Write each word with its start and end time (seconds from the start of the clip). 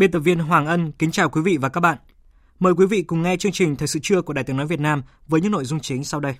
Biên 0.00 0.10
tập 0.10 0.18
viên 0.18 0.38
Hoàng 0.38 0.66
Ân 0.66 0.92
kính 0.92 1.10
chào 1.10 1.28
quý 1.28 1.40
vị 1.40 1.56
và 1.56 1.68
các 1.68 1.80
bạn. 1.80 1.98
Mời 2.58 2.74
quý 2.74 2.86
vị 2.86 3.02
cùng 3.02 3.22
nghe 3.22 3.36
chương 3.36 3.52
trình 3.52 3.76
Thời 3.76 3.88
sự 3.88 3.98
trưa 4.02 4.22
của 4.22 4.32
Đài 4.32 4.44
Tiếng 4.44 4.56
Nói 4.56 4.66
Việt 4.66 4.80
Nam 4.80 5.02
với 5.28 5.40
những 5.40 5.52
nội 5.52 5.64
dung 5.64 5.80
chính 5.80 6.04
sau 6.04 6.20
đây. 6.20 6.34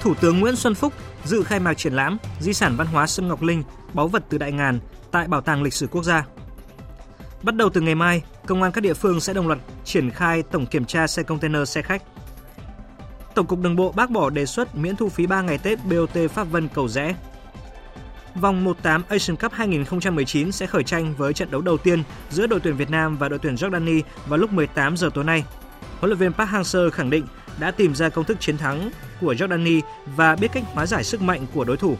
Thủ 0.00 0.14
tướng 0.20 0.40
Nguyễn 0.40 0.56
Xuân 0.56 0.74
Phúc 0.74 0.92
dự 1.24 1.42
khai 1.42 1.60
mạc 1.60 1.74
triển 1.74 1.92
lãm 1.92 2.18
Di 2.40 2.52
sản 2.52 2.76
văn 2.76 2.86
hóa 2.86 3.06
Sâm 3.06 3.28
Ngọc 3.28 3.42
Linh, 3.42 3.62
báu 3.92 4.08
vật 4.08 4.24
từ 4.28 4.38
Đại 4.38 4.52
Ngàn 4.52 4.80
tại 5.10 5.28
Bảo 5.28 5.40
tàng 5.40 5.62
Lịch 5.62 5.74
sử 5.74 5.86
Quốc 5.86 6.02
gia. 6.02 6.26
Bắt 7.42 7.56
đầu 7.56 7.70
từ 7.74 7.80
ngày 7.80 7.94
mai, 7.94 8.22
công 8.46 8.62
an 8.62 8.72
các 8.72 8.80
địa 8.80 8.94
phương 8.94 9.20
sẽ 9.20 9.34
đồng 9.34 9.48
loạt 9.48 9.58
triển 9.84 10.10
khai 10.10 10.42
tổng 10.42 10.66
kiểm 10.66 10.84
tra 10.84 11.06
xe 11.06 11.22
container 11.22 11.68
xe 11.68 11.82
khách. 11.82 12.02
Tổng 13.36 13.46
cục 13.46 13.60
Đường 13.60 13.76
bộ 13.76 13.92
bác 13.92 14.10
bỏ 14.10 14.30
đề 14.30 14.46
xuất 14.46 14.76
miễn 14.76 14.96
thu 14.96 15.08
phí 15.08 15.26
3 15.26 15.42
ngày 15.42 15.58
Tết 15.58 15.78
BOT 15.84 16.30
Pháp 16.30 16.44
Vân 16.44 16.68
Cầu 16.68 16.88
Rẽ. 16.88 17.14
Vòng 18.34 18.64
1/8 18.64 19.02
Asian 19.08 19.36
Cup 19.36 19.52
2019 19.52 20.52
sẽ 20.52 20.66
khởi 20.66 20.84
tranh 20.84 21.14
với 21.18 21.32
trận 21.32 21.50
đấu 21.50 21.60
đầu 21.60 21.78
tiên 21.78 22.02
giữa 22.30 22.46
đội 22.46 22.60
tuyển 22.60 22.76
Việt 22.76 22.90
Nam 22.90 23.16
và 23.16 23.28
đội 23.28 23.38
tuyển 23.38 23.54
Jordani 23.54 24.02
vào 24.26 24.38
lúc 24.38 24.52
18 24.52 24.96
giờ 24.96 25.10
tối 25.14 25.24
nay. 25.24 25.44
Huấn 26.00 26.10
luyện 26.10 26.18
viên 26.18 26.32
Park 26.32 26.50
Hang-seo 26.50 26.90
khẳng 26.90 27.10
định 27.10 27.26
đã 27.58 27.70
tìm 27.70 27.94
ra 27.94 28.08
công 28.08 28.24
thức 28.24 28.36
chiến 28.40 28.58
thắng 28.58 28.90
của 29.20 29.32
Jordani 29.32 29.80
và 30.16 30.36
biết 30.36 30.48
cách 30.52 30.64
hóa 30.72 30.86
giải 30.86 31.04
sức 31.04 31.22
mạnh 31.22 31.46
của 31.54 31.64
đối 31.64 31.76
thủ. 31.76 31.96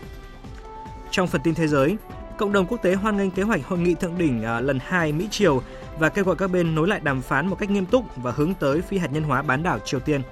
Trong 1.11 1.29
phần 1.29 1.41
tin 1.45 1.55
thế 1.55 1.67
giới, 1.67 1.97
cộng 2.39 2.53
đồng 2.53 2.67
quốc 2.67 2.83
tế 2.83 2.95
hoan 2.95 3.17
nghênh 3.17 3.31
kế 3.31 3.43
hoạch 3.43 3.67
hội 3.67 3.79
nghị 3.79 3.95
thượng 3.95 4.19
đỉnh 4.19 4.45
à, 4.45 4.61
lần 4.61 4.79
2 4.87 5.13
Mỹ 5.13 5.29
Triều 5.31 5.63
và 5.99 6.09
kêu 6.09 6.25
gọi 6.25 6.37
các 6.37 6.51
bên 6.51 6.75
nối 6.75 6.89
lại 6.89 7.01
đàm 7.01 7.23
phán 7.23 7.47
một 7.47 7.57
cách 7.59 7.71
nghiêm 7.71 7.87
túc 7.87 8.17
và 8.17 8.33
hướng 8.37 8.55
tới 8.55 8.83
phi 8.83 8.99
hạt 8.99 9.13
nhân 9.13 9.23
hóa 9.23 9.43
bán 9.43 9.63
đảo 9.63 9.79
Triều 9.85 10.01
Tiên. 10.01 10.23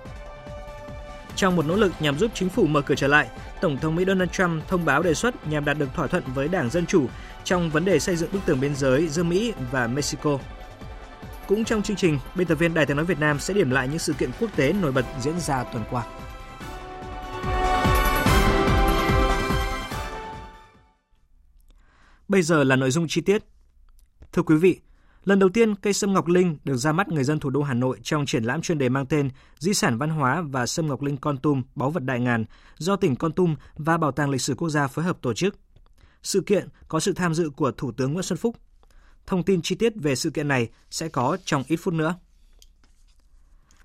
Trong 1.37 1.57
một 1.57 1.67
nỗ 1.67 1.77
lực 1.77 1.93
nhằm 2.01 2.19
giúp 2.19 2.31
chính 2.35 2.49
phủ 2.49 2.67
mở 2.67 2.81
cửa 2.81 2.95
trở 2.95 3.07
lại, 3.07 3.29
Tổng 3.61 3.77
thống 3.77 3.97
Mỹ 3.97 4.05
Donald 4.07 4.31
Trump 4.31 4.69
thông 4.69 4.85
báo 4.85 5.03
đề 5.03 5.15
xuất 5.15 5.49
nhằm 5.49 5.65
đạt 5.65 5.79
được 5.79 5.89
thỏa 5.95 6.07
thuận 6.07 6.23
với 6.35 6.49
Đảng 6.49 6.71
Dân 6.71 6.87
Chủ 6.87 7.07
trong 7.45 7.71
vấn 7.71 7.85
đề 7.85 7.99
xây 7.99 8.17
dựng 8.17 8.33
bức 8.33 8.41
tường 8.47 8.61
biên 8.61 8.75
giới 8.77 9.09
giữa 9.09 9.23
Mỹ 9.23 9.53
và 9.71 9.87
Mexico. 9.87 10.39
Cũng 11.49 11.65
trong 11.65 11.83
chương 11.83 11.97
trình, 11.97 12.19
biên 12.35 12.47
tập 12.47 12.55
viên 12.55 12.75
Đài 12.75 12.87
tiếng 12.87 12.97
nói 12.97 13.07
Việt 13.07 13.21
Nam 13.21 13.39
sẽ 13.39 13.55
điểm 13.55 13.71
lại 13.71 13.89
những 13.89 13.99
sự 13.99 14.13
kiện 14.13 14.31
quốc 14.41 14.51
tế 14.57 14.73
nổi 14.73 14.93
bật 14.93 15.05
diễn 15.21 15.41
ra 15.41 15.65
tuần 15.65 15.85
qua. 15.91 16.07
Bây 22.29 22.43
giờ 22.43 22.65
là 22.65 22.77
nội 22.77 22.91
dung 22.91 23.07
chi 23.09 23.21
tiết. 23.21 23.43
Thưa 24.33 24.43
quý 24.43 24.57
vị, 24.57 24.81
Lần 25.25 25.39
đầu 25.39 25.49
tiên, 25.49 25.75
cây 25.75 25.93
sâm 25.93 26.13
ngọc 26.13 26.27
linh 26.27 26.59
được 26.65 26.77
ra 26.77 26.93
mắt 26.93 27.09
người 27.09 27.25
dân 27.25 27.41
thủ 27.41 27.51
đô 27.51 27.63
Hà 27.63 27.75
Nội 27.75 27.99
trong 28.03 28.27
triển 28.27 28.45
lãm 28.45 28.63
chuyên 28.63 28.79
đề 28.79 28.89
mang 28.89 29.07
tên 29.07 29.31
Di 29.59 29.75
sản 29.75 29.99
văn 29.99 30.11
hóa 30.11 30.43
và 30.43 30.67
sâm 30.67 30.87
ngọc 30.87 31.03
linh 31.03 31.17
Con 31.17 31.39
Tum, 31.39 31.63
báu 31.75 31.91
vật 31.91 32.03
đại 32.05 32.21
ngàn 32.21 32.45
do 32.79 32.97
tỉnh 32.97 33.17
Con 33.17 33.33
Tum 33.33 33.57
và 33.77 33.99
Bảo 33.99 34.13
tàng 34.13 34.31
Lịch 34.31 34.41
sử 34.41 34.55
Quốc 34.55 34.69
gia 34.69 34.87
phối 34.87 35.05
hợp 35.05 35.19
tổ 35.23 35.35
chức. 35.35 35.59
Sự 36.23 36.41
kiện 36.41 36.69
có 36.89 37.01
sự 37.01 37.13
tham 37.13 37.35
dự 37.35 37.51
của 37.51 37.73
Thủ 37.73 37.93
tướng 37.93 38.13
Nguyễn 38.13 38.23
Xuân 38.23 38.37
Phúc. 38.37 38.57
Thông 39.27 39.43
tin 39.43 39.63
chi 39.63 39.75
tiết 39.75 39.93
về 39.97 40.15
sự 40.15 40.31
kiện 40.31 40.49
này 40.49 40.69
sẽ 40.91 41.09
có 41.09 41.37
trong 41.45 41.65
ít 41.69 41.77
phút 41.77 41.95
nữa. 41.95 42.15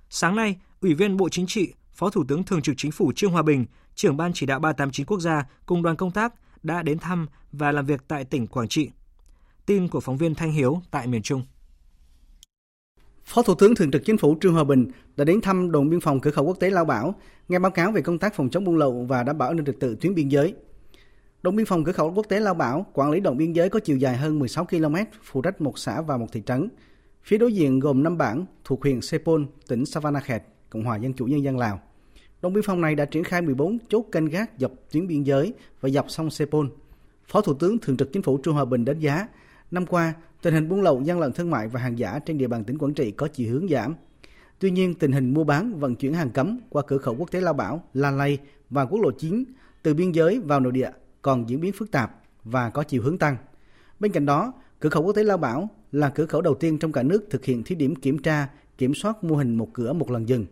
Sáng 0.09 0.35
nay, 0.35 0.59
Ủy 0.81 0.93
viên 0.93 1.17
Bộ 1.17 1.29
Chính 1.29 1.47
trị, 1.47 1.73
Phó 1.91 2.09
Thủ 2.09 2.23
tướng 2.27 2.43
Thường 2.43 2.61
trực 2.61 2.75
Chính 2.77 2.91
phủ 2.91 3.11
Trương 3.15 3.31
Hòa 3.31 3.41
Bình, 3.41 3.65
trưởng 3.95 4.17
Ban 4.17 4.33
chỉ 4.33 4.45
đạo 4.45 4.59
389 4.59 5.05
quốc 5.05 5.19
gia 5.19 5.45
cùng 5.65 5.83
đoàn 5.83 5.95
công 5.95 6.11
tác 6.11 6.33
đã 6.63 6.83
đến 6.83 6.99
thăm 6.99 7.27
và 7.51 7.71
làm 7.71 7.85
việc 7.85 8.01
tại 8.07 8.25
tỉnh 8.25 8.47
Quảng 8.47 8.67
Trị. 8.67 8.89
Tin 9.69 9.87
của 9.87 9.99
phóng 9.99 10.17
viên 10.17 10.35
Thanh 10.35 10.51
Hiếu 10.51 10.81
tại 10.91 11.07
miền 11.07 11.21
Trung. 11.21 11.41
Phó 13.25 13.41
Thủ 13.41 13.55
tướng 13.55 13.75
Thường 13.75 13.91
trực 13.91 14.05
Chính 14.05 14.17
phủ 14.17 14.37
Trương 14.41 14.53
Hòa 14.53 14.63
Bình 14.63 14.87
đã 15.17 15.25
đến 15.25 15.41
thăm 15.41 15.71
đồn 15.71 15.89
biên 15.89 15.99
phòng 15.99 16.19
cửa 16.19 16.31
khẩu 16.31 16.45
quốc 16.45 16.59
tế 16.59 16.69
Lao 16.69 16.85
Bảo, 16.85 17.15
nghe 17.49 17.59
báo 17.59 17.71
cáo 17.71 17.91
về 17.91 18.01
công 18.01 18.17
tác 18.17 18.35
phòng 18.35 18.49
chống 18.49 18.63
buôn 18.63 18.77
lậu 18.77 19.05
và 19.09 19.23
đảm 19.23 19.37
bảo 19.37 19.49
an 19.49 19.55
ninh 19.55 19.65
trật 19.65 19.75
tự 19.79 19.97
tuyến 20.01 20.15
biên 20.15 20.29
giới. 20.29 20.53
Đồn 21.41 21.55
biên 21.55 21.65
phòng 21.65 21.83
cửa 21.83 21.91
khẩu 21.91 22.13
quốc 22.13 22.25
tế 22.29 22.39
Lao 22.39 22.53
Bảo 22.53 22.85
quản 22.93 23.11
lý 23.11 23.19
đoạn 23.19 23.37
biên 23.37 23.53
giới 23.53 23.69
có 23.69 23.79
chiều 23.79 23.97
dài 23.97 24.17
hơn 24.17 24.39
16 24.39 24.65
km, 24.65 24.95
phụ 25.23 25.41
trách 25.41 25.61
một 25.61 25.79
xã 25.79 26.01
và 26.01 26.17
một 26.17 26.27
thị 26.31 26.41
trấn. 26.45 26.69
Phía 27.23 27.37
đối 27.37 27.53
diện 27.53 27.79
gồm 27.79 28.03
5 28.03 28.17
bản 28.17 28.45
thuộc 28.63 28.83
huyện 28.83 29.01
Sepol, 29.01 29.43
tỉnh 29.67 29.85
Savanakhet, 29.85 30.43
Cộng 30.69 30.83
hòa 30.83 30.97
Dân 30.97 31.13
chủ 31.13 31.25
Nhân 31.25 31.43
dân 31.43 31.57
Lào. 31.57 31.81
Đồn 32.41 32.53
biên 32.53 32.63
phòng 32.63 32.81
này 32.81 32.95
đã 32.95 33.05
triển 33.05 33.23
khai 33.23 33.41
14 33.41 33.77
chốt 33.89 34.05
canh 34.11 34.25
gác 34.25 34.51
dọc 34.57 34.71
tuyến 34.91 35.07
biên 35.07 35.23
giới 35.23 35.53
và 35.81 35.89
dọc 35.89 36.11
sông 36.11 36.29
Sepol. 36.29 36.67
Phó 37.27 37.41
Thủ 37.41 37.53
tướng 37.53 37.77
Thường 37.77 37.97
trực 37.97 38.13
Chính 38.13 38.23
phủ 38.23 38.39
Trương 38.43 38.53
Hòa 38.53 38.65
Bình 38.65 38.85
đánh 38.85 38.99
giá 38.99 39.27
Năm 39.71 39.85
qua, 39.85 40.13
tình 40.41 40.53
hình 40.53 40.69
buôn 40.69 40.81
lậu, 40.81 41.01
gian 41.01 41.19
lận 41.19 41.33
thương 41.33 41.49
mại 41.49 41.67
và 41.67 41.79
hàng 41.79 41.99
giả 41.99 42.19
trên 42.19 42.37
địa 42.37 42.47
bàn 42.47 42.63
tỉnh 42.63 42.77
Quảng 42.77 42.93
Trị 42.93 43.11
có 43.11 43.27
chiều 43.27 43.53
hướng 43.53 43.67
giảm. 43.67 43.95
Tuy 44.59 44.71
nhiên, 44.71 44.93
tình 44.93 45.11
hình 45.11 45.33
mua 45.33 45.43
bán, 45.43 45.79
vận 45.79 45.95
chuyển 45.95 46.13
hàng 46.13 46.29
cấm 46.29 46.59
qua 46.69 46.83
cửa 46.87 46.97
khẩu 46.97 47.15
quốc 47.15 47.31
tế 47.31 47.41
Lao 47.41 47.53
Bảo, 47.53 47.83
La 47.93 48.11
Lây 48.11 48.39
và 48.69 48.85
quốc 48.85 49.01
lộ 49.01 49.11
9 49.11 49.43
từ 49.83 49.93
biên 49.93 50.11
giới 50.11 50.39
vào 50.39 50.59
nội 50.59 50.71
địa 50.71 50.89
còn 51.21 51.49
diễn 51.49 51.61
biến 51.61 51.71
phức 51.71 51.91
tạp 51.91 52.15
và 52.43 52.69
có 52.69 52.83
chiều 52.83 53.01
hướng 53.01 53.17
tăng. 53.17 53.37
Bên 53.99 54.11
cạnh 54.11 54.25
đó, 54.25 54.53
cửa 54.79 54.89
khẩu 54.89 55.03
quốc 55.03 55.13
tế 55.13 55.23
Lao 55.23 55.37
Bảo 55.37 55.69
là 55.91 56.09
cửa 56.09 56.25
khẩu 56.25 56.41
đầu 56.41 56.53
tiên 56.53 56.77
trong 56.79 56.91
cả 56.91 57.03
nước 57.03 57.25
thực 57.29 57.45
hiện 57.45 57.63
thí 57.63 57.75
điểm 57.75 57.95
kiểm 57.95 58.17
tra, 58.17 58.47
kiểm 58.77 58.93
soát 58.93 59.23
mô 59.23 59.35
hình 59.35 59.55
một 59.55 59.69
cửa 59.73 59.93
một 59.93 60.11
lần 60.11 60.29
dừng. 60.29 60.45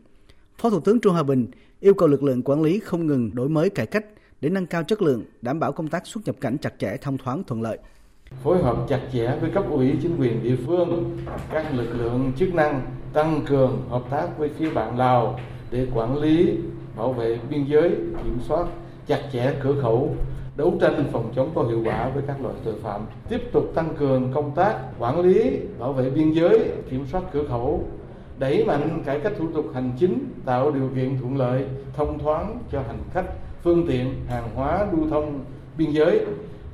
Phó 0.57 0.69
Thủ 0.69 0.79
tướng 0.79 0.99
Trương 0.99 1.13
Hòa 1.13 1.23
Bình 1.23 1.47
yêu 1.79 1.93
cầu 1.93 2.07
lực 2.07 2.23
lượng 2.23 2.43
quản 2.43 2.61
lý 2.61 2.79
không 2.79 3.07
ngừng 3.07 3.35
đổi 3.35 3.49
mới 3.49 3.69
cải 3.69 3.85
cách 3.85 4.05
để 4.41 4.49
nâng 4.49 4.65
cao 4.65 4.83
chất 4.83 5.01
lượng, 5.01 5.23
đảm 5.41 5.59
bảo 5.59 5.71
công 5.71 5.87
tác 5.87 6.07
xuất 6.07 6.25
nhập 6.25 6.35
cảnh 6.41 6.57
chặt 6.57 6.73
chẽ, 6.79 6.97
thông 7.01 7.17
thoáng, 7.17 7.43
thuận 7.43 7.61
lợi 7.61 7.77
phối 8.43 8.63
hợp 8.63 8.77
chặt 8.87 8.99
chẽ 9.13 9.35
với 9.41 9.49
cấp 9.49 9.63
ủy 9.71 9.93
chính 10.01 10.17
quyền 10.19 10.43
địa 10.43 10.55
phương, 10.65 11.17
các 11.51 11.65
lực 11.73 11.87
lượng 11.97 12.31
chức 12.37 12.53
năng 12.53 12.81
tăng 13.13 13.41
cường 13.45 13.81
hợp 13.89 14.01
tác 14.09 14.37
với 14.37 14.49
phía 14.49 14.69
bạn 14.69 14.97
Lào 14.97 15.39
để 15.71 15.87
quản 15.93 16.17
lý, 16.17 16.57
bảo 16.97 17.13
vệ 17.13 17.39
biên 17.49 17.63
giới, 17.63 17.89
kiểm 18.23 18.37
soát 18.47 18.67
chặt 19.07 19.19
chẽ 19.33 19.53
cửa 19.63 19.81
khẩu, 19.81 20.15
đấu 20.55 20.73
tranh 20.81 21.05
phòng 21.11 21.31
chống 21.35 21.51
có 21.55 21.63
hiệu 21.63 21.81
quả 21.85 22.09
với 22.09 22.23
các 22.27 22.41
loại 22.41 22.55
tội 22.63 22.73
phạm, 22.83 23.01
tiếp 23.29 23.41
tục 23.51 23.71
tăng 23.75 23.95
cường 23.95 24.31
công 24.33 24.51
tác 24.55 24.75
quản 24.99 25.19
lý, 25.19 25.59
bảo 25.79 25.93
vệ 25.93 26.09
biên 26.09 26.31
giới, 26.31 26.59
kiểm 26.89 27.05
soát 27.11 27.23
cửa 27.31 27.43
khẩu, 27.49 27.83
đẩy 28.39 28.65
mạnh 28.65 29.01
cải 29.05 29.19
cách 29.19 29.33
thủ 29.37 29.47
tục 29.53 29.65
hành 29.73 29.91
chính, 29.99 30.19
tạo 30.45 30.71
điều 30.71 30.89
kiện 30.95 31.19
thuận 31.19 31.37
lợi, 31.37 31.65
thông 31.93 32.19
thoáng 32.19 32.59
cho 32.71 32.81
hành 32.87 32.99
khách, 33.13 33.25
phương 33.63 33.87
tiện, 33.87 34.13
hàng 34.27 34.49
hóa 34.55 34.87
lưu 34.91 35.09
thông 35.09 35.39
biên 35.77 35.91
giới 35.91 36.25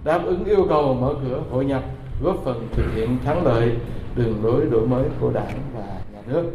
đáp 0.04 0.22
ứng 0.26 0.46
yêu 0.46 0.66
cầu 0.70 0.94
mở 0.94 1.16
cửa 1.24 1.44
hội 1.50 1.66
nhập, 1.66 1.84
góp 2.24 2.42
phần 2.46 2.68
thực 2.74 2.86
hiện 2.96 3.20
thắng 3.24 3.44
lợi 3.46 3.78
đường 4.16 4.46
lối 4.46 4.66
đổi 4.66 4.88
mới 4.88 5.10
của 5.20 5.32
Đảng 5.32 5.60
và 5.74 6.02
nhà 6.14 6.22
nước. 6.28 6.52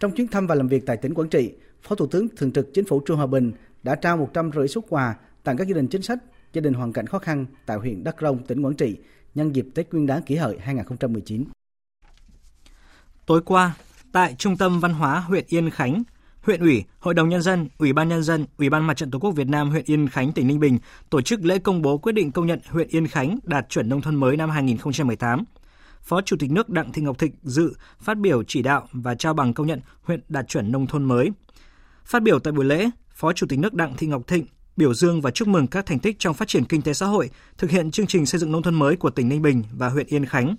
Trong 0.00 0.10
chuyến 0.10 0.28
thăm 0.28 0.46
và 0.46 0.54
làm 0.54 0.68
việc 0.68 0.86
tại 0.86 0.96
tỉnh 0.96 1.14
Quảng 1.14 1.28
Trị, 1.28 1.52
Phó 1.82 1.94
Thủ 1.94 2.06
tướng 2.06 2.28
Thường 2.36 2.52
trực 2.52 2.68
Chính 2.74 2.84
phủ 2.84 3.02
Trương 3.06 3.16
Hòa 3.16 3.26
Bình 3.26 3.52
đã 3.82 3.94
trao 3.94 4.16
100 4.16 4.50
rưỡi 4.54 4.68
xuất 4.68 4.84
quà 4.88 5.14
tặng 5.44 5.56
các 5.56 5.68
gia 5.68 5.74
đình 5.74 5.88
chính 5.88 6.02
sách, 6.02 6.18
gia 6.52 6.60
đình 6.60 6.74
hoàn 6.74 6.92
cảnh 6.92 7.06
khó 7.06 7.18
khăn 7.18 7.46
tại 7.66 7.76
huyện 7.76 8.04
Đắk 8.04 8.16
Rông, 8.20 8.44
tỉnh 8.44 8.62
Quảng 8.64 8.74
Trị 8.74 8.96
nhân 9.34 9.54
dịp 9.54 9.66
Tết 9.74 9.92
Nguyên 9.92 10.06
đán 10.06 10.22
kỷ 10.22 10.36
hợi 10.36 10.58
2019. 10.60 11.44
Tối 13.26 13.42
qua, 13.44 13.76
tại 14.12 14.34
Trung 14.38 14.56
tâm 14.56 14.80
Văn 14.80 14.92
hóa 14.92 15.20
huyện 15.20 15.44
Yên 15.48 15.70
Khánh, 15.70 16.02
huyện 16.44 16.60
ủy, 16.60 16.84
hội 16.98 17.14
đồng 17.14 17.28
nhân 17.28 17.42
dân, 17.42 17.68
ủy 17.78 17.92
ban 17.92 18.08
nhân 18.08 18.22
dân, 18.22 18.46
ủy 18.58 18.70
ban 18.70 18.86
mặt 18.86 18.96
trận 18.96 19.10
tổ 19.10 19.18
quốc 19.18 19.30
Việt 19.30 19.48
Nam 19.48 19.70
huyện 19.70 19.84
Yên 19.86 20.08
Khánh 20.08 20.32
tỉnh 20.32 20.46
Ninh 20.46 20.60
Bình 20.60 20.78
tổ 21.10 21.20
chức 21.20 21.44
lễ 21.44 21.58
công 21.58 21.82
bố 21.82 21.98
quyết 21.98 22.12
định 22.12 22.32
công 22.32 22.46
nhận 22.46 22.60
huyện 22.68 22.88
Yên 22.88 23.06
Khánh 23.06 23.38
đạt 23.42 23.68
chuẩn 23.68 23.88
nông 23.88 24.00
thôn 24.00 24.14
mới 24.14 24.36
năm 24.36 24.50
2018. 24.50 25.44
Phó 26.02 26.20
Chủ 26.20 26.36
tịch 26.40 26.50
nước 26.50 26.68
Đặng 26.68 26.92
Thị 26.92 27.02
Ngọc 27.02 27.18
Thịnh 27.18 27.32
dự 27.42 27.74
phát 28.00 28.18
biểu 28.18 28.42
chỉ 28.42 28.62
đạo 28.62 28.88
và 28.92 29.14
trao 29.14 29.34
bằng 29.34 29.54
công 29.54 29.66
nhận 29.66 29.80
huyện 30.02 30.20
đạt 30.28 30.48
chuẩn 30.48 30.72
nông 30.72 30.86
thôn 30.86 31.04
mới. 31.04 31.30
Phát 32.04 32.22
biểu 32.22 32.38
tại 32.38 32.52
buổi 32.52 32.64
lễ, 32.64 32.90
Phó 33.14 33.32
Chủ 33.32 33.46
tịch 33.46 33.58
nước 33.58 33.74
Đặng 33.74 33.94
Thị 33.96 34.06
Ngọc 34.06 34.26
Thịnh 34.26 34.46
biểu 34.76 34.94
dương 34.94 35.20
và 35.20 35.30
chúc 35.30 35.48
mừng 35.48 35.66
các 35.66 35.86
thành 35.86 35.98
tích 35.98 36.16
trong 36.18 36.34
phát 36.34 36.48
triển 36.48 36.64
kinh 36.64 36.82
tế 36.82 36.92
xã 36.92 37.06
hội, 37.06 37.30
thực 37.58 37.70
hiện 37.70 37.90
chương 37.90 38.06
trình 38.06 38.26
xây 38.26 38.38
dựng 38.38 38.52
nông 38.52 38.62
thôn 38.62 38.74
mới 38.74 38.96
của 38.96 39.10
tỉnh 39.10 39.28
Ninh 39.28 39.42
Bình 39.42 39.62
và 39.72 39.88
huyện 39.88 40.06
Yên 40.06 40.26
Khánh. 40.26 40.56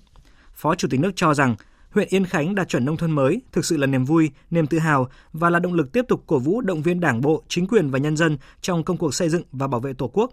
Phó 0.54 0.74
Chủ 0.74 0.88
tịch 0.90 1.00
nước 1.00 1.12
cho 1.16 1.34
rằng 1.34 1.56
huyện 1.96 2.08
Yên 2.10 2.24
Khánh 2.24 2.54
đạt 2.54 2.68
chuẩn 2.68 2.84
nông 2.84 2.96
thôn 2.96 3.10
mới 3.10 3.40
thực 3.52 3.64
sự 3.64 3.76
là 3.76 3.86
niềm 3.86 4.04
vui, 4.04 4.30
niềm 4.50 4.66
tự 4.66 4.78
hào 4.78 5.08
và 5.32 5.50
là 5.50 5.58
động 5.58 5.74
lực 5.74 5.92
tiếp 5.92 6.04
tục 6.08 6.22
cổ 6.26 6.38
vũ 6.38 6.60
động 6.60 6.82
viên 6.82 7.00
Đảng 7.00 7.20
bộ, 7.20 7.42
chính 7.48 7.66
quyền 7.66 7.90
và 7.90 7.98
nhân 7.98 8.16
dân 8.16 8.38
trong 8.60 8.84
công 8.84 8.96
cuộc 8.96 9.14
xây 9.14 9.28
dựng 9.28 9.42
và 9.52 9.66
bảo 9.66 9.80
vệ 9.80 9.92
Tổ 9.92 10.08
quốc. 10.08 10.32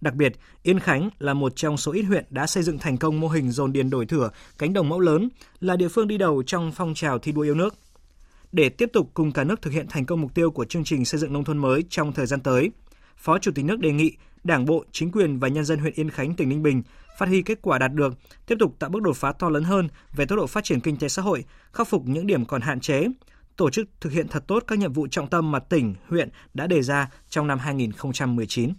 Đặc 0.00 0.14
biệt, 0.14 0.32
Yên 0.62 0.80
Khánh 0.80 1.10
là 1.18 1.34
một 1.34 1.52
trong 1.56 1.76
số 1.76 1.92
ít 1.92 2.02
huyện 2.02 2.24
đã 2.30 2.46
xây 2.46 2.62
dựng 2.62 2.78
thành 2.78 2.96
công 2.96 3.20
mô 3.20 3.28
hình 3.28 3.50
dồn 3.50 3.72
điền 3.72 3.90
đổi 3.90 4.06
thửa, 4.06 4.30
cánh 4.58 4.72
đồng 4.72 4.88
mẫu 4.88 5.00
lớn, 5.00 5.28
là 5.60 5.76
địa 5.76 5.88
phương 5.88 6.08
đi 6.08 6.18
đầu 6.18 6.42
trong 6.46 6.72
phong 6.72 6.94
trào 6.94 7.18
thi 7.18 7.32
đua 7.32 7.42
yêu 7.42 7.54
nước. 7.54 7.74
Để 8.52 8.68
tiếp 8.68 8.90
tục 8.92 9.10
cùng 9.14 9.32
cả 9.32 9.44
nước 9.44 9.62
thực 9.62 9.72
hiện 9.72 9.86
thành 9.88 10.04
công 10.04 10.20
mục 10.20 10.34
tiêu 10.34 10.50
của 10.50 10.64
chương 10.64 10.84
trình 10.84 11.04
xây 11.04 11.20
dựng 11.20 11.32
nông 11.32 11.44
thôn 11.44 11.58
mới 11.58 11.84
trong 11.90 12.12
thời 12.12 12.26
gian 12.26 12.40
tới, 12.40 12.70
Phó 13.16 13.38
Chủ 13.38 13.52
tịch 13.54 13.64
nước 13.64 13.80
đề 13.80 13.92
nghị 13.92 14.12
Đảng 14.44 14.64
bộ, 14.64 14.84
chính 14.92 15.12
quyền 15.12 15.38
và 15.38 15.48
nhân 15.48 15.64
dân 15.64 15.78
huyện 15.78 15.94
Yên 15.96 16.10
Khánh, 16.10 16.34
tỉnh 16.34 16.48
Ninh 16.48 16.62
Bình 16.62 16.82
phát 17.18 17.28
huy 17.28 17.42
kết 17.42 17.58
quả 17.62 17.78
đạt 17.78 17.92
được, 17.92 18.14
tiếp 18.46 18.56
tục 18.60 18.76
tạo 18.78 18.90
bước 18.90 19.02
đột 19.02 19.16
phá 19.16 19.32
to 19.32 19.48
lớn 19.48 19.64
hơn 19.64 19.88
về 20.12 20.26
tốc 20.26 20.36
độ 20.36 20.46
phát 20.46 20.64
triển 20.64 20.80
kinh 20.80 20.96
tế 20.96 21.08
xã 21.08 21.22
hội, 21.22 21.44
khắc 21.72 21.88
phục 21.88 22.02
những 22.06 22.26
điểm 22.26 22.44
còn 22.44 22.60
hạn 22.60 22.80
chế, 22.80 23.06
tổ 23.56 23.70
chức 23.70 23.88
thực 24.00 24.12
hiện 24.12 24.28
thật 24.28 24.44
tốt 24.46 24.64
các 24.66 24.78
nhiệm 24.78 24.92
vụ 24.92 25.06
trọng 25.10 25.28
tâm 25.28 25.50
mà 25.50 25.58
tỉnh, 25.58 25.94
huyện 26.08 26.28
đã 26.54 26.66
đề 26.66 26.82
ra 26.82 27.10
trong 27.28 27.46
năm 27.46 27.58
2019. 27.58 28.72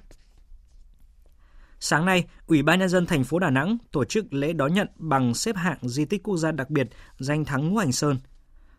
Sáng 1.80 2.06
nay, 2.06 2.28
Ủy 2.48 2.64
ban 2.64 2.80
nhân 2.80 2.90
dân 2.90 3.06
thành 3.06 3.24
phố 3.24 3.40
Đà 3.40 3.50
Nẵng 3.50 3.78
tổ 3.92 4.06
chức 4.06 4.34
lễ 4.34 4.54
đón 4.54 4.74
nhận 4.74 4.88
bằng 4.96 5.34
xếp 5.34 5.56
hạng 5.56 5.78
di 5.82 6.06
tích 6.06 6.24
quốc 6.24 6.38
gia 6.38 6.52
đặc 6.52 6.70
biệt 6.70 6.88
danh 7.20 7.46
thắng 7.46 7.70
Ngũ 7.70 7.78
Hành 7.78 7.92
Sơn. 7.92 8.18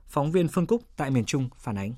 Phóng 0.07 0.33
viên 0.33 0.49
Phương 0.49 0.67
Cúc 0.67 0.83
tại 0.97 1.11
miền 1.11 1.25
Trung 1.25 1.49
phản 1.59 1.79
ánh. 1.79 1.95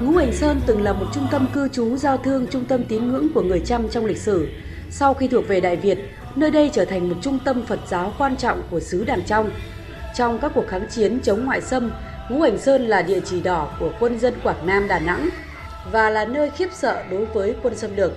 Ngũ 0.00 0.16
Hành 0.16 0.32
Sơn 0.32 0.60
từng 0.66 0.82
là 0.82 0.92
một 0.92 1.06
trung 1.14 1.26
tâm 1.30 1.46
cư 1.54 1.68
trú 1.68 1.96
giao 1.96 2.16
thương, 2.16 2.46
trung 2.46 2.64
tâm 2.64 2.84
tín 2.84 3.08
ngưỡng 3.08 3.28
của 3.34 3.42
người 3.42 3.60
Chăm 3.60 3.88
trong 3.88 4.04
lịch 4.04 4.18
sử. 4.18 4.48
Sau 4.90 5.14
khi 5.14 5.28
thuộc 5.28 5.48
về 5.48 5.60
Đại 5.60 5.76
Việt, 5.76 5.98
nơi 6.36 6.50
đây 6.50 6.70
trở 6.72 6.84
thành 6.84 7.08
một 7.08 7.14
trung 7.22 7.38
tâm 7.44 7.62
Phật 7.66 7.80
giáo 7.88 8.12
quan 8.18 8.36
trọng 8.36 8.62
của 8.70 8.80
xứ 8.80 9.04
Đàng 9.04 9.22
Trong. 9.26 9.50
Trong 10.16 10.38
các 10.38 10.52
cuộc 10.54 10.68
kháng 10.68 10.86
chiến 10.90 11.20
chống 11.22 11.44
ngoại 11.44 11.60
xâm, 11.60 11.90
Ngũ 12.30 12.40
Hành 12.40 12.58
Sơn 12.58 12.86
là 12.86 13.02
địa 13.02 13.20
chỉ 13.24 13.40
đỏ 13.40 13.68
của 13.80 13.92
quân 14.00 14.18
dân 14.18 14.34
Quảng 14.42 14.66
Nam 14.66 14.88
Đà 14.88 14.98
Nẵng 14.98 15.28
và 15.92 16.10
là 16.10 16.24
nơi 16.24 16.50
khiếp 16.50 16.68
sợ 16.72 17.02
đối 17.10 17.26
với 17.26 17.54
quân 17.62 17.76
xâm 17.76 17.96
lược. 17.96 18.12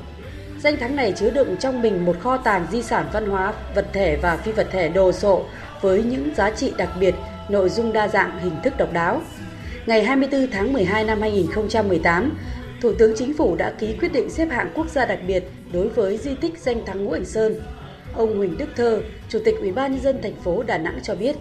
Danh 0.64 0.78
thắng 0.78 0.96
này 0.96 1.12
chứa 1.12 1.30
đựng 1.30 1.56
trong 1.60 1.82
mình 1.82 2.06
một 2.06 2.16
kho 2.20 2.38
tàng 2.38 2.68
di 2.72 2.82
sản 2.82 3.06
văn 3.14 3.30
hóa, 3.30 3.54
vật 3.76 3.88
thể 3.94 4.18
và 4.22 4.38
phi 4.38 4.52
vật 4.52 4.68
thể 4.72 4.90
đồ 4.90 5.12
sộ 5.12 5.46
với 5.82 6.04
những 6.04 6.36
giá 6.36 6.50
trị 6.50 6.74
đặc 6.78 6.90
biệt, 7.00 7.16
nội 7.50 7.70
dung 7.70 7.94
đa 7.94 8.08
dạng, 8.08 8.40
hình 8.40 8.56
thức 8.64 8.74
độc 8.78 8.94
đáo 8.94 9.22
ngày 9.86 10.04
24 10.04 10.48
tháng 10.52 10.74
12 10.74 11.04
năm 11.04 11.22
2018, 11.22 12.38
Thủ 12.82 12.92
tướng 13.00 13.14
Chính 13.18 13.34
phủ 13.38 13.56
đã 13.56 13.74
ký 13.80 13.96
quyết 14.00 14.14
định 14.14 14.30
xếp 14.30 14.48
hạng 14.52 14.72
quốc 14.76 14.90
gia 14.90 15.06
đặc 15.06 15.20
biệt 15.28 15.44
đối 15.74 15.90
với 15.90 16.18
di 16.18 16.36
tích 16.36 16.60
danh 16.60 16.86
thắng 16.86 17.06
Ngũ 17.06 17.12
Hành 17.12 17.26
Sơn. 17.26 17.54
Ông 18.14 18.38
Huỳnh 18.38 18.58
Đức 18.58 18.70
Thơ, 18.76 19.02
Chủ 19.30 19.40
tịch 19.46 19.56
Ủy 19.60 19.72
ban 19.72 19.92
nhân 19.92 20.02
dân 20.02 20.20
thành 20.24 20.36
phố 20.36 20.64
Đà 20.64 20.78
Nẵng 20.78 21.00
cho 21.04 21.16
biết: 21.16 21.36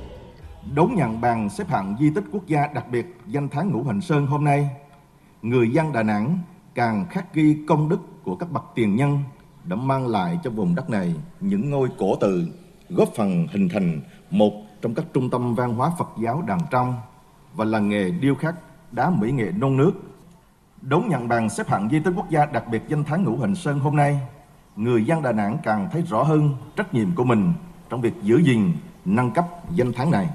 Đón 0.75 0.94
nhận 0.94 1.21
bằng 1.21 1.50
xếp 1.50 1.69
hạng 1.69 1.97
di 2.00 2.11
tích 2.15 2.25
quốc 2.33 2.47
gia 2.47 2.67
đặc 2.75 2.85
biệt 2.91 3.06
danh 3.27 3.49
thắng 3.49 3.71
Ngũ 3.71 3.83
Hành 3.83 4.00
Sơn 4.00 4.27
hôm 4.27 4.44
nay, 4.44 4.69
người 5.43 5.69
dân 5.71 5.93
Đà 5.93 6.03
Nẵng 6.03 6.39
càng 6.75 7.06
khắc 7.11 7.35
ghi 7.35 7.56
công 7.69 7.89
đức 7.89 8.00
của 8.25 8.37
các 8.37 8.50
bậc 8.53 8.65
tiền 8.75 8.97
nhân 8.97 9.19
đã 9.65 9.77
mang 9.77 10.09
lại 10.09 10.39
cho 10.44 10.50
vùng 10.50 10.75
đất 10.75 10.91
này 10.91 11.15
những 11.41 11.71
ngôi 11.71 11.89
cổ 11.99 12.17
tự 12.21 12.47
góp 12.89 13.09
phần 13.17 13.47
hình 13.53 13.69
thành 13.69 14.00
một 14.31 14.53
trong 14.83 14.94
các 14.94 15.05
trung 15.15 15.31
tâm 15.31 15.55
văn 15.55 15.75
hóa 15.75 15.91
Phật 15.99 16.09
giáo 16.23 16.43
đàn 16.47 16.61
trong 16.71 16.94
và 17.54 17.64
làng 17.64 17.88
nghề 17.88 18.10
điêu 18.10 18.34
khắc 18.34 18.54
đá 18.93 19.10
mỹ 19.10 19.32
nghệ 19.32 19.52
nông 19.56 19.76
nước. 19.76 19.93
Đón 20.82 21.08
nhận 21.08 21.28
bằng 21.28 21.50
xếp 21.50 21.69
hạng 21.69 21.88
di 21.93 22.00
tích 22.00 22.12
quốc 22.16 22.31
gia 22.31 22.46
đặc 22.46 22.64
biệt 22.70 22.82
danh 22.88 23.04
thắng 23.04 23.25
Ngũ 23.25 23.37
Hành 23.37 23.54
Sơn 23.54 23.81
hôm 23.81 23.96
nay, 23.96 24.19
người 24.76 25.04
dân 25.04 25.22
Đà 25.22 25.32
Nẵng 25.32 25.58
càng 25.62 25.88
thấy 25.93 26.02
rõ 26.10 26.22
hơn 26.22 26.50
trách 26.76 26.94
nhiệm 26.94 27.14
của 27.14 27.25
mình 27.25 27.52
trong 27.90 28.00
việc 28.00 28.12
giữ 28.22 28.37
gìn, 28.37 28.72
nâng 29.04 29.31
cấp 29.31 29.44
danh 29.75 29.93
thắng 29.93 30.10
này. 30.10 30.28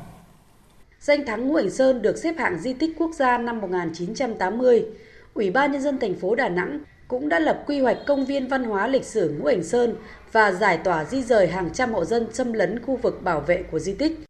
Danh 1.00 1.26
thắng 1.26 1.48
Ngũ 1.48 1.56
Hành 1.56 1.70
Sơn 1.70 2.02
được 2.02 2.18
xếp 2.18 2.36
hạng 2.38 2.60
di 2.60 2.74
tích 2.74 2.96
quốc 2.98 3.12
gia 3.16 3.38
năm 3.38 3.62
1980. 3.62 4.86
Ủy 5.34 5.52
ban 5.52 5.72
nhân 5.72 5.82
dân 5.82 6.00
thành 6.00 6.16
phố 6.16 6.36
Đà 6.36 6.50
Nẵng 6.50 6.80
cũng 7.08 7.30
đã 7.30 7.40
lập 7.40 7.64
quy 7.68 7.82
hoạch 7.82 7.98
công 8.08 8.26
viên 8.26 8.48
văn 8.48 8.64
hóa 8.64 8.88
lịch 8.88 9.06
sử 9.06 9.38
Ngũ 9.40 9.46
Hành 9.46 9.64
Sơn 9.64 9.96
và 10.32 10.52
giải 10.52 10.78
tỏa 10.78 11.06
di 11.06 11.24
rời 11.24 11.48
hàng 11.48 11.70
trăm 11.74 11.94
hộ 11.94 12.06
dân 12.06 12.34
xâm 12.34 12.54
lấn 12.54 12.82
khu 12.86 12.96
vực 12.96 13.24
bảo 13.24 13.40
vệ 13.40 13.64
của 13.64 13.80
di 13.80 13.94
tích. 13.94 14.27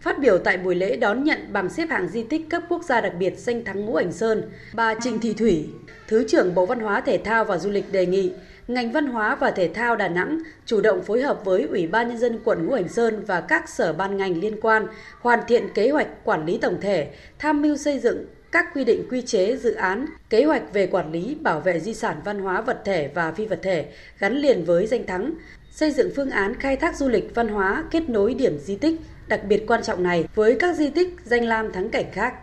Phát 0.00 0.18
biểu 0.18 0.38
tại 0.38 0.58
buổi 0.58 0.74
lễ 0.74 0.96
đón 0.96 1.24
nhận 1.24 1.38
bằng 1.52 1.68
xếp 1.68 1.90
hạng 1.90 2.08
di 2.08 2.22
tích 2.22 2.50
cấp 2.50 2.62
quốc 2.68 2.84
gia 2.84 3.00
đặc 3.00 3.12
biệt 3.18 3.38
danh 3.38 3.64
thắng 3.64 3.80
Ngũ 3.80 3.94
Hành 3.94 4.12
Sơn, 4.12 4.50
bà 4.74 4.94
Trịnh 4.94 5.20
Thị 5.20 5.34
Thủy, 5.34 5.68
Thứ 6.08 6.24
trưởng 6.28 6.54
Bộ 6.54 6.66
Văn 6.66 6.80
hóa 6.80 7.00
Thể 7.00 7.18
thao 7.18 7.44
và 7.44 7.58
Du 7.58 7.70
lịch 7.70 7.92
đề 7.92 8.06
nghị 8.06 8.32
ngành 8.68 8.92
văn 8.92 9.06
hóa 9.06 9.34
và 9.34 9.50
thể 9.50 9.70
thao 9.74 9.96
Đà 9.96 10.08
Nẵng 10.08 10.38
chủ 10.66 10.80
động 10.80 11.02
phối 11.02 11.22
hợp 11.22 11.44
với 11.44 11.62
Ủy 11.62 11.86
ban 11.86 12.08
nhân 12.08 12.18
dân 12.18 12.38
quận 12.44 12.66
Ngũ 12.66 12.74
Hành 12.74 12.88
Sơn 12.88 13.24
và 13.26 13.40
các 13.40 13.68
sở 13.68 13.92
ban 13.92 14.16
ngành 14.16 14.40
liên 14.40 14.60
quan 14.60 14.86
hoàn 15.20 15.40
thiện 15.48 15.68
kế 15.74 15.90
hoạch 15.90 16.24
quản 16.24 16.46
lý 16.46 16.58
tổng 16.58 16.80
thể, 16.80 17.10
tham 17.38 17.62
mưu 17.62 17.76
xây 17.76 17.98
dựng 17.98 18.26
các 18.52 18.66
quy 18.74 18.84
định 18.84 19.06
quy 19.10 19.22
chế 19.22 19.56
dự 19.56 19.74
án, 19.74 20.06
kế 20.30 20.44
hoạch 20.44 20.72
về 20.72 20.86
quản 20.86 21.12
lý 21.12 21.36
bảo 21.40 21.60
vệ 21.60 21.80
di 21.80 21.94
sản 21.94 22.16
văn 22.24 22.38
hóa 22.38 22.60
vật 22.60 22.82
thể 22.84 23.10
và 23.14 23.32
phi 23.32 23.46
vật 23.46 23.60
thể 23.62 23.86
gắn 24.18 24.36
liền 24.36 24.64
với 24.64 24.86
danh 24.86 25.06
thắng, 25.06 25.32
xây 25.70 25.90
dựng 25.90 26.10
phương 26.16 26.30
án 26.30 26.54
khai 26.54 26.76
thác 26.76 26.96
du 26.96 27.08
lịch 27.08 27.34
văn 27.34 27.48
hóa 27.48 27.84
kết 27.90 28.08
nối 28.08 28.34
điểm 28.34 28.58
di 28.58 28.76
tích 28.76 29.00
đặc 29.30 29.40
biệt 29.48 29.64
quan 29.66 29.82
trọng 29.82 30.02
này 30.02 30.28
với 30.34 30.56
các 30.60 30.76
di 30.76 30.90
tích 30.90 31.16
danh 31.24 31.44
lam 31.44 31.72
thắng 31.72 31.90
cảnh 31.90 32.06
khác. 32.12 32.34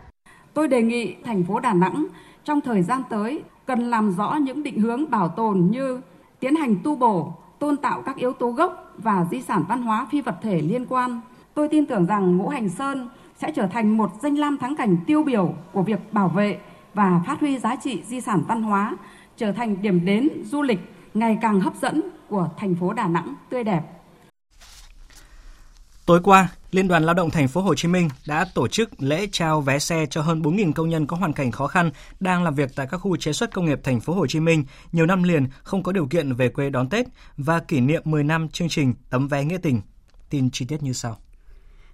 Tôi 0.53 0.67
đề 0.67 0.81
nghị 0.81 1.15
thành 1.23 1.43
phố 1.43 1.59
Đà 1.59 1.73
Nẵng 1.73 2.05
trong 2.43 2.61
thời 2.61 2.83
gian 2.83 3.01
tới 3.09 3.41
cần 3.65 3.89
làm 3.89 4.11
rõ 4.11 4.37
những 4.41 4.63
định 4.63 4.79
hướng 4.79 5.11
bảo 5.11 5.27
tồn 5.27 5.67
như 5.71 6.01
tiến 6.39 6.55
hành 6.55 6.75
tu 6.83 6.95
bổ, 6.95 7.33
tôn 7.59 7.77
tạo 7.77 8.01
các 8.01 8.15
yếu 8.15 8.33
tố 8.33 8.51
gốc 8.51 8.93
và 8.97 9.25
di 9.31 9.41
sản 9.41 9.63
văn 9.69 9.81
hóa 9.81 10.07
phi 10.11 10.21
vật 10.21 10.35
thể 10.41 10.61
liên 10.61 10.85
quan. 10.85 11.21
Tôi 11.53 11.67
tin 11.67 11.85
tưởng 11.85 12.05
rằng 12.05 12.37
Ngũ 12.37 12.47
Hành 12.47 12.69
Sơn 12.69 13.09
sẽ 13.35 13.51
trở 13.51 13.67
thành 13.67 13.97
một 13.97 14.11
danh 14.21 14.37
lam 14.37 14.57
thắng 14.57 14.75
cảnh 14.75 14.97
tiêu 15.07 15.23
biểu 15.23 15.53
của 15.73 15.81
việc 15.81 16.13
bảo 16.13 16.27
vệ 16.27 16.57
và 16.93 17.21
phát 17.27 17.39
huy 17.39 17.59
giá 17.59 17.75
trị 17.75 18.01
di 18.05 18.21
sản 18.21 18.41
văn 18.47 18.63
hóa, 18.63 18.97
trở 19.37 19.51
thành 19.51 19.81
điểm 19.81 20.05
đến 20.05 20.29
du 20.43 20.61
lịch 20.61 20.79
ngày 21.13 21.37
càng 21.41 21.59
hấp 21.59 21.75
dẫn 21.75 22.01
của 22.29 22.49
thành 22.57 22.75
phố 22.75 22.93
Đà 22.93 23.07
Nẵng 23.07 23.33
tươi 23.49 23.63
đẹp. 23.63 23.96
Tối 26.07 26.19
qua, 26.23 26.49
Liên 26.71 26.87
đoàn 26.87 27.03
Lao 27.03 27.13
động 27.13 27.31
Thành 27.31 27.47
phố 27.47 27.61
Hồ 27.61 27.75
Chí 27.75 27.87
Minh 27.87 28.09
đã 28.27 28.45
tổ 28.53 28.67
chức 28.67 28.89
lễ 29.01 29.27
trao 29.31 29.61
vé 29.61 29.79
xe 29.79 30.05
cho 30.09 30.21
hơn 30.21 30.41
4.000 30.41 30.73
công 30.73 30.89
nhân 30.89 31.07
có 31.07 31.17
hoàn 31.17 31.33
cảnh 31.33 31.51
khó 31.51 31.67
khăn 31.67 31.91
đang 32.19 32.43
làm 32.43 32.55
việc 32.55 32.75
tại 32.75 32.87
các 32.91 32.97
khu 32.97 33.17
chế 33.17 33.33
xuất 33.33 33.53
công 33.53 33.65
nghiệp 33.65 33.79
Thành 33.83 33.99
phố 33.99 34.13
Hồ 34.13 34.27
Chí 34.27 34.39
Minh 34.39 34.63
nhiều 34.91 35.05
năm 35.05 35.23
liền 35.23 35.47
không 35.63 35.83
có 35.83 35.91
điều 35.91 36.07
kiện 36.07 36.33
về 36.33 36.49
quê 36.49 36.69
đón 36.69 36.89
Tết 36.89 37.07
và 37.37 37.59
kỷ 37.59 37.79
niệm 37.79 38.01
10 38.05 38.23
năm 38.23 38.49
chương 38.49 38.69
trình 38.69 38.93
tấm 39.09 39.27
vé 39.27 39.45
nghĩa 39.45 39.57
tình. 39.57 39.81
Tin 40.29 40.49
chi 40.49 40.65
tiết 40.65 40.83
như 40.83 40.93
sau. 40.93 41.17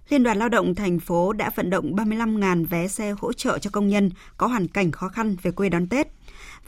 Liên 0.08 0.22
đoàn 0.22 0.38
Lao 0.38 0.48
động 0.48 0.74
thành 0.74 1.00
phố 1.00 1.32
đã 1.32 1.50
vận 1.54 1.70
động 1.70 1.94
35.000 1.94 2.66
vé 2.66 2.88
xe 2.88 3.14
hỗ 3.18 3.32
trợ 3.32 3.58
cho 3.58 3.70
công 3.70 3.88
nhân 3.88 4.10
có 4.36 4.46
hoàn 4.46 4.68
cảnh 4.68 4.92
khó 4.92 5.08
khăn 5.08 5.36
về 5.42 5.50
quê 5.50 5.68
đón 5.68 5.88
Tết. 5.88 6.08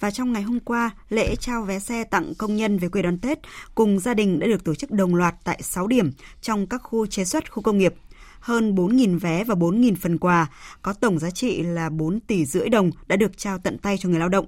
Và 0.01 0.11
trong 0.11 0.33
ngày 0.33 0.43
hôm 0.43 0.61
qua, 0.61 0.91
lễ 1.09 1.37
trao 1.37 1.63
vé 1.63 1.79
xe 1.79 2.05
tặng 2.05 2.33
công 2.39 2.57
nhân 2.57 2.79
về 2.79 2.89
quê 2.89 3.03
đón 3.03 3.19
Tết 3.19 3.39
cùng 3.75 3.99
gia 3.99 4.15
đình 4.15 4.39
đã 4.39 4.47
được 4.47 4.65
tổ 4.65 4.75
chức 4.75 4.91
đồng 4.91 5.15
loạt 5.15 5.35
tại 5.45 5.63
6 5.63 5.87
điểm 5.87 6.11
trong 6.41 6.67
các 6.67 6.79
khu 6.79 7.07
chế 7.07 7.25
xuất, 7.25 7.53
khu 7.53 7.63
công 7.63 7.79
nghiệp. 7.79 7.95
Hơn 8.41 8.75
4.000 8.75 9.19
vé 9.19 9.45
và 9.45 9.55
4.000 9.55 9.95
phần 10.01 10.19
quà, 10.19 10.47
có 10.83 10.93
tổng 10.93 11.19
giá 11.19 11.31
trị 11.31 11.63
là 11.63 11.91
4 11.91 12.21
tỷ 12.21 12.45
rưỡi 12.45 12.69
đồng 12.69 12.91
đã 13.07 13.17
được 13.17 13.39
trao 13.39 13.59
tận 13.59 13.79
tay 13.79 13.99
cho 13.99 14.09
người 14.09 14.19
lao 14.19 14.29
động. 14.29 14.47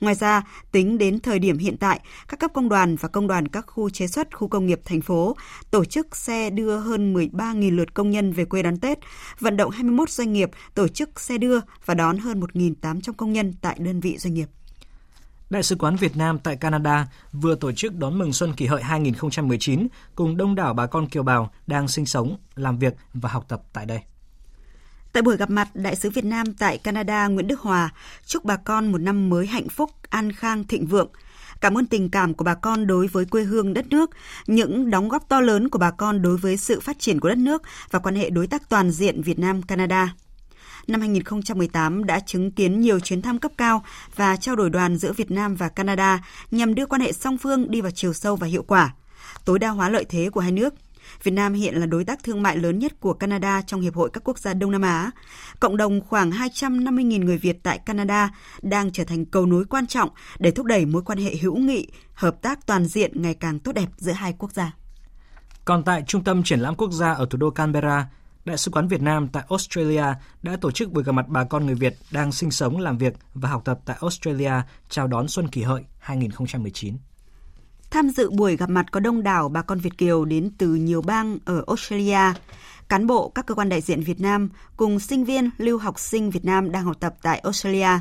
Ngoài 0.00 0.14
ra, 0.14 0.42
tính 0.72 0.98
đến 0.98 1.20
thời 1.20 1.38
điểm 1.38 1.58
hiện 1.58 1.76
tại, 1.76 2.00
các 2.28 2.40
cấp 2.40 2.50
công 2.54 2.68
đoàn 2.68 2.96
và 2.96 3.08
công 3.08 3.26
đoàn 3.26 3.48
các 3.48 3.64
khu 3.66 3.90
chế 3.90 4.06
xuất, 4.06 4.36
khu 4.36 4.48
công 4.48 4.66
nghiệp 4.66 4.80
thành 4.84 5.00
phố 5.00 5.36
tổ 5.70 5.84
chức 5.84 6.16
xe 6.16 6.50
đưa 6.50 6.78
hơn 6.78 7.14
13.000 7.14 7.76
lượt 7.76 7.94
công 7.94 8.10
nhân 8.10 8.32
về 8.32 8.44
quê 8.44 8.62
đón 8.62 8.76
Tết, 8.76 8.98
vận 9.40 9.56
động 9.56 9.70
21 9.70 10.10
doanh 10.10 10.32
nghiệp 10.32 10.50
tổ 10.74 10.88
chức 10.88 11.20
xe 11.20 11.38
đưa 11.38 11.60
và 11.84 11.94
đón 11.94 12.18
hơn 12.18 12.40
1.800 12.40 13.12
công 13.16 13.32
nhân 13.32 13.52
tại 13.60 13.76
đơn 13.78 14.00
vị 14.00 14.16
doanh 14.18 14.34
nghiệp. 14.34 14.46
Đại 15.50 15.62
sứ 15.62 15.76
quán 15.76 15.96
Việt 15.96 16.16
Nam 16.16 16.38
tại 16.38 16.56
Canada 16.56 17.06
vừa 17.32 17.54
tổ 17.54 17.72
chức 17.72 17.94
đón 17.94 18.18
mừng 18.18 18.32
Xuân 18.32 18.52
Kỷ 18.52 18.66
Hợi 18.66 18.82
2019 18.82 19.88
cùng 20.14 20.36
đông 20.36 20.54
đảo 20.54 20.74
bà 20.74 20.86
con 20.86 21.08
kiều 21.08 21.22
bào 21.22 21.52
đang 21.66 21.88
sinh 21.88 22.06
sống, 22.06 22.36
làm 22.54 22.78
việc 22.78 22.94
và 23.14 23.28
học 23.28 23.44
tập 23.48 23.62
tại 23.72 23.86
đây. 23.86 24.00
Tại 25.12 25.22
buổi 25.22 25.36
gặp 25.36 25.50
mặt, 25.50 25.68
Đại 25.74 25.96
sứ 25.96 26.10
Việt 26.10 26.24
Nam 26.24 26.52
tại 26.54 26.78
Canada 26.78 27.26
Nguyễn 27.26 27.46
Đức 27.46 27.60
Hòa 27.60 27.90
chúc 28.26 28.44
bà 28.44 28.56
con 28.56 28.92
một 28.92 28.98
năm 28.98 29.30
mới 29.30 29.46
hạnh 29.46 29.68
phúc, 29.68 29.90
an 30.08 30.32
khang, 30.32 30.64
thịnh 30.64 30.86
vượng. 30.86 31.08
Cảm 31.60 31.78
ơn 31.78 31.86
tình 31.86 32.10
cảm 32.10 32.34
của 32.34 32.44
bà 32.44 32.54
con 32.54 32.86
đối 32.86 33.06
với 33.06 33.24
quê 33.24 33.42
hương 33.42 33.74
đất 33.74 33.86
nước, 33.86 34.10
những 34.46 34.90
đóng 34.90 35.08
góp 35.08 35.28
to 35.28 35.40
lớn 35.40 35.68
của 35.68 35.78
bà 35.78 35.90
con 35.90 36.22
đối 36.22 36.36
với 36.36 36.56
sự 36.56 36.80
phát 36.80 36.98
triển 36.98 37.20
của 37.20 37.28
đất 37.28 37.38
nước 37.38 37.62
và 37.90 37.98
quan 37.98 38.14
hệ 38.14 38.30
đối 38.30 38.46
tác 38.46 38.68
toàn 38.68 38.90
diện 38.90 39.22
Việt 39.22 39.38
Nam-Canada 39.38 40.08
năm 40.86 41.00
2018 41.00 42.04
đã 42.04 42.20
chứng 42.20 42.50
kiến 42.50 42.80
nhiều 42.80 43.00
chuyến 43.00 43.22
thăm 43.22 43.38
cấp 43.38 43.52
cao 43.58 43.84
và 44.16 44.36
trao 44.36 44.56
đổi 44.56 44.70
đoàn 44.70 44.96
giữa 44.96 45.12
Việt 45.12 45.30
Nam 45.30 45.54
và 45.54 45.68
Canada 45.68 46.24
nhằm 46.50 46.74
đưa 46.74 46.86
quan 46.86 47.00
hệ 47.00 47.12
song 47.12 47.38
phương 47.38 47.70
đi 47.70 47.80
vào 47.80 47.90
chiều 47.90 48.12
sâu 48.12 48.36
và 48.36 48.46
hiệu 48.46 48.62
quả, 48.62 48.94
tối 49.44 49.58
đa 49.58 49.68
hóa 49.68 49.88
lợi 49.88 50.04
thế 50.08 50.30
của 50.30 50.40
hai 50.40 50.52
nước. 50.52 50.74
Việt 51.22 51.30
Nam 51.30 51.54
hiện 51.54 51.74
là 51.74 51.86
đối 51.86 52.04
tác 52.04 52.24
thương 52.24 52.42
mại 52.42 52.56
lớn 52.56 52.78
nhất 52.78 53.00
của 53.00 53.12
Canada 53.12 53.62
trong 53.62 53.80
Hiệp 53.80 53.94
hội 53.94 54.10
các 54.12 54.24
quốc 54.24 54.38
gia 54.38 54.54
Đông 54.54 54.70
Nam 54.70 54.82
Á. 54.82 55.10
Cộng 55.60 55.76
đồng 55.76 56.00
khoảng 56.00 56.30
250.000 56.30 57.24
người 57.24 57.38
Việt 57.38 57.62
tại 57.62 57.78
Canada 57.78 58.30
đang 58.62 58.92
trở 58.92 59.04
thành 59.04 59.24
cầu 59.24 59.46
nối 59.46 59.64
quan 59.64 59.86
trọng 59.86 60.08
để 60.38 60.50
thúc 60.50 60.66
đẩy 60.66 60.86
mối 60.86 61.02
quan 61.02 61.18
hệ 61.18 61.36
hữu 61.36 61.56
nghị, 61.56 61.88
hợp 62.14 62.42
tác 62.42 62.66
toàn 62.66 62.84
diện 62.84 63.22
ngày 63.22 63.34
càng 63.34 63.58
tốt 63.58 63.72
đẹp 63.72 63.88
giữa 63.96 64.12
hai 64.12 64.34
quốc 64.38 64.52
gia. 64.52 64.72
Còn 65.64 65.82
tại 65.84 66.02
Trung 66.06 66.24
tâm 66.24 66.42
Triển 66.42 66.60
lãm 66.60 66.74
Quốc 66.74 66.92
gia 66.92 67.12
ở 67.12 67.26
thủ 67.30 67.38
đô 67.38 67.50
Canberra, 67.50 68.06
Đại 68.46 68.58
sứ 68.58 68.70
quán 68.70 68.88
Việt 68.88 69.02
Nam 69.02 69.28
tại 69.28 69.44
Australia 69.48 70.04
đã 70.42 70.56
tổ 70.60 70.70
chức 70.70 70.92
buổi 70.92 71.04
gặp 71.04 71.12
mặt 71.12 71.28
bà 71.28 71.44
con 71.44 71.66
người 71.66 71.74
Việt 71.74 71.94
đang 72.10 72.32
sinh 72.32 72.50
sống, 72.50 72.78
làm 72.78 72.98
việc 72.98 73.14
và 73.34 73.48
học 73.48 73.62
tập 73.64 73.78
tại 73.84 73.96
Australia 74.00 74.52
chào 74.88 75.06
đón 75.06 75.28
Xuân 75.28 75.48
Kỷ 75.48 75.62
Hợi 75.62 75.82
2019. 75.98 76.96
Tham 77.90 78.08
dự 78.10 78.30
buổi 78.30 78.56
gặp 78.56 78.70
mặt 78.70 78.86
có 78.92 79.00
đông 79.00 79.22
đảo 79.22 79.48
bà 79.48 79.62
con 79.62 79.78
Việt 79.78 79.98
Kiều 79.98 80.24
đến 80.24 80.50
từ 80.58 80.74
nhiều 80.74 81.02
bang 81.02 81.38
ở 81.44 81.64
Australia, 81.66 82.32
cán 82.88 83.06
bộ 83.06 83.28
các 83.28 83.46
cơ 83.46 83.54
quan 83.54 83.68
đại 83.68 83.80
diện 83.80 84.00
Việt 84.00 84.20
Nam 84.20 84.48
cùng 84.76 85.00
sinh 85.00 85.24
viên 85.24 85.50
lưu 85.58 85.78
học 85.78 85.98
sinh 85.98 86.30
Việt 86.30 86.44
Nam 86.44 86.72
đang 86.72 86.84
học 86.84 86.96
tập 87.00 87.14
tại 87.22 87.38
Australia. 87.38 87.98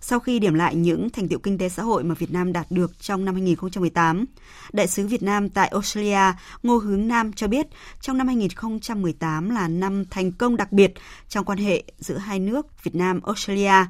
Sau 0.00 0.20
khi 0.20 0.38
điểm 0.38 0.54
lại 0.54 0.74
những 0.74 1.10
thành 1.10 1.28
tiệu 1.28 1.38
kinh 1.38 1.58
tế 1.58 1.68
xã 1.68 1.82
hội 1.82 2.04
mà 2.04 2.14
Việt 2.14 2.32
Nam 2.32 2.52
đạt 2.52 2.66
được 2.70 3.00
trong 3.00 3.24
năm 3.24 3.34
2018, 3.34 4.24
Đại 4.72 4.86
sứ 4.86 5.06
Việt 5.06 5.22
Nam 5.22 5.48
tại 5.48 5.68
Australia 5.68 6.32
Ngô 6.62 6.76
Hướng 6.76 7.08
Nam 7.08 7.32
cho 7.32 7.48
biết 7.48 7.66
trong 8.00 8.18
năm 8.18 8.26
2018 8.26 9.50
là 9.50 9.68
năm 9.68 10.04
thành 10.10 10.32
công 10.32 10.56
đặc 10.56 10.72
biệt 10.72 10.92
trong 11.28 11.44
quan 11.44 11.58
hệ 11.58 11.82
giữa 11.98 12.16
hai 12.16 12.38
nước 12.38 12.84
Việt 12.84 12.94
Nam-Australia. 12.94 13.86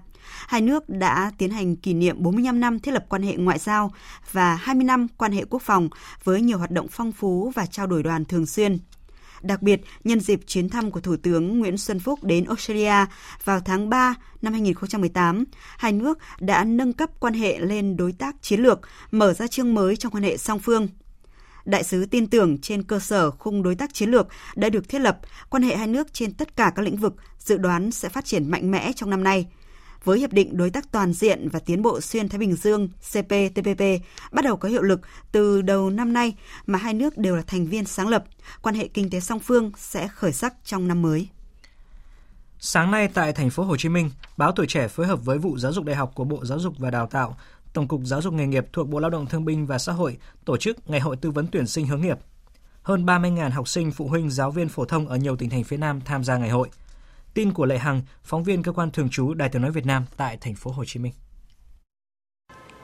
Hai 0.46 0.60
nước 0.60 0.88
đã 0.88 1.32
tiến 1.38 1.50
hành 1.50 1.76
kỷ 1.76 1.94
niệm 1.94 2.16
45 2.22 2.60
năm 2.60 2.78
thiết 2.78 2.92
lập 2.92 3.04
quan 3.08 3.22
hệ 3.22 3.36
ngoại 3.36 3.58
giao 3.58 3.92
và 4.32 4.54
20 4.54 4.84
năm 4.84 5.06
quan 5.16 5.32
hệ 5.32 5.44
quốc 5.50 5.62
phòng 5.62 5.88
với 6.24 6.40
nhiều 6.40 6.58
hoạt 6.58 6.70
động 6.70 6.86
phong 6.90 7.12
phú 7.12 7.52
và 7.54 7.66
trao 7.66 7.86
đổi 7.86 8.02
đoàn 8.02 8.24
thường 8.24 8.46
xuyên. 8.46 8.78
Đặc 9.42 9.62
biệt, 9.62 9.80
nhân 10.04 10.20
dịp 10.20 10.40
chuyến 10.46 10.68
thăm 10.68 10.90
của 10.90 11.00
Thủ 11.00 11.16
tướng 11.16 11.58
Nguyễn 11.58 11.76
Xuân 11.76 12.00
Phúc 12.00 12.24
đến 12.24 12.44
Australia 12.44 13.06
vào 13.44 13.60
tháng 13.60 13.88
3 13.88 14.14
năm 14.42 14.52
2018, 14.52 15.44
hai 15.78 15.92
nước 15.92 16.18
đã 16.40 16.64
nâng 16.64 16.92
cấp 16.92 17.10
quan 17.20 17.34
hệ 17.34 17.58
lên 17.58 17.96
đối 17.96 18.12
tác 18.12 18.36
chiến 18.42 18.60
lược, 18.60 18.80
mở 19.10 19.32
ra 19.32 19.46
chương 19.46 19.74
mới 19.74 19.96
trong 19.96 20.12
quan 20.12 20.24
hệ 20.24 20.36
song 20.36 20.58
phương. 20.58 20.88
Đại 21.64 21.84
sứ 21.84 22.06
tin 22.06 22.26
tưởng 22.26 22.58
trên 22.58 22.82
cơ 22.82 22.98
sở 22.98 23.30
khung 23.30 23.62
đối 23.62 23.74
tác 23.74 23.94
chiến 23.94 24.10
lược 24.10 24.26
đã 24.56 24.68
được 24.68 24.88
thiết 24.88 24.98
lập, 24.98 25.18
quan 25.50 25.62
hệ 25.62 25.76
hai 25.76 25.86
nước 25.86 26.12
trên 26.12 26.32
tất 26.32 26.56
cả 26.56 26.72
các 26.76 26.82
lĩnh 26.82 26.96
vực 26.96 27.14
dự 27.38 27.56
đoán 27.56 27.90
sẽ 27.90 28.08
phát 28.08 28.24
triển 28.24 28.50
mạnh 28.50 28.70
mẽ 28.70 28.92
trong 28.96 29.10
năm 29.10 29.24
nay– 29.24 29.46
với 30.04 30.18
Hiệp 30.18 30.32
định 30.32 30.56
Đối 30.56 30.70
tác 30.70 30.92
Toàn 30.92 31.12
diện 31.12 31.48
và 31.48 31.58
Tiến 31.58 31.82
bộ 31.82 32.00
Xuyên 32.00 32.28
Thái 32.28 32.38
Bình 32.38 32.54
Dương 32.54 32.88
CPTPP 32.88 33.82
bắt 34.32 34.44
đầu 34.44 34.56
có 34.56 34.68
hiệu 34.68 34.82
lực 34.82 35.00
từ 35.32 35.62
đầu 35.62 35.90
năm 35.90 36.12
nay 36.12 36.34
mà 36.66 36.78
hai 36.78 36.94
nước 36.94 37.18
đều 37.18 37.36
là 37.36 37.42
thành 37.46 37.66
viên 37.66 37.84
sáng 37.84 38.08
lập, 38.08 38.24
quan 38.62 38.74
hệ 38.74 38.88
kinh 38.88 39.10
tế 39.10 39.20
song 39.20 39.40
phương 39.40 39.72
sẽ 39.76 40.08
khởi 40.08 40.32
sắc 40.32 40.54
trong 40.64 40.88
năm 40.88 41.02
mới. 41.02 41.28
Sáng 42.58 42.90
nay 42.90 43.08
tại 43.14 43.32
thành 43.32 43.50
phố 43.50 43.62
Hồ 43.62 43.76
Chí 43.76 43.88
Minh, 43.88 44.10
báo 44.36 44.52
Tuổi 44.52 44.66
trẻ 44.66 44.88
phối 44.88 45.06
hợp 45.06 45.24
với 45.24 45.38
vụ 45.38 45.58
giáo 45.58 45.72
dục 45.72 45.84
đại 45.84 45.96
học 45.96 46.12
của 46.14 46.24
Bộ 46.24 46.44
Giáo 46.44 46.58
dục 46.58 46.74
và 46.78 46.90
Đào 46.90 47.06
tạo, 47.06 47.36
Tổng 47.72 47.88
cục 47.88 48.00
Giáo 48.04 48.22
dục 48.22 48.34
nghề 48.34 48.46
nghiệp 48.46 48.66
thuộc 48.72 48.88
Bộ 48.88 48.98
Lao 48.98 49.10
động 49.10 49.26
Thương 49.26 49.44
binh 49.44 49.66
và 49.66 49.78
Xã 49.78 49.92
hội 49.92 50.16
tổ 50.44 50.56
chức 50.56 50.90
Ngày 50.90 51.00
hội 51.00 51.16
tư 51.16 51.30
vấn 51.30 51.46
tuyển 51.52 51.66
sinh 51.66 51.86
hướng 51.86 52.00
nghiệp. 52.00 52.18
Hơn 52.82 53.06
30.000 53.06 53.50
học 53.50 53.68
sinh, 53.68 53.92
phụ 53.92 54.08
huynh, 54.08 54.30
giáo 54.30 54.50
viên 54.50 54.68
phổ 54.68 54.84
thông 54.84 55.08
ở 55.08 55.16
nhiều 55.16 55.36
tỉnh 55.36 55.50
thành 55.50 55.64
phía 55.64 55.76
Nam 55.76 56.00
tham 56.04 56.24
gia 56.24 56.36
ngày 56.36 56.50
hội. 56.50 56.68
Tin 57.34 57.52
của 57.52 57.66
Lệ 57.66 57.78
Hằng, 57.78 58.02
phóng 58.22 58.44
viên 58.44 58.62
cơ 58.62 58.72
quan 58.72 58.90
thường 58.90 59.08
trú 59.10 59.34
Đài 59.34 59.48
Tiếng 59.48 59.62
nói 59.62 59.70
Việt 59.70 59.86
Nam 59.86 60.04
tại 60.16 60.38
thành 60.40 60.54
phố 60.54 60.70
Hồ 60.70 60.84
Chí 60.86 61.00
Minh. 61.00 61.12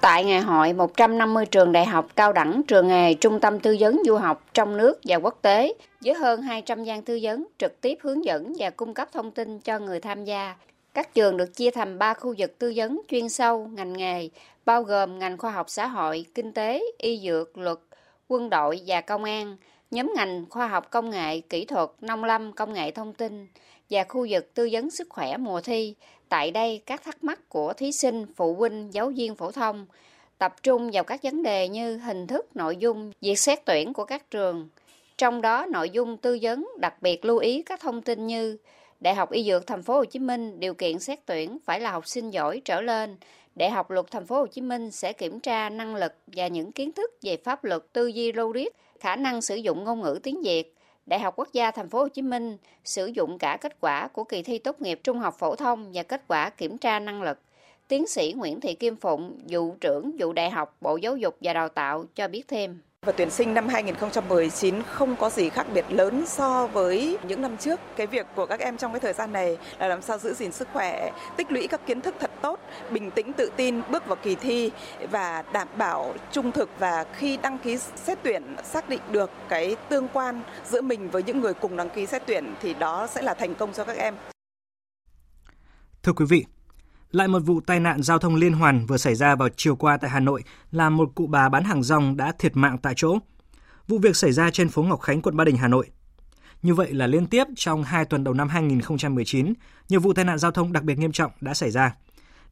Tại 0.01 0.25
ngày 0.25 0.41
hội, 0.41 0.73
150 0.73 1.47
trường 1.47 1.73
đại 1.73 1.87
học, 1.87 2.09
cao 2.17 2.33
đẳng, 2.33 2.63
trường 2.69 2.89
nghề, 2.89 3.15
trung 3.15 3.41
tâm 3.41 3.61
tư 3.61 3.77
vấn 3.81 4.03
du 4.07 4.17
học 4.17 4.45
trong 4.55 4.77
nước 4.77 5.01
và 5.05 5.17
quốc 5.17 5.39
tế 5.43 5.75
với 6.01 6.15
hơn 6.15 6.43
200 6.43 6.85
gian 6.85 7.03
tư 7.03 7.19
vấn 7.23 7.47
trực 7.59 7.81
tiếp 7.81 7.99
hướng 8.03 8.25
dẫn 8.25 8.53
và 8.59 8.71
cung 8.71 8.95
cấp 8.95 9.09
thông 9.13 9.31
tin 9.31 9.61
cho 9.61 9.79
người 9.79 10.01
tham 10.01 10.25
gia. 10.25 10.57
Các 10.95 11.15
trường 11.15 11.37
được 11.37 11.57
chia 11.57 11.71
thành 11.71 11.99
3 11.99 12.15
khu 12.15 12.35
vực 12.39 12.59
tư 12.59 12.73
vấn 12.77 13.01
chuyên 13.09 13.29
sâu, 13.29 13.67
ngành 13.67 13.93
nghề, 13.93 14.29
bao 14.65 14.83
gồm 14.83 15.19
ngành 15.19 15.39
khoa 15.39 15.51
học 15.51 15.67
xã 15.71 15.87
hội, 15.87 16.27
kinh 16.35 16.53
tế, 16.53 16.83
y 16.99 17.21
dược, 17.21 17.59
luật, 17.59 17.79
quân 18.29 18.51
đội 18.51 18.81
và 18.87 19.01
công 19.01 19.25
an, 19.25 19.57
nhóm 19.91 20.13
ngành 20.17 20.45
khoa 20.51 20.69
học 20.69 20.91
công 20.91 21.11
nghệ, 21.11 21.41
kỹ 21.41 21.65
thuật, 21.65 21.89
nông 22.01 22.25
lâm, 22.25 22.53
công 22.53 22.73
nghệ 22.73 22.91
thông 22.91 23.13
tin, 23.15 23.47
và 23.91 24.05
khu 24.05 24.27
vực 24.31 24.55
tư 24.55 24.69
vấn 24.73 24.91
sức 24.91 25.07
khỏe 25.11 25.37
mùa 25.37 25.61
thi. 25.61 25.95
Tại 26.29 26.51
đây, 26.51 26.83
các 26.87 27.05
thắc 27.05 27.25
mắc 27.25 27.49
của 27.49 27.73
thí 27.73 27.93
sinh, 27.93 28.27
phụ 28.37 28.55
huynh, 28.55 28.89
giáo 28.93 29.13
viên 29.17 29.35
phổ 29.35 29.53
thông 29.53 29.87
tập 30.39 30.63
trung 30.63 30.91
vào 30.93 31.05
các 31.05 31.23
vấn 31.23 31.43
đề 31.43 31.69
như 31.69 31.97
hình 31.97 32.27
thức, 32.27 32.57
nội 32.57 32.77
dung, 32.77 33.13
việc 33.21 33.39
xét 33.39 33.65
tuyển 33.65 33.93
của 33.93 34.05
các 34.05 34.31
trường. 34.31 34.69
Trong 35.19 35.41
đó, 35.41 35.67
nội 35.67 35.91
dung 35.91 36.17
tư 36.17 36.39
vấn 36.43 36.69
đặc 36.79 37.03
biệt 37.03 37.25
lưu 37.25 37.39
ý 37.39 37.63
các 37.63 37.81
thông 37.81 38.03
tin 38.03 38.27
như 38.27 38.59
Đại 39.01 39.15
học 39.15 39.31
Y 39.31 39.45
Dược 39.45 39.67
Thành 39.67 39.83
phố 39.83 39.95
Hồ 39.95 40.05
Chí 40.05 40.19
Minh 40.19 40.61
điều 40.61 40.75
kiện 40.75 40.99
xét 40.99 41.19
tuyển 41.27 41.59
phải 41.65 41.81
là 41.81 41.91
học 41.91 42.07
sinh 42.07 42.31
giỏi 42.31 42.63
trở 42.65 42.81
lên. 42.81 43.17
Đại 43.55 43.71
học 43.71 43.91
Luật 43.91 44.07
Thành 44.11 44.27
phố 44.27 44.37
Hồ 44.37 44.47
Chí 44.47 44.61
Minh 44.61 44.91
sẽ 44.91 45.13
kiểm 45.13 45.41
tra 45.41 45.71
năng 45.71 45.95
lực 45.95 46.13
và 46.27 46.47
những 46.47 46.73
kiến 46.73 46.93
thức 46.93 47.11
về 47.23 47.37
pháp 47.37 47.65
luật, 47.65 47.83
tư 47.93 48.07
duy 48.07 48.33
logic, 48.33 48.69
khả 49.01 49.17
năng 49.17 49.43
sử 49.43 49.57
dụng 49.57 49.85
ngôn 49.85 50.01
ngữ 50.01 50.19
tiếng 50.23 50.43
Việt, 50.43 50.76
Đại 51.07 51.21
học 51.21 51.35
Quốc 51.37 51.49
gia 51.53 51.71
Thành 51.71 51.89
phố 51.89 51.99
Hồ 51.99 52.09
Chí 52.09 52.23
Minh 52.23 52.57
sử 52.85 53.07
dụng 53.07 53.39
cả 53.39 53.59
kết 53.61 53.81
quả 53.81 54.09
của 54.09 54.25
kỳ 54.25 54.43
thi 54.43 54.59
tốt 54.59 54.81
nghiệp 54.81 55.01
trung 55.05 55.19
học 55.19 55.35
phổ 55.39 55.57
thông 55.57 55.91
và 55.95 56.03
kết 56.03 56.23
quả 56.29 56.51
kiểm 56.51 56.79
tra 56.79 57.01
năng 57.01 57.23
lực. 57.23 57.39
Tiến 57.89 58.07
sĩ 58.07 58.35
Nguyễn 58.37 58.61
Thị 58.61 58.75
Kim 58.75 58.97
Phụng, 58.97 59.39
vụ 59.49 59.75
trưởng 59.81 60.17
vụ 60.19 60.33
Đại 60.33 60.51
học 60.51 60.77
Bộ 60.81 60.97
Giáo 60.97 61.17
dục 61.17 61.37
và 61.41 61.53
Đào 61.53 61.69
tạo 61.69 62.05
cho 62.15 62.29
biết 62.29 62.49
thêm. 62.49 62.81
Và 63.07 63.13
tuyển 63.13 63.31
sinh 63.31 63.55
năm 63.55 63.69
2019 63.69 64.83
không 64.83 65.17
có 65.17 65.31
gì 65.31 65.49
khác 65.49 65.67
biệt 65.75 65.85
lớn 65.89 66.25
so 66.27 66.67
với 66.67 67.19
những 67.29 67.43
năm 67.43 67.57
trước. 67.57 67.81
Cái 67.97 68.07
việc 68.07 68.27
của 68.35 68.47
các 68.47 68.61
em 68.61 68.77
trong 68.77 68.93
cái 68.93 69.01
thời 69.01 69.13
gian 69.13 69.33
này 69.33 69.59
là 69.79 69.89
làm 69.89 70.03
sao 70.03 70.19
giữ 70.19 70.35
gìn 70.35 70.53
sức 70.53 70.69
khỏe, 70.73 71.11
tích 71.37 71.53
lũy 71.53 71.67
các 71.69 71.87
kiến 71.87 72.01
thức 72.01 72.15
thật 72.21 72.31
tốt, 72.43 72.61
bình 72.91 73.11
tĩnh 73.11 73.33
tự 73.33 73.51
tin 73.57 73.81
bước 73.91 74.07
vào 74.07 74.17
kỳ 74.23 74.35
thi 74.35 74.71
và 75.11 75.45
đảm 75.53 75.69
bảo 75.77 76.15
trung 76.33 76.53
thực 76.53 76.71
và 76.79 77.05
khi 77.17 77.37
đăng 77.37 77.59
ký 77.59 77.77
xét 77.77 78.19
tuyển 78.23 78.57
xác 78.65 78.89
định 78.89 79.01
được 79.11 79.31
cái 79.49 79.77
tương 79.89 80.09
quan 80.09 80.43
giữa 80.65 80.81
mình 80.81 81.11
với 81.11 81.23
những 81.23 81.41
người 81.41 81.55
cùng 81.55 81.77
đăng 81.77 81.91
ký 81.91 82.07
xét 82.07 82.23
tuyển 82.27 82.55
thì 82.63 82.75
đó 82.75 83.07
sẽ 83.07 83.23
là 83.23 83.35
thành 83.35 83.55
công 83.55 83.73
cho 83.73 83.85
các 83.85 83.97
em. 83.97 84.15
Thưa 86.03 86.13
quý 86.13 86.25
vị, 86.29 86.45
lại 87.17 87.29
một 87.29 87.39
vụ 87.39 87.61
tai 87.61 87.81
nạn 87.81 88.03
giao 88.03 88.19
thông 88.19 88.35
liên 88.35 88.53
hoàn 88.53 88.87
vừa 88.87 88.97
xảy 88.97 89.15
ra 89.15 89.35
vào 89.35 89.49
chiều 89.57 89.77
qua 89.77 89.97
tại 89.97 90.11
Hà 90.11 90.21
Nội 90.21 90.45
làm 90.71 90.97
một 90.97 91.13
cụ 91.15 91.27
bà 91.27 91.49
bán 91.49 91.65
hàng 91.65 91.83
rong 91.83 92.17
đã 92.17 92.33
thiệt 92.39 92.57
mạng 92.57 92.79
tại 92.83 92.95
chỗ. 92.97 93.19
Vụ 93.89 93.99
việc 93.99 94.17
xảy 94.17 94.33
ra 94.33 94.51
trên 94.51 94.69
phố 94.69 94.83
Ngọc 94.83 95.01
Khánh, 95.01 95.23
quận 95.23 95.37
Ba 95.37 95.45
Đình, 95.45 95.57
Hà 95.57 95.69
Nội. 95.69 95.87
Như 96.63 96.75
vậy 96.75 96.93
là 96.93 97.07
liên 97.07 97.27
tiếp 97.27 97.45
trong 97.57 97.85
hai 97.85 98.05
tuần 98.05 98.25
đầu 98.25 98.35
năm 98.35 98.49
2019, 98.49 99.53
nhiều 99.89 100.01
vụ 100.01 100.13
tai 100.13 100.25
nạn 100.25 100.39
giao 100.39 100.51
thông 100.51 100.73
đặc 100.73 100.83
biệt 100.83 100.99
nghiêm 100.99 101.13
trọng 101.13 101.33
đã 101.41 101.55
xảy 101.55 101.71
ra. 101.71 101.95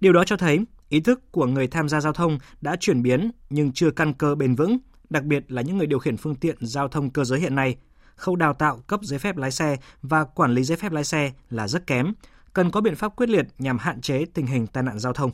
Điều 0.00 0.12
đó 0.12 0.24
cho 0.24 0.36
thấy 0.36 0.58
ý 0.88 1.00
thức 1.00 1.32
của 1.32 1.46
người 1.46 1.66
tham 1.66 1.88
gia 1.88 2.00
giao 2.00 2.12
thông 2.12 2.38
đã 2.60 2.76
chuyển 2.80 3.02
biến 3.02 3.30
nhưng 3.50 3.72
chưa 3.72 3.90
căn 3.90 4.12
cơ 4.12 4.34
bền 4.34 4.54
vững, 4.54 4.78
đặc 5.10 5.24
biệt 5.24 5.52
là 5.52 5.62
những 5.62 5.78
người 5.78 5.86
điều 5.86 5.98
khiển 5.98 6.16
phương 6.16 6.34
tiện 6.34 6.56
giao 6.60 6.88
thông 6.88 7.10
cơ 7.10 7.24
giới 7.24 7.40
hiện 7.40 7.54
nay. 7.54 7.76
Khâu 8.16 8.36
đào 8.36 8.54
tạo 8.54 8.78
cấp 8.86 9.00
giấy 9.02 9.18
phép 9.18 9.36
lái 9.36 9.50
xe 9.50 9.76
và 10.02 10.24
quản 10.24 10.50
lý 10.50 10.64
giấy 10.64 10.76
phép 10.76 10.92
lái 10.92 11.04
xe 11.04 11.32
là 11.50 11.68
rất 11.68 11.86
kém, 11.86 12.12
cần 12.54 12.70
có 12.70 12.80
biện 12.80 12.96
pháp 12.96 13.16
quyết 13.16 13.28
liệt 13.28 13.46
nhằm 13.58 13.78
hạn 13.78 14.00
chế 14.00 14.24
tình 14.34 14.46
hình 14.46 14.66
tai 14.66 14.82
nạn 14.82 14.98
giao 14.98 15.12
thông. 15.12 15.30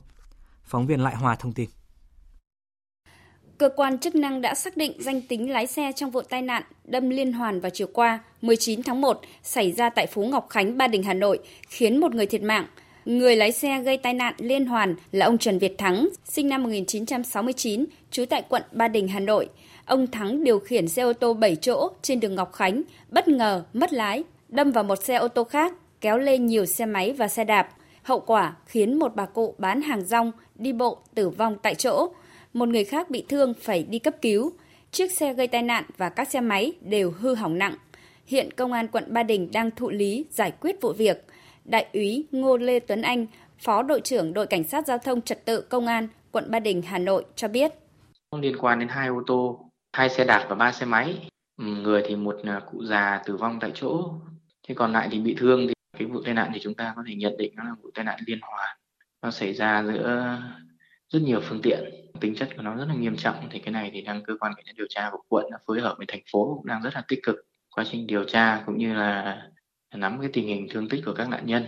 Phóng 0.64 0.86
viên 0.86 1.00
Lại 1.00 1.14
Hòa 1.16 1.36
thông 1.36 1.52
tin. 1.52 1.68
Cơ 3.58 3.68
quan 3.76 3.98
chức 3.98 4.14
năng 4.14 4.40
đã 4.40 4.54
xác 4.54 4.76
định 4.76 4.92
danh 4.98 5.22
tính 5.22 5.50
lái 5.50 5.66
xe 5.66 5.92
trong 5.96 6.10
vụ 6.10 6.20
tai 6.22 6.42
nạn 6.42 6.62
đâm 6.84 7.10
liên 7.10 7.32
hoàn 7.32 7.60
vào 7.60 7.70
chiều 7.70 7.86
qua 7.92 8.18
19 8.42 8.82
tháng 8.82 9.00
1 9.00 9.20
xảy 9.42 9.72
ra 9.72 9.90
tại 9.90 10.06
Phú 10.06 10.24
Ngọc 10.26 10.46
Khánh, 10.50 10.78
Ba 10.78 10.88
Đình, 10.88 11.02
Hà 11.02 11.14
Nội, 11.14 11.38
khiến 11.68 12.00
một 12.00 12.14
người 12.14 12.26
thiệt 12.26 12.42
mạng. 12.42 12.66
Người 13.04 13.36
lái 13.36 13.52
xe 13.52 13.82
gây 13.82 13.96
tai 13.96 14.14
nạn 14.14 14.34
liên 14.38 14.66
hoàn 14.66 14.94
là 15.12 15.26
ông 15.26 15.38
Trần 15.38 15.58
Việt 15.58 15.78
Thắng, 15.78 16.08
sinh 16.24 16.48
năm 16.48 16.62
1969, 16.62 17.84
trú 18.10 18.24
tại 18.24 18.42
quận 18.48 18.62
Ba 18.72 18.88
Đình, 18.88 19.08
Hà 19.08 19.20
Nội. 19.20 19.48
Ông 19.84 20.06
Thắng 20.06 20.44
điều 20.44 20.58
khiển 20.58 20.88
xe 20.88 21.02
ô 21.02 21.12
tô 21.12 21.34
7 21.34 21.56
chỗ 21.56 21.88
trên 22.02 22.20
đường 22.20 22.34
Ngọc 22.34 22.52
Khánh, 22.52 22.82
bất 23.08 23.28
ngờ 23.28 23.64
mất 23.72 23.92
lái, 23.92 24.24
đâm 24.48 24.70
vào 24.70 24.84
một 24.84 25.04
xe 25.04 25.16
ô 25.16 25.28
tô 25.28 25.44
khác 25.44 25.74
kéo 26.00 26.19
lên 26.19 26.47
nhiều 26.47 26.66
xe 26.66 26.87
máy 26.87 27.12
và 27.12 27.28
xe 27.28 27.45
đạp. 27.45 27.69
Hậu 28.02 28.21
quả 28.21 28.57
khiến 28.66 28.99
một 28.99 29.16
bà 29.16 29.26
cụ 29.26 29.54
bán 29.59 29.83
hàng 29.83 30.04
rong 30.04 30.33
đi 30.54 30.73
bộ 30.73 30.99
tử 31.14 31.28
vong 31.28 31.57
tại 31.62 31.75
chỗ. 31.75 32.09
Một 32.52 32.69
người 32.69 32.85
khác 32.85 33.11
bị 33.11 33.25
thương 33.28 33.54
phải 33.54 33.83
đi 33.83 33.99
cấp 33.99 34.14
cứu. 34.23 34.52
Chiếc 34.90 35.12
xe 35.12 35.35
gây 35.35 35.47
tai 35.49 35.62
nạn 35.62 35.85
và 35.97 36.09
các 36.09 36.28
xe 36.28 36.40
máy 36.40 36.73
đều 36.80 37.11
hư 37.11 37.35
hỏng 37.35 37.59
nặng. 37.59 37.75
Hiện 38.26 38.50
Công 38.57 38.73
an 38.73 38.88
quận 38.88 39.04
Ba 39.09 39.23
Đình 39.23 39.50
đang 39.52 39.71
thụ 39.71 39.90
lý 39.90 40.26
giải 40.30 40.52
quyết 40.61 40.80
vụ 40.80 40.92
việc. 40.92 41.26
Đại 41.64 41.87
úy 41.92 42.26
Ngô 42.33 42.57
Lê 42.57 42.80
Tuấn 42.80 43.02
Anh, 43.02 43.26
Phó 43.59 43.83
đội 43.83 44.00
trưởng 44.00 44.33
đội 44.33 44.47
Cảnh 44.47 44.64
sát 44.64 44.87
Giao 44.87 44.99
thông 44.99 45.23
Trật 45.23 45.45
tự 45.45 45.61
Công 45.61 45.87
an 45.87 46.09
quận 46.33 46.50
Ba 46.50 46.61
Đình, 46.61 46.83
Hà 46.83 46.99
Nội 46.99 47.25
cho 47.37 47.49
biết. 47.49 47.73
Liên 48.40 48.57
quan 48.61 48.78
đến 48.78 48.88
hai 48.88 49.09
ô 49.09 49.23
tô, 49.26 49.71
hai 49.92 50.09
xe 50.09 50.25
đạp 50.25 50.47
và 50.49 50.54
ba 50.54 50.73
xe 50.73 50.87
máy. 50.87 51.30
Người 51.59 52.02
thì 52.09 52.16
một 52.16 52.37
à, 52.45 52.61
cụ 52.73 52.85
già 52.85 53.23
tử 53.26 53.37
vong 53.37 53.59
tại 53.61 53.71
chỗ, 53.75 54.12
thế 54.69 54.75
còn 54.75 54.92
lại 54.92 55.09
thì 55.12 55.19
bị 55.19 55.37
thương 55.38 55.66
thì 55.69 55.75
cái 55.99 56.09
vụ 56.09 56.23
tai 56.25 56.35
nạn 56.35 56.50
thì 56.54 56.61
chúng 56.62 56.75
ta 56.75 56.92
có 56.97 57.02
thể 57.09 57.14
nhận 57.14 57.37
định 57.37 57.52
nó 57.56 57.64
là 57.64 57.75
vụ 57.82 57.90
tai 57.94 58.04
nạn 58.04 58.20
liên 58.26 58.38
hoàn. 58.42 58.76
Nó 59.23 59.30
xảy 59.30 59.54
ra 59.54 59.85
giữa 59.87 60.38
rất 61.09 61.23
nhiều 61.23 61.40
phương 61.42 61.61
tiện 61.62 61.78
tính 62.20 62.35
chất 62.35 62.49
của 62.56 62.62
nó 62.62 62.75
rất 62.75 62.85
là 62.88 62.94
nghiêm 62.94 63.16
trọng. 63.16 63.49
Thì 63.50 63.59
cái 63.59 63.73
này 63.73 63.90
thì 63.94 64.02
đang 64.02 64.23
cơ 64.23 64.37
quan 64.40 64.52
cảnh 64.56 64.64
sát 64.66 64.73
điều 64.76 64.87
tra 64.90 65.11
của 65.12 65.23
quận 65.28 65.50
đã 65.50 65.59
phối 65.66 65.80
hợp 65.80 65.94
với 65.99 66.06
thành 66.09 66.23
phố 66.32 66.54
cũng 66.56 66.66
đang 66.66 66.82
rất 66.82 66.94
là 66.94 67.02
tích 67.09 67.20
cực 67.23 67.37
quá 67.75 67.85
trình 67.90 68.06
điều 68.06 68.25
tra 68.25 68.62
cũng 68.66 68.78
như 68.78 68.94
là 68.94 69.42
nắm 69.94 70.20
cái 70.20 70.30
tình 70.32 70.47
hình 70.47 70.66
thương 70.70 70.88
tích 70.88 71.02
của 71.06 71.14
các 71.16 71.28
nạn 71.28 71.47
nhân. 71.47 71.66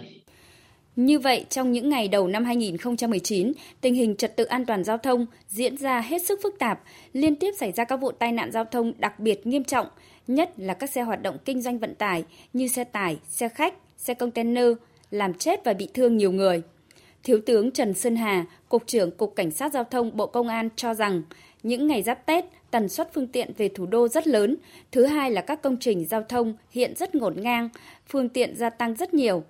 Như 0.96 1.18
vậy, 1.18 1.46
trong 1.48 1.72
những 1.72 1.88
ngày 1.88 2.08
đầu 2.08 2.28
năm 2.28 2.44
2019, 2.44 3.52
tình 3.80 3.94
hình 3.94 4.16
trật 4.16 4.36
tự 4.36 4.44
an 4.44 4.66
toàn 4.66 4.84
giao 4.84 4.98
thông 4.98 5.26
diễn 5.48 5.76
ra 5.76 6.00
hết 6.00 6.22
sức 6.22 6.40
phức 6.42 6.58
tạp, 6.58 6.80
liên 7.12 7.36
tiếp 7.36 7.50
xảy 7.58 7.72
ra 7.72 7.84
các 7.84 7.96
vụ 7.96 8.12
tai 8.12 8.32
nạn 8.32 8.52
giao 8.52 8.64
thông 8.64 8.92
đặc 8.98 9.20
biệt 9.20 9.46
nghiêm 9.46 9.64
trọng, 9.64 9.86
nhất 10.26 10.50
là 10.56 10.74
các 10.74 10.90
xe 10.90 11.02
hoạt 11.02 11.22
động 11.22 11.36
kinh 11.44 11.62
doanh 11.62 11.78
vận 11.78 11.94
tải 11.94 12.24
như 12.52 12.68
xe 12.68 12.84
tải, 12.84 13.18
xe 13.28 13.48
khách, 13.48 13.74
xe 14.02 14.14
container, 14.14 14.66
làm 15.10 15.34
chết 15.34 15.64
và 15.64 15.72
bị 15.72 15.88
thương 15.94 16.16
nhiều 16.16 16.32
người. 16.32 16.62
Thiếu 17.22 17.40
tướng 17.46 17.70
Trần 17.70 17.94
Sơn 17.94 18.16
Hà, 18.16 18.46
Cục 18.68 18.86
trưởng 18.86 19.10
Cục 19.10 19.36
Cảnh 19.36 19.50
sát 19.50 19.72
Giao 19.72 19.84
thông 19.84 20.16
Bộ 20.16 20.26
Công 20.26 20.48
an 20.48 20.68
cho 20.76 20.94
rằng, 20.94 21.22
những 21.62 21.86
ngày 21.86 22.02
giáp 22.02 22.26
Tết, 22.26 22.44
tần 22.70 22.88
suất 22.88 23.10
phương 23.14 23.26
tiện 23.26 23.52
về 23.56 23.68
thủ 23.68 23.86
đô 23.86 24.08
rất 24.08 24.26
lớn. 24.26 24.56
Thứ 24.92 25.06
hai 25.06 25.30
là 25.30 25.40
các 25.40 25.62
công 25.62 25.76
trình 25.76 26.04
giao 26.04 26.22
thông 26.22 26.54
hiện 26.70 26.94
rất 26.96 27.14
ngổn 27.14 27.42
ngang, 27.42 27.68
phương 28.08 28.28
tiện 28.28 28.56
gia 28.56 28.70
tăng 28.70 28.94
rất 28.94 29.14
nhiều. 29.14 29.42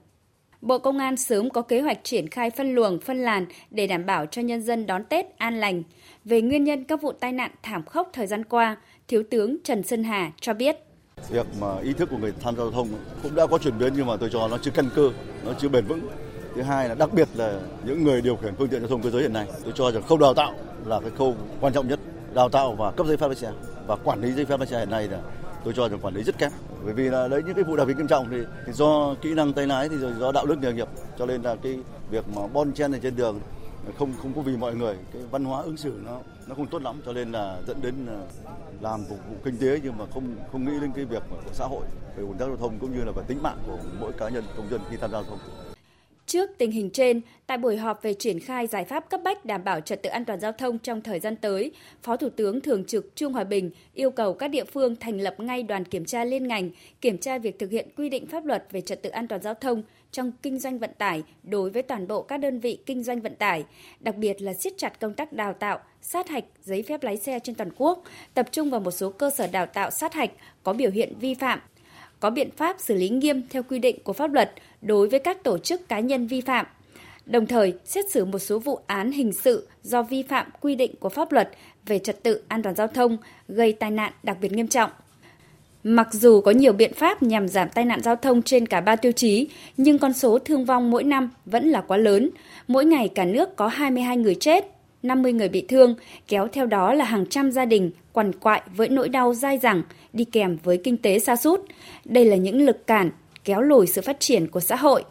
Bộ 0.61 0.78
Công 0.78 0.99
an 0.99 1.16
sớm 1.16 1.50
có 1.50 1.62
kế 1.62 1.80
hoạch 1.80 1.99
triển 2.02 2.28
khai 2.28 2.50
phân 2.50 2.75
luồng, 2.75 3.00
phân 3.00 3.18
làn 3.18 3.47
để 3.71 3.87
đảm 3.87 4.06
bảo 4.06 4.26
cho 4.26 4.42
nhân 4.42 4.62
dân 4.62 4.87
đón 4.87 5.04
Tết 5.04 5.38
an 5.38 5.61
lành. 5.61 5.82
Về 6.25 6.42
nguyên 6.42 6.64
nhân 6.64 6.85
các 6.85 7.02
vụ 7.02 7.12
tai 7.12 7.32
nạn 7.32 7.50
thảm 7.62 7.85
khốc 7.85 8.11
thời 8.12 8.26
gian 8.26 8.44
qua, 8.44 8.76
Thiếu 9.09 9.23
tướng 9.30 9.56
Trần 9.64 9.82
Sơn 9.82 10.04
Hà 10.04 10.32
cho 10.40 10.54
biết. 10.54 10.76
Việc 11.29 11.47
mà 11.61 11.79
ý 11.83 11.93
thức 11.93 12.09
của 12.11 12.17
người 12.17 12.33
tham 12.41 12.57
gia 12.57 12.62
giao 12.62 12.71
thông 12.71 12.88
cũng 13.23 13.35
đã 13.35 13.47
có 13.47 13.59
chuyển 13.59 13.79
biến 13.79 13.93
nhưng 13.97 14.07
mà 14.07 14.17
tôi 14.17 14.31
cho 14.33 14.49
nó 14.49 14.59
chưa 14.59 14.71
căn 14.71 14.88
cơ, 14.95 15.11
nó 15.45 15.52
chưa 15.59 15.69
bền 15.69 15.87
vững. 15.87 16.09
Thứ 16.55 16.62
hai 16.62 16.88
là 16.88 16.95
đặc 16.95 17.12
biệt 17.12 17.29
là 17.35 17.61
những 17.85 18.05
người 18.05 18.21
điều 18.21 18.37
khiển 18.37 18.55
phương 18.59 18.69
tiện 18.69 18.81
giao 18.81 18.88
thông 18.88 19.02
cơ 19.02 19.11
giới 19.11 19.23
hiện 19.23 19.33
nay, 19.33 19.47
tôi 19.64 19.73
cho 19.76 19.91
rằng 19.91 20.02
khâu 20.02 20.19
đào 20.19 20.35
tạo 20.35 20.55
là 20.87 21.00
cái 21.00 21.11
khâu 21.19 21.37
quan 21.61 21.73
trọng 21.73 21.88
nhất. 21.88 22.00
Đào 22.35 22.49
tạo 22.49 22.75
và 22.75 22.91
cấp 22.91 23.07
giấy 23.07 23.17
phép 23.17 23.26
lái 23.26 23.37
xe 23.37 23.52
và 23.87 23.97
quản 23.97 24.21
lý 24.21 24.33
giấy 24.33 24.45
phép 24.45 24.61
lái 24.61 24.67
xe 24.67 24.79
hiện 24.79 24.91
nay 24.91 25.09
là 25.09 25.19
tôi 25.64 25.75
cho 25.76 25.88
rằng 25.88 25.99
quản 26.00 26.14
lý 26.14 26.23
rất 26.23 26.38
kém 26.38 26.50
bởi 26.85 26.95
vì 26.95 27.09
là 27.09 27.29
đấy 27.29 27.43
những 27.47 27.55
cái 27.55 27.64
vụ 27.64 27.76
đặc 27.76 27.87
biệt 27.87 27.97
nghiêm 27.97 28.07
trọng 28.07 28.31
thì, 28.31 28.37
thì 28.67 28.73
do 28.73 29.14
kỹ 29.21 29.35
năng 29.35 29.52
tay 29.52 29.67
lái 29.67 29.88
thì 29.88 29.97
rồi 29.97 30.12
do 30.19 30.33
đạo 30.33 30.47
đức 30.47 30.59
nghề 30.59 30.73
nghiệp 30.73 30.88
cho 31.19 31.26
nên 31.26 31.43
là 31.43 31.57
cái 31.62 31.79
việc 32.11 32.25
mà 32.37 32.47
bon 32.47 32.73
chen 32.73 32.93
ở 32.93 32.99
trên 33.02 33.17
đường 33.17 33.41
không 33.99 34.12
không 34.23 34.33
có 34.37 34.43
vì 34.43 34.57
mọi 34.57 34.75
người 34.75 34.97
cái 35.12 35.23
văn 35.31 35.45
hóa 35.45 35.62
ứng 35.62 35.76
xử 35.76 35.93
nó 36.05 36.21
nó 36.47 36.55
không 36.55 36.67
tốt 36.67 36.83
lắm 36.83 37.01
cho 37.07 37.13
nên 37.13 37.33
là 37.33 37.63
dẫn 37.67 37.77
đến 37.83 37.95
ờ, 38.07 38.27
làm 38.81 39.05
phục 39.09 39.19
vụ 39.29 39.35
kinh 39.45 39.57
tế 39.57 39.81
nhưng 39.83 39.99
mà 39.99 40.05
không 40.15 40.37
không 40.53 40.65
nghĩ 40.65 40.81
đến 40.81 40.93
cái 40.97 41.05
việc 41.05 41.23
của 41.31 41.37
xã 41.53 41.65
hội 41.65 41.85
về 42.17 42.23
ủn 42.23 42.39
tắc 42.39 42.49
giao 42.49 42.57
thông 42.57 42.79
cũng 42.79 42.93
như 42.93 43.05
là 43.05 43.13
về 43.13 43.23
tính 43.27 43.43
mạng 43.43 43.59
của 43.67 43.79
mỗi 44.01 44.13
cá 44.13 44.29
nhân 44.29 44.45
công 44.57 44.71
dân 44.71 44.81
khi 44.91 44.97
tham 44.97 45.11
gia 45.11 45.23
giao 45.23 45.25
thông. 45.25 45.39
Trước 46.27 46.51
tình 46.59 46.71
hình 46.71 46.91
trên, 46.91 47.21
tại 47.47 47.59
buổi 47.59 47.77
họp 47.77 48.03
về 48.03 48.15
triển 48.15 48.41
khai 48.41 48.67
giải 48.67 48.85
pháp 48.85 49.11
cấp 49.11 49.21
bách 49.25 49.45
đảm 49.45 49.65
bảo 49.65 49.81
trật 49.81 50.03
tự 50.03 50.11
an 50.11 50.25
toàn 50.25 50.41
giao 50.41 50.53
thông 50.53 50.79
trong 50.79 51.01
thời 51.01 51.21
gian 51.21 51.37
tới, 51.37 51.73
Phó 52.03 52.17
Thủ 52.17 52.29
tướng 52.31 52.61
Thường 52.61 52.85
trực 52.85 53.17
Trương 53.17 53.33
Hòa 53.33 53.45
Bình 53.45 53.71
yêu 53.95 54.11
cầu 54.11 54.35
các 54.35 54.49
địa 54.49 54.65
phương 54.65 54.97
thành 54.97 55.21
lập 55.21 55.35
ngay 55.39 55.63
đoàn 55.63 55.85
kiểm 55.85 56.05
tra 56.05 56.25
liên 56.25 56.49
ngành, 56.49 56.71
kiểm 57.01 57.19
tra 57.19 57.39
việc 57.39 57.59
thực 57.59 57.71
hiện 57.71 57.89
quy 57.97 58.09
định 58.09 58.27
pháp 58.27 58.45
luật 58.45 58.67
về 58.71 58.81
trật 58.81 59.03
tự 59.03 59.11
an 59.11 59.29
toàn 59.29 59.43
giao 59.43 59.55
thông 59.55 59.83
trong 60.12 60.33
kinh 60.42 60.59
doanh 60.59 60.78
vận 60.78 60.90
tải 60.99 61.23
đối 61.42 61.71
với 61.71 61.83
toàn 61.83 62.09
bộ 62.09 62.23
các 62.23 62.37
đơn 62.37 62.61
vị 62.61 62.78
kinh 62.87 63.02
doanh 63.02 63.21
vận 63.21 63.35
tải, 63.37 63.64
đặc 64.00 64.16
biệt 64.16 64.42
là 64.42 64.54
siết 64.54 64.73
chặt 64.76 65.00
công 65.00 65.14
tác 65.14 65.33
đào 65.33 65.52
tạo, 65.52 65.78
sát 66.02 66.28
hạch 66.28 66.45
giấy 66.64 66.83
phép 66.83 67.02
lái 67.02 67.16
xe 67.16 67.38
trên 67.38 67.54
toàn 67.54 67.71
quốc, 67.76 68.02
tập 68.35 68.49
trung 68.52 68.71
vào 68.71 68.81
một 68.81 68.90
số 68.90 69.11
cơ 69.11 69.31
sở 69.31 69.47
đào 69.47 69.66
tạo 69.66 69.90
sát 69.90 70.14
hạch 70.14 70.31
có 70.62 70.73
biểu 70.73 70.90
hiện 70.90 71.14
vi 71.21 71.35
phạm, 71.35 71.61
có 72.21 72.31
biện 72.31 72.50
pháp 72.50 72.76
xử 72.81 72.95
lý 72.95 73.09
nghiêm 73.09 73.42
theo 73.50 73.62
quy 73.62 73.78
định 73.78 73.99
của 74.04 74.12
pháp 74.12 74.33
luật 74.33 74.52
đối 74.83 75.09
với 75.09 75.21
các 75.21 75.42
tổ 75.42 75.59
chức 75.59 75.88
cá 75.88 76.00
nhân 76.00 76.26
vi 76.26 76.40
phạm. 76.40 76.66
Đồng 77.26 77.47
thời, 77.47 77.75
xét 77.85 78.11
xử 78.11 78.25
một 78.25 78.38
số 78.38 78.59
vụ 78.59 78.78
án 78.87 79.12
hình 79.12 79.33
sự 79.33 79.69
do 79.83 80.02
vi 80.02 80.23
phạm 80.23 80.47
quy 80.61 80.75
định 80.75 80.95
của 81.00 81.09
pháp 81.09 81.33
luật 81.33 81.50
về 81.87 81.99
trật 81.99 82.23
tự 82.23 82.42
an 82.49 82.62
toàn 82.62 82.75
giao 82.75 82.87
thông 82.87 83.16
gây 83.49 83.73
tai 83.73 83.90
nạn 83.90 84.12
đặc 84.23 84.37
biệt 84.40 84.52
nghiêm 84.52 84.69
trọng. 84.69 84.90
Mặc 85.85 86.09
dù 86.12 86.41
có 86.41 86.51
nhiều 86.51 86.73
biện 86.73 86.95
pháp 86.95 87.23
nhằm 87.23 87.49
giảm 87.49 87.69
tai 87.69 87.85
nạn 87.85 88.01
giao 88.03 88.17
thông 88.17 88.43
trên 88.43 88.67
cả 88.67 88.81
ba 88.81 88.97
tiêu 88.97 89.12
chí, 89.12 89.49
nhưng 89.77 89.99
con 89.99 90.12
số 90.12 90.39
thương 90.39 90.65
vong 90.65 90.91
mỗi 90.91 91.05
năm 91.05 91.31
vẫn 91.47 91.69
là 91.69 91.81
quá 91.81 91.97
lớn. 91.97 92.31
Mỗi 92.69 92.85
ngày 92.85 93.09
cả 93.09 93.25
nước 93.25 93.57
có 93.57 93.69
22 93.69 94.17
người 94.17 94.35
chết, 94.35 94.67
50 95.03 95.33
người 95.33 95.49
bị 95.49 95.65
thương, 95.69 95.95
kéo 96.29 96.49
theo 96.53 96.67
đó 96.67 96.95
là 96.95 97.05
hàng 97.05 97.27
trăm 97.27 97.53
gia 97.53 97.65
đình 97.65 97.91
quằn 98.12 98.33
quại 98.33 98.62
với 98.77 98.89
nỗi 98.89 99.09
đau 99.09 99.35
dai 99.35 99.59
dẳng 99.59 99.83
đi 100.12 100.25
kèm 100.25 100.59
với 100.62 100.81
kinh 100.85 100.97
tế 100.97 101.19
sa 101.19 101.37
sút. 101.37 101.61
Đây 102.05 102.25
là 102.25 102.37
những 102.37 102.67
lực 102.67 102.87
cản 102.87 103.11
kéo 103.45 103.61
lùi 103.61 103.87
sự 103.87 104.01
phát 104.03 104.21
triển 104.21 104.47
của 104.47 104.61
xã 104.61 104.77
hội. 104.77 105.05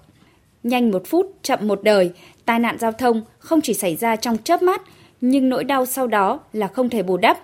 Nhanh 0.63 0.91
một 0.91 1.03
phút, 1.05 1.37
chậm 1.41 1.67
một 1.67 1.83
đời, 1.83 2.11
tai 2.45 2.59
nạn 2.59 2.77
giao 2.79 2.91
thông 2.91 3.21
không 3.39 3.61
chỉ 3.61 3.73
xảy 3.73 3.95
ra 3.95 4.15
trong 4.15 4.37
chớp 4.37 4.61
mắt, 4.61 4.81
nhưng 5.21 5.49
nỗi 5.49 5.63
đau 5.63 5.85
sau 5.85 6.07
đó 6.07 6.39
là 6.53 6.67
không 6.67 6.89
thể 6.89 7.03
bù 7.03 7.17
đắp. 7.17 7.37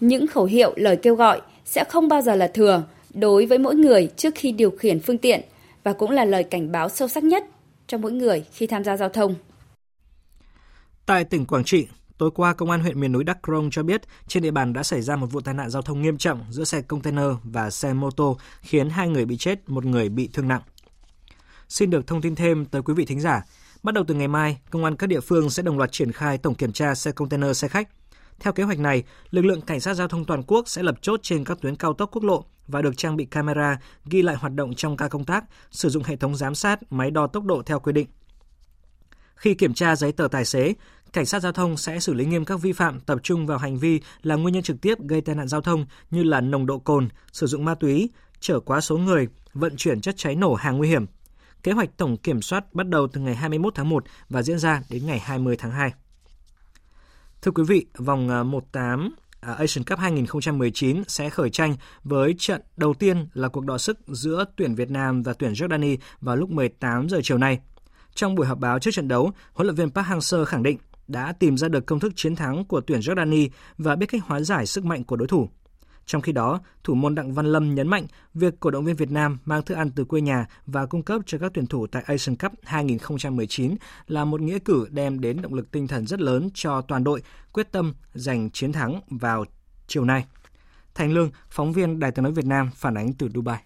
Những 0.00 0.26
khẩu 0.26 0.44
hiệu 0.44 0.72
lời 0.76 0.96
kêu 0.96 1.14
gọi 1.14 1.40
sẽ 1.68 1.84
không 1.84 2.08
bao 2.08 2.22
giờ 2.22 2.34
là 2.34 2.48
thừa 2.54 2.82
đối 3.14 3.46
với 3.46 3.58
mỗi 3.58 3.74
người 3.74 4.08
trước 4.16 4.34
khi 4.34 4.52
điều 4.52 4.70
khiển 4.70 5.00
phương 5.00 5.18
tiện 5.18 5.40
và 5.82 5.92
cũng 5.92 6.10
là 6.10 6.24
lời 6.24 6.44
cảnh 6.44 6.72
báo 6.72 6.88
sâu 6.88 7.08
sắc 7.08 7.24
nhất 7.24 7.44
cho 7.86 7.98
mỗi 7.98 8.12
người 8.12 8.44
khi 8.52 8.66
tham 8.66 8.84
gia 8.84 8.96
giao 8.96 9.08
thông. 9.08 9.34
Tại 11.06 11.24
tỉnh 11.24 11.46
Quảng 11.46 11.64
Trị, 11.64 11.86
tối 12.18 12.30
qua 12.34 12.54
Công 12.54 12.70
an 12.70 12.80
huyện 12.80 13.00
miền 13.00 13.12
núi 13.12 13.24
Đắk 13.24 13.38
Rông 13.46 13.70
cho 13.70 13.82
biết 13.82 14.02
trên 14.28 14.42
địa 14.42 14.50
bàn 14.50 14.72
đã 14.72 14.82
xảy 14.82 15.02
ra 15.02 15.16
một 15.16 15.26
vụ 15.26 15.40
tai 15.40 15.54
nạn 15.54 15.70
giao 15.70 15.82
thông 15.82 16.02
nghiêm 16.02 16.18
trọng 16.18 16.44
giữa 16.50 16.64
xe 16.64 16.82
container 16.82 17.30
và 17.44 17.70
xe 17.70 17.92
mô 17.92 18.10
tô 18.10 18.38
khiến 18.60 18.90
hai 18.90 19.08
người 19.08 19.24
bị 19.24 19.36
chết, 19.36 19.68
một 19.68 19.84
người 19.84 20.08
bị 20.08 20.30
thương 20.32 20.48
nặng. 20.48 20.62
Xin 21.68 21.90
được 21.90 22.06
thông 22.06 22.20
tin 22.20 22.34
thêm 22.34 22.64
tới 22.64 22.82
quý 22.82 22.94
vị 22.94 23.04
thính 23.04 23.20
giả. 23.20 23.42
Bắt 23.82 23.94
đầu 23.94 24.04
từ 24.08 24.14
ngày 24.14 24.28
mai, 24.28 24.58
công 24.70 24.84
an 24.84 24.96
các 24.96 25.06
địa 25.06 25.20
phương 25.20 25.50
sẽ 25.50 25.62
đồng 25.62 25.78
loạt 25.78 25.92
triển 25.92 26.12
khai 26.12 26.38
tổng 26.38 26.54
kiểm 26.54 26.72
tra 26.72 26.94
xe 26.94 27.12
container 27.12 27.56
xe 27.56 27.68
khách. 27.68 27.88
Theo 28.40 28.52
kế 28.52 28.62
hoạch 28.62 28.78
này, 28.78 29.02
lực 29.30 29.44
lượng 29.44 29.60
cảnh 29.60 29.80
sát 29.80 29.94
giao 29.94 30.08
thông 30.08 30.24
toàn 30.24 30.42
quốc 30.46 30.68
sẽ 30.68 30.82
lập 30.82 30.98
chốt 31.02 31.20
trên 31.22 31.44
các 31.44 31.58
tuyến 31.60 31.76
cao 31.76 31.92
tốc 31.92 32.10
quốc 32.12 32.24
lộ 32.24 32.44
và 32.66 32.82
được 32.82 32.96
trang 32.96 33.16
bị 33.16 33.24
camera 33.24 33.78
ghi 34.04 34.22
lại 34.22 34.36
hoạt 34.36 34.54
động 34.54 34.74
trong 34.74 34.96
ca 34.96 35.08
công 35.08 35.24
tác, 35.24 35.44
sử 35.70 35.88
dụng 35.88 36.02
hệ 36.02 36.16
thống 36.16 36.36
giám 36.36 36.54
sát, 36.54 36.92
máy 36.92 37.10
đo 37.10 37.26
tốc 37.26 37.44
độ 37.44 37.62
theo 37.66 37.80
quy 37.80 37.92
định. 37.92 38.08
Khi 39.34 39.54
kiểm 39.54 39.74
tra 39.74 39.96
giấy 39.96 40.12
tờ 40.12 40.28
tài 40.28 40.44
xế, 40.44 40.74
cảnh 41.12 41.26
sát 41.26 41.40
giao 41.40 41.52
thông 41.52 41.76
sẽ 41.76 42.00
xử 42.00 42.14
lý 42.14 42.24
nghiêm 42.24 42.44
các 42.44 42.60
vi 42.60 42.72
phạm 42.72 43.00
tập 43.00 43.18
trung 43.22 43.46
vào 43.46 43.58
hành 43.58 43.78
vi 43.78 44.00
là 44.22 44.34
nguyên 44.34 44.54
nhân 44.54 44.62
trực 44.62 44.80
tiếp 44.80 44.98
gây 45.00 45.20
tai 45.20 45.34
nạn 45.34 45.48
giao 45.48 45.60
thông 45.60 45.86
như 46.10 46.22
là 46.22 46.40
nồng 46.40 46.66
độ 46.66 46.78
cồn, 46.78 47.08
sử 47.32 47.46
dụng 47.46 47.64
ma 47.64 47.74
túy, 47.74 48.10
chở 48.40 48.60
quá 48.60 48.80
số 48.80 48.98
người, 48.98 49.28
vận 49.54 49.76
chuyển 49.76 50.00
chất 50.00 50.14
cháy 50.18 50.36
nổ 50.36 50.54
hàng 50.54 50.78
nguy 50.78 50.88
hiểm. 50.88 51.06
Kế 51.62 51.72
hoạch 51.72 51.96
tổng 51.96 52.16
kiểm 52.16 52.42
soát 52.42 52.74
bắt 52.74 52.88
đầu 52.88 53.08
từ 53.12 53.20
ngày 53.20 53.34
21 53.34 53.74
tháng 53.74 53.88
1 53.88 54.04
và 54.28 54.42
diễn 54.42 54.58
ra 54.58 54.82
đến 54.90 55.06
ngày 55.06 55.18
20 55.18 55.56
tháng 55.56 55.70
2. 55.70 55.92
Thưa 57.42 57.52
quý 57.52 57.62
vị, 57.68 57.86
vòng 57.96 58.28
à, 58.28 58.42
18 58.42 59.14
à, 59.40 59.52
Asian 59.52 59.84
Cup 59.84 59.98
2019 59.98 61.02
sẽ 61.06 61.30
khởi 61.30 61.50
tranh 61.50 61.76
với 62.04 62.34
trận 62.38 62.60
đầu 62.76 62.94
tiên 62.94 63.28
là 63.34 63.48
cuộc 63.48 63.64
đọ 63.64 63.78
sức 63.78 63.98
giữa 64.06 64.44
tuyển 64.56 64.74
Việt 64.74 64.90
Nam 64.90 65.22
và 65.22 65.32
tuyển 65.32 65.52
Jordani 65.52 65.96
vào 66.20 66.36
lúc 66.36 66.50
18 66.50 67.08
giờ 67.08 67.20
chiều 67.22 67.38
nay. 67.38 67.58
Trong 68.14 68.34
buổi 68.34 68.46
họp 68.46 68.58
báo 68.58 68.78
trước 68.78 68.90
trận 68.94 69.08
đấu, 69.08 69.32
huấn 69.52 69.66
luyện 69.66 69.74
viên 69.74 69.90
Park 69.90 70.06
Hang-seo 70.06 70.44
khẳng 70.44 70.62
định 70.62 70.78
đã 71.08 71.32
tìm 71.32 71.56
ra 71.56 71.68
được 71.68 71.86
công 71.86 72.00
thức 72.00 72.12
chiến 72.16 72.36
thắng 72.36 72.64
của 72.64 72.80
tuyển 72.80 73.00
Jordani 73.00 73.48
và 73.78 73.96
biết 73.96 74.06
cách 74.06 74.24
hóa 74.24 74.40
giải 74.40 74.66
sức 74.66 74.84
mạnh 74.84 75.04
của 75.04 75.16
đối 75.16 75.28
thủ. 75.28 75.48
Trong 76.08 76.22
khi 76.22 76.32
đó, 76.32 76.60
thủ 76.84 76.94
môn 76.94 77.14
Đặng 77.14 77.32
Văn 77.32 77.46
Lâm 77.46 77.74
nhấn 77.74 77.88
mạnh 77.88 78.06
việc 78.34 78.54
cổ 78.60 78.70
động 78.70 78.84
viên 78.84 78.96
Việt 78.96 79.10
Nam 79.10 79.38
mang 79.44 79.62
thức 79.62 79.74
ăn 79.74 79.90
từ 79.90 80.04
quê 80.04 80.20
nhà 80.20 80.46
và 80.66 80.86
cung 80.86 81.02
cấp 81.02 81.20
cho 81.26 81.38
các 81.38 81.52
tuyển 81.54 81.66
thủ 81.66 81.86
tại 81.86 82.02
Asian 82.06 82.36
Cup 82.36 82.52
2019 82.62 83.76
là 84.06 84.24
một 84.24 84.40
nghĩa 84.40 84.58
cử 84.58 84.86
đem 84.90 85.20
đến 85.20 85.42
động 85.42 85.54
lực 85.54 85.70
tinh 85.70 85.86
thần 85.86 86.06
rất 86.06 86.20
lớn 86.20 86.50
cho 86.54 86.80
toàn 86.80 87.04
đội 87.04 87.22
quyết 87.52 87.72
tâm 87.72 87.94
giành 88.14 88.50
chiến 88.50 88.72
thắng 88.72 89.00
vào 89.10 89.44
chiều 89.86 90.04
nay. 90.04 90.24
Thành 90.94 91.12
Lương, 91.12 91.30
phóng 91.50 91.72
viên 91.72 91.98
Đài 91.98 92.12
tiếng 92.12 92.22
nói 92.22 92.32
Việt 92.32 92.46
Nam 92.46 92.70
phản 92.74 92.94
ánh 92.94 93.12
từ 93.12 93.28
Dubai. 93.34 93.62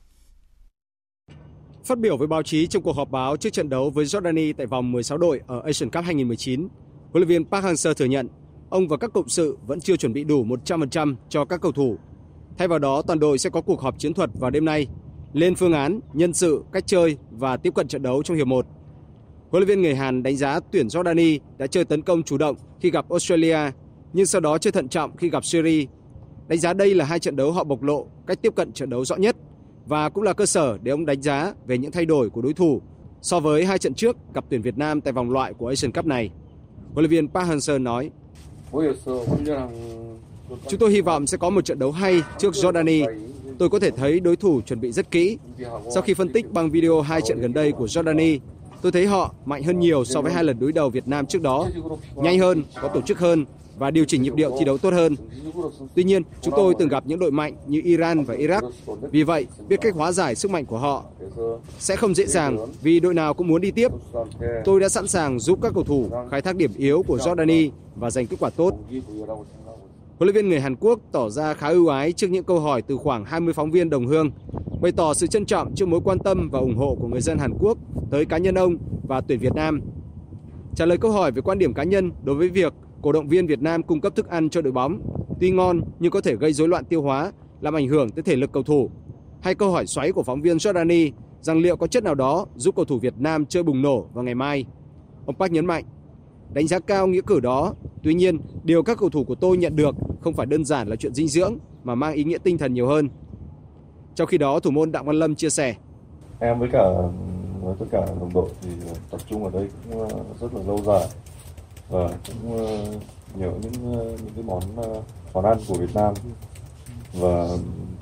Phát 1.85 1.99
biểu 1.99 2.17
với 2.17 2.29
báo 2.29 2.43
chí 2.43 2.67
trong 2.67 2.83
cuộc 2.83 2.97
họp 2.97 3.11
báo 3.11 3.37
trước 3.37 3.53
trận 3.53 3.69
đấu 3.69 3.91
với 3.91 4.05
Jordani 4.05 4.53
tại 4.57 4.67
vòng 4.67 4.93
16 4.93 5.19
đội 5.19 5.41
ở 5.47 5.63
Asian 5.65 5.91
Cup 5.91 6.05
2019, 6.05 6.61
huấn 6.61 6.69
luyện 7.13 7.29
viên 7.29 7.45
Park 7.45 7.65
Hang-seo 7.65 7.95
thừa 7.95 8.05
nhận 8.05 8.29
ông 8.71 8.89
và 8.89 8.97
các 8.97 9.13
cộng 9.13 9.29
sự 9.29 9.59
vẫn 9.67 9.81
chưa 9.81 9.97
chuẩn 9.97 10.13
bị 10.13 10.25
đủ 10.25 10.45
100% 10.45 11.15
cho 11.29 11.45
các 11.45 11.61
cầu 11.61 11.73
thủ. 11.73 11.99
Thay 12.59 12.69
vào 12.69 12.79
đó, 12.79 13.03
toàn 13.03 13.19
đội 13.19 13.39
sẽ 13.39 13.51
có 13.51 13.61
cuộc 13.61 13.81
họp 13.81 13.99
chiến 13.99 14.15
thuật 14.15 14.31
vào 14.35 14.51
đêm 14.51 14.65
nay, 14.65 14.87
lên 15.33 15.55
phương 15.55 15.73
án, 15.73 16.01
nhân 16.13 16.33
sự, 16.33 16.65
cách 16.73 16.87
chơi 16.87 17.17
và 17.31 17.57
tiếp 17.57 17.75
cận 17.75 17.89
trận 17.89 18.03
đấu 18.03 18.23
trong 18.23 18.37
hiệp 18.37 18.47
1. 18.47 18.67
Huấn 19.51 19.63
luyện 19.63 19.69
viên 19.69 19.83
người 19.83 19.95
Hàn 19.95 20.23
đánh 20.23 20.37
giá 20.37 20.61
tuyển 20.73 20.87
Jordani 20.87 21.39
đã 21.59 21.67
chơi 21.67 21.85
tấn 21.85 22.03
công 22.03 22.23
chủ 22.23 22.39
động 22.39 22.57
khi 22.81 22.91
gặp 22.91 23.11
Australia, 23.11 23.59
nhưng 24.13 24.27
sau 24.27 24.41
đó 24.41 24.59
chơi 24.59 24.73
thận 24.73 24.89
trọng 24.89 25.17
khi 25.17 25.31
gặp 25.31 25.45
Syria. 25.45 25.87
Đánh 26.49 26.59
giá 26.59 26.73
đây 26.73 26.95
là 26.95 27.05
hai 27.05 27.19
trận 27.19 27.37
đấu 27.37 27.53
họ 27.53 27.65
bộc 27.65 27.83
lộ 27.83 28.07
cách 28.27 28.43
tiếp 28.43 28.55
cận 28.57 28.73
trận 28.73 28.91
đấu 28.91 29.05
rõ 29.05 29.17
nhất 29.17 29.37
và 29.87 30.09
cũng 30.09 30.25
là 30.25 30.33
cơ 30.33 30.47
sở 30.47 30.79
để 30.83 30.91
ông 30.91 31.07
đánh 31.07 31.23
giá 31.23 31.55
về 31.67 31.79
những 31.79 31.93
thay 31.93 32.07
đổi 32.07 32.31
của 32.31 32.43
đối 32.43 32.53
thủ 32.53 32.81
so 33.23 33.41
với 33.41 33.65
hai 33.65 33.79
trận 33.79 33.95
trước 33.95 34.17
gặp 34.35 34.45
tuyển 34.49 34.63
Việt 34.63 34.79
Nam 34.79 35.01
tại 35.01 35.13
vòng 35.13 35.31
loại 35.31 35.55
của 35.55 35.69
Asian 35.69 35.93
Cup 35.93 36.07
này. 36.07 36.31
Huấn 36.95 37.05
luyện 37.05 37.11
viên 37.11 37.29
Park 37.29 37.49
Hang-seo 37.49 37.83
nói: 37.83 38.11
Chúng 40.69 40.81
tôi 40.81 40.91
hy 40.91 41.01
vọng 41.01 41.27
sẽ 41.27 41.37
có 41.37 41.51
một 41.51 41.65
trận 41.65 41.79
đấu 41.79 41.93
hay 41.93 42.23
trước 42.39 42.55
Jordani. 42.55 43.07
Tôi 43.59 43.69
có 43.69 43.81
thể 43.81 43.91
thấy 43.91 44.21
đối 44.21 44.37
thủ 44.37 44.61
chuẩn 44.61 44.81
bị 44.81 44.93
rất 44.93 45.11
kỹ. 45.11 45.39
Sau 45.95 46.03
khi 46.03 46.15
phân 46.15 46.33
tích 46.33 46.53
bằng 46.53 46.71
video 46.71 47.01
hai 47.01 47.21
trận 47.21 47.41
gần 47.41 47.53
đây 47.53 47.73
của 47.73 47.87
Jordani, 47.87 48.39
tôi 48.83 48.93
thấy 48.93 49.07
họ 49.07 49.35
mạnh 49.45 49.63
hơn 49.63 49.81
nhiều 49.81 50.05
so 50.05 50.23
với 50.23 50.33
hai 50.33 50.45
lần 50.45 50.61
đối 50.61 50.73
đầu 50.73 50.91
Việt 50.91 51.09
Nam 51.09 51.27
trước 51.27 51.43
đó, 51.43 51.69
nhanh 52.17 52.39
hơn, 52.39 52.63
có 52.83 52.89
tổ 52.89 53.01
chức 53.01 53.19
hơn 53.19 53.45
và 53.79 53.91
điều 53.91 54.05
chỉnh 54.05 54.23
nhịp 54.23 54.35
điệu 54.35 54.57
thi 54.59 54.65
đấu 54.65 54.79
tốt 54.79 54.93
hơn. 54.93 55.17
Tuy 55.95 56.05
nhiên, 56.05 56.23
chúng 56.43 56.55
tôi 56.57 56.75
từng 56.79 56.89
gặp 56.89 57.05
những 57.07 57.19
đội 57.19 57.31
mạnh 57.31 57.55
như 57.67 57.81
Iran 57.85 58.25
và 58.25 58.35
Iraq. 58.35 58.71
Vì 59.11 59.23
vậy, 59.23 59.47
biết 59.69 59.81
cách 59.81 59.95
hóa 59.95 60.13
giải 60.13 60.35
sức 60.35 60.51
mạnh 60.51 60.67
của 60.67 60.79
họ 60.79 61.05
sẽ 61.79 61.97
không 61.97 62.15
dễ 62.15 62.27
dàng 62.27 62.59
vì 62.83 63.01
đội 63.01 63.15
nào 63.15 63.35
cũng 63.35 63.49
muốn 63.49 63.61
đi 63.61 63.71
tiếp. 63.71 63.89
Tôi 64.65 64.81
đã 64.81 64.89
sẵn 64.89 65.09
sàng 65.09 65.41
giúp 65.41 65.59
các 65.63 65.73
cầu 65.75 65.85
thủ 65.85 66.11
khai 66.31 66.43
thác 66.43 66.57
điểm 66.57 66.71
yếu 66.77 67.03
của 67.03 67.17
Jordani 67.17 67.71
và 67.97 68.11
giành 68.11 68.27
kết 68.27 68.37
quả 68.41 68.51
tốt. 68.51 68.73
Huấn 70.23 70.35
luyện 70.35 70.45
viên 70.45 70.51
người 70.51 70.61
Hàn 70.61 70.77
Quốc 70.77 71.01
tỏ 71.13 71.31
ra 71.31 71.55
khá 71.55 71.69
ưu 71.69 71.89
ái 71.89 72.13
trước 72.13 72.31
những 72.31 72.45
câu 72.45 72.61
hỏi 72.61 72.83
từ 72.83 72.97
khoảng 72.97 73.25
20 73.25 73.55
phóng 73.55 73.71
viên 73.71 73.91
đồng 73.91 74.07
hương, 74.07 74.31
bày 74.83 74.93
tỏ 74.93 75.15
sự 75.15 75.27
trân 75.27 75.47
trọng 75.47 75.75
trước 75.75 75.89
mối 75.89 76.01
quan 76.05 76.19
tâm 76.19 76.49
và 76.53 76.59
ủng 76.59 76.77
hộ 76.77 76.97
của 77.01 77.09
người 77.09 77.21
dân 77.21 77.39
Hàn 77.39 77.53
Quốc 77.61 77.79
tới 78.11 78.25
cá 78.25 78.39
nhân 78.39 78.55
ông 78.55 78.77
và 79.09 79.21
tuyển 79.21 79.39
Việt 79.39 79.55
Nam. 79.55 79.81
Trả 80.75 80.87
lời 80.87 80.99
câu 80.99 81.11
hỏi 81.13 81.33
về 81.33 81.43
quan 81.43 81.59
điểm 81.59 81.75
cá 81.75 81.85
nhân 81.85 82.11
đối 82.25 82.37
với 82.37 82.49
việc 82.49 82.73
cổ 83.03 83.13
động 83.13 83.29
viên 83.29 83.47
Việt 83.47 83.63
Nam 83.63 83.83
cung 83.83 84.01
cấp 84.01 84.17
thức 84.17 84.29
ăn 84.29 84.51
cho 84.51 84.63
đội 84.63 84.73
bóng, 84.73 85.01
tuy 85.41 85.51
ngon 85.51 85.81
nhưng 85.99 86.13
có 86.13 86.21
thể 86.21 86.37
gây 86.37 86.53
rối 86.53 86.69
loạn 86.69 86.85
tiêu 86.85 87.03
hóa, 87.03 87.33
làm 87.61 87.77
ảnh 87.77 87.89
hưởng 87.89 88.11
tới 88.11 88.23
thể 88.23 88.37
lực 88.37 88.53
cầu 88.53 88.63
thủ. 88.63 88.91
Hay 89.41 89.55
câu 89.55 89.71
hỏi 89.71 89.87
xoáy 89.87 90.13
của 90.13 90.23
phóng 90.23 90.43
viên 90.43 90.57
Jordani 90.57 91.11
rằng 91.41 91.59
liệu 91.59 91.77
có 91.77 91.87
chất 91.87 92.05
nào 92.05 92.15
đó 92.15 92.47
giúp 92.57 92.77
cầu 92.77 92.85
thủ 92.85 92.99
Việt 92.99 93.15
Nam 93.19 93.47
chơi 93.47 93.63
bùng 93.63 93.83
nổ 93.83 94.07
vào 94.15 94.25
ngày 94.25 94.35
mai. 94.35 94.65
Ông 95.27 95.37
Park 95.37 95.53
nhấn 95.53 95.67
mạnh, 95.67 95.85
đánh 96.53 96.69
giá 96.69 96.79
cao 96.79 97.07
nghĩa 97.07 97.21
cử 97.27 97.41
đó. 97.41 97.75
Tuy 98.03 98.15
nhiên, 98.15 98.39
điều 98.65 98.83
các 98.83 98.99
cầu 98.99 99.11
thủ 99.11 99.25
của 99.25 99.35
tôi 99.35 99.57
nhận 99.57 99.77
được 99.77 99.95
không 100.21 100.35
phải 100.35 100.47
đơn 100.47 100.65
giản 100.65 100.89
là 100.89 100.97
chuyện 100.97 101.15
dinh 101.15 101.29
dưỡng 101.29 101.59
mà 101.85 101.95
mang 101.95 102.15
ý 102.15 102.25
nghĩa 102.25 102.39
tinh 102.39 102.59
thần 102.59 102.75
nhiều 102.75 102.87
hơn. 102.87 103.09
Trong 104.15 104.27
khi 104.27 104.39
đó, 104.39 104.61
thủ 104.61 104.71
môn 104.71 104.93
Đặng 104.93 105.07
Văn 105.07 105.17
Lâm 105.17 105.35
chia 105.35 105.51
sẻ. 105.51 105.75
Em 106.39 106.59
với 106.59 106.69
cả 106.73 106.85
với 107.63 107.75
tất 107.79 107.87
cả 107.91 108.07
đồng 108.21 108.31
đội 108.35 108.49
thì 108.63 108.69
tập 109.11 109.21
trung 109.29 109.45
ở 109.45 109.51
đây 109.51 109.69
cũng 109.85 110.09
ờ, 110.09 110.25
rất 110.41 110.55
là 110.55 110.61
lâu 110.67 110.79
dài 110.85 111.09
và 111.89 112.09
cũng 112.27 112.59
ờ, 112.59 112.87
nhớ 113.35 113.51
những 113.63 113.99
ờ, 113.99 114.05
những 114.05 114.35
cái 114.35 114.45
món 114.45 114.63
món 115.33 115.45
ăn 115.45 115.59
của 115.69 115.75
Việt 115.75 115.95
Nam 115.95 116.15
và 117.13 117.49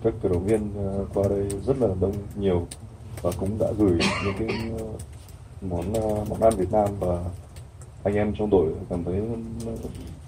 các 0.04 0.14
cổ 0.22 0.28
động 0.28 0.46
viên 0.46 0.70
qua 1.14 1.28
đây 1.28 1.48
rất 1.66 1.76
là 1.80 1.88
đông 2.00 2.14
nhiều 2.36 2.66
và 3.22 3.30
cũng 3.40 3.58
đã 3.58 3.66
gửi 3.78 3.98
những 4.24 4.34
cái 4.38 4.48
món 5.60 5.92
món 6.28 6.40
ăn 6.40 6.56
Việt 6.56 6.72
Nam 6.72 6.88
và 7.00 7.24
anh 8.04 8.14
em 8.14 8.34
trong 8.38 8.50
đội 8.50 8.72
cảm 8.90 9.04
thấy 9.04 9.14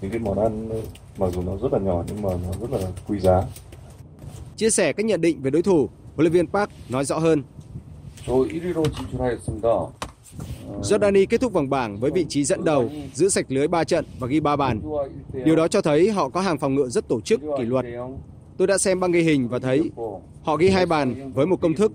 những 0.01 0.11
cái 0.11 0.19
món 0.19 0.39
ăn 0.39 0.69
mặc 1.17 1.31
dù 1.33 1.41
nó 1.41 1.57
rất 1.57 1.73
là 1.73 1.79
nhỏ 1.79 2.03
nhưng 2.07 2.21
mà 2.21 2.29
nó 2.43 2.51
rất 2.61 2.71
là 2.71 2.87
quý 3.07 3.19
giá. 3.19 3.43
Chia 4.57 4.69
sẻ 4.69 4.93
các 4.93 5.05
nhận 5.05 5.21
định 5.21 5.41
về 5.41 5.51
đối 5.51 5.61
thủ, 5.61 5.89
huấn 6.15 6.23
luyện 6.23 6.31
viên 6.31 6.47
Park 6.47 6.69
nói 6.89 7.05
rõ 7.05 7.17
hơn. 7.17 7.43
Jordani 10.81 11.25
kết 11.29 11.41
thúc 11.41 11.53
vòng 11.53 11.69
bảng 11.69 11.99
với 11.99 12.11
vị 12.11 12.25
trí 12.29 12.43
dẫn 12.43 12.63
đầu, 12.63 12.89
giữ 13.13 13.29
sạch 13.29 13.45
lưới 13.49 13.67
3 13.67 13.83
trận 13.83 14.05
và 14.19 14.27
ghi 14.27 14.39
3 14.39 14.55
bàn. 14.55 14.81
Điều 15.45 15.55
đó 15.55 15.67
cho 15.67 15.81
thấy 15.81 16.11
họ 16.11 16.29
có 16.29 16.41
hàng 16.41 16.57
phòng 16.57 16.75
ngự 16.75 16.89
rất 16.89 17.07
tổ 17.07 17.21
chức, 17.21 17.41
kỷ 17.57 17.63
luật. 17.63 17.85
Tôi 18.57 18.67
đã 18.67 18.77
xem 18.77 18.99
băng 18.99 19.11
ghi 19.11 19.21
hình 19.21 19.47
và 19.47 19.59
thấy 19.59 19.91
họ 20.43 20.55
ghi 20.55 20.69
hai 20.69 20.85
bàn 20.85 21.31
với 21.33 21.45
một 21.45 21.61
công 21.61 21.73
thức. 21.73 21.91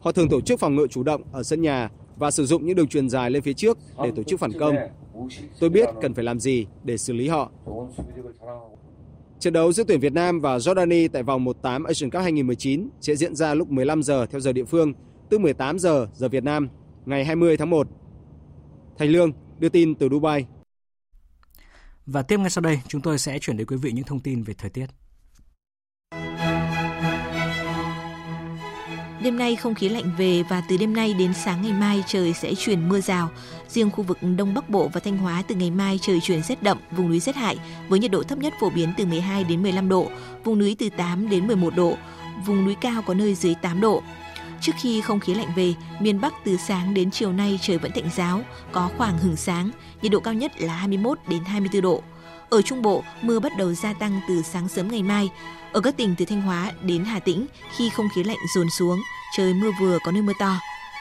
Họ 0.00 0.12
thường 0.12 0.28
tổ 0.28 0.40
chức 0.40 0.60
phòng 0.60 0.74
ngự 0.74 0.86
chủ 0.90 1.02
động 1.02 1.22
ở 1.32 1.42
sân 1.42 1.62
nhà 1.62 1.90
và 2.16 2.30
sử 2.30 2.46
dụng 2.46 2.66
những 2.66 2.76
đường 2.76 2.88
truyền 2.88 3.08
dài 3.08 3.30
lên 3.30 3.42
phía 3.42 3.52
trước 3.52 3.78
để 4.02 4.12
tổ 4.16 4.22
chức 4.22 4.40
phản 4.40 4.52
công. 4.58 4.76
Tôi 5.60 5.70
biết 5.70 5.88
cần 6.02 6.14
phải 6.14 6.24
làm 6.24 6.40
gì 6.40 6.66
để 6.84 6.98
xử 6.98 7.12
lý 7.12 7.28
họ. 7.28 7.50
Trận 9.40 9.52
đấu 9.52 9.72
giữa 9.72 9.84
tuyển 9.88 10.00
Việt 10.00 10.12
Nam 10.12 10.40
và 10.40 10.58
Jordani 10.58 11.08
tại 11.12 11.22
vòng 11.22 11.44
1/8 11.44 11.84
Asian 11.84 12.10
Cup 12.10 12.22
2019 12.22 12.88
sẽ 13.00 13.16
diễn 13.16 13.34
ra 13.36 13.54
lúc 13.54 13.70
15 13.70 14.02
giờ 14.02 14.26
theo 14.26 14.40
giờ 14.40 14.52
địa 14.52 14.64
phương, 14.64 14.92
tức 15.30 15.40
18 15.40 15.78
giờ 15.78 16.06
giờ 16.14 16.28
Việt 16.28 16.44
Nam, 16.44 16.68
ngày 17.06 17.24
20 17.24 17.56
tháng 17.56 17.70
1. 17.70 17.88
Thành 18.98 19.08
Lương 19.08 19.32
đưa 19.58 19.68
tin 19.68 19.94
từ 19.94 20.08
Dubai. 20.08 20.46
Và 22.06 22.22
tiếp 22.22 22.40
ngay 22.40 22.50
sau 22.50 22.62
đây, 22.62 22.80
chúng 22.88 23.00
tôi 23.00 23.18
sẽ 23.18 23.38
chuyển 23.38 23.56
đến 23.56 23.66
quý 23.66 23.76
vị 23.76 23.92
những 23.92 24.04
thông 24.04 24.20
tin 24.20 24.42
về 24.42 24.54
thời 24.58 24.70
tiết. 24.70 24.86
Đêm 29.22 29.38
nay 29.38 29.56
không 29.56 29.74
khí 29.74 29.88
lạnh 29.88 30.10
về 30.18 30.42
và 30.42 30.62
từ 30.68 30.76
đêm 30.76 30.94
nay 30.94 31.14
đến 31.14 31.34
sáng 31.34 31.62
ngày 31.62 31.72
mai 31.72 32.04
trời 32.06 32.32
sẽ 32.32 32.54
chuyển 32.54 32.88
mưa 32.88 33.00
rào. 33.00 33.30
Riêng 33.68 33.90
khu 33.90 34.04
vực 34.04 34.18
Đông 34.36 34.54
Bắc 34.54 34.70
Bộ 34.70 34.90
và 34.92 35.00
Thanh 35.00 35.18
Hóa 35.18 35.42
từ 35.48 35.54
ngày 35.54 35.70
mai 35.70 35.98
trời 36.02 36.20
chuyển 36.20 36.42
rét 36.42 36.62
đậm, 36.62 36.78
vùng 36.90 37.08
núi 37.08 37.20
rét 37.20 37.36
hại 37.36 37.58
với 37.88 37.98
nhiệt 37.98 38.10
độ 38.10 38.22
thấp 38.22 38.38
nhất 38.38 38.54
phổ 38.60 38.70
biến 38.70 38.92
từ 38.96 39.06
12 39.06 39.44
đến 39.44 39.62
15 39.62 39.88
độ, 39.88 40.06
vùng 40.44 40.58
núi 40.58 40.76
từ 40.78 40.88
8 40.88 41.28
đến 41.28 41.46
11 41.46 41.76
độ, 41.76 41.96
vùng 42.46 42.64
núi 42.64 42.74
cao 42.80 43.02
có 43.02 43.14
nơi 43.14 43.34
dưới 43.34 43.54
8 43.54 43.80
độ. 43.80 44.02
Trước 44.60 44.72
khi 44.80 45.00
không 45.00 45.20
khí 45.20 45.34
lạnh 45.34 45.48
về, 45.56 45.74
miền 46.00 46.20
Bắc 46.20 46.32
từ 46.44 46.56
sáng 46.56 46.94
đến 46.94 47.10
chiều 47.10 47.32
nay 47.32 47.58
trời 47.62 47.78
vẫn 47.78 47.92
tạnh 47.94 48.08
giáo, 48.16 48.40
có 48.72 48.90
khoảng 48.96 49.18
hừng 49.18 49.36
sáng, 49.36 49.70
nhiệt 50.02 50.12
độ 50.12 50.20
cao 50.20 50.34
nhất 50.34 50.60
là 50.60 50.74
21 50.74 51.18
đến 51.28 51.44
24 51.44 51.82
độ. 51.82 52.02
Ở 52.50 52.62
Trung 52.62 52.82
Bộ, 52.82 53.02
mưa 53.22 53.40
bắt 53.40 53.52
đầu 53.58 53.74
gia 53.74 53.92
tăng 53.92 54.20
từ 54.28 54.42
sáng 54.42 54.68
sớm 54.68 54.88
ngày 54.88 55.02
mai. 55.02 55.30
Ở 55.72 55.80
các 55.80 55.96
tỉnh 55.96 56.14
từ 56.18 56.24
Thanh 56.24 56.42
Hóa 56.42 56.72
đến 56.82 57.04
Hà 57.04 57.20
Tĩnh, 57.20 57.46
khi 57.76 57.90
không 57.90 58.08
khí 58.14 58.22
lạnh 58.24 58.36
dồn 58.54 58.70
xuống, 58.70 59.02
trời 59.36 59.54
mưa 59.54 59.70
vừa 59.80 59.98
có 60.04 60.12
nơi 60.12 60.22
mưa 60.22 60.32
to. 60.38 60.58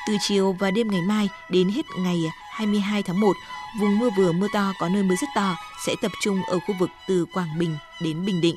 Từ 0.07 0.13
chiều 0.21 0.55
và 0.59 0.71
đêm 0.71 0.87
ngày 0.87 1.01
mai 1.01 1.29
đến 1.49 1.69
hết 1.69 1.85
ngày 1.97 2.17
22 2.51 3.03
tháng 3.03 3.19
1, 3.19 3.33
vùng 3.79 3.99
mưa 3.99 4.09
vừa 4.17 4.31
mưa 4.31 4.47
to 4.53 4.73
có 4.79 4.89
nơi 4.89 5.03
mưa 5.03 5.15
rất 5.21 5.27
to 5.35 5.55
sẽ 5.87 5.95
tập 6.01 6.11
trung 6.21 6.41
ở 6.47 6.59
khu 6.59 6.75
vực 6.79 6.89
từ 7.07 7.25
Quảng 7.33 7.59
Bình 7.59 7.77
đến 8.01 8.25
Bình 8.25 8.41
Định. 8.41 8.55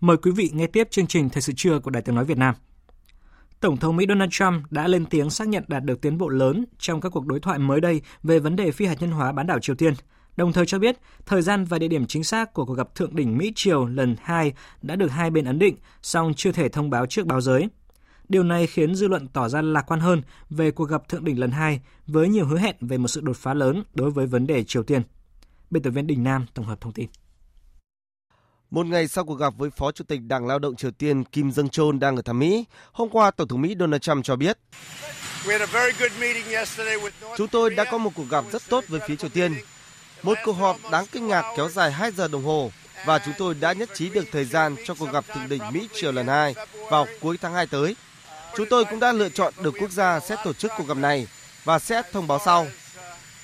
Mời 0.00 0.16
quý 0.16 0.30
vị 0.30 0.50
nghe 0.54 0.66
tiếp 0.66 0.88
chương 0.90 1.06
trình 1.06 1.28
Thời 1.30 1.42
sự 1.42 1.52
trưa 1.56 1.78
của 1.78 1.90
Đài 1.90 2.02
Tiếng 2.02 2.14
Nói 2.14 2.24
Việt 2.24 2.38
Nam. 2.38 2.54
Tổng 3.60 3.76
thống 3.76 3.96
Mỹ 3.96 4.04
Donald 4.08 4.30
Trump 4.30 4.72
đã 4.72 4.88
lên 4.88 5.06
tiếng 5.06 5.30
xác 5.30 5.48
nhận 5.48 5.64
đạt 5.68 5.84
được 5.84 6.00
tiến 6.00 6.18
bộ 6.18 6.28
lớn 6.28 6.64
trong 6.78 7.00
các 7.00 7.08
cuộc 7.08 7.26
đối 7.26 7.40
thoại 7.40 7.58
mới 7.58 7.80
đây 7.80 8.00
về 8.22 8.38
vấn 8.38 8.56
đề 8.56 8.70
phi 8.70 8.86
hạt 8.86 8.96
nhân 9.00 9.10
hóa 9.10 9.32
bán 9.32 9.46
đảo 9.46 9.58
Triều 9.60 9.76
Tiên, 9.76 9.94
đồng 10.36 10.52
thời 10.52 10.66
cho 10.66 10.78
biết 10.78 10.96
thời 11.26 11.42
gian 11.42 11.64
và 11.64 11.78
địa 11.78 11.88
điểm 11.88 12.06
chính 12.06 12.24
xác 12.24 12.54
của 12.54 12.64
cuộc 12.64 12.74
gặp 12.74 12.94
thượng 12.94 13.16
đỉnh 13.16 13.38
Mỹ-Triều 13.38 13.86
lần 13.86 14.16
2 14.22 14.52
đã 14.82 14.96
được 14.96 15.08
hai 15.08 15.30
bên 15.30 15.44
ấn 15.44 15.58
định, 15.58 15.76
song 16.02 16.32
chưa 16.36 16.52
thể 16.52 16.68
thông 16.68 16.90
báo 16.90 17.06
trước 17.06 17.26
báo 17.26 17.40
giới. 17.40 17.68
Điều 18.28 18.42
này 18.42 18.66
khiến 18.66 18.94
dư 18.94 19.08
luận 19.08 19.28
tỏ 19.28 19.48
ra 19.48 19.62
lạc 19.62 19.82
quan 19.82 20.00
hơn 20.00 20.22
về 20.50 20.70
cuộc 20.70 20.84
gặp 20.84 21.08
thượng 21.08 21.24
đỉnh 21.24 21.40
lần 21.40 21.50
2 21.50 21.80
với 22.06 22.28
nhiều 22.28 22.46
hứa 22.46 22.58
hẹn 22.58 22.76
về 22.80 22.98
một 22.98 23.08
sự 23.08 23.20
đột 23.20 23.36
phá 23.36 23.54
lớn 23.54 23.82
đối 23.94 24.10
với 24.10 24.26
vấn 24.26 24.46
đề 24.46 24.64
Triều 24.64 24.82
Tiên. 24.82 25.02
Biên 25.70 25.82
tập 25.82 25.90
viên 25.90 26.06
Đình 26.06 26.24
Nam 26.24 26.46
tổng 26.54 26.66
hợp 26.66 26.80
thông 26.80 26.92
tin. 26.92 27.08
Một 28.70 28.86
ngày 28.86 29.08
sau 29.08 29.24
cuộc 29.24 29.34
gặp 29.34 29.54
với 29.58 29.70
Phó 29.70 29.92
Chủ 29.92 30.04
tịch 30.04 30.20
Đảng 30.22 30.46
Lao 30.46 30.58
động 30.58 30.76
Triều 30.76 30.90
Tiên 30.90 31.24
Kim 31.24 31.48
Jong 31.48 31.68
Chol 31.68 31.98
đang 31.98 32.16
ở 32.16 32.22
thăm 32.22 32.38
Mỹ, 32.38 32.64
hôm 32.92 33.08
qua 33.08 33.30
Tổng 33.30 33.48
thống 33.48 33.62
Mỹ 33.62 33.74
Donald 33.80 34.02
Trump 34.02 34.24
cho 34.24 34.36
biết 34.36 34.58
Chúng 37.36 37.48
tôi 37.48 37.74
đã 37.74 37.84
có 37.84 37.98
một 37.98 38.10
cuộc 38.14 38.28
gặp 38.30 38.44
rất 38.52 38.62
tốt 38.68 38.84
với 38.88 39.00
phía 39.06 39.16
Triều 39.16 39.30
Tiên. 39.30 39.54
Một 40.22 40.38
cuộc 40.44 40.52
họp 40.52 40.76
đáng 40.90 41.04
kinh 41.12 41.28
ngạc 41.28 41.44
kéo 41.56 41.68
dài 41.68 41.92
2 41.92 42.10
giờ 42.10 42.28
đồng 42.28 42.44
hồ 42.44 42.70
và 43.04 43.18
chúng 43.18 43.34
tôi 43.38 43.54
đã 43.54 43.72
nhất 43.72 43.88
trí 43.94 44.10
được 44.10 44.24
thời 44.32 44.44
gian 44.44 44.76
cho 44.84 44.94
cuộc 44.94 45.12
gặp 45.12 45.24
thượng 45.34 45.48
đỉnh 45.48 45.62
Mỹ 45.72 45.88
Triều 45.94 46.12
lần 46.12 46.26
2 46.26 46.54
vào 46.90 47.06
cuối 47.20 47.38
tháng 47.40 47.54
2 47.54 47.66
tới. 47.66 47.96
Chúng 48.56 48.66
tôi 48.70 48.84
cũng 48.84 49.00
đã 49.00 49.12
lựa 49.12 49.28
chọn 49.28 49.54
được 49.62 49.74
quốc 49.80 49.90
gia 49.90 50.20
sẽ 50.20 50.36
tổ 50.44 50.52
chức 50.52 50.72
cuộc 50.78 50.88
gặp 50.88 50.96
này 50.96 51.26
và 51.64 51.78
sẽ 51.78 52.02
thông 52.12 52.26
báo 52.26 52.38
sau. 52.44 52.66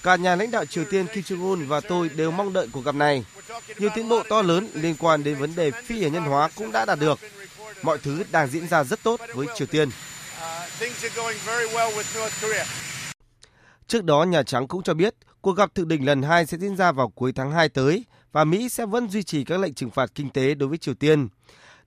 Cả 0.03 0.17
nhà 0.17 0.37
lãnh 0.37 0.51
đạo 0.51 0.65
Triều 0.65 0.85
Tiên 0.85 1.07
Kim 1.15 1.25
Jong 1.25 1.51
Un 1.51 1.67
và 1.67 1.81
tôi 1.81 2.09
đều 2.09 2.31
mong 2.31 2.53
đợi 2.53 2.69
cuộc 2.73 2.85
gặp 2.85 2.95
này. 2.95 3.25
Nhiều 3.79 3.91
tiến 3.95 4.09
bộ 4.09 4.23
to 4.29 4.43
lớn 4.43 4.69
liên 4.75 4.95
quan 4.99 5.25
đến 5.25 5.39
vấn 5.39 5.55
đề 5.55 5.71
phi 5.71 6.03
hạt 6.03 6.09
nhân 6.09 6.23
hóa 6.23 6.49
cũng 6.57 6.73
đã 6.73 6.85
đạt 6.85 6.99
được. 6.99 7.19
Mọi 7.83 7.99
thứ 7.99 8.25
đang 8.33 8.49
diễn 8.49 8.69
ra 8.69 8.85
rất 8.85 9.03
tốt 9.03 9.21
với 9.35 9.47
Triều 9.55 9.67
Tiên. 9.67 9.89
Trước 13.87 14.05
đó, 14.05 14.25
Nhà 14.25 14.43
Trắng 14.43 14.69
cũng 14.69 14.83
cho 14.83 14.95
biết 14.95 15.15
cuộc 15.41 15.53
gặp 15.53 15.75
thượng 15.75 15.89
đỉnh 15.89 16.07
lần 16.07 16.23
hai 16.23 16.47
sẽ 16.47 16.59
diễn 16.59 16.77
ra 16.77 16.93
vào 16.93 17.09
cuối 17.09 17.33
tháng 17.33 17.53
2 17.53 17.69
tới 17.69 18.05
và 18.33 18.45
Mỹ 18.45 18.69
sẽ 18.69 18.87
vẫn 18.87 19.11
duy 19.11 19.23
trì 19.23 19.45
các 19.45 19.61
lệnh 19.61 19.75
trừng 19.75 19.91
phạt 19.91 20.11
kinh 20.15 20.31
tế 20.31 20.55
đối 20.55 20.69
với 20.69 20.79
Triều 20.79 20.95
Tiên. 20.95 21.29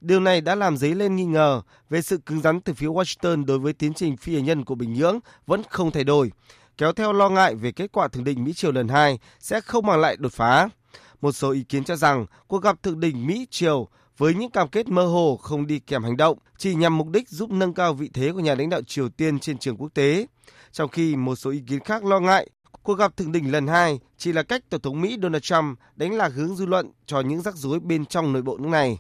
Điều 0.01 0.19
này 0.19 0.41
đã 0.41 0.56
làm 0.56 0.78
dấy 0.78 0.95
lên 0.95 1.15
nghi 1.15 1.25
ngờ 1.25 1.62
về 1.89 2.01
sự 2.01 2.17
cứng 2.17 2.41
rắn 2.41 2.62
từ 2.62 2.73
phía 2.73 2.88
Washington 2.88 3.45
đối 3.45 3.60
với 3.60 3.73
tiến 3.73 3.93
trình 3.93 4.17
phi 4.17 4.36
hạt 4.36 4.41
nhân 4.41 4.65
của 4.65 4.75
Bình 4.75 4.93
Nhưỡng 4.93 5.19
vẫn 5.47 5.62
không 5.69 5.91
thay 5.91 6.04
đổi, 6.04 6.32
kéo 6.78 6.93
theo 6.93 7.13
lo 7.13 7.30
ngại 7.30 7.56
về 7.56 7.71
kết 7.71 7.91
quả 7.91 8.08
thượng 8.08 8.23
đỉnh 8.23 8.43
Mỹ 8.43 8.54
Triều 8.54 8.71
lần 8.71 8.88
hai 8.88 9.19
sẽ 9.39 9.62
không 9.62 9.86
mang 9.86 9.99
lại 9.99 10.15
đột 10.19 10.34
phá. 10.34 10.69
Một 11.25 11.31
số 11.31 11.51
ý 11.51 11.63
kiến 11.63 11.83
cho 11.83 11.95
rằng 11.95 12.25
cuộc 12.47 12.63
gặp 12.63 12.83
thượng 12.83 12.99
đỉnh 12.99 13.27
Mỹ 13.27 13.47
Triều 13.49 13.88
với 14.17 14.33
những 14.33 14.51
cam 14.51 14.67
kết 14.67 14.88
mơ 14.88 15.05
hồ 15.05 15.38
không 15.41 15.67
đi 15.67 15.79
kèm 15.79 16.03
hành 16.03 16.17
động 16.17 16.38
chỉ 16.57 16.75
nhằm 16.75 16.97
mục 16.97 17.09
đích 17.09 17.29
giúp 17.29 17.51
nâng 17.51 17.73
cao 17.73 17.93
vị 17.93 18.09
thế 18.13 18.31
của 18.31 18.39
nhà 18.39 18.55
lãnh 18.55 18.69
đạo 18.69 18.81
Triều 18.88 19.09
Tiên 19.09 19.39
trên 19.39 19.57
trường 19.57 19.77
quốc 19.77 19.89
tế. 19.93 20.27
Trong 20.71 20.89
khi 20.89 21.15
một 21.15 21.35
số 21.35 21.51
ý 21.51 21.61
kiến 21.67 21.79
khác 21.79 22.05
lo 22.05 22.19
ngại 22.19 22.49
cuộc 22.83 22.93
gặp 22.93 23.17
thượng 23.17 23.31
đỉnh 23.31 23.51
lần 23.51 23.67
hai 23.67 23.99
chỉ 24.17 24.31
là 24.31 24.43
cách 24.43 24.63
Tổng 24.69 24.81
thống 24.81 25.01
Mỹ 25.01 25.17
Donald 25.21 25.43
Trump 25.43 25.79
đánh 25.95 26.13
lạc 26.13 26.31
hướng 26.35 26.55
dư 26.55 26.65
luận 26.65 26.91
cho 27.05 27.21
những 27.21 27.41
rắc 27.41 27.55
rối 27.55 27.79
bên 27.79 28.05
trong 28.05 28.33
nội 28.33 28.41
bộ 28.41 28.57
nước 28.57 28.69
này. 28.69 28.99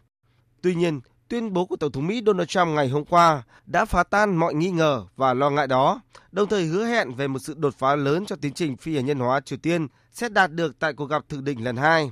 Tuy 0.61 0.75
nhiên, 0.75 0.99
tuyên 1.27 1.53
bố 1.53 1.65
của 1.65 1.75
Tổng 1.75 1.91
thống 1.91 2.07
Mỹ 2.07 2.21
Donald 2.25 2.47
Trump 2.47 2.67
ngày 2.67 2.89
hôm 2.89 3.05
qua 3.05 3.43
đã 3.65 3.85
phá 3.85 4.03
tan 4.03 4.35
mọi 4.35 4.53
nghi 4.53 4.71
ngờ 4.71 5.05
và 5.15 5.33
lo 5.33 5.49
ngại 5.49 5.67
đó, 5.67 6.01
đồng 6.31 6.49
thời 6.49 6.65
hứa 6.65 6.85
hẹn 6.85 7.13
về 7.13 7.27
một 7.27 7.39
sự 7.39 7.53
đột 7.57 7.75
phá 7.77 7.95
lớn 7.95 8.25
cho 8.25 8.35
tiến 8.35 8.53
trình 8.53 8.77
phi 8.77 8.95
hạt 8.95 9.01
nhân 9.01 9.19
hóa 9.19 9.39
Triều 9.39 9.59
Tiên 9.61 9.87
sẽ 10.11 10.29
đạt 10.29 10.51
được 10.51 10.79
tại 10.79 10.93
cuộc 10.93 11.05
gặp 11.05 11.29
thượng 11.29 11.43
đỉnh 11.43 11.63
lần 11.63 11.77
hai. 11.77 12.11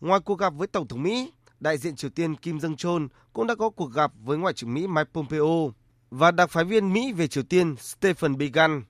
Ngoài 0.00 0.20
cuộc 0.24 0.38
gặp 0.38 0.52
với 0.56 0.66
Tổng 0.66 0.88
thống 0.88 1.02
Mỹ, 1.02 1.32
đại 1.60 1.78
diện 1.78 1.96
Triều 1.96 2.10
Tiên 2.10 2.36
Kim 2.36 2.58
Jong 2.58 2.76
Chol 2.76 3.02
cũng 3.32 3.46
đã 3.46 3.54
có 3.54 3.70
cuộc 3.70 3.92
gặp 3.92 4.12
với 4.24 4.38
Ngoại 4.38 4.54
trưởng 4.54 4.74
Mỹ 4.74 4.86
Mike 4.86 5.10
Pompeo 5.12 5.72
và 6.10 6.30
đặc 6.30 6.50
phái 6.50 6.64
viên 6.64 6.92
Mỹ 6.92 7.12
về 7.12 7.28
Triều 7.28 7.44
Tiên 7.44 7.76
Stephen 7.76 8.36
Biegun. 8.36 8.82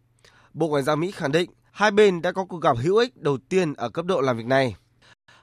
Bộ 0.55 0.69
Ngoại 0.69 0.83
giao 0.83 0.97
Mỹ 0.97 1.11
khẳng 1.11 1.33
định 1.33 1.51
hai 1.73 1.91
bên 1.91 2.23
đã 2.23 2.33
có 2.33 2.45
cuộc 2.45 2.59
gặp 2.59 2.77
hữu 2.83 2.97
ích 2.97 3.17
đầu 3.17 3.39
tiên 3.49 3.75
ở 3.75 3.89
cấp 3.89 4.05
độ 4.05 4.21
làm 4.21 4.37
việc 4.37 4.47
này. 4.47 4.77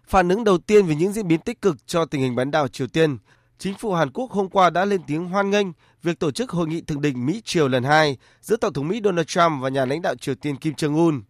Phản 0.07 0.29
ứng 0.29 0.43
đầu 0.43 0.57
tiên 0.57 0.85
về 0.85 0.95
những 0.95 1.13
diễn 1.13 1.27
biến 1.27 1.39
tích 1.39 1.61
cực 1.61 1.87
cho 1.87 2.05
tình 2.05 2.21
hình 2.21 2.35
bán 2.35 2.51
đảo 2.51 2.67
Triều 2.67 2.87
Tiên, 2.87 3.17
chính 3.57 3.73
phủ 3.73 3.93
Hàn 3.93 4.11
Quốc 4.11 4.31
hôm 4.31 4.49
qua 4.49 4.69
đã 4.69 4.85
lên 4.85 5.01
tiếng 5.07 5.25
hoan 5.25 5.49
nghênh 5.49 5.67
việc 6.03 6.19
tổ 6.19 6.31
chức 6.31 6.49
hội 6.49 6.67
nghị 6.67 6.81
thượng 6.81 7.01
đỉnh 7.01 7.25
Mỹ 7.25 7.41
Triều 7.45 7.67
lần 7.67 7.83
hai 7.83 8.17
giữa 8.41 8.55
Tổng 8.55 8.73
thống 8.73 8.87
Mỹ 8.87 9.01
Donald 9.03 9.27
Trump 9.27 9.61
và 9.61 9.69
nhà 9.69 9.85
lãnh 9.85 10.01
đạo 10.01 10.15
Triều 10.15 10.35
Tiên 10.35 10.55
Kim 10.55 10.73
Jong 10.73 10.95
Un. 10.95 11.21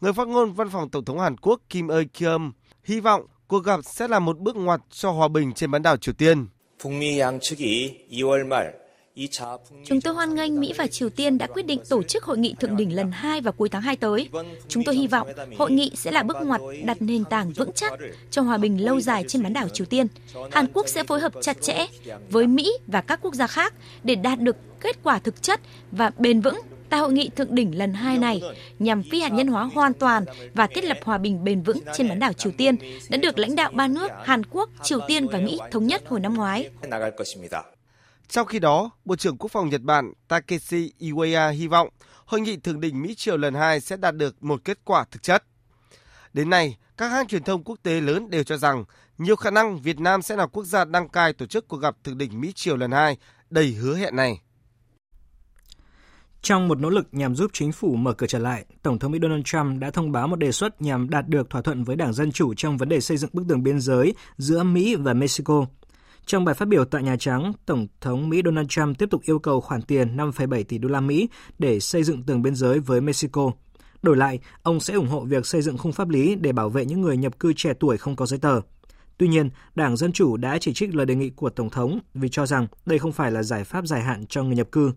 Người 0.00 0.12
phát 0.12 0.28
ngôn 0.28 0.52
văn 0.52 0.70
phòng 0.70 0.90
Tổng 0.90 1.04
thống 1.04 1.20
Hàn 1.20 1.36
Quốc 1.36 1.60
Kim 1.70 1.88
Eui 1.88 2.04
Kyum 2.04 2.52
hy 2.84 3.00
vọng 3.00 3.26
cuộc 3.48 3.64
gặp 3.64 3.80
sẽ 3.84 4.08
là 4.08 4.18
một 4.18 4.38
bước 4.38 4.56
ngoặt 4.56 4.80
cho 4.90 5.10
hòa 5.10 5.28
bình 5.28 5.52
trên 5.52 5.70
bán 5.70 5.82
đảo 5.82 5.96
Triều 5.96 6.14
Tiên. 6.14 6.46
Chúng 9.84 10.00
tôi 10.00 10.14
hoan 10.14 10.34
nghênh 10.34 10.60
Mỹ 10.60 10.72
và 10.78 10.86
Triều 10.86 11.10
Tiên 11.10 11.38
đã 11.38 11.46
quyết 11.46 11.66
định 11.66 11.80
tổ 11.88 12.02
chức 12.02 12.24
hội 12.24 12.38
nghị 12.38 12.54
thượng 12.60 12.76
đỉnh 12.76 12.96
lần 12.96 13.10
2 13.12 13.40
vào 13.40 13.52
cuối 13.52 13.68
tháng 13.68 13.82
2 13.82 13.96
tới. 13.96 14.28
Chúng 14.68 14.84
tôi 14.84 14.94
hy 14.94 15.06
vọng 15.06 15.28
hội 15.58 15.70
nghị 15.70 15.92
sẽ 15.94 16.10
là 16.10 16.22
bước 16.22 16.36
ngoặt 16.42 16.60
đặt 16.84 17.02
nền 17.02 17.24
tảng 17.24 17.52
vững 17.52 17.72
chắc 17.74 17.92
cho 18.30 18.42
hòa 18.42 18.58
bình 18.58 18.84
lâu 18.84 19.00
dài 19.00 19.24
trên 19.28 19.42
bán 19.42 19.52
đảo 19.52 19.68
Triều 19.68 19.86
Tiên. 19.86 20.06
Hàn 20.52 20.66
Quốc 20.74 20.88
sẽ 20.88 21.04
phối 21.04 21.20
hợp 21.20 21.32
chặt 21.40 21.56
chẽ 21.60 21.86
với 22.30 22.46
Mỹ 22.46 22.72
và 22.86 23.00
các 23.00 23.20
quốc 23.22 23.34
gia 23.34 23.46
khác 23.46 23.74
để 24.02 24.14
đạt 24.14 24.40
được 24.40 24.56
kết 24.80 24.98
quả 25.02 25.18
thực 25.18 25.42
chất 25.42 25.60
và 25.92 26.10
bền 26.18 26.40
vững 26.40 26.60
tại 26.88 27.00
hội 27.00 27.12
nghị 27.12 27.30
thượng 27.36 27.54
đỉnh 27.54 27.78
lần 27.78 27.92
2 27.92 28.18
này 28.18 28.42
nhằm 28.78 29.02
phi 29.02 29.20
hạt 29.20 29.32
nhân 29.32 29.46
hóa 29.46 29.64
hoàn 29.64 29.92
toàn 29.94 30.24
và 30.54 30.66
thiết 30.66 30.84
lập 30.84 30.98
hòa 31.04 31.18
bình 31.18 31.44
bền 31.44 31.62
vững 31.62 31.78
trên 31.94 32.08
bán 32.08 32.18
đảo 32.18 32.32
Triều 32.32 32.52
Tiên 32.52 32.76
đã 33.10 33.16
được 33.16 33.38
lãnh 33.38 33.56
đạo 33.56 33.70
ba 33.74 33.88
nước 33.88 34.10
Hàn 34.24 34.42
Quốc, 34.50 34.70
Triều 34.82 35.00
Tiên 35.08 35.28
và 35.28 35.38
Mỹ 35.38 35.58
thống 35.70 35.86
nhất 35.86 36.02
hồi 36.06 36.20
năm 36.20 36.34
ngoái. 36.34 36.70
Trong 38.28 38.46
khi 38.46 38.58
đó, 38.58 38.90
Bộ 39.04 39.16
trưởng 39.16 39.36
Quốc 39.36 39.50
phòng 39.50 39.68
Nhật 39.68 39.82
Bản 39.82 40.12
Takeshi 40.28 40.92
Iwaya 40.98 41.50
hy 41.50 41.66
vọng 41.66 41.88
hội 42.24 42.40
nghị 42.40 42.56
thượng 42.56 42.80
đỉnh 42.80 43.02
Mỹ 43.02 43.14
Triều 43.14 43.36
lần 43.36 43.54
2 43.54 43.80
sẽ 43.80 43.96
đạt 43.96 44.16
được 44.16 44.42
một 44.42 44.60
kết 44.64 44.78
quả 44.84 45.04
thực 45.10 45.22
chất. 45.22 45.44
Đến 46.32 46.50
nay, 46.50 46.76
các 46.96 47.08
hãng 47.08 47.26
truyền 47.26 47.42
thông 47.42 47.64
quốc 47.64 47.78
tế 47.82 48.00
lớn 48.00 48.30
đều 48.30 48.42
cho 48.42 48.56
rằng 48.56 48.84
nhiều 49.18 49.36
khả 49.36 49.50
năng 49.50 49.78
Việt 49.82 50.00
Nam 50.00 50.22
sẽ 50.22 50.36
là 50.36 50.46
quốc 50.46 50.64
gia 50.64 50.84
đăng 50.84 51.08
cai 51.08 51.32
tổ 51.32 51.46
chức 51.46 51.68
cuộc 51.68 51.76
gặp 51.76 51.96
thượng 52.04 52.18
đỉnh 52.18 52.40
Mỹ 52.40 52.52
Triều 52.54 52.76
lần 52.76 52.90
2 52.90 53.16
đầy 53.50 53.72
hứa 53.72 53.96
hẹn 53.96 54.16
này. 54.16 54.40
Trong 56.42 56.68
một 56.68 56.78
nỗ 56.78 56.90
lực 56.90 57.08
nhằm 57.12 57.36
giúp 57.36 57.50
chính 57.54 57.72
phủ 57.72 57.94
mở 57.94 58.12
cửa 58.12 58.26
trở 58.26 58.38
lại, 58.38 58.64
Tổng 58.82 58.98
thống 58.98 59.12
Mỹ 59.12 59.18
Donald 59.22 59.42
Trump 59.44 59.80
đã 59.80 59.90
thông 59.90 60.12
báo 60.12 60.28
một 60.28 60.36
đề 60.36 60.52
xuất 60.52 60.82
nhằm 60.82 61.10
đạt 61.10 61.28
được 61.28 61.50
thỏa 61.50 61.62
thuận 61.62 61.84
với 61.84 61.96
Đảng 61.96 62.12
Dân 62.12 62.32
Chủ 62.32 62.54
trong 62.54 62.76
vấn 62.76 62.88
đề 62.88 63.00
xây 63.00 63.16
dựng 63.16 63.30
bức 63.32 63.44
tường 63.48 63.62
biên 63.62 63.80
giới 63.80 64.14
giữa 64.36 64.62
Mỹ 64.62 64.94
và 64.94 65.14
Mexico. 65.14 65.66
Trong 66.28 66.44
bài 66.44 66.54
phát 66.54 66.68
biểu 66.68 66.84
tại 66.84 67.02
Nhà 67.02 67.16
Trắng, 67.16 67.52
Tổng 67.66 67.86
thống 68.00 68.28
Mỹ 68.28 68.42
Donald 68.44 68.68
Trump 68.68 68.98
tiếp 68.98 69.08
tục 69.10 69.22
yêu 69.24 69.38
cầu 69.38 69.60
khoản 69.60 69.82
tiền 69.82 70.16
5,7 70.16 70.64
tỷ 70.64 70.78
đô 70.78 70.88
la 70.88 71.00
Mỹ 71.00 71.28
để 71.58 71.80
xây 71.80 72.02
dựng 72.02 72.22
tường 72.22 72.42
biên 72.42 72.54
giới 72.54 72.78
với 72.78 73.00
Mexico. 73.00 73.52
Đổi 74.02 74.16
lại, 74.16 74.38
ông 74.62 74.80
sẽ 74.80 74.94
ủng 74.94 75.08
hộ 75.08 75.20
việc 75.20 75.46
xây 75.46 75.62
dựng 75.62 75.78
khung 75.78 75.92
pháp 75.92 76.08
lý 76.08 76.34
để 76.34 76.52
bảo 76.52 76.68
vệ 76.68 76.84
những 76.84 77.00
người 77.00 77.16
nhập 77.16 77.38
cư 77.40 77.52
trẻ 77.52 77.72
tuổi 77.80 77.96
không 77.96 78.16
có 78.16 78.26
giấy 78.26 78.38
tờ. 78.38 78.60
Tuy 79.18 79.28
nhiên, 79.28 79.50
Đảng 79.74 79.96
Dân 79.96 80.12
Chủ 80.12 80.36
đã 80.36 80.58
chỉ 80.60 80.72
trích 80.72 80.94
lời 80.94 81.06
đề 81.06 81.14
nghị 81.14 81.30
của 81.30 81.50
Tổng 81.50 81.70
thống 81.70 81.98
vì 82.14 82.28
cho 82.28 82.46
rằng 82.46 82.66
đây 82.86 82.98
không 82.98 83.12
phải 83.12 83.32
là 83.32 83.42
giải 83.42 83.64
pháp 83.64 83.86
dài 83.86 84.02
hạn 84.02 84.26
cho 84.26 84.42
người 84.42 84.56
nhập 84.56 84.68
cư. 84.72 84.92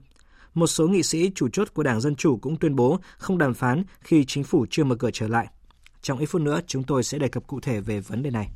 Một 0.54 0.67
số 0.67 0.88
nghị 0.88 1.04
sĩ 1.04 1.32
chủ 1.36 1.50
chốt 1.50 1.74
của 1.74 1.84
Đảng 1.84 2.02
Dân 2.02 2.15
Chủ 2.15 2.38
cũng 2.38 2.58
tuyên 2.58 2.76
bố 2.76 3.00
không 3.17 3.38
đàm 3.38 3.54
phán 3.54 3.84
khi 4.02 4.26
chính 4.26 4.44
phủ 4.44 4.65
chưa 4.70 4.84
mở 4.84 4.96
cửa 4.96 5.12
trở 5.13 5.28
lại. 5.28 5.48
Trong 6.02 6.20
ít 6.20 6.26
phút 6.26 6.41
nữa, 6.41 6.60
chúng 6.67 6.84
tôi 6.84 7.04
sẽ 7.04 7.17
đề 7.17 7.28
cập 7.28 7.48
cụ 7.48 7.60
thể 7.60 7.80
về 7.80 8.00
vấn 8.00 8.24
đề 8.24 8.30
này. 8.30 8.50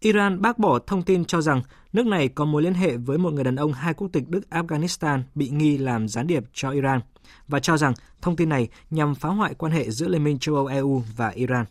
Iran 0.00 0.40
bác 0.40 0.58
bỏ 0.58 0.78
thông 0.78 1.02
tin 1.02 1.24
cho 1.24 1.40
rằng 1.40 1.62
nước 1.92 2.06
này 2.06 2.28
có 2.28 2.44
mối 2.44 2.62
liên 2.62 2.74
hệ 2.74 2.96
với 2.96 3.18
một 3.18 3.32
người 3.32 3.44
đàn 3.44 3.56
ông 3.56 3.72
hai 3.72 3.94
quốc 3.94 4.08
tịch 4.12 4.28
Đức 4.28 4.40
Afghanistan 4.50 5.22
bị 5.34 5.48
nghi 5.48 5.78
làm 5.78 6.08
gián 6.08 6.26
điệp 6.26 6.44
cho 6.52 6.70
Iran 6.70 7.00
và 7.48 7.60
cho 7.60 7.76
rằng 7.76 7.94
thông 8.22 8.36
tin 8.36 8.48
này 8.48 8.68
nhằm 8.90 9.14
phá 9.14 9.28
hoại 9.28 9.54
quan 9.54 9.72
hệ 9.72 9.90
giữa 9.90 10.08
Liên 10.08 10.24
minh 10.24 10.38
châu 10.38 10.54
Âu 10.54 10.66
EU 10.66 11.02
và 11.16 11.28
Iran. 11.28 11.64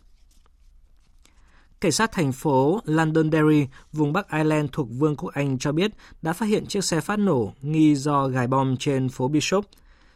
Cảnh 1.80 1.92
sát 1.92 2.12
thành 2.12 2.32
phố 2.32 2.80
Londonderry, 2.84 3.66
vùng 3.92 4.12
Bắc 4.12 4.30
Ireland 4.30 4.68
thuộc 4.72 4.88
Vương 4.90 5.16
quốc 5.16 5.32
Anh 5.32 5.58
cho 5.58 5.72
biết 5.72 5.90
đã 6.22 6.32
phát 6.32 6.46
hiện 6.46 6.66
chiếc 6.66 6.84
xe 6.84 7.00
phát 7.00 7.18
nổ 7.18 7.52
nghi 7.62 7.94
do 7.94 8.28
gài 8.28 8.46
bom 8.46 8.76
trên 8.76 9.08
phố 9.08 9.28
Bishop. 9.28 9.64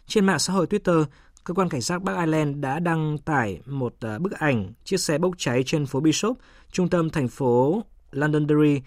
Trên 0.06 0.26
mạng 0.26 0.38
xã 0.38 0.52
hội 0.52 0.66
Twitter, 0.66 1.04
cơ 1.44 1.54
quan 1.54 1.68
cảnh 1.68 1.80
sát 1.80 2.02
Bắc 2.02 2.16
Ireland 2.18 2.56
đã 2.56 2.78
đăng 2.78 3.18
tải 3.18 3.60
một 3.66 3.94
à, 4.00 4.18
bức 4.18 4.32
ảnh 4.32 4.72
chiếc 4.84 5.00
xe 5.00 5.18
bốc 5.18 5.34
cháy 5.38 5.62
trên 5.66 5.86
phố 5.86 6.00
Bishop, 6.00 6.38
trung 6.72 6.88
tâm 6.88 7.10
thành 7.10 7.28
phố 7.28 7.82
Londonderry. 8.14 8.80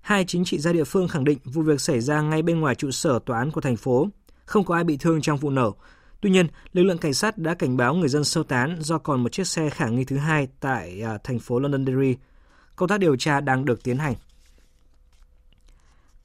Hai 0.00 0.24
chính 0.24 0.44
trị 0.44 0.58
gia 0.58 0.72
địa 0.72 0.84
phương 0.84 1.08
khẳng 1.08 1.24
định 1.24 1.38
vụ 1.44 1.62
việc 1.62 1.80
xảy 1.80 2.00
ra 2.00 2.20
ngay 2.20 2.42
bên 2.42 2.60
ngoài 2.60 2.74
trụ 2.74 2.90
sở 2.90 3.18
tòa 3.18 3.38
án 3.38 3.50
của 3.50 3.60
thành 3.60 3.76
phố. 3.76 4.08
Không 4.44 4.64
có 4.64 4.74
ai 4.74 4.84
bị 4.84 4.96
thương 4.96 5.20
trong 5.20 5.38
vụ 5.38 5.50
nổ. 5.50 5.76
Tuy 6.20 6.30
nhiên, 6.30 6.46
lực 6.72 6.82
lượng 6.82 6.98
cảnh 6.98 7.14
sát 7.14 7.38
đã 7.38 7.54
cảnh 7.54 7.76
báo 7.76 7.94
người 7.94 8.08
dân 8.08 8.24
sơ 8.24 8.42
tán 8.42 8.76
do 8.80 8.98
còn 8.98 9.22
một 9.22 9.32
chiếc 9.32 9.46
xe 9.46 9.70
khả 9.70 9.88
nghi 9.88 10.04
thứ 10.04 10.16
hai 10.16 10.48
tại 10.60 11.02
à, 11.02 11.18
thành 11.24 11.38
phố 11.38 11.58
Londonderry. 11.58 12.16
Công 12.76 12.88
tác 12.88 13.00
điều 13.00 13.16
tra 13.16 13.40
đang 13.40 13.64
được 13.64 13.82
tiến 13.82 13.98
hành. 13.98 14.14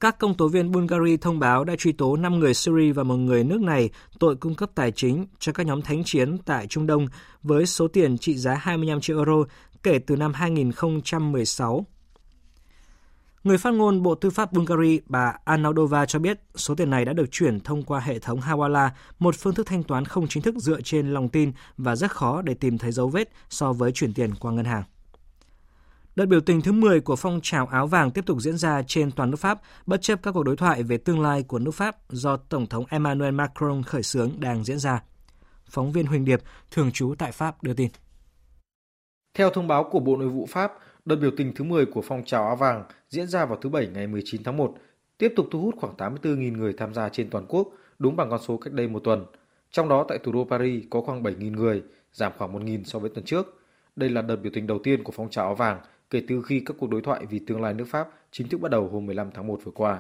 Các 0.02 0.20
công 0.20 0.34
tố 0.34 0.48
viên 0.48 0.72
Bulgaria 0.72 1.18
thông 1.18 1.40
báo 1.40 1.64
đã 1.64 1.76
truy 1.76 1.92
tố 1.92 2.16
5 2.16 2.40
người 2.40 2.54
Syria 2.54 2.92
và 2.92 3.04
một 3.04 3.16
người 3.16 3.44
nước 3.44 3.62
này 3.62 3.90
tội 4.20 4.36
cung 4.36 4.56
cấp 4.56 4.72
tài 4.76 4.92
chính 4.92 5.26
cho 5.40 5.52
các 5.52 5.66
nhóm 5.66 5.82
thánh 5.82 6.04
chiến 6.04 6.38
tại 6.46 6.68
Trung 6.68 6.88
Đông 6.88 7.08
với 7.44 7.66
số 7.66 7.88
tiền 7.88 8.18
trị 8.18 8.38
giá 8.38 8.54
25 8.54 9.02
triệu 9.02 9.18
euro 9.18 9.44
kể 9.84 10.00
từ 10.00 10.16
năm 10.16 10.34
2016. 10.34 11.86
Người 13.44 13.58
phát 13.58 13.74
ngôn 13.74 14.04
Bộ 14.04 14.16
Tư 14.16 14.30
pháp 14.30 14.54
Bulgaria 14.54 15.00
bà 15.06 15.34
Anaudova 15.46 16.06
cho 16.06 16.20
biết 16.20 16.40
số 16.56 16.76
tiền 16.76 16.90
này 16.90 17.06
đã 17.06 17.14
được 17.14 17.32
chuyển 17.32 17.60
thông 17.60 17.84
qua 17.84 18.00
hệ 18.00 18.20
thống 18.20 18.40
Hawala, 18.40 18.90
một 19.20 19.36
phương 19.36 19.54
thức 19.54 19.68
thanh 19.68 19.84
toán 19.84 20.06
không 20.06 20.28
chính 20.28 20.44
thức 20.44 20.56
dựa 20.58 20.82
trên 20.82 21.14
lòng 21.14 21.30
tin 21.30 21.52
và 21.78 21.96
rất 21.96 22.12
khó 22.12 22.42
để 22.42 22.54
tìm 22.54 22.78
thấy 22.78 22.92
dấu 22.92 23.10
vết 23.10 23.30
so 23.50 23.74
với 23.74 23.92
chuyển 23.92 24.14
tiền 24.14 24.36
qua 24.36 24.52
ngân 24.52 24.66
hàng. 24.66 24.84
Đợt 26.16 26.26
biểu 26.26 26.42
tình 26.42 26.62
thứ 26.62 26.72
10 26.72 27.02
của 27.02 27.16
phong 27.16 27.40
trào 27.44 27.68
áo 27.68 27.88
vàng 27.88 28.12
tiếp 28.12 28.26
tục 28.26 28.42
diễn 28.42 28.58
ra 28.58 28.84
trên 28.88 29.12
toàn 29.12 29.32
nước 29.32 29.38
Pháp, 29.38 29.62
bất 29.86 30.02
chấp 30.02 30.20
các 30.24 30.32
cuộc 30.32 30.44
đối 30.44 30.56
thoại 30.56 30.84
về 30.84 30.98
tương 30.98 31.22
lai 31.22 31.44
của 31.44 31.60
nước 31.60 31.72
Pháp 31.72 31.96
do 32.10 32.38
Tổng 32.38 32.68
thống 32.68 32.86
Emmanuel 32.90 33.34
Macron 33.34 33.84
khởi 33.84 34.04
xướng 34.04 34.32
đang 34.40 34.64
diễn 34.64 34.80
ra. 34.80 35.04
Phóng 35.66 35.92
viên 35.92 36.06
Huỳnh 36.06 36.26
Điệp, 36.26 36.42
thường 36.72 36.92
trú 36.92 37.16
tại 37.18 37.32
Pháp 37.32 37.64
đưa 37.64 37.74
tin. 37.74 37.90
Theo 39.34 39.50
thông 39.50 39.68
báo 39.68 39.84
của 39.84 40.00
Bộ 40.00 40.18
Nội 40.18 40.30
vụ 40.30 40.48
Pháp, 40.50 40.72
đợt 41.06 41.16
biểu 41.16 41.32
tình 41.38 41.54
thứ 41.56 41.64
10 41.64 41.86
của 41.86 42.02
phong 42.02 42.24
trào 42.26 42.48
áo 42.48 42.56
vàng 42.56 42.84
diễn 43.10 43.28
ra 43.28 43.46
vào 43.46 43.58
thứ 43.62 43.70
Bảy 43.70 43.88
ngày 43.88 44.08
19 44.08 44.44
tháng 44.44 44.58
1, 44.58 44.76
tiếp 45.18 45.34
tục 45.36 45.48
thu 45.52 45.62
hút 45.62 45.76
khoảng 45.78 45.96
84.000 45.96 46.58
người 46.58 46.74
tham 46.74 46.94
gia 46.94 47.10
trên 47.10 47.30
toàn 47.30 47.46
quốc, 47.48 47.68
đúng 48.00 48.16
bằng 48.16 48.30
con 48.30 48.42
số 48.42 48.58
cách 48.58 48.74
đây 48.74 48.88
một 48.88 49.00
tuần. 49.04 49.26
Trong 49.72 49.90
đó 49.90 50.06
tại 50.08 50.18
thủ 50.24 50.32
đô 50.32 50.48
Paris 50.50 50.84
có 50.90 51.02
khoảng 51.02 51.24
7.000 51.24 51.52
người, 51.52 51.84
giảm 52.12 52.32
khoảng 52.38 52.54
1.000 52.54 52.84
so 52.84 53.00
với 53.00 53.10
tuần 53.10 53.26
trước. 53.26 53.62
Đây 53.96 54.10
là 54.10 54.22
đợt 54.22 54.36
biểu 54.36 54.52
tình 54.56 54.68
đầu 54.68 54.80
tiên 54.80 55.04
của 55.04 55.12
phong 55.12 55.30
trào 55.30 55.46
áo 55.46 55.56
vàng 55.56 55.80
kể 56.10 56.24
từ 56.28 56.42
khi 56.42 56.60
các 56.66 56.76
cuộc 56.80 56.90
đối 56.90 57.02
thoại 57.02 57.26
vì 57.30 57.40
tương 57.40 57.62
lai 57.62 57.74
nước 57.74 57.86
Pháp 57.88 58.10
chính 58.32 58.48
thức 58.48 58.62
bắt 58.62 58.72
đầu 58.72 58.88
hôm 58.88 59.06
15 59.06 59.32
tháng 59.34 59.48
1 59.48 59.60
vừa 59.64 59.72
qua. 59.72 60.00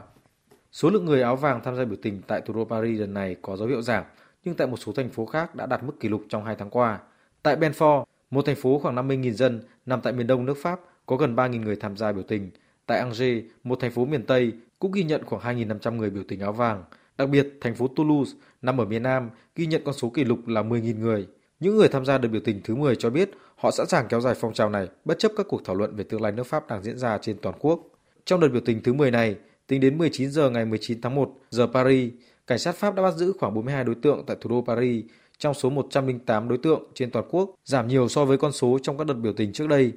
Số 0.71 0.89
lượng 0.89 1.05
người 1.05 1.21
áo 1.21 1.35
vàng 1.35 1.61
tham 1.63 1.75
gia 1.75 1.85
biểu 1.85 1.97
tình 2.01 2.21
tại 2.27 2.41
thủ 2.41 2.53
đô 2.53 2.65
Paris 2.65 2.99
lần 2.99 3.13
này 3.13 3.35
có 3.41 3.57
dấu 3.57 3.67
hiệu 3.67 3.81
giảm, 3.81 4.03
nhưng 4.43 4.55
tại 4.55 4.67
một 4.67 4.77
số 4.77 4.91
thành 4.91 5.09
phố 5.09 5.25
khác 5.25 5.55
đã 5.55 5.65
đạt 5.65 5.83
mức 5.83 5.99
kỷ 5.99 6.09
lục 6.09 6.23
trong 6.29 6.45
hai 6.45 6.55
tháng 6.55 6.69
qua. 6.69 6.99
Tại 7.43 7.55
Belfort, 7.55 8.03
một 8.31 8.45
thành 8.45 8.55
phố 8.55 8.79
khoảng 8.79 8.95
50.000 8.95 9.31
dân 9.31 9.61
nằm 9.85 10.01
tại 10.01 10.13
miền 10.13 10.27
đông 10.27 10.45
nước 10.45 10.57
Pháp, 10.61 10.79
có 11.11 11.17
gần 11.17 11.35
3.000 11.35 11.61
người 11.61 11.75
tham 11.75 11.97
gia 11.97 12.11
biểu 12.11 12.23
tình. 12.23 12.51
Tại 12.85 12.99
Angers, 12.99 13.45
một 13.63 13.79
thành 13.79 13.91
phố 13.91 14.05
miền 14.05 14.25
Tây, 14.25 14.51
cũng 14.79 14.91
ghi 14.91 15.03
nhận 15.03 15.25
khoảng 15.25 15.57
2.500 15.57 15.95
người 15.95 16.09
biểu 16.09 16.23
tình 16.27 16.39
áo 16.39 16.53
vàng. 16.53 16.83
Đặc 17.17 17.29
biệt, 17.29 17.47
thành 17.61 17.75
phố 17.75 17.87
Toulouse, 17.87 18.31
nằm 18.61 18.81
ở 18.81 18.85
miền 18.85 19.03
Nam, 19.03 19.29
ghi 19.55 19.65
nhận 19.65 19.81
con 19.85 19.93
số 19.93 20.09
kỷ 20.09 20.23
lục 20.23 20.47
là 20.47 20.63
10.000 20.63 20.99
người. 20.99 21.27
Những 21.59 21.75
người 21.75 21.87
tham 21.87 22.05
gia 22.05 22.17
đợt 22.17 22.27
biểu 22.27 22.41
tình 22.45 22.61
thứ 22.63 22.75
10 22.75 22.95
cho 22.95 23.09
biết 23.09 23.31
họ 23.55 23.71
sẵn 23.71 23.87
sàng 23.87 24.07
kéo 24.07 24.21
dài 24.21 24.35
phong 24.35 24.53
trào 24.53 24.69
này 24.69 24.87
bất 25.05 25.19
chấp 25.19 25.31
các 25.37 25.45
cuộc 25.49 25.61
thảo 25.65 25.75
luận 25.75 25.95
về 25.95 26.03
tương 26.03 26.21
lai 26.21 26.31
nước 26.31 26.43
Pháp 26.43 26.67
đang 26.67 26.83
diễn 26.83 26.97
ra 26.97 27.17
trên 27.17 27.37
toàn 27.41 27.55
quốc. 27.59 27.79
Trong 28.25 28.39
đợt 28.39 28.47
biểu 28.47 28.61
tình 28.65 28.83
thứ 28.83 28.93
10 28.93 29.11
này, 29.11 29.35
tính 29.67 29.81
đến 29.81 29.97
19 29.97 30.31
giờ 30.31 30.49
ngày 30.49 30.65
19 30.65 31.01
tháng 31.01 31.15
1 31.15 31.31
giờ 31.49 31.67
Paris, 31.73 32.13
cảnh 32.47 32.59
sát 32.59 32.75
Pháp 32.75 32.95
đã 32.95 33.03
bắt 33.03 33.15
giữ 33.15 33.33
khoảng 33.39 33.53
42 33.53 33.83
đối 33.83 33.95
tượng 33.95 34.23
tại 34.27 34.37
thủ 34.41 34.49
đô 34.49 34.63
Paris 34.67 35.05
trong 35.37 35.53
số 35.53 35.69
108 35.69 36.49
đối 36.49 36.57
tượng 36.57 36.83
trên 36.93 37.11
toàn 37.11 37.25
quốc, 37.29 37.55
giảm 37.65 37.87
nhiều 37.87 38.07
so 38.07 38.25
với 38.25 38.37
con 38.37 38.51
số 38.51 38.79
trong 38.83 38.97
các 38.97 39.07
đợt 39.07 39.13
biểu 39.13 39.33
tình 39.33 39.53
trước 39.53 39.67
đây. 39.67 39.93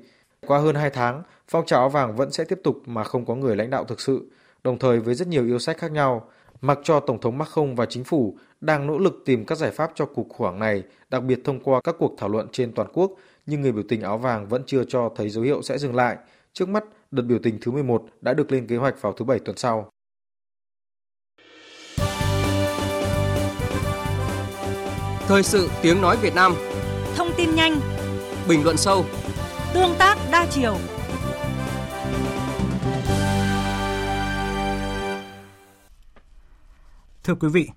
Qua 0.47 0.59
hơn 0.59 0.75
2 0.75 0.91
tháng, 0.91 1.23
phong 1.49 1.67
trào 1.67 1.81
áo 1.81 1.89
vàng 1.89 2.17
vẫn 2.17 2.33
sẽ 2.33 2.45
tiếp 2.45 2.61
tục 2.65 2.83
mà 2.87 3.05
không 3.05 3.27
có 3.27 3.35
người 3.35 3.57
lãnh 3.57 3.71
đạo 3.71 3.85
thực 3.85 4.01
sự, 4.01 4.31
đồng 4.65 4.79
thời 4.79 5.01
với 5.01 5.15
rất 5.15 5.29
nhiều 5.29 5.45
yêu 5.45 5.59
sách 5.59 5.79
khác 5.79 5.93
nhau, 5.93 6.29
mặc 6.61 6.79
cho 6.85 7.01
Tổng 7.01 7.21
thống 7.21 7.39
Macron 7.39 7.75
và 7.75 7.87
chính 7.87 8.05
phủ 8.05 8.37
đang 8.61 8.87
nỗ 8.87 8.99
lực 8.99 9.23
tìm 9.25 9.45
các 9.45 9.59
giải 9.59 9.71
pháp 9.71 9.91
cho 9.95 10.07
cuộc 10.07 10.29
khủng 10.29 10.39
hoảng 10.39 10.59
này, 10.59 10.83
đặc 11.11 11.23
biệt 11.23 11.41
thông 11.45 11.61
qua 11.61 11.81
các 11.85 11.97
cuộc 11.99 12.15
thảo 12.19 12.29
luận 12.29 12.47
trên 12.53 12.73
toàn 12.73 12.89
quốc, 12.93 13.13
nhưng 13.47 13.61
người 13.61 13.73
biểu 13.73 13.85
tình 13.89 14.03
áo 14.03 14.19
vàng 14.19 14.49
vẫn 14.49 14.63
chưa 14.67 14.85
cho 14.89 15.13
thấy 15.17 15.31
dấu 15.31 15.45
hiệu 15.45 15.63
sẽ 15.63 15.79
dừng 15.79 15.95
lại. 15.95 16.17
Trước 16.53 16.69
mắt, 16.69 16.85
đợt 17.11 17.23
biểu 17.23 17.39
tình 17.43 17.59
thứ 17.63 17.73
11 17.73 18.05
đã 18.21 18.35
được 18.35 18.53
lên 18.53 18.67
kế 18.67 18.77
hoạch 18.77 19.03
vào 19.03 19.13
thứ 19.13 19.25
Bảy 19.25 19.39
tuần 19.39 19.57
sau. 19.57 19.91
Thời 25.29 25.43
sự 25.43 25.69
tiếng 25.83 26.01
nói 26.01 26.17
Việt 26.23 26.35
Nam 26.35 26.55
Thông 27.17 27.29
tin 27.37 27.55
nhanh 27.55 27.81
Bình 28.49 28.65
luận 28.65 28.77
sâu 28.77 29.05
Tương 29.75 29.95
tác 29.99 30.19
đa 30.33 30.47
chiều. 30.51 30.77
Thưa 37.25 37.35
quý 37.35 37.49
vị, 37.49 37.69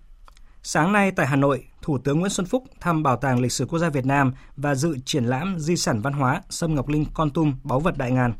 sáng 0.63 0.93
nay 0.93 1.12
tại 1.12 1.27
Hà 1.27 1.36
Nội, 1.36 1.63
Thủ 1.81 1.97
tướng 1.97 2.19
Nguyễn 2.19 2.29
Xuân 2.29 2.47
Phúc 2.47 2.63
thăm 2.81 3.03
Bảo 3.03 3.17
tàng 3.17 3.39
Lịch 3.39 3.51
sử 3.51 3.65
Quốc 3.65 3.79
gia 3.79 3.89
Việt 3.89 4.05
Nam 4.05 4.33
và 4.57 4.75
dự 4.75 4.97
triển 5.05 5.25
lãm 5.25 5.60
di 5.60 5.75
sản 5.75 6.01
văn 6.01 6.13
hóa 6.13 6.41
Sâm 6.49 6.75
Ngọc 6.75 6.89
Linh 6.89 7.05
Con 7.13 7.29
Tum 7.29 7.53
báu 7.63 7.79
vật 7.79 7.97
đại 7.97 8.12
ngàn. 8.12 8.33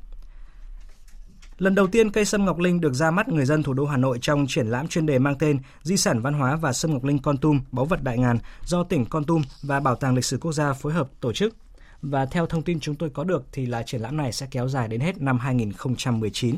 Lần 1.58 1.76
đầu 1.76 1.88
tiên 1.88 2.12
cây 2.12 2.26
sâm 2.26 2.46
Ngọc 2.46 2.60
Linh 2.60 2.82
được 2.82 2.94
ra 2.94 3.12
mắt 3.12 3.28
người 3.28 3.46
dân 3.46 3.64
thủ 3.64 3.74
đô 3.74 3.86
Hà 3.86 3.98
Nội 3.98 4.18
trong 4.22 4.46
triển 4.48 4.68
lãm 4.68 4.88
chuyên 4.88 5.06
đề 5.06 5.20
mang 5.20 5.38
tên 5.38 5.60
Di 5.82 5.98
sản 5.98 6.22
văn 6.22 6.34
hóa 6.34 6.56
và 6.56 6.74
sâm 6.74 6.94
Ngọc 6.94 7.04
Linh 7.04 7.20
Con 7.20 7.38
Tum 7.38 7.62
báu 7.72 7.86
vật 7.86 8.04
đại 8.04 8.18
ngàn 8.18 8.38
do 8.66 8.84
tỉnh 8.84 9.06
Con 9.06 9.24
Tum 9.24 9.42
và 9.64 9.80
Bảo 9.80 9.96
tàng 9.96 10.16
Lịch 10.16 10.26
sử 10.26 10.38
Quốc 10.38 10.52
gia 10.52 10.74
phối 10.74 10.94
hợp 10.94 11.08
tổ 11.20 11.34
chức. 11.34 11.56
Và 12.02 12.26
theo 12.26 12.46
thông 12.46 12.64
tin 12.64 12.80
chúng 12.80 12.96
tôi 12.96 13.10
có 13.10 13.24
được 13.24 13.46
thì 13.52 13.66
là 13.66 13.84
triển 13.84 14.02
lãm 14.02 14.18
này 14.18 14.32
sẽ 14.32 14.48
kéo 14.52 14.68
dài 14.68 14.88
đến 14.88 15.02
hết 15.02 15.22
năm 15.22 15.40
2019. 15.40 16.58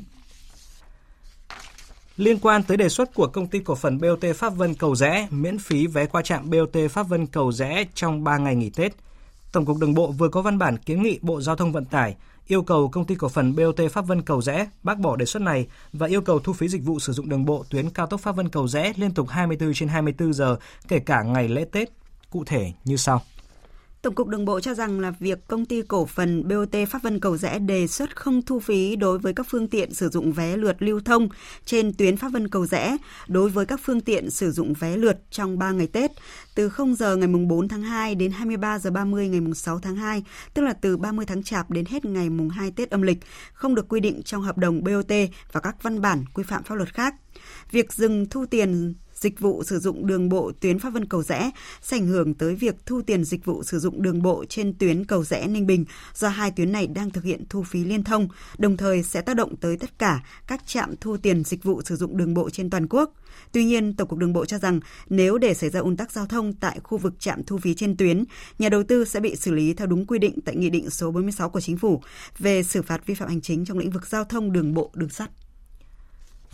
Liên 2.18 2.40
quan 2.40 2.64
tới 2.64 2.78
đề 2.78 2.90
xuất 2.90 3.14
của 3.14 3.28
công 3.28 3.48
ty 3.48 3.60
cổ 3.60 3.76
phần 3.76 3.98
BOT 3.98 4.36
Pháp 4.36 4.56
Vân 4.56 4.76
Cầu 4.76 4.96
Rẽ 4.96 5.28
miễn 5.32 5.58
phí 5.60 5.88
vé 5.88 6.06
qua 6.06 6.22
trạm 6.22 6.50
BOT 6.50 6.92
Pháp 6.92 7.04
Vân 7.04 7.28
Cầu 7.28 7.52
Rẽ 7.52 7.86
trong 7.94 8.24
3 8.24 8.38
ngày 8.38 8.56
nghỉ 8.56 8.70
Tết, 8.70 8.92
Tổng 9.52 9.66
cục 9.66 9.78
Đường 9.78 9.94
bộ 9.94 10.12
vừa 10.12 10.30
có 10.30 10.42
văn 10.42 10.58
bản 10.58 10.78
kiến 10.78 11.04
nghị 11.04 11.20
Bộ 11.22 11.42
Giao 11.42 11.56
thông 11.56 11.72
Vận 11.72 11.86
tải 11.86 12.16
yêu 12.48 12.64
cầu 12.64 12.90
công 12.90 13.06
ty 13.06 13.16
cổ 13.16 13.30
phần 13.30 13.56
BOT 13.56 13.92
Pháp 13.92 14.08
Vân 14.08 14.22
Cầu 14.22 14.42
Rẽ 14.42 14.68
bác 14.84 15.00
bỏ 15.00 15.16
đề 15.16 15.26
xuất 15.26 15.42
này 15.42 15.68
và 15.94 16.08
yêu 16.08 16.22
cầu 16.22 16.40
thu 16.40 16.54
phí 16.54 16.68
dịch 16.68 16.84
vụ 16.84 17.00
sử 17.00 17.14
dụng 17.14 17.30
đường 17.30 17.46
bộ 17.46 17.66
tuyến 17.70 17.90
cao 17.90 18.08
tốc 18.08 18.20
Pháp 18.22 18.36
Vân 18.36 18.50
Cầu 18.50 18.68
Rẽ 18.68 18.94
liên 18.96 19.12
tục 19.12 19.30
24 19.30 19.74
trên 19.74 19.90
24 19.90 20.34
giờ 20.34 20.58
kể 20.88 21.00
cả 21.00 21.24
ngày 21.24 21.48
lễ 21.48 21.66
Tết. 21.72 21.90
Cụ 22.30 22.44
thể 22.46 22.74
như 22.86 22.98
sau. 22.98 23.22
Tổng 24.02 24.16
cục 24.16 24.28
Đường 24.28 24.46
bộ 24.46 24.60
cho 24.60 24.74
rằng 24.74 25.00
là 25.00 25.12
việc 25.20 25.48
công 25.48 25.66
ty 25.66 25.82
cổ 25.82 26.06
phần 26.06 26.48
BOT 26.48 26.76
Pháp 26.90 27.04
Vân 27.04 27.20
Cầu 27.20 27.38
Rẽ 27.38 27.60
đề 27.60 27.88
xuất 27.88 28.16
không 28.16 28.42
thu 28.42 28.60
phí 28.60 28.96
đối 28.96 29.20
với 29.20 29.34
các 29.34 29.46
phương 29.50 29.68
tiện 29.68 29.94
sử 29.94 30.10
dụng 30.10 30.32
vé 30.32 30.58
lượt 30.58 30.76
lưu 30.80 31.00
thông 31.06 31.30
trên 31.66 31.94
tuyến 31.94 32.18
Pháp 32.18 32.30
Vân 32.30 32.48
Cầu 32.48 32.66
Rẽ 32.66 32.98
đối 33.28 33.50
với 33.50 33.66
các 33.66 33.80
phương 33.84 34.02
tiện 34.02 34.30
sử 34.30 34.52
dụng 34.52 34.74
vé 34.74 34.98
lượt 34.98 35.18
trong 35.32 35.60
3 35.60 35.72
ngày 35.72 35.88
Tết 35.88 36.12
từ 36.56 36.70
0 36.70 36.96
giờ 36.96 37.16
ngày 37.16 37.28
mùng 37.28 37.48
4 37.48 37.68
tháng 37.68 37.82
2 37.82 38.16
đến 38.16 38.32
23 38.32 38.80
giờ 38.80 38.92
30 38.92 39.28
ngày 39.28 39.42
mùng 39.42 39.54
6 39.54 39.80
tháng 39.80 39.96
2, 39.96 40.24
tức 40.54 40.62
là 40.62 40.74
từ 40.74 40.98
30 40.98 41.26
tháng 41.26 41.44
Chạp 41.44 41.72
đến 41.72 41.86
hết 41.86 42.06
ngày 42.06 42.30
mùng 42.30 42.50
2 42.50 42.72
Tết 42.72 42.90
âm 42.90 43.02
lịch, 43.02 43.18
không 43.54 43.76
được 43.76 43.90
quy 43.90 44.00
định 44.00 44.24
trong 44.24 44.42
hợp 44.42 44.58
đồng 44.58 44.84
BOT 44.84 45.12
và 45.52 45.60
các 45.60 45.84
văn 45.84 46.02
bản 46.02 46.26
quy 46.34 46.44
phạm 46.44 46.64
pháp 46.64 46.76
luật 46.76 46.94
khác. 46.94 47.16
Việc 47.72 47.94
dừng 47.94 48.26
thu 48.30 48.46
tiền 48.46 48.94
dịch 49.22 49.40
vụ 49.40 49.64
sử 49.64 49.80
dụng 49.80 50.08
đường 50.08 50.30
bộ 50.30 50.52
tuyến 50.60 50.80
Pháp 50.80 50.90
Vân 50.90 51.06
Cầu 51.06 51.24
Rẽ 51.24 51.52
sẽ 51.82 51.98
ảnh 51.98 52.08
hưởng 52.08 52.34
tới 52.34 52.56
việc 52.56 52.76
thu 52.86 53.02
tiền 53.02 53.24
dịch 53.24 53.46
vụ 53.46 53.64
sử 53.64 53.80
dụng 53.80 54.02
đường 54.02 54.22
bộ 54.22 54.46
trên 54.50 54.74
tuyến 54.74 55.06
Cầu 55.06 55.24
Rẽ 55.24 55.48
Ninh 55.48 55.68
Bình 55.68 55.86
do 56.14 56.30
hai 56.30 56.52
tuyến 56.52 56.72
này 56.72 56.88
đang 56.88 57.10
thực 57.10 57.24
hiện 57.24 57.44
thu 57.50 57.64
phí 57.64 57.84
liên 57.84 58.04
thông, 58.04 58.28
đồng 58.58 58.78
thời 58.78 59.04
sẽ 59.04 59.22
tác 59.22 59.36
động 59.36 59.56
tới 59.56 59.78
tất 59.78 60.00
cả 60.00 60.24
các 60.48 60.68
trạm 60.68 60.96
thu 61.02 61.18
tiền 61.18 61.44
dịch 61.44 61.64
vụ 61.64 61.82
sử 61.82 61.96
dụng 61.96 62.18
đường 62.18 62.34
bộ 62.34 62.50
trên 62.50 62.70
toàn 62.70 62.88
quốc. 62.90 63.14
Tuy 63.52 63.66
nhiên, 63.66 63.96
Tổng 63.96 64.08
cục 64.08 64.20
Đường 64.20 64.34
bộ 64.34 64.46
cho 64.46 64.58
rằng 64.58 64.80
nếu 65.10 65.38
để 65.38 65.54
xảy 65.54 65.70
ra 65.70 65.80
ùn 65.80 65.98
tắc 65.98 66.12
giao 66.12 66.26
thông 66.26 66.54
tại 66.54 66.80
khu 66.84 66.98
vực 66.98 67.14
trạm 67.20 67.44
thu 67.44 67.58
phí 67.58 67.74
trên 67.74 67.98
tuyến, 67.98 68.24
nhà 68.60 68.70
đầu 68.70 68.84
tư 68.84 69.06
sẽ 69.06 69.20
bị 69.20 69.36
xử 69.36 69.52
lý 69.52 69.74
theo 69.74 69.88
đúng 69.88 70.06
quy 70.06 70.20
định 70.20 70.40
tại 70.46 70.56
Nghị 70.56 70.70
định 70.70 70.90
số 70.90 71.12
46 71.12 71.50
của 71.50 71.62
Chính 71.62 71.78
phủ 71.78 72.02
về 72.40 72.64
xử 72.64 72.82
phạt 72.82 73.06
vi 73.06 73.14
phạm 73.14 73.30
hành 73.30 73.42
chính 73.42 73.66
trong 73.66 73.78
lĩnh 73.78 73.92
vực 73.92 74.08
giao 74.08 74.24
thông 74.24 74.52
đường 74.52 74.74
bộ 74.74 74.92
đường 74.94 75.10
sắt. 75.10 75.30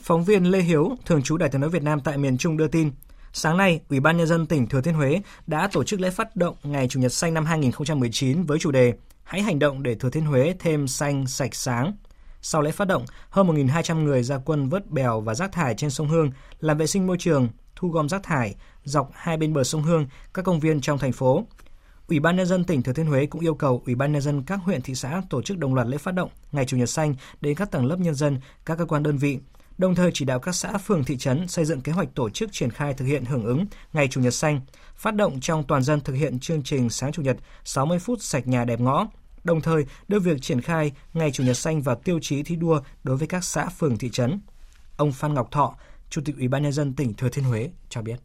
Phóng 0.06 0.24
viên 0.24 0.44
Lê 0.44 0.62
Hiếu, 0.62 0.98
thường 1.06 1.22
trú 1.22 1.38
Đại 1.38 1.50
tiếng 1.50 1.62
nói 1.62 1.70
Việt 1.70 1.84
Nam 1.84 2.00
tại 2.00 2.18
miền 2.18 2.38
Trung 2.38 2.58
đưa 2.58 2.68
tin, 2.68 2.92
sáng 3.34 3.58
nay, 3.58 3.80
Ủy 3.90 4.00
ban 4.00 4.18
nhân 4.18 4.28
dân 4.28 4.46
tỉnh 4.46 4.68
Thừa 4.68 4.82
Thiên 4.82 4.94
Huế 4.94 5.22
đã 5.48 5.68
tổ 5.68 5.84
chức 5.84 6.00
lễ 6.00 6.10
phát 6.10 6.36
động 6.36 6.56
Ngày 6.64 6.88
Chủ 6.88 7.00
nhật 7.00 7.14
xanh 7.14 7.34
năm 7.34 7.46
2019 7.46 8.44
với 8.44 8.60
chủ 8.60 8.72
đề 8.72 8.94
Hãy 9.24 9.42
hành 9.42 9.60
động 9.60 9.84
để 9.84 9.96
Thừa 9.96 10.10
Thiên 10.10 10.26
Huế 10.26 10.56
thêm 10.60 10.88
xanh 10.88 11.28
sạch 11.28 11.56
sáng. 11.56 11.94
Sau 12.42 12.62
lễ 12.62 12.72
phát 12.72 12.88
động, 12.88 13.06
hơn 13.30 13.48
1.200 13.48 14.04
người 14.04 14.24
ra 14.24 14.38
quân 14.46 14.70
vớt 14.70 14.92
bèo 14.92 15.22
và 15.22 15.36
rác 15.36 15.52
thải 15.52 15.76
trên 15.76 15.90
sông 15.90 16.08
Hương, 16.08 16.32
làm 16.60 16.78
vệ 16.78 16.88
sinh 16.88 17.08
môi 17.08 17.18
trường, 17.20 17.50
thu 17.76 17.90
gom 17.90 18.10
rác 18.10 18.24
thải 18.24 18.56
dọc 18.84 19.10
hai 19.14 19.38
bên 19.38 19.54
bờ 19.54 19.64
sông 19.64 19.84
Hương, 19.84 20.08
các 20.34 20.46
công 20.46 20.60
viên 20.60 20.82
trong 20.82 20.98
thành 20.98 21.12
phố. 21.12 21.46
Ủy 22.08 22.20
ban 22.20 22.36
nhân 22.36 22.48
dân 22.48 22.64
tỉnh 22.64 22.84
Thừa 22.84 22.94
Thiên 22.94 23.08
Huế 23.08 23.26
cũng 23.26 23.42
yêu 23.42 23.56
cầu 23.56 23.84
Ủy 23.86 23.96
ban 23.96 24.12
nhân 24.12 24.22
dân 24.22 24.44
các 24.44 24.60
huyện 24.64 24.82
thị 24.82 24.96
xã 24.96 25.22
tổ 25.30 25.42
chức 25.42 25.58
đồng 25.58 25.76
loạt 25.76 25.88
lễ 25.88 25.98
phát 25.98 26.14
động 26.14 26.30
Ngày 26.52 26.66
Chủ 26.66 26.78
nhật 26.78 26.90
xanh 26.90 27.16
đến 27.42 27.56
các 27.56 27.72
tầng 27.72 27.86
lớp 27.86 28.00
nhân 28.00 28.16
dân, 28.16 28.40
các 28.66 28.78
cơ 28.78 28.86
quan 28.86 29.04
đơn 29.04 29.18
vị, 29.18 29.40
đồng 29.78 29.96
thời 29.96 30.12
chỉ 30.14 30.26
đạo 30.26 30.40
các 30.40 30.56
xã 30.56 30.78
phường 30.78 31.04
thị 31.04 31.18
trấn 31.18 31.48
xây 31.48 31.66
dựng 31.66 31.82
kế 31.82 31.92
hoạch 31.92 32.16
tổ 32.16 32.30
chức 32.30 32.52
triển 32.52 32.72
khai 32.72 32.94
thực 32.94 33.06
hiện 33.06 33.26
hưởng 33.26 33.46
ứng 33.46 33.66
Ngày 33.94 34.08
Chủ 34.08 34.22
nhật 34.22 34.34
xanh, 34.34 34.62
phát 34.96 35.16
động 35.16 35.40
trong 35.40 35.64
toàn 35.64 35.84
dân 35.84 36.02
thực 36.02 36.14
hiện 36.14 36.40
chương 36.40 36.64
trình 36.64 36.90
sáng 36.90 37.12
Chủ 37.12 37.22
nhật 37.22 37.38
60 37.64 38.00
phút 38.00 38.22
sạch 38.22 38.48
nhà 38.48 38.66
đẹp 38.66 38.80
ngõ, 38.80 39.08
đồng 39.44 39.62
thời 39.62 39.86
đưa 40.08 40.20
việc 40.20 40.42
triển 40.42 40.62
khai 40.62 40.92
Ngày 41.14 41.32
Chủ 41.32 41.44
nhật 41.44 41.58
xanh 41.58 41.82
vào 41.82 41.96
tiêu 41.96 42.20
chí 42.22 42.44
thi 42.44 42.56
đua 42.56 42.82
đối 43.04 43.18
với 43.18 43.28
các 43.28 43.44
xã 43.44 43.70
phường 43.70 43.98
thị 43.98 44.10
trấn. 44.10 44.40
Ông 44.98 45.12
Phan 45.12 45.34
Ngọc 45.34 45.52
Thọ, 45.52 45.76
Chủ 46.10 46.22
tịch 46.26 46.36
Ủy 46.38 46.48
ban 46.48 46.64
nhân 46.64 46.72
dân 46.72 46.94
tỉnh 46.94 47.14
Thừa 47.14 47.30
Thiên 47.30 47.46
Huế 47.46 47.70
cho 47.90 48.02
biết 48.02 48.16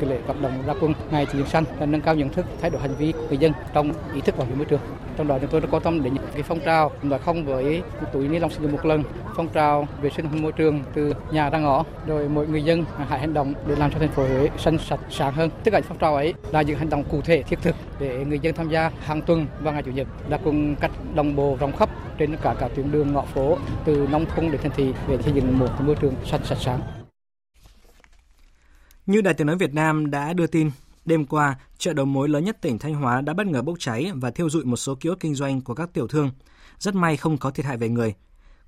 cái 0.00 0.10
lễ 0.10 0.18
vận 0.26 0.42
động 0.42 0.52
ra 0.66 0.74
quân 0.80 0.92
ngày 1.10 1.26
chủ 1.32 1.38
nhật 1.38 1.48
xanh 1.48 1.64
là 1.80 1.86
nâng 1.86 2.00
cao 2.00 2.14
nhận 2.14 2.28
thức 2.28 2.46
thay 2.60 2.70
đổi 2.70 2.80
hành 2.80 2.94
vi 2.98 3.12
của 3.12 3.26
người 3.28 3.38
dân 3.38 3.52
trong 3.74 3.92
ý 4.14 4.20
thức 4.20 4.38
bảo 4.38 4.46
vệ 4.46 4.54
môi 4.54 4.64
trường. 4.64 4.80
Trong 5.16 5.28
đó 5.28 5.38
chúng 5.40 5.50
tôi 5.50 5.60
đã 5.60 5.68
quan 5.70 5.82
tâm 5.82 6.02
đến 6.02 6.16
cái 6.34 6.42
phong 6.42 6.60
trào 6.60 6.90
nói 7.02 7.18
không 7.18 7.44
với 7.44 7.82
túi 8.12 8.28
ni 8.28 8.38
lông 8.38 8.50
sử 8.50 8.62
dụng 8.62 8.72
một 8.72 8.84
lần, 8.84 9.02
phong 9.36 9.48
trào 9.48 9.88
vệ 10.02 10.10
sinh 10.10 10.42
môi 10.42 10.52
trường 10.52 10.80
từ 10.94 11.14
nhà 11.32 11.50
ra 11.50 11.58
ngõ, 11.58 11.84
rồi 12.06 12.28
mỗi 12.28 12.46
người 12.46 12.62
dân 12.62 12.84
hãy 13.08 13.20
hành 13.20 13.34
động 13.34 13.54
để 13.66 13.76
làm 13.76 13.92
cho 13.92 13.98
thành 13.98 14.08
phố 14.08 14.22
Huế 14.26 14.48
xanh 14.58 14.78
sạch, 14.78 15.00
sáng 15.10 15.32
hơn. 15.32 15.50
Tất 15.64 15.70
cả 15.70 15.80
phong 15.88 15.98
trào 15.98 16.14
ấy 16.14 16.34
là 16.50 16.62
những 16.62 16.78
hành 16.78 16.90
động 16.90 17.04
cụ 17.10 17.20
thể, 17.24 17.42
thiết 17.42 17.58
thực 17.62 17.74
để 17.98 18.24
người 18.24 18.38
dân 18.38 18.54
tham 18.54 18.68
gia 18.68 18.90
hàng 19.00 19.22
tuần 19.22 19.46
vào 19.60 19.72
ngày 19.72 19.82
chủ 19.82 19.90
nhật 19.90 20.06
ra 20.30 20.38
quân 20.44 20.76
cách 20.80 20.90
đồng 21.14 21.36
bộ 21.36 21.56
rộng 21.60 21.76
khắp 21.76 21.88
trên 22.18 22.36
cả 22.42 22.54
cả 22.60 22.68
tuyến 22.76 22.92
đường, 22.92 23.12
ngõ 23.12 23.22
phố, 23.22 23.56
từ 23.84 24.08
nông 24.10 24.26
thôn 24.26 24.50
đến 24.50 24.60
thành 24.62 24.72
thị 24.76 24.92
để 25.08 25.18
xây 25.22 25.32
dựng 25.32 25.58
một 25.58 25.68
môi 25.80 25.94
trường 25.94 26.14
xanh 26.24 26.44
sạch 26.44 26.58
sáng 26.60 26.80
như 29.06 29.20
Đài 29.20 29.34
tiếng 29.34 29.46
nói 29.46 29.56
Việt 29.56 29.74
Nam 29.74 30.10
đã 30.10 30.32
đưa 30.32 30.46
tin, 30.46 30.70
đêm 31.04 31.26
qua, 31.26 31.58
chợ 31.78 31.92
đầu 31.92 32.06
mối 32.06 32.28
lớn 32.28 32.44
nhất 32.44 32.56
tỉnh 32.60 32.78
Thanh 32.78 32.94
Hóa 32.94 33.20
đã 33.20 33.34
bất 33.34 33.46
ngờ 33.46 33.62
bốc 33.62 33.76
cháy 33.78 34.10
và 34.14 34.30
thiêu 34.30 34.50
dụi 34.50 34.64
một 34.64 34.76
số 34.76 34.94
kiosk 34.94 35.20
kinh 35.20 35.34
doanh 35.34 35.60
của 35.60 35.74
các 35.74 35.90
tiểu 35.92 36.08
thương. 36.08 36.30
Rất 36.78 36.94
may 36.94 37.16
không 37.16 37.38
có 37.38 37.50
thiệt 37.50 37.66
hại 37.66 37.76
về 37.76 37.88
người. 37.88 38.14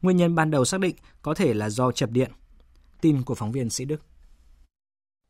Nguyên 0.02 0.16
nhân 0.16 0.34
ban 0.34 0.50
đầu 0.50 0.64
xác 0.64 0.80
định 0.80 0.96
có 1.22 1.34
thể 1.34 1.54
là 1.54 1.68
do 1.70 1.92
chập 1.92 2.10
điện. 2.10 2.30
Tin 3.00 3.22
của 3.22 3.34
phóng 3.34 3.52
viên 3.52 3.70
Sĩ 3.70 3.84
Đức. 3.84 4.02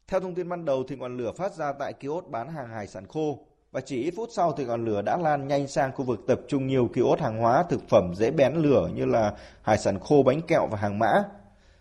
Theo 0.08 0.20
thông 0.20 0.34
tin 0.34 0.48
ban 0.48 0.64
đầu 0.64 0.84
thì 0.88 0.96
ngọn 0.96 1.16
lửa 1.16 1.32
phát 1.36 1.54
ra 1.54 1.72
tại 1.72 1.92
kiosk 1.92 2.28
bán 2.28 2.48
hàng 2.48 2.68
hải 2.68 2.86
sản 2.86 3.06
khô 3.08 3.46
và 3.72 3.80
chỉ 3.80 4.02
ít 4.02 4.14
phút 4.16 4.28
sau 4.32 4.52
thì 4.52 4.64
ngọn 4.64 4.84
lửa 4.84 5.02
đã 5.02 5.16
lan 5.16 5.48
nhanh 5.48 5.68
sang 5.68 5.92
khu 5.92 6.04
vực 6.04 6.24
tập 6.26 6.40
trung 6.48 6.66
nhiều 6.66 6.88
kiosk 6.94 7.20
hàng 7.20 7.38
hóa 7.38 7.64
thực 7.70 7.88
phẩm 7.88 8.12
dễ 8.16 8.30
bén 8.30 8.54
lửa 8.54 8.90
như 8.94 9.04
là 9.04 9.34
hải 9.62 9.78
sản 9.78 10.00
khô, 10.00 10.22
bánh 10.22 10.42
kẹo 10.42 10.66
và 10.70 10.78
hàng 10.78 10.98
mã. 10.98 11.24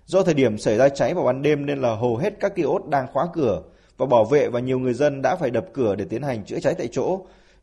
Do 0.06 0.24
thời 0.24 0.34
điểm 0.34 0.58
xảy 0.58 0.78
ra 0.78 0.90
cháy 0.90 1.14
vào 1.14 1.26
ban 1.26 1.42
đêm 1.42 1.66
nên 1.66 1.82
là 1.82 1.96
hầu 1.96 2.18
hết 2.18 2.34
các 2.40 2.56
kiosk 2.56 2.88
đang 2.88 3.08
khóa 3.14 3.28
cửa 3.34 3.62
và 3.98 4.06
bảo 4.06 4.26
vệ 4.26 4.50
và 4.50 4.60
nhiều 4.60 4.80
người 4.80 4.94
dân 4.94 5.22
đã 5.22 5.36
phải 5.36 5.52
đập 5.52 5.66
cửa 5.74 5.96
để 5.96 6.06
tiến 6.10 6.22
hành 6.22 6.46
chữa 6.46 6.60
cháy 6.60 6.76
tại 6.78 6.88
chỗ. 6.92 7.20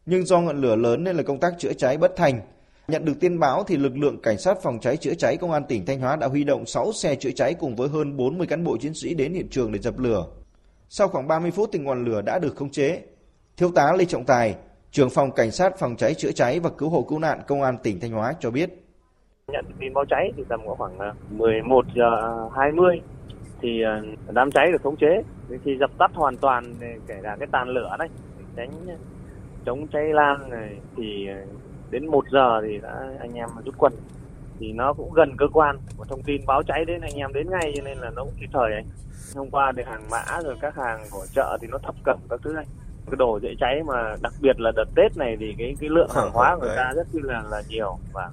Nhưng 0.07 0.27
do 0.27 0.41
ngọn 0.41 0.61
lửa 0.61 0.77
lớn 0.77 1.05
nên 1.05 1.17
là 1.17 1.23
công 1.23 1.41
tác 1.41 1.55
chữa 1.59 1.73
cháy 1.73 1.97
bất 1.97 2.17
thành. 2.17 2.41
Nhận 2.89 3.05
được 3.05 3.13
tin 3.21 3.39
báo 3.39 3.65
thì 3.65 3.77
lực 3.77 3.97
lượng 3.97 4.23
cảnh 4.23 4.39
sát 4.39 4.63
phòng 4.63 4.81
cháy 4.81 4.97
chữa 4.97 5.15
cháy 5.15 5.37
công 5.37 5.53
an 5.53 5.65
tỉnh 5.69 5.87
Thanh 5.87 6.01
Hóa 6.01 6.17
đã 6.17 6.27
huy 6.27 6.45
động 6.45 6.67
6 6.67 6.93
xe 6.93 7.15
chữa 7.15 7.31
cháy 7.31 7.55
cùng 7.55 7.77
với 7.77 7.89
hơn 7.89 8.17
40 8.17 8.47
cán 8.47 8.65
bộ 8.65 8.77
chiến 8.77 8.95
sĩ 8.95 9.15
đến 9.15 9.35
hiện 9.35 9.49
trường 9.51 9.73
để 9.73 9.79
dập 9.79 9.99
lửa. 9.99 10.27
Sau 10.89 11.09
khoảng 11.09 11.29
30 11.29 11.51
phút 11.51 11.71
thì 11.73 11.79
ngọn 11.79 12.05
lửa 12.05 12.23
đã 12.23 12.39
được 12.39 12.57
khống 12.57 12.71
chế. 12.71 13.03
Thiếu 13.57 13.71
tá 13.75 13.93
Lê 13.93 14.05
Trọng 14.05 14.25
Tài, 14.25 14.55
trưởng 14.91 15.11
phòng 15.11 15.33
cảnh 15.33 15.51
sát 15.51 15.79
phòng 15.79 15.97
cháy 15.97 16.15
chữa 16.15 16.33
cháy 16.33 16.61
và 16.61 16.71
cứu 16.71 16.89
hộ 16.89 17.03
cứu 17.03 17.19
nạn 17.19 17.41
công 17.47 17.63
an 17.63 17.79
tỉnh 17.83 18.01
Thanh 18.01 18.11
Hóa 18.11 18.35
cho 18.41 18.51
biết 18.51 18.82
nhận 19.53 19.65
tin 19.79 19.95
báo 19.95 20.05
cháy 20.05 20.33
thì 20.37 20.45
tầm 20.49 20.61
khoảng 20.67 20.99
11 21.31 21.87
à, 21.87 21.93
giờ 21.95 22.33
20 22.57 23.01
thì 23.61 23.83
à, 23.83 24.03
đám 24.31 24.51
cháy 24.51 24.73
được 24.73 24.83
khống 24.83 24.97
chế. 24.97 25.23
Khi 25.65 25.77
dập 25.81 25.91
tắt 25.99 26.11
hoàn 26.15 26.37
toàn 26.37 26.75
kể 27.07 27.21
cả 27.23 27.37
cái 27.39 27.49
tàn 27.53 27.69
lửa 27.69 27.97
đấy 27.99 28.09
tránh 28.57 28.71
chống 29.67 29.87
cháy 29.87 30.05
lan 30.13 30.51
này 30.51 30.77
thì 30.97 31.29
đến 31.91 32.07
1 32.07 32.25
giờ 32.31 32.61
thì 32.63 32.79
đã 32.79 33.11
anh 33.21 33.35
em 33.35 33.49
rút 33.65 33.75
quân. 33.79 33.93
Thì 34.59 34.73
nó 34.73 34.93
cũng 34.93 35.13
gần 35.13 35.37
cơ 35.39 35.47
quan 35.53 35.77
một 35.99 36.05
thông 36.09 36.23
tin 36.23 36.47
báo 36.47 36.63
cháy 36.63 36.85
đến 36.85 37.01
anh 37.01 37.15
em 37.17 37.33
đến 37.33 37.51
ngay 37.51 37.73
cho 37.77 37.83
nên 37.85 37.99
là 37.99 38.11
nó 38.11 38.25
cũng 38.25 38.35
kịp 38.41 38.49
thời 38.53 38.73
anh. 38.73 38.85
Hôm 39.37 39.51
qua 39.51 39.73
thì 39.77 39.83
hàng 39.87 40.03
mã 40.11 40.25
rồi 40.45 40.57
các 40.61 40.77
hàng 40.77 41.01
của 41.11 41.27
chợ 41.35 41.59
thì 41.61 41.69
nó 41.71 41.79
thập 41.79 41.95
cẩm 42.05 42.19
các 42.31 42.41
thứ 42.45 42.53
này. 42.53 42.65
Cái 43.07 43.17
đồ 43.17 43.39
dễ 43.43 43.55
cháy 43.61 43.83
mà 43.87 44.17
đặc 44.23 44.33
biệt 44.41 44.61
là 44.61 44.73
đợt 44.77 44.85
Tết 44.95 45.17
này 45.17 45.37
thì 45.41 45.55
cái 45.59 45.77
cái 45.81 45.91
lượng 45.91 46.11
hàng 46.15 46.31
hóa 46.33 46.57
của 46.57 46.67
người 46.67 46.77
ta 46.77 46.93
rất 46.97 47.07
là 47.13 47.43
là 47.51 47.63
nhiều. 47.69 47.99
Và 48.13 48.31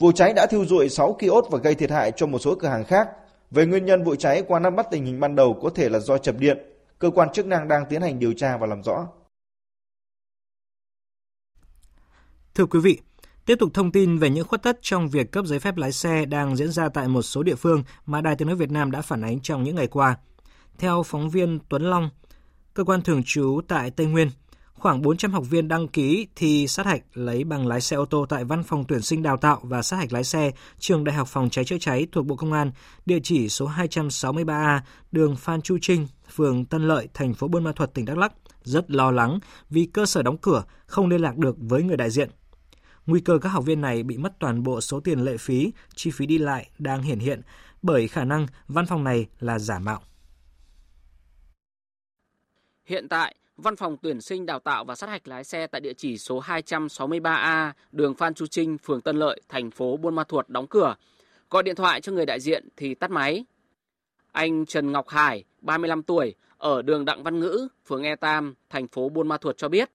Vụ 0.00 0.12
cháy 0.12 0.32
đã 0.32 0.46
thiêu 0.46 0.66
rụi 0.66 0.88
6 0.88 1.16
kiosk 1.20 1.50
và 1.50 1.58
gây 1.58 1.74
thiệt 1.74 1.90
hại 1.90 2.12
cho 2.16 2.26
một 2.26 2.38
số 2.38 2.54
cửa 2.54 2.68
hàng 2.68 2.84
khác. 2.84 3.08
Về 3.50 3.66
nguyên 3.66 3.84
nhân 3.86 4.04
vụ 4.04 4.14
cháy 4.14 4.42
qua 4.48 4.60
nắm 4.60 4.76
bắt 4.76 4.86
tình 4.90 5.04
hình 5.04 5.20
ban 5.20 5.36
đầu 5.36 5.58
có 5.62 5.70
thể 5.74 5.88
là 5.88 5.98
do 5.98 6.18
chập 6.18 6.34
điện. 6.38 6.58
Cơ 6.98 7.10
quan 7.10 7.28
chức 7.32 7.46
năng 7.46 7.68
đang 7.68 7.84
tiến 7.88 8.02
hành 8.02 8.18
điều 8.18 8.32
tra 8.32 8.56
và 8.56 8.66
làm 8.66 8.82
rõ. 8.82 9.08
Thưa 12.54 12.66
quý 12.66 12.80
vị, 12.80 12.98
tiếp 13.46 13.56
tục 13.58 13.70
thông 13.74 13.92
tin 13.92 14.18
về 14.18 14.30
những 14.30 14.48
khuất 14.48 14.62
tất 14.62 14.78
trong 14.82 15.08
việc 15.08 15.32
cấp 15.32 15.46
giấy 15.46 15.58
phép 15.58 15.76
lái 15.76 15.92
xe 15.92 16.26
đang 16.26 16.56
diễn 16.56 16.72
ra 16.72 16.88
tại 16.88 17.08
một 17.08 17.22
số 17.22 17.42
địa 17.42 17.54
phương 17.54 17.82
mà 18.06 18.20
Đài 18.20 18.36
Tiếng 18.36 18.48
nói 18.48 18.56
Việt 18.56 18.70
Nam 18.70 18.90
đã 18.90 19.02
phản 19.02 19.24
ánh 19.24 19.40
trong 19.40 19.62
những 19.62 19.76
ngày 19.76 19.86
qua. 19.86 20.16
Theo 20.78 21.02
phóng 21.02 21.30
viên 21.30 21.58
Tuấn 21.68 21.82
Long, 21.82 22.10
cơ 22.74 22.84
quan 22.84 23.02
thường 23.02 23.22
trú 23.24 23.60
tại 23.68 23.90
Tây 23.90 24.06
Nguyên, 24.06 24.30
khoảng 24.80 25.02
400 25.02 25.32
học 25.32 25.44
viên 25.50 25.68
đăng 25.68 25.88
ký 25.88 26.26
thi 26.36 26.68
sát 26.68 26.86
hạch 26.86 27.02
lấy 27.14 27.44
bằng 27.44 27.66
lái 27.66 27.80
xe 27.80 27.96
ô 27.96 28.04
tô 28.04 28.26
tại 28.28 28.44
Văn 28.44 28.62
phòng 28.62 28.84
tuyển 28.88 29.02
sinh 29.02 29.22
đào 29.22 29.36
tạo 29.36 29.60
và 29.62 29.82
sát 29.82 29.96
hạch 29.96 30.12
lái 30.12 30.24
xe 30.24 30.50
Trường 30.78 31.04
Đại 31.04 31.16
học 31.16 31.28
Phòng 31.28 31.50
cháy 31.50 31.64
chữa 31.64 31.78
cháy 31.80 32.06
thuộc 32.12 32.26
Bộ 32.26 32.36
Công 32.36 32.52
an, 32.52 32.70
địa 33.06 33.18
chỉ 33.22 33.48
số 33.48 33.68
263A, 33.68 34.80
đường 35.12 35.36
Phan 35.36 35.62
Chu 35.62 35.78
Trinh, 35.82 36.06
phường 36.30 36.64
Tân 36.64 36.88
Lợi, 36.88 37.08
thành 37.14 37.34
phố 37.34 37.48
Buôn 37.48 37.64
Ma 37.64 37.72
thuật 37.72 37.94
tỉnh 37.94 38.04
Đắk 38.04 38.18
Lắk 38.18 38.32
rất 38.62 38.90
lo 38.90 39.10
lắng 39.10 39.38
vì 39.70 39.86
cơ 39.92 40.06
sở 40.06 40.22
đóng 40.22 40.36
cửa, 40.36 40.64
không 40.86 41.08
liên 41.08 41.20
lạc 41.20 41.36
được 41.36 41.56
với 41.58 41.82
người 41.82 41.96
đại 41.96 42.10
diện. 42.10 42.30
Nguy 43.06 43.20
cơ 43.20 43.38
các 43.38 43.48
học 43.48 43.64
viên 43.64 43.80
này 43.80 44.02
bị 44.02 44.18
mất 44.18 44.32
toàn 44.38 44.62
bộ 44.62 44.80
số 44.80 45.00
tiền 45.00 45.24
lệ 45.24 45.36
phí, 45.36 45.72
chi 45.94 46.10
phí 46.10 46.26
đi 46.26 46.38
lại 46.38 46.70
đang 46.78 47.02
hiển 47.02 47.18
hiện 47.18 47.40
bởi 47.82 48.08
khả 48.08 48.24
năng 48.24 48.46
văn 48.68 48.86
phòng 48.86 49.04
này 49.04 49.26
là 49.40 49.58
giả 49.58 49.78
mạo. 49.78 50.00
Hiện 52.84 53.08
tại, 53.08 53.34
Văn 53.62 53.76
phòng 53.76 53.96
tuyển 54.02 54.20
sinh 54.20 54.46
đào 54.46 54.58
tạo 54.58 54.84
và 54.84 54.94
sát 54.94 55.08
hạch 55.10 55.28
lái 55.28 55.44
xe 55.44 55.66
tại 55.66 55.80
địa 55.80 55.92
chỉ 55.92 56.18
số 56.18 56.40
263A, 56.40 57.72
đường 57.92 58.14
Phan 58.14 58.34
Chu 58.34 58.46
Trinh, 58.46 58.78
phường 58.78 59.00
Tân 59.00 59.16
Lợi, 59.16 59.40
thành 59.48 59.70
phố 59.70 59.96
Buôn 59.96 60.14
Ma 60.14 60.24
Thuột 60.24 60.48
đóng 60.48 60.66
cửa. 60.66 60.96
Gọi 61.50 61.62
điện 61.62 61.74
thoại 61.74 62.00
cho 62.00 62.12
người 62.12 62.26
đại 62.26 62.40
diện 62.40 62.68
thì 62.76 62.94
tắt 62.94 63.10
máy. 63.10 63.44
Anh 64.32 64.66
Trần 64.66 64.92
Ngọc 64.92 65.08
Hải, 65.08 65.44
35 65.60 66.02
tuổi, 66.02 66.34
ở 66.58 66.82
đường 66.82 67.04
Đặng 67.04 67.22
Văn 67.22 67.40
Ngữ, 67.40 67.68
phường 67.86 68.02
E 68.02 68.16
Tam, 68.16 68.54
thành 68.70 68.88
phố 68.88 69.08
Buôn 69.08 69.28
Ma 69.28 69.38
Thuột 69.38 69.56
cho 69.56 69.68
biết, 69.68 69.90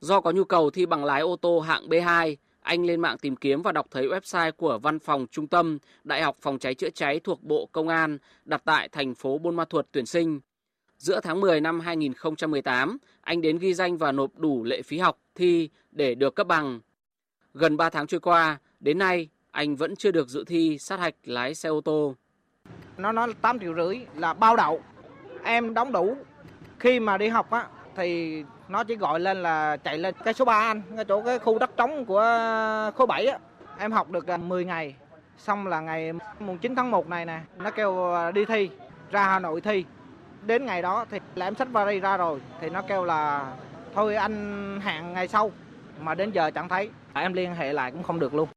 do 0.00 0.20
có 0.20 0.30
nhu 0.30 0.44
cầu 0.44 0.70
thi 0.70 0.86
bằng 0.86 1.04
lái 1.04 1.20
ô 1.20 1.36
tô 1.36 1.60
hạng 1.60 1.88
B2, 1.88 2.36
anh 2.60 2.86
lên 2.86 3.00
mạng 3.00 3.18
tìm 3.18 3.36
kiếm 3.36 3.62
và 3.62 3.72
đọc 3.72 3.86
thấy 3.90 4.08
website 4.08 4.52
của 4.52 4.78
Văn 4.78 4.98
phòng 4.98 5.26
Trung 5.30 5.46
tâm 5.46 5.78
Đại 6.04 6.22
học 6.22 6.36
Phòng 6.40 6.58
cháy 6.58 6.74
chữa 6.74 6.90
cháy 6.90 7.20
thuộc 7.24 7.42
Bộ 7.42 7.68
Công 7.72 7.88
an 7.88 8.18
đặt 8.44 8.62
tại 8.64 8.88
thành 8.88 9.14
phố 9.14 9.38
Buôn 9.38 9.56
Ma 9.56 9.64
Thuột 9.64 9.86
tuyển 9.92 10.06
sinh. 10.06 10.40
Giữa 11.04 11.20
tháng 11.20 11.40
10 11.40 11.60
năm 11.60 11.80
2018, 11.80 12.98
anh 13.20 13.40
đến 13.40 13.58
ghi 13.58 13.74
danh 13.74 13.96
và 13.96 14.12
nộp 14.12 14.30
đủ 14.36 14.64
lệ 14.64 14.82
phí 14.82 14.98
học 14.98 15.18
thi 15.34 15.70
để 15.90 16.14
được 16.14 16.34
cấp 16.34 16.46
bằng. 16.46 16.80
Gần 17.54 17.76
3 17.76 17.90
tháng 17.90 18.06
trôi 18.06 18.20
qua, 18.20 18.58
đến 18.80 18.98
nay 18.98 19.28
anh 19.50 19.76
vẫn 19.76 19.96
chưa 19.96 20.10
được 20.10 20.28
dự 20.28 20.44
thi 20.44 20.78
sát 20.78 21.00
hạch 21.00 21.14
lái 21.24 21.54
xe 21.54 21.68
ô 21.68 21.80
tô. 21.80 22.14
Nó 22.96 23.12
nói 23.12 23.34
8 23.40 23.58
triệu 23.58 23.74
rưỡi 23.74 24.00
là 24.16 24.34
bao 24.34 24.56
đậu. 24.56 24.82
Em 25.42 25.74
đóng 25.74 25.92
đủ. 25.92 26.16
Khi 26.78 27.00
mà 27.00 27.18
đi 27.18 27.28
học 27.28 27.50
á 27.50 27.66
thì 27.96 28.42
nó 28.68 28.84
chỉ 28.84 28.96
gọi 28.96 29.20
lên 29.20 29.42
là 29.42 29.76
chạy 29.76 29.98
lên 29.98 30.14
cái 30.24 30.34
số 30.34 30.44
3 30.44 30.58
anh, 30.58 30.82
cái 30.96 31.04
chỗ 31.04 31.22
cái 31.22 31.38
khu 31.38 31.58
đất 31.58 31.76
trống 31.76 32.04
của 32.04 32.22
khối 32.94 33.06
7 33.06 33.26
á. 33.26 33.38
Em 33.78 33.92
học 33.92 34.10
được 34.10 34.26
10 34.38 34.64
ngày. 34.64 34.94
Xong 35.38 35.66
là 35.66 35.80
ngày 35.80 36.12
mùng 36.38 36.58
9 36.58 36.74
tháng 36.74 36.90
1 36.90 37.08
này 37.08 37.24
nè, 37.24 37.40
nó 37.58 37.70
kêu 37.70 38.14
đi 38.34 38.44
thi, 38.44 38.70
ra 39.10 39.24
Hà 39.24 39.38
Nội 39.38 39.60
thi 39.60 39.84
đến 40.46 40.66
ngày 40.66 40.82
đó 40.82 41.06
thì 41.10 41.18
là 41.34 41.46
em 41.46 41.54
sách 41.54 41.68
vali 41.72 42.00
ra 42.00 42.16
rồi 42.16 42.40
thì 42.60 42.70
nó 42.70 42.82
kêu 42.82 43.04
là 43.04 43.52
thôi 43.94 44.16
anh 44.16 44.80
hẹn 44.80 45.12
ngày 45.12 45.28
sau 45.28 45.52
mà 46.00 46.14
đến 46.14 46.30
giờ 46.30 46.50
chẳng 46.50 46.68
thấy 46.68 46.90
à, 47.12 47.22
em 47.22 47.32
liên 47.32 47.54
hệ 47.54 47.72
lại 47.72 47.90
cũng 47.90 48.02
không 48.02 48.20
được 48.20 48.34
luôn. 48.34 48.48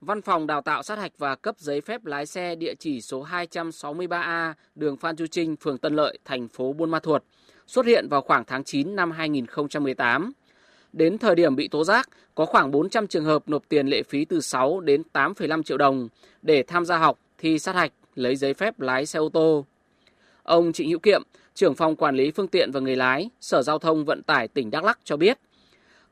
Văn 0.00 0.22
phòng 0.22 0.46
đào 0.46 0.62
tạo 0.62 0.82
sát 0.82 0.98
hạch 0.98 1.12
và 1.18 1.34
cấp 1.34 1.54
giấy 1.58 1.80
phép 1.80 2.04
lái 2.04 2.26
xe 2.26 2.54
địa 2.54 2.74
chỉ 2.78 3.00
số 3.00 3.24
263A, 3.24 4.52
đường 4.74 4.96
Phan 4.96 5.16
Chu 5.16 5.26
Trinh, 5.26 5.56
phường 5.56 5.78
Tân 5.78 5.96
Lợi, 5.96 6.18
thành 6.24 6.48
phố 6.48 6.72
Buôn 6.72 6.90
Ma 6.90 7.00
Thuột, 7.00 7.22
xuất 7.66 7.86
hiện 7.86 8.08
vào 8.08 8.20
khoảng 8.20 8.44
tháng 8.44 8.64
9 8.64 8.96
năm 8.96 9.10
2018. 9.10 10.32
Đến 10.92 11.18
thời 11.18 11.34
điểm 11.34 11.56
bị 11.56 11.68
tố 11.68 11.84
giác, 11.84 12.08
có 12.34 12.46
khoảng 12.46 12.70
400 12.70 13.06
trường 13.06 13.24
hợp 13.24 13.42
nộp 13.46 13.62
tiền 13.68 13.86
lệ 13.86 14.02
phí 14.02 14.24
từ 14.24 14.40
6 14.40 14.80
đến 14.80 15.02
8,5 15.12 15.62
triệu 15.62 15.78
đồng 15.78 16.08
để 16.42 16.62
tham 16.62 16.84
gia 16.84 16.98
học, 16.98 17.18
thi 17.38 17.58
sát 17.58 17.74
hạch, 17.74 17.92
lấy 18.14 18.36
giấy 18.36 18.54
phép 18.54 18.80
lái 18.80 19.06
xe 19.06 19.18
ô 19.18 19.28
tô. 19.28 19.64
Ông 20.46 20.72
Trịnh 20.72 20.88
Hữu 20.88 20.98
Kiệm, 20.98 21.22
trưởng 21.54 21.74
phòng 21.74 21.96
quản 21.96 22.14
lý 22.14 22.30
phương 22.30 22.48
tiện 22.48 22.70
và 22.72 22.80
người 22.80 22.96
lái, 22.96 23.30
Sở 23.40 23.62
Giao 23.62 23.78
thông 23.78 24.04
Vận 24.04 24.22
tải 24.22 24.48
tỉnh 24.48 24.70
Đắk 24.70 24.84
Lắk 24.84 24.98
cho 25.04 25.16
biết, 25.16 25.38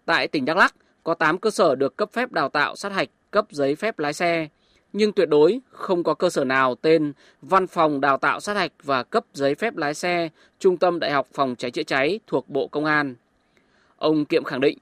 tại 0.05 0.29
tỉnh 0.29 0.45
Đắk 0.45 0.57
Lắk 0.57 0.75
có 1.05 1.15
8 1.15 1.39
cơ 1.39 1.51
sở 1.51 1.75
được 1.75 1.97
cấp 1.97 2.11
phép 2.13 2.33
đào 2.33 2.49
tạo 2.49 2.77
sát 2.77 2.93
hạch, 2.93 3.09
cấp 3.31 3.47
giấy 3.51 3.75
phép 3.75 3.99
lái 3.99 4.13
xe, 4.13 4.49
nhưng 4.93 5.13
tuyệt 5.13 5.29
đối 5.29 5.61
không 5.71 6.03
có 6.03 6.15
cơ 6.15 6.31
sở 6.31 6.45
nào 6.45 6.75
tên 6.75 7.13
Văn 7.43 7.67
phòng 7.67 8.01
đào 8.01 8.19
tạo 8.19 8.41
sát 8.41 8.57
hạch 8.57 8.73
và 8.83 9.03
cấp 9.03 9.25
giấy 9.33 9.55
phép 9.55 9.77
lái 9.77 9.95
xe 9.95 10.29
Trung 10.59 10.77
tâm 10.77 11.01
Đại 11.01 11.11
học 11.11 11.27
Phòng 11.33 11.55
cháy 11.57 11.71
chữa 11.71 11.83
cháy 11.83 12.21
thuộc 12.27 12.49
Bộ 12.49 12.69
Công 12.69 12.85
an. 12.85 13.15
Ông 13.97 14.25
Kiệm 14.25 14.45
khẳng 14.45 14.61
định. 14.61 14.79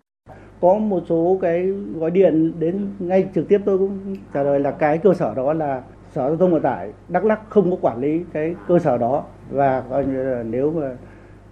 Có 0.60 0.74
một 0.74 1.02
số 1.08 1.38
cái 1.42 1.66
gọi 1.96 2.10
điện 2.10 2.52
đến 2.58 2.94
ngay 2.98 3.28
trực 3.34 3.48
tiếp 3.48 3.58
tôi 3.66 3.78
cũng 3.78 4.16
trả 4.34 4.42
lời 4.42 4.60
là 4.60 4.70
cái 4.70 4.98
cơ 4.98 5.14
sở 5.14 5.34
đó 5.34 5.52
là 5.52 5.82
sở 6.14 6.28
giao 6.28 6.36
thông 6.36 6.52
vận 6.52 6.62
tải 6.62 6.92
đắk 7.08 7.24
lắc 7.24 7.40
không 7.50 7.70
có 7.70 7.76
quản 7.80 8.00
lý 8.00 8.20
cái 8.32 8.54
cơ 8.68 8.78
sở 8.78 8.98
đó 8.98 9.24
và 9.52 9.84
coi 9.90 10.06
như 10.06 10.22
là 10.22 10.42
nếu 10.42 10.70
mà 10.70 10.96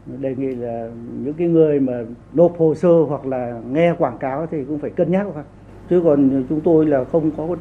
đề 0.06 0.34
nghị 0.34 0.54
là 0.54 0.90
những 1.24 1.34
cái 1.34 1.48
người 1.48 1.80
mà 1.80 2.04
nộp 2.32 2.58
hồ 2.58 2.74
sơ 2.74 3.02
hoặc 3.08 3.26
là 3.26 3.60
nghe 3.70 3.94
quảng 3.98 4.18
cáo 4.18 4.46
thì 4.50 4.64
cũng 4.64 4.78
phải 4.78 4.90
cân 4.90 5.10
nhắc 5.12 5.26
thôi 5.34 5.44
chứ 5.90 6.00
còn 6.04 6.44
chúng 6.48 6.60
tôi 6.60 6.86
là 6.86 7.04
không 7.04 7.30
có 7.36 7.56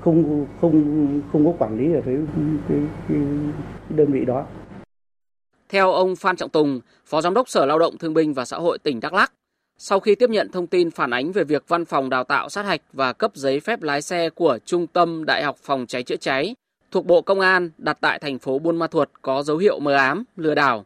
không 0.00 0.46
không 0.60 1.20
không 1.32 1.46
có 1.46 1.52
quản 1.58 1.78
lý 1.78 1.94
ở 1.94 2.00
cái, 2.06 2.16
cái, 2.68 2.78
cái 3.08 3.18
đơn 3.88 4.12
vị 4.12 4.24
đó. 4.24 4.46
Theo 5.68 5.92
ông 5.92 6.16
Phan 6.16 6.36
Trọng 6.36 6.50
Tùng, 6.50 6.80
Phó 7.06 7.20
Giám 7.20 7.34
đốc 7.34 7.48
Sở 7.48 7.66
Lao 7.66 7.78
động 7.78 7.98
Thương 7.98 8.14
binh 8.14 8.34
và 8.34 8.44
Xã 8.44 8.56
hội 8.56 8.78
tỉnh 8.78 9.00
Đắk 9.00 9.12
Lắk, 9.12 9.32
sau 9.78 10.00
khi 10.00 10.14
tiếp 10.14 10.30
nhận 10.30 10.50
thông 10.52 10.66
tin 10.66 10.90
phản 10.90 11.10
ánh 11.10 11.32
về 11.32 11.44
việc 11.44 11.64
văn 11.68 11.84
phòng 11.84 12.10
đào 12.10 12.24
tạo 12.24 12.48
sát 12.48 12.66
hạch 12.66 12.80
và 12.92 13.12
cấp 13.12 13.30
giấy 13.34 13.60
phép 13.60 13.82
lái 13.82 14.02
xe 14.02 14.30
của 14.30 14.58
Trung 14.64 14.86
tâm 14.86 15.24
Đại 15.26 15.42
học 15.42 15.56
Phòng 15.62 15.86
cháy 15.86 16.02
chữa 16.02 16.16
cháy 16.16 16.54
thuộc 16.92 17.06
Bộ 17.06 17.22
Công 17.22 17.40
an 17.40 17.70
đặt 17.78 17.98
tại 18.00 18.18
thành 18.18 18.38
phố 18.38 18.58
Buôn 18.58 18.76
Ma 18.76 18.86
Thuột 18.86 19.08
có 19.22 19.42
dấu 19.42 19.56
hiệu 19.56 19.78
mờ 19.80 19.92
ám, 19.92 20.24
lừa 20.36 20.54
đảo. 20.54 20.84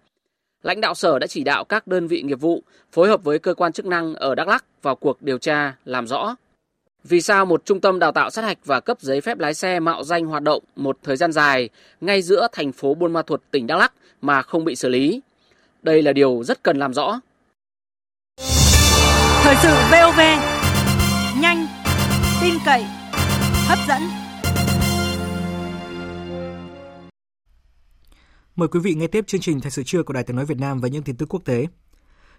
Lãnh 0.63 0.81
đạo 0.81 0.95
sở 0.95 1.19
đã 1.19 1.27
chỉ 1.27 1.45
đạo 1.45 1.65
các 1.65 1.87
đơn 1.87 2.07
vị 2.07 2.23
nghiệp 2.23 2.41
vụ 2.41 2.63
phối 2.93 3.09
hợp 3.09 3.25
với 3.25 3.39
cơ 3.39 3.55
quan 3.55 3.73
chức 3.73 3.87
năng 3.87 4.15
ở 4.15 4.35
Đắk 4.35 4.49
Lắk 4.49 4.65
vào 4.83 4.97
cuộc 4.97 5.23
điều 5.23 5.39
tra, 5.39 5.77
làm 5.85 6.07
rõ. 6.07 6.37
Vì 7.05 7.21
sao 7.21 7.47
một 7.47 7.65
trung 7.65 7.81
tâm 7.81 7.99
đào 7.99 8.13
tạo 8.13 8.31
sát 8.31 8.43
hạch 8.43 8.59
và 8.65 8.81
cấp 8.81 9.01
giấy 9.01 9.21
phép 9.21 9.39
lái 9.39 9.55
xe 9.55 9.81
mạo 9.81 10.05
danh 10.05 10.27
hoạt 10.27 10.43
động 10.43 10.63
một 10.77 10.99
thời 11.03 11.17
gian 11.17 11.33
dài 11.33 11.69
ngay 12.01 12.23
giữa 12.23 12.47
thành 12.53 12.73
phố 12.73 12.95
Buôn 12.95 13.13
Ma 13.13 13.23
Thuột, 13.23 13.43
tỉnh 13.51 13.67
Đắk 13.67 13.79
Lắk 13.79 13.93
mà 14.21 14.43
không 14.43 14.65
bị 14.65 14.77
xử 14.77 14.89
lý? 14.89 15.21
Đây 15.83 16.03
là 16.03 16.13
điều 16.13 16.43
rất 16.45 16.63
cần 16.63 16.79
làm 16.79 16.95
rõ. 16.95 17.21
Thời 19.43 19.55
sự 19.63 19.75
VOV 19.91 20.21
nhanh, 21.41 21.67
tin 22.41 22.55
cậy, 22.67 22.85
hấp 23.69 23.79
dẫn. 23.89 24.26
Mời 28.57 28.69
quý 28.69 28.81
vị 28.81 28.95
nghe 28.95 29.07
tiếp 29.07 29.27
chương 29.27 29.41
trình 29.41 29.61
Thời 29.61 29.71
sự 29.71 29.83
trưa 29.83 30.03
của 30.03 30.13
Đài 30.13 30.25
Tiếng 30.25 30.37
nói 30.37 30.47
Việt 30.47 30.59
Nam 30.59 30.81
và 30.81 30.89
những 30.89 31.03
tin 31.03 31.17
tức 31.17 31.27
quốc 31.29 31.45
tế. 31.45 31.67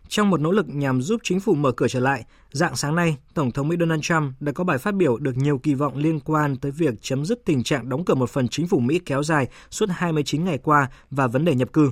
Trong 0.07 0.29
một 0.29 0.41
nỗ 0.41 0.51
lực 0.51 0.69
nhằm 0.69 1.01
giúp 1.01 1.21
chính 1.23 1.39
phủ 1.39 1.55
mở 1.55 1.71
cửa 1.71 1.87
trở 1.87 1.99
lại, 1.99 2.25
dạng 2.51 2.75
sáng 2.75 2.95
nay, 2.95 3.17
Tổng 3.33 3.51
thống 3.51 3.67
Mỹ 3.67 3.75
Donald 3.79 4.01
Trump 4.01 4.33
đã 4.39 4.51
có 4.51 4.63
bài 4.63 4.77
phát 4.77 4.95
biểu 4.95 5.17
được 5.17 5.37
nhiều 5.37 5.57
kỳ 5.57 5.73
vọng 5.73 5.97
liên 5.97 6.19
quan 6.19 6.55
tới 6.55 6.71
việc 6.71 6.93
chấm 7.01 7.25
dứt 7.25 7.45
tình 7.45 7.63
trạng 7.63 7.89
đóng 7.89 8.05
cửa 8.05 8.15
một 8.15 8.29
phần 8.29 8.47
chính 8.47 8.67
phủ 8.67 8.79
Mỹ 8.79 8.99
kéo 9.05 9.23
dài 9.23 9.47
suốt 9.69 9.89
29 9.89 10.45
ngày 10.45 10.57
qua 10.57 10.89
và 11.11 11.27
vấn 11.27 11.45
đề 11.45 11.55
nhập 11.55 11.73
cư. 11.73 11.91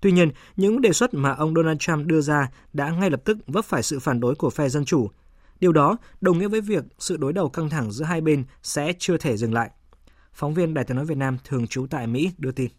Tuy 0.00 0.12
nhiên, 0.12 0.30
những 0.56 0.80
đề 0.80 0.92
xuất 0.92 1.14
mà 1.14 1.32
ông 1.32 1.54
Donald 1.54 1.78
Trump 1.78 2.06
đưa 2.06 2.20
ra 2.20 2.50
đã 2.72 2.90
ngay 2.90 3.10
lập 3.10 3.20
tức 3.24 3.38
vấp 3.46 3.64
phải 3.64 3.82
sự 3.82 3.98
phản 3.98 4.20
đối 4.20 4.34
của 4.34 4.50
phe 4.50 4.68
Dân 4.68 4.84
Chủ. 4.84 5.10
Điều 5.60 5.72
đó 5.72 5.96
đồng 6.20 6.38
nghĩa 6.38 6.48
với 6.48 6.60
việc 6.60 6.84
sự 6.98 7.16
đối 7.16 7.32
đầu 7.32 7.48
căng 7.48 7.70
thẳng 7.70 7.92
giữa 7.92 8.04
hai 8.04 8.20
bên 8.20 8.44
sẽ 8.62 8.92
chưa 8.98 9.16
thể 9.16 9.36
dừng 9.36 9.54
lại. 9.54 9.70
Phóng 10.32 10.54
viên 10.54 10.74
Đài 10.74 10.84
tiếng 10.84 10.96
nói 10.96 11.06
Việt 11.06 11.18
Nam 11.18 11.38
thường 11.44 11.66
trú 11.66 11.86
tại 11.90 12.06
Mỹ 12.06 12.30
đưa 12.38 12.52
tin. 12.52 12.70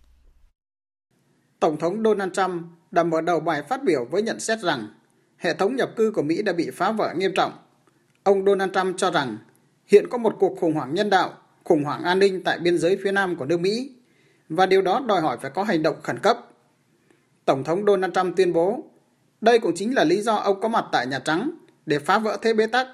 Tổng 1.60 1.78
thống 1.78 2.03
Donald 2.03 2.32
Trump 2.34 2.64
đã 2.91 3.03
mở 3.03 3.22
đầu 3.22 3.39
bài 3.39 3.64
phát 3.64 3.84
biểu 3.84 4.05
với 4.05 4.22
nhận 4.22 4.39
xét 4.39 4.60
rằng 4.60 4.88
hệ 5.38 5.53
thống 5.53 5.76
nhập 5.76 5.89
cư 5.95 6.12
của 6.12 6.22
Mỹ 6.22 6.41
đã 6.41 6.53
bị 6.53 6.70
phá 6.70 6.91
vỡ 6.91 7.14
nghiêm 7.18 7.32
trọng. 7.36 7.51
Ông 8.24 8.45
Donald 8.45 8.72
Trump 8.74 8.97
cho 8.97 9.12
rằng 9.12 9.38
hiện 9.88 10.07
có 10.10 10.18
một 10.18 10.36
cuộc 10.39 10.57
khủng 10.60 10.74
hoảng 10.74 10.93
nhân 10.93 11.10
đạo, 11.10 11.34
khủng 11.64 11.84
hoảng 11.84 12.03
an 12.03 12.20
ninh 12.20 12.43
tại 12.43 12.60
biên 12.60 12.78
giới 12.78 12.97
phía 13.03 13.12
nam 13.12 13.36
của 13.36 13.45
nước 13.45 13.60
Mỹ 13.60 13.91
và 14.49 14.66
điều 14.66 14.82
đó 14.82 14.99
đòi 15.07 15.22
hỏi 15.22 15.38
phải 15.41 15.51
có 15.51 15.64
hành 15.64 15.84
động 15.84 15.95
khẩn 16.03 16.20
cấp. 16.20 16.38
Tổng 17.45 17.64
thống 17.64 17.86
Donald 17.86 18.14
Trump 18.14 18.38
tuyên 18.38 18.53
bố 18.53 18.84
đây 19.41 19.60
cũng 19.60 19.76
chính 19.76 19.95
là 19.95 20.03
lý 20.03 20.22
do 20.22 20.36
ông 20.36 20.62
có 20.62 20.68
mặt 20.68 20.86
tại 20.91 21.07
Nhà 21.07 21.20
Trắng 21.20 21.51
để 21.86 21.99
phá 21.99 22.20
vỡ 22.20 22.38
thế 22.41 22.53
bế 22.53 22.68
tắc 22.68 22.88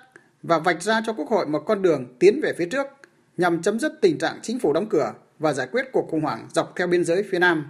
và 0.44 0.60
vạch 0.60 0.84
ra 0.84 1.02
cho 1.06 1.14
Quốc 1.14 1.30
hội 1.30 1.46
một 1.46 1.64
con 1.66 1.82
đường 1.82 2.16
tiến 2.20 2.40
về 2.44 2.54
phía 2.58 2.68
trước 2.72 2.88
nhằm 3.38 3.62
chấm 3.62 3.80
dứt 3.80 3.94
tình 4.02 4.18
trạng 4.18 4.40
chính 4.42 4.60
phủ 4.60 4.74
đóng 4.74 4.90
cửa 4.90 5.14
và 5.40 5.54
giải 5.54 5.68
quyết 5.72 5.86
cuộc 5.92 6.08
khủng 6.12 6.22
hoảng 6.22 6.48
dọc 6.54 6.74
theo 6.76 6.88
biên 6.88 7.04
giới 7.04 7.24
phía 7.32 7.40
Nam. 7.40 7.66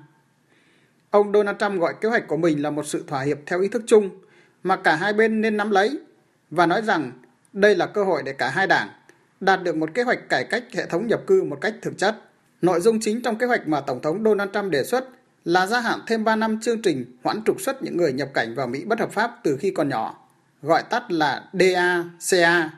Ông 1.15 1.31
Donald 1.33 1.57
Trump 1.59 1.81
gọi 1.81 1.93
kế 2.01 2.09
hoạch 2.09 2.27
của 2.27 2.37
mình 2.37 2.61
là 2.61 2.69
một 2.69 2.85
sự 2.85 3.03
thỏa 3.07 3.21
hiệp 3.21 3.37
theo 3.45 3.61
ý 3.61 3.67
thức 3.67 3.83
chung 3.87 4.09
mà 4.63 4.75
cả 4.75 4.95
hai 4.95 5.13
bên 5.13 5.41
nên 5.41 5.57
nắm 5.57 5.71
lấy 5.71 5.99
và 6.49 6.65
nói 6.65 6.81
rằng 6.81 7.11
đây 7.53 7.75
là 7.75 7.85
cơ 7.85 8.03
hội 8.03 8.21
để 8.25 8.33
cả 8.33 8.49
hai 8.49 8.67
đảng 8.67 8.89
đạt 9.39 9.63
được 9.63 9.75
một 9.75 9.89
kế 9.93 10.03
hoạch 10.03 10.29
cải 10.29 10.43
cách 10.43 10.63
hệ 10.73 10.85
thống 10.85 11.07
nhập 11.07 11.21
cư 11.27 11.43
một 11.43 11.57
cách 11.61 11.75
thực 11.81 11.97
chất. 11.97 12.15
Nội 12.61 12.81
dung 12.81 12.99
chính 12.99 13.21
trong 13.21 13.37
kế 13.37 13.45
hoạch 13.45 13.67
mà 13.67 13.81
Tổng 13.81 14.01
thống 14.01 14.23
Donald 14.23 14.51
Trump 14.53 14.71
đề 14.71 14.83
xuất 14.83 15.09
là 15.45 15.67
gia 15.67 15.79
hạn 15.79 15.99
thêm 16.07 16.23
3 16.23 16.35
năm 16.35 16.59
chương 16.61 16.81
trình 16.81 17.05
hoãn 17.23 17.41
trục 17.45 17.61
xuất 17.61 17.83
những 17.83 17.97
người 17.97 18.13
nhập 18.13 18.29
cảnh 18.33 18.55
vào 18.55 18.67
Mỹ 18.67 18.83
bất 18.85 18.99
hợp 18.99 19.11
pháp 19.11 19.31
từ 19.43 19.57
khi 19.59 19.71
còn 19.71 19.89
nhỏ, 19.89 20.27
gọi 20.61 20.83
tắt 20.89 21.11
là 21.11 21.43
DACA, 21.53 22.69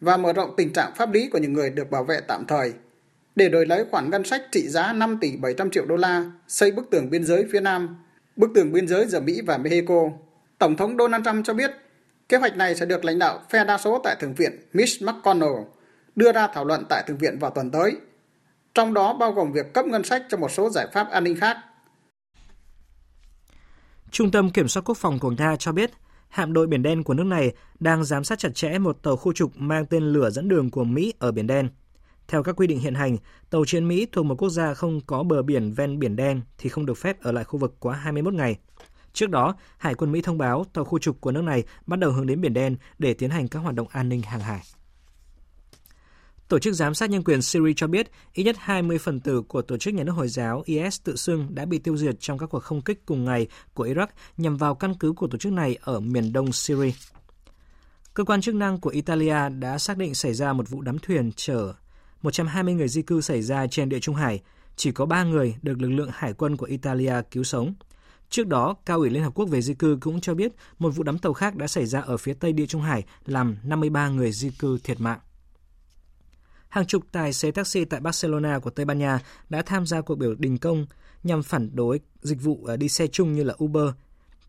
và 0.00 0.16
mở 0.16 0.32
rộng 0.32 0.54
tình 0.56 0.72
trạng 0.72 0.94
pháp 0.94 1.12
lý 1.12 1.28
của 1.28 1.38
những 1.38 1.52
người 1.52 1.70
được 1.70 1.90
bảo 1.90 2.04
vệ 2.04 2.20
tạm 2.20 2.44
thời, 2.46 2.72
để 3.36 3.48
đổi 3.48 3.66
lấy 3.66 3.84
khoản 3.90 4.10
ngân 4.10 4.24
sách 4.24 4.42
trị 4.52 4.68
giá 4.68 4.92
5 4.92 5.18
tỷ 5.20 5.36
700 5.36 5.70
triệu 5.70 5.86
đô 5.86 5.96
la 5.96 6.24
xây 6.48 6.70
bức 6.70 6.90
tường 6.90 7.10
biên 7.10 7.24
giới 7.24 7.46
phía 7.52 7.60
Nam, 7.60 7.96
bức 8.36 8.50
tường 8.54 8.72
biên 8.72 8.88
giới 8.88 9.06
giữa 9.06 9.20
Mỹ 9.20 9.40
và 9.46 9.58
Mexico, 9.58 10.10
Tổng 10.58 10.76
thống 10.76 10.96
Donald 10.98 11.24
Trump 11.24 11.46
cho 11.46 11.54
biết 11.54 11.70
kế 12.28 12.36
hoạch 12.36 12.56
này 12.56 12.74
sẽ 12.74 12.86
được 12.86 13.04
lãnh 13.04 13.18
đạo 13.18 13.40
phe 13.50 13.64
đa 13.64 13.78
số 13.78 14.00
tại 14.04 14.16
Thượng 14.20 14.34
viện 14.34 14.52
Mitch 14.72 15.02
McConnell 15.02 15.54
đưa 16.16 16.32
ra 16.32 16.48
thảo 16.54 16.64
luận 16.64 16.84
tại 16.88 17.04
Thượng 17.06 17.18
viện 17.18 17.38
vào 17.38 17.50
tuần 17.50 17.70
tới, 17.70 17.96
trong 18.74 18.94
đó 18.94 19.14
bao 19.14 19.32
gồm 19.32 19.52
việc 19.52 19.74
cấp 19.74 19.86
ngân 19.86 20.04
sách 20.04 20.22
cho 20.28 20.36
một 20.36 20.50
số 20.50 20.70
giải 20.70 20.86
pháp 20.92 21.10
an 21.10 21.24
ninh 21.24 21.36
khác. 21.36 21.56
Trung 24.10 24.30
tâm 24.30 24.50
Kiểm 24.50 24.68
soát 24.68 24.82
Quốc 24.84 24.96
phòng 24.96 25.18
của 25.18 25.30
Nga 25.30 25.56
cho 25.56 25.72
biết 25.72 25.90
hạm 26.28 26.52
đội 26.52 26.66
Biển 26.66 26.82
Đen 26.82 27.02
của 27.02 27.14
nước 27.14 27.24
này 27.24 27.52
đang 27.80 28.04
giám 28.04 28.24
sát 28.24 28.38
chặt 28.38 28.54
chẽ 28.54 28.78
một 28.78 29.02
tàu 29.02 29.16
khu 29.16 29.32
trục 29.32 29.52
mang 29.56 29.86
tên 29.86 30.02
lửa 30.02 30.30
dẫn 30.30 30.48
đường 30.48 30.70
của 30.70 30.84
Mỹ 30.84 31.14
ở 31.18 31.32
Biển 31.32 31.46
Đen. 31.46 31.68
Theo 32.32 32.42
các 32.42 32.56
quy 32.56 32.66
định 32.66 32.78
hiện 32.78 32.94
hành, 32.94 33.16
tàu 33.50 33.64
chiến 33.64 33.88
Mỹ 33.88 34.06
thuộc 34.12 34.24
một 34.24 34.34
quốc 34.34 34.48
gia 34.48 34.74
không 34.74 35.00
có 35.00 35.22
bờ 35.22 35.42
biển 35.42 35.72
ven 35.72 35.98
Biển 35.98 36.16
Đen 36.16 36.40
thì 36.58 36.68
không 36.68 36.86
được 36.86 36.94
phép 36.94 37.20
ở 37.20 37.32
lại 37.32 37.44
khu 37.44 37.58
vực 37.58 37.74
quá 37.80 37.96
21 37.96 38.34
ngày. 38.34 38.56
Trước 39.12 39.30
đó, 39.30 39.56
Hải 39.78 39.94
quân 39.94 40.12
Mỹ 40.12 40.20
thông 40.20 40.38
báo 40.38 40.64
tàu 40.72 40.84
khu 40.84 40.98
trục 40.98 41.20
của 41.20 41.32
nước 41.32 41.42
này 41.42 41.64
bắt 41.86 41.98
đầu 41.98 42.12
hướng 42.12 42.26
đến 42.26 42.40
Biển 42.40 42.54
Đen 42.54 42.76
để 42.98 43.14
tiến 43.14 43.30
hành 43.30 43.48
các 43.48 43.58
hoạt 43.58 43.74
động 43.74 43.88
an 43.90 44.08
ninh 44.08 44.22
hàng 44.22 44.40
hải. 44.40 44.60
Tổ 46.48 46.58
chức 46.58 46.74
giám 46.74 46.94
sát 46.94 47.10
nhân 47.10 47.24
quyền 47.24 47.42
Syria 47.42 47.72
cho 47.76 47.86
biết 47.86 48.10
ít 48.32 48.44
nhất 48.44 48.56
20 48.58 48.98
phần 48.98 49.20
tử 49.20 49.42
của 49.42 49.62
tổ 49.62 49.76
chức 49.76 49.94
nhà 49.94 50.04
nước 50.04 50.12
Hồi 50.12 50.28
giáo 50.28 50.62
IS 50.66 51.00
tự 51.04 51.16
xưng 51.16 51.54
đã 51.54 51.64
bị 51.64 51.78
tiêu 51.78 51.96
diệt 51.96 52.14
trong 52.20 52.38
các 52.38 52.46
cuộc 52.46 52.62
không 52.62 52.82
kích 52.82 53.06
cùng 53.06 53.24
ngày 53.24 53.46
của 53.74 53.86
Iraq 53.86 54.06
nhằm 54.36 54.56
vào 54.56 54.74
căn 54.74 54.94
cứ 54.94 55.12
của 55.12 55.26
tổ 55.26 55.38
chức 55.38 55.52
này 55.52 55.78
ở 55.80 56.00
miền 56.00 56.32
đông 56.32 56.52
Syria. 56.52 56.92
Cơ 58.14 58.24
quan 58.24 58.40
chức 58.40 58.54
năng 58.54 58.80
của 58.80 58.90
Italia 58.90 59.48
đã 59.48 59.78
xác 59.78 59.96
định 59.96 60.14
xảy 60.14 60.34
ra 60.34 60.52
một 60.52 60.70
vụ 60.70 60.80
đắm 60.82 60.98
thuyền 60.98 61.30
chở 61.36 61.74
120 62.22 62.74
người 62.74 62.88
di 62.88 63.02
cư 63.02 63.20
xảy 63.20 63.42
ra 63.42 63.66
trên 63.66 63.88
địa 63.88 64.00
Trung 64.00 64.14
Hải. 64.14 64.40
Chỉ 64.76 64.92
có 64.92 65.06
3 65.06 65.24
người 65.24 65.56
được 65.62 65.82
lực 65.82 65.88
lượng 65.88 66.10
hải 66.12 66.32
quân 66.32 66.56
của 66.56 66.66
Italia 66.66 67.14
cứu 67.30 67.44
sống. 67.44 67.74
Trước 68.30 68.46
đó, 68.46 68.74
Cao 68.86 68.98
ủy 68.98 69.10
Liên 69.10 69.22
Hợp 69.22 69.34
Quốc 69.34 69.46
về 69.46 69.62
di 69.62 69.74
cư 69.74 69.98
cũng 70.00 70.20
cho 70.20 70.34
biết 70.34 70.52
một 70.78 70.90
vụ 70.90 71.02
đắm 71.02 71.18
tàu 71.18 71.32
khác 71.32 71.56
đã 71.56 71.66
xảy 71.66 71.86
ra 71.86 72.00
ở 72.00 72.16
phía 72.16 72.34
tây 72.34 72.52
địa 72.52 72.66
Trung 72.66 72.82
Hải 72.82 73.04
làm 73.26 73.56
53 73.62 74.08
người 74.08 74.32
di 74.32 74.50
cư 74.50 74.78
thiệt 74.84 75.00
mạng. 75.00 75.18
Hàng 76.68 76.86
chục 76.86 77.02
tài 77.12 77.32
xế 77.32 77.50
taxi 77.50 77.84
tại 77.84 78.00
Barcelona 78.00 78.58
của 78.58 78.70
Tây 78.70 78.84
Ban 78.84 78.98
Nha 78.98 79.20
đã 79.48 79.62
tham 79.62 79.86
gia 79.86 80.00
cuộc 80.00 80.14
biểu 80.14 80.34
đình 80.34 80.58
công 80.58 80.86
nhằm 81.22 81.42
phản 81.42 81.76
đối 81.76 82.00
dịch 82.22 82.42
vụ 82.42 82.64
ờ, 82.64 82.76
đi 82.76 82.88
xe 82.88 83.06
chung 83.06 83.32
như 83.32 83.44
là 83.44 83.54
Uber. 83.64 83.88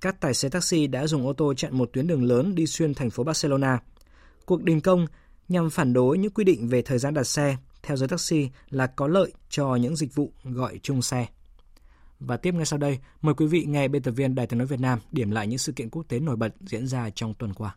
Các 0.01 0.21
tài 0.21 0.33
xế 0.33 0.49
taxi 0.49 0.87
đã 0.87 1.07
dùng 1.07 1.27
ô 1.27 1.33
tô 1.33 1.53
chặn 1.53 1.77
một 1.77 1.89
tuyến 1.93 2.07
đường 2.07 2.23
lớn 2.23 2.55
đi 2.55 2.67
xuyên 2.67 2.93
thành 2.93 3.09
phố 3.09 3.23
Barcelona. 3.23 3.79
Cuộc 4.45 4.63
đình 4.63 4.81
công 4.81 5.07
nhằm 5.53 5.69
phản 5.69 5.93
đối 5.93 6.17
những 6.17 6.31
quy 6.31 6.43
định 6.43 6.67
về 6.67 6.81
thời 6.81 6.97
gian 6.97 7.13
đặt 7.13 7.23
xe 7.23 7.57
theo 7.83 7.97
giới 7.97 8.07
taxi 8.07 8.49
là 8.69 8.87
có 8.87 9.07
lợi 9.07 9.33
cho 9.49 9.75
những 9.75 9.95
dịch 9.95 10.15
vụ 10.15 10.31
gọi 10.43 10.79
chung 10.83 11.01
xe. 11.01 11.25
Và 12.19 12.37
tiếp 12.37 12.53
ngay 12.53 12.65
sau 12.65 12.79
đây, 12.79 12.99
mời 13.21 13.33
quý 13.33 13.45
vị 13.45 13.65
nghe 13.67 13.87
biên 13.87 14.01
tập 14.01 14.11
viên 14.11 14.35
Đài 14.35 14.47
tiếng 14.47 14.57
nói 14.57 14.67
Việt 14.67 14.79
Nam 14.79 14.99
điểm 15.11 15.31
lại 15.31 15.47
những 15.47 15.57
sự 15.57 15.71
kiện 15.71 15.89
quốc 15.89 16.03
tế 16.07 16.19
nổi 16.19 16.35
bật 16.35 16.53
diễn 16.59 16.87
ra 16.87 17.09
trong 17.15 17.33
tuần 17.33 17.53
qua. 17.53 17.75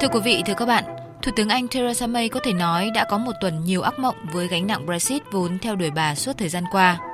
Thưa 0.00 0.08
quý 0.12 0.20
vị, 0.24 0.42
thưa 0.46 0.54
các 0.56 0.66
bạn, 0.66 0.84
Thủ 1.22 1.32
tướng 1.36 1.48
Anh 1.48 1.68
Theresa 1.68 2.06
May 2.06 2.28
có 2.28 2.40
thể 2.44 2.52
nói 2.52 2.90
đã 2.94 3.04
có 3.10 3.18
một 3.18 3.32
tuần 3.40 3.64
nhiều 3.64 3.82
ác 3.82 3.98
mộng 3.98 4.16
với 4.32 4.48
gánh 4.48 4.66
nặng 4.66 4.86
Brexit 4.86 5.22
vốn 5.32 5.58
theo 5.58 5.76
đuổi 5.76 5.90
bà 5.90 6.14
suốt 6.14 6.32
thời 6.38 6.48
gian 6.48 6.64
qua. 6.72 7.11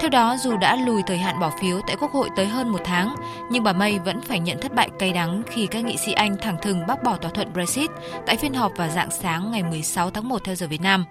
Theo 0.00 0.10
đó, 0.10 0.36
dù 0.36 0.56
đã 0.56 0.76
lùi 0.76 1.02
thời 1.02 1.18
hạn 1.18 1.40
bỏ 1.40 1.52
phiếu 1.60 1.80
tại 1.86 1.96
Quốc 2.00 2.12
hội 2.12 2.28
tới 2.36 2.46
hơn 2.46 2.68
một 2.68 2.80
tháng, 2.84 3.14
nhưng 3.50 3.62
bà 3.62 3.72
May 3.72 3.98
vẫn 3.98 4.20
phải 4.20 4.40
nhận 4.40 4.60
thất 4.60 4.74
bại 4.74 4.88
cay 4.98 5.12
đắng 5.12 5.42
khi 5.46 5.66
các 5.66 5.84
nghị 5.84 5.96
sĩ 5.96 6.12
Anh 6.12 6.36
thẳng 6.36 6.56
thừng 6.62 6.86
bác 6.86 7.02
bỏ 7.02 7.16
thỏa 7.16 7.30
thuận 7.30 7.52
Brexit 7.52 7.90
tại 8.26 8.36
phiên 8.36 8.54
họp 8.54 8.72
vào 8.76 8.88
dạng 8.88 9.10
sáng 9.10 9.50
ngày 9.50 9.62
16 9.62 10.10
tháng 10.10 10.28
1 10.28 10.44
theo 10.44 10.54
giờ 10.54 10.66
Việt 10.66 10.80
Nam. 10.80 11.04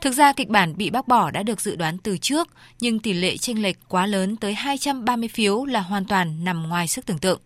Thực 0.00 0.14
ra 0.14 0.32
kịch 0.32 0.48
bản 0.48 0.76
bị 0.76 0.90
bác 0.90 1.08
bỏ 1.08 1.30
đã 1.30 1.42
được 1.42 1.60
dự 1.60 1.76
đoán 1.76 1.98
từ 1.98 2.18
trước, 2.18 2.48
nhưng 2.80 2.98
tỷ 2.98 3.12
lệ 3.12 3.36
chênh 3.36 3.62
lệch 3.62 3.76
quá 3.88 4.06
lớn 4.06 4.36
tới 4.36 4.54
230 4.54 5.28
phiếu 5.28 5.64
là 5.64 5.80
hoàn 5.80 6.04
toàn 6.04 6.44
nằm 6.44 6.68
ngoài 6.68 6.88
sức 6.88 7.06
tưởng 7.06 7.18
tượng. 7.18 7.40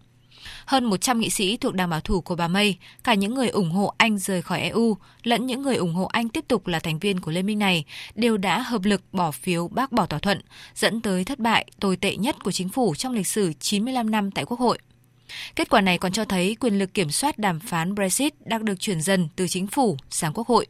Hơn 0.67 0.85
100 0.85 1.21
nghị 1.21 1.31
sĩ 1.31 1.57
thuộc 1.57 1.75
đảng 1.75 1.91
bảo 1.91 2.01
thủ 2.01 2.21
của 2.21 2.35
bà 2.37 2.49
May, 2.49 2.79
cả 3.05 3.15
những 3.15 3.35
người 3.35 3.49
ủng 3.49 3.71
hộ 3.71 3.95
Anh 3.99 4.19
rời 4.19 4.43
khỏi 4.43 4.61
EU, 4.61 4.97
lẫn 5.23 5.47
những 5.47 5.63
người 5.63 5.77
ủng 5.77 5.95
hộ 5.95 6.05
Anh 6.05 6.29
tiếp 6.29 6.45
tục 6.49 6.67
là 6.67 6.79
thành 6.79 6.99
viên 6.99 7.21
của 7.21 7.31
liên 7.31 7.47
minh 7.47 7.59
này, 7.59 7.85
đều 8.15 8.37
đã 8.37 8.61
hợp 8.61 8.85
lực 8.85 9.03
bỏ 9.13 9.31
phiếu 9.31 9.69
bác 9.69 9.93
bỏ 9.93 10.07
thỏa 10.07 10.19
thuận, 10.19 10.41
dẫn 10.75 11.01
tới 11.01 11.25
thất 11.25 11.39
bại 11.39 11.67
tồi 11.81 11.97
tệ 11.97 12.17
nhất 12.17 12.37
của 12.45 12.53
chính 12.53 12.69
phủ 12.69 12.95
trong 12.95 13.13
lịch 13.13 13.27
sử 13.27 13.53
95 13.61 14.11
năm 14.11 14.31
tại 14.31 14.45
Quốc 14.45 14.61
hội. 14.61 14.79
Kết 15.57 15.71
quả 15.71 15.81
này 15.81 15.99
còn 15.99 16.13
cho 16.13 16.25
thấy 16.25 16.57
quyền 16.61 16.79
lực 16.79 16.95
kiểm 16.95 17.11
soát 17.11 17.39
đàm 17.39 17.61
phán 17.61 17.95
Brexit 17.95 18.35
đang 18.47 18.65
được 18.65 18.81
chuyển 18.81 19.01
dần 19.01 19.29
từ 19.37 19.49
chính 19.49 19.67
phủ 19.67 19.97
sang 20.11 20.33
Quốc 20.33 20.49
hội. 20.49 20.67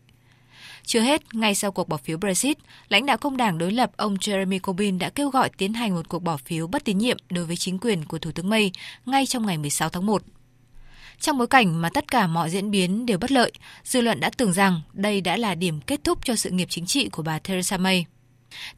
Chưa 0.86 1.00
hết, 1.00 1.34
ngay 1.34 1.54
sau 1.54 1.72
cuộc 1.72 1.88
bỏ 1.88 1.96
phiếu 1.96 2.18
Brexit, 2.18 2.58
lãnh 2.88 3.06
đạo 3.06 3.16
công 3.16 3.36
đảng 3.36 3.58
đối 3.58 3.72
lập 3.72 3.90
ông 3.96 4.14
Jeremy 4.14 4.60
Corbyn 4.60 4.98
đã 4.98 5.10
kêu 5.10 5.30
gọi 5.30 5.50
tiến 5.58 5.72
hành 5.72 5.94
một 5.94 6.08
cuộc 6.08 6.18
bỏ 6.18 6.36
phiếu 6.36 6.66
bất 6.66 6.84
tín 6.84 6.98
nhiệm 6.98 7.16
đối 7.30 7.44
với 7.44 7.56
chính 7.56 7.78
quyền 7.78 8.04
của 8.04 8.18
Thủ 8.18 8.30
tướng 8.32 8.50
May 8.50 8.72
ngay 9.06 9.26
trong 9.26 9.46
ngày 9.46 9.58
16 9.58 9.88
tháng 9.88 10.06
1. 10.06 10.22
Trong 11.20 11.38
bối 11.38 11.46
cảnh 11.46 11.80
mà 11.80 11.90
tất 11.90 12.10
cả 12.10 12.26
mọi 12.26 12.50
diễn 12.50 12.70
biến 12.70 13.06
đều 13.06 13.18
bất 13.18 13.32
lợi, 13.32 13.52
dư 13.84 14.00
luận 14.00 14.20
đã 14.20 14.30
tưởng 14.36 14.52
rằng 14.52 14.80
đây 14.92 15.20
đã 15.20 15.36
là 15.36 15.54
điểm 15.54 15.80
kết 15.80 16.00
thúc 16.04 16.18
cho 16.24 16.36
sự 16.36 16.50
nghiệp 16.50 16.68
chính 16.70 16.86
trị 16.86 17.08
của 17.08 17.22
bà 17.22 17.38
Theresa 17.38 17.76
May. 17.76 18.06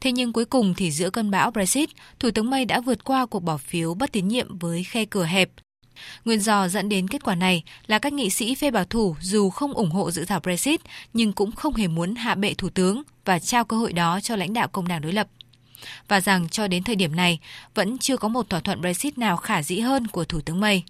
Thế 0.01 0.11
nhưng 0.11 0.33
cuối 0.33 0.45
cùng 0.45 0.73
thì 0.73 0.91
giữa 0.91 1.09
cơn 1.09 1.31
bão 1.31 1.51
Brexit, 1.51 1.89
Thủ 2.19 2.31
tướng 2.31 2.49
May 2.49 2.65
đã 2.65 2.79
vượt 2.79 3.03
qua 3.03 3.25
cuộc 3.25 3.39
bỏ 3.39 3.57
phiếu 3.57 3.93
bất 3.93 4.11
tín 4.11 4.27
nhiệm 4.27 4.57
với 4.57 4.83
khe 4.83 5.05
cửa 5.05 5.25
hẹp 5.25 5.49
Nguyên 6.25 6.39
do 6.39 6.67
dẫn 6.67 6.89
đến 6.89 7.07
kết 7.07 7.23
quả 7.23 7.35
này 7.35 7.63
là 7.87 7.99
các 7.99 8.13
nghị 8.13 8.29
sĩ 8.29 8.55
phe 8.55 8.71
bảo 8.71 8.85
thủ 8.85 9.15
dù 9.21 9.49
không 9.49 9.73
ủng 9.73 9.91
hộ 9.91 10.11
dự 10.11 10.25
thảo 10.25 10.39
Brexit 10.39 10.81
nhưng 11.13 11.33
cũng 11.33 11.51
không 11.51 11.73
hề 11.73 11.87
muốn 11.87 12.15
hạ 12.15 12.35
bệ 12.35 12.53
thủ 12.53 12.69
tướng 12.69 13.03
và 13.25 13.39
trao 13.39 13.65
cơ 13.65 13.77
hội 13.77 13.93
đó 13.93 14.19
cho 14.23 14.35
lãnh 14.35 14.53
đạo 14.53 14.67
công 14.67 14.87
đảng 14.87 15.01
đối 15.01 15.13
lập. 15.13 15.27
Và 16.07 16.21
rằng 16.21 16.49
cho 16.49 16.67
đến 16.67 16.83
thời 16.83 16.95
điểm 16.95 17.15
này 17.15 17.39
vẫn 17.75 17.97
chưa 17.97 18.17
có 18.17 18.27
một 18.27 18.49
thỏa 18.49 18.59
thuận 18.59 18.81
Brexit 18.81 19.17
nào 19.17 19.37
khả 19.37 19.63
dĩ 19.63 19.79
hơn 19.79 20.07
của 20.07 20.25
Thủ 20.25 20.41
tướng 20.41 20.59
May. 20.59 20.83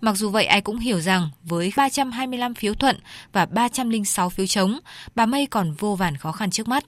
Mặc 0.00 0.16
dù 0.16 0.30
vậy 0.30 0.44
ai 0.44 0.60
cũng 0.60 0.78
hiểu 0.78 1.00
rằng 1.00 1.30
với 1.42 1.72
325 1.76 2.54
phiếu 2.54 2.74
thuận 2.74 3.00
và 3.32 3.46
306 3.46 4.30
phiếu 4.30 4.46
chống, 4.46 4.78
bà 5.14 5.26
May 5.26 5.46
còn 5.46 5.72
vô 5.72 5.94
vàn 5.94 6.16
khó 6.16 6.32
khăn 6.32 6.50
trước 6.50 6.68
mắt. 6.68 6.84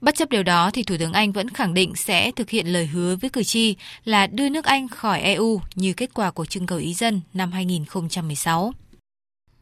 Bất 0.00 0.14
chấp 0.14 0.28
điều 0.28 0.42
đó 0.42 0.70
thì 0.72 0.82
Thủ 0.82 0.96
tướng 0.98 1.12
Anh 1.12 1.32
vẫn 1.32 1.48
khẳng 1.48 1.74
định 1.74 1.96
sẽ 1.96 2.30
thực 2.30 2.50
hiện 2.50 2.66
lời 2.66 2.86
hứa 2.86 3.16
với 3.16 3.30
cử 3.30 3.42
tri 3.42 3.76
là 4.04 4.26
đưa 4.26 4.48
nước 4.48 4.64
Anh 4.64 4.88
khỏi 4.88 5.20
EU 5.20 5.60
như 5.74 5.92
kết 5.92 6.14
quả 6.14 6.30
của 6.30 6.44
trưng 6.44 6.66
cầu 6.66 6.78
ý 6.78 6.94
dân 6.94 7.20
năm 7.34 7.52
2016. 7.52 8.72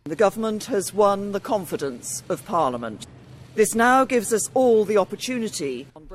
The 0.05 0.15
government 0.19 0.65
has 0.65 0.93
won 0.95 1.33
the 1.33 1.39
confidence 1.39 2.23
of 2.29 2.37
Parliament. 2.47 3.18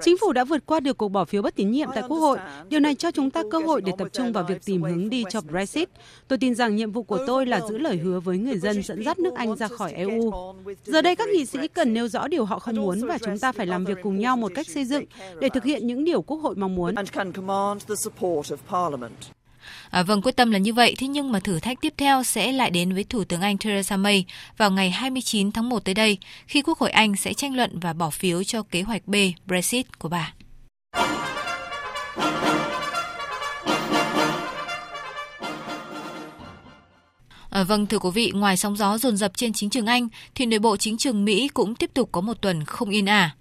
Chính 0.01 0.17
phủ 0.17 0.33
đã 0.33 0.43
vượt 0.43 0.65
qua 0.65 0.79
được 0.79 0.97
cuộc 0.97 1.09
bỏ 1.09 1.25
phiếu 1.25 1.41
bất 1.41 1.55
tín 1.55 1.71
nhiệm 1.71 1.89
tại 1.95 2.03
Quốc 2.07 2.17
hội. 2.17 2.37
Điều 2.69 2.79
này 2.79 2.95
cho 2.95 3.11
chúng 3.11 3.31
ta 3.31 3.43
cơ 3.51 3.59
hội 3.59 3.81
để 3.81 3.91
tập 3.97 4.07
trung 4.13 4.33
vào 4.33 4.43
việc 4.43 4.65
tìm 4.65 4.81
hướng 4.81 5.09
đi 5.09 5.23
cho 5.29 5.41
Brexit. 5.41 5.89
Tôi 6.27 6.39
tin 6.39 6.55
rằng 6.55 6.75
nhiệm 6.75 6.91
vụ 6.91 7.03
của 7.03 7.19
tôi 7.27 7.45
là 7.45 7.61
giữ 7.69 7.77
lời 7.77 7.97
hứa 7.97 8.19
với 8.19 8.37
người 8.37 8.57
dân 8.57 8.83
dẫn 8.83 9.03
dắt 9.03 9.19
nước 9.19 9.33
Anh 9.35 9.55
ra 9.55 9.67
khỏi 9.67 9.93
EU. 9.93 10.31
Giờ 10.85 11.01
đây 11.01 11.15
các 11.15 11.29
nghị 11.29 11.45
sĩ 11.45 11.67
cần 11.67 11.93
nêu 11.93 12.07
rõ 12.07 12.27
điều 12.27 12.45
họ 12.45 12.59
không 12.59 12.75
muốn 12.75 13.07
và 13.07 13.17
chúng 13.17 13.39
ta 13.39 13.51
phải 13.51 13.65
làm 13.65 13.85
việc 13.85 13.97
cùng 14.03 14.19
nhau 14.19 14.37
một 14.37 14.51
cách 14.55 14.67
xây 14.67 14.85
dựng 14.85 15.05
để 15.39 15.49
thực 15.49 15.63
hiện 15.63 15.87
những 15.87 16.03
điều 16.03 16.21
Quốc 16.21 16.37
hội 16.37 16.55
mong 16.55 16.75
muốn. 16.75 16.95
À, 19.89 20.03
vâng, 20.03 20.21
quyết 20.21 20.35
tâm 20.35 20.51
là 20.51 20.59
như 20.59 20.73
vậy, 20.73 20.95
thế 20.97 21.07
nhưng 21.07 21.31
mà 21.31 21.39
thử 21.39 21.59
thách 21.59 21.81
tiếp 21.81 21.93
theo 21.97 22.23
sẽ 22.23 22.51
lại 22.51 22.69
đến 22.69 22.93
với 22.93 23.03
Thủ 23.03 23.23
tướng 23.23 23.41
Anh 23.41 23.57
Theresa 23.57 23.97
May 23.97 24.25
vào 24.57 24.71
ngày 24.71 24.91
29 24.91 25.51
tháng 25.51 25.69
1 25.69 25.79
tới 25.85 25.95
đây, 25.95 26.17
khi 26.47 26.61
Quốc 26.61 26.79
hội 26.79 26.91
Anh 26.91 27.15
sẽ 27.15 27.33
tranh 27.33 27.55
luận 27.55 27.79
và 27.79 27.93
bỏ 27.93 28.09
phiếu 28.09 28.43
cho 28.43 28.63
kế 28.63 28.81
hoạch 28.81 29.07
B 29.07 29.15
Brexit 29.45 29.99
của 29.99 30.09
bà. 30.09 30.33
À, 37.49 37.63
vâng, 37.63 37.85
thưa 37.85 37.99
quý 37.99 38.09
vị, 38.13 38.31
ngoài 38.35 38.57
sóng 38.57 38.77
gió 38.77 38.97
dồn 38.97 39.17
dập 39.17 39.31
trên 39.35 39.53
chính 39.53 39.69
trường 39.69 39.85
Anh, 39.85 40.07
thì 40.35 40.45
nội 40.45 40.59
bộ 40.59 40.77
chính 40.77 40.97
trường 40.97 41.25
Mỹ 41.25 41.47
cũng 41.47 41.75
tiếp 41.75 41.91
tục 41.93 42.09
có 42.11 42.21
một 42.21 42.41
tuần 42.41 42.65
không 42.65 42.89
yên 42.89 43.05
ả. 43.05 43.35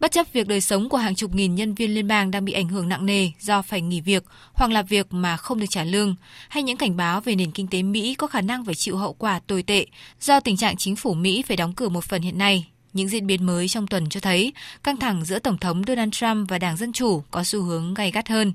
Bất 0.00 0.12
chấp 0.12 0.26
việc 0.32 0.46
đời 0.46 0.60
sống 0.60 0.88
của 0.88 0.96
hàng 0.96 1.14
chục 1.14 1.34
nghìn 1.34 1.54
nhân 1.54 1.74
viên 1.74 1.94
liên 1.94 2.08
bang 2.08 2.30
đang 2.30 2.44
bị 2.44 2.52
ảnh 2.52 2.68
hưởng 2.68 2.88
nặng 2.88 3.06
nề 3.06 3.30
do 3.40 3.62
phải 3.62 3.80
nghỉ 3.80 4.00
việc 4.00 4.24
hoặc 4.52 4.70
làm 4.70 4.86
việc 4.86 5.06
mà 5.10 5.36
không 5.36 5.60
được 5.60 5.66
trả 5.70 5.84
lương, 5.84 6.14
hay 6.48 6.62
những 6.62 6.76
cảnh 6.76 6.96
báo 6.96 7.20
về 7.20 7.34
nền 7.34 7.50
kinh 7.50 7.66
tế 7.66 7.82
Mỹ 7.82 8.14
có 8.14 8.26
khả 8.26 8.40
năng 8.40 8.64
phải 8.64 8.74
chịu 8.74 8.96
hậu 8.96 9.12
quả 9.12 9.40
tồi 9.46 9.62
tệ 9.62 9.86
do 10.20 10.40
tình 10.40 10.56
trạng 10.56 10.76
chính 10.76 10.96
phủ 10.96 11.14
Mỹ 11.14 11.42
phải 11.42 11.56
đóng 11.56 11.72
cửa 11.72 11.88
một 11.88 12.04
phần 12.04 12.22
hiện 12.22 12.38
nay, 12.38 12.66
những 12.92 13.08
diễn 13.08 13.26
biến 13.26 13.46
mới 13.46 13.68
trong 13.68 13.86
tuần 13.86 14.08
cho 14.08 14.20
thấy 14.20 14.52
căng 14.82 14.96
thẳng 14.96 15.24
giữa 15.24 15.38
Tổng 15.38 15.58
thống 15.58 15.82
Donald 15.86 16.12
Trump 16.12 16.48
và 16.48 16.58
Đảng 16.58 16.76
Dân 16.76 16.92
Chủ 16.92 17.22
có 17.30 17.44
xu 17.44 17.62
hướng 17.62 17.94
gay 17.94 18.10
gắt 18.10 18.28
hơn. 18.28 18.52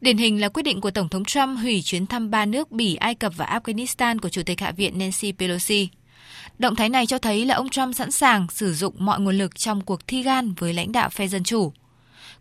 Điển 0.00 0.16
hình 0.16 0.40
là 0.40 0.48
quyết 0.48 0.62
định 0.62 0.80
của 0.80 0.90
Tổng 0.90 1.08
thống 1.08 1.24
Trump 1.24 1.58
hủy 1.58 1.82
chuyến 1.82 2.06
thăm 2.06 2.30
ba 2.30 2.46
nước 2.46 2.70
Bỉ, 2.70 2.94
Ai 2.94 3.14
Cập 3.14 3.32
và 3.36 3.60
Afghanistan 3.60 4.18
của 4.18 4.28
Chủ 4.28 4.42
tịch 4.42 4.60
Hạ 4.60 4.72
viện 4.72 4.98
Nancy 4.98 5.32
Pelosi. 5.32 5.88
Động 6.58 6.76
thái 6.76 6.88
này 6.88 7.06
cho 7.06 7.18
thấy 7.18 7.44
là 7.44 7.54
ông 7.54 7.68
Trump 7.68 7.94
sẵn 7.94 8.10
sàng 8.10 8.46
sử 8.50 8.74
dụng 8.74 8.94
mọi 8.98 9.20
nguồn 9.20 9.38
lực 9.38 9.58
trong 9.58 9.80
cuộc 9.80 10.06
thi 10.06 10.22
gan 10.22 10.54
với 10.54 10.74
lãnh 10.74 10.92
đạo 10.92 11.10
phe 11.10 11.28
Dân 11.28 11.44
Chủ. 11.44 11.72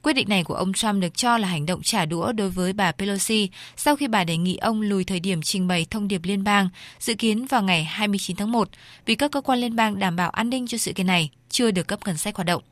Quyết 0.02 0.14
định 0.14 0.30
này 0.30 0.44
của 0.44 0.54
ông 0.54 0.74
Trump 0.74 1.02
được 1.02 1.18
cho 1.18 1.38
là 1.38 1.48
hành 1.48 1.66
động 1.66 1.82
trả 1.82 2.06
đũa 2.06 2.32
đối 2.32 2.50
với 2.50 2.74
bà 2.74 2.92
Pelosi 2.92 3.50
sau 3.78 3.96
khi 3.96 4.08
bà 4.08 4.24
đề 4.24 4.38
nghị 4.38 4.58
ông 4.58 4.82
lùi 4.82 5.04
thời 5.04 5.20
điểm 5.20 5.42
trình 5.42 5.68
bày 5.68 5.86
thông 5.90 6.08
điệp 6.08 6.22
liên 6.24 6.44
bang, 6.44 6.70
dự 7.00 7.14
kiến 7.14 7.46
vào 7.46 7.64
ngày 7.64 7.84
29 7.84 8.36
tháng 8.36 8.52
1, 8.52 8.70
vì 9.06 9.16
các 9.16 9.32
cơ 9.32 9.42
quan 9.42 9.60
liên 9.60 9.76
bang 9.76 10.00
đảm 10.00 10.16
bảo 10.16 10.30
an 10.30 10.50
ninh 10.50 10.68
cho 10.68 10.78
sự 10.78 10.94
kiện 10.94 11.08
này 11.08 11.30
chưa 11.50 11.72
được 11.72 11.88
cấp 11.88 12.00
ngân 12.06 12.18
sách 12.18 12.36
hoạt 12.36 12.48
động. 12.48 12.64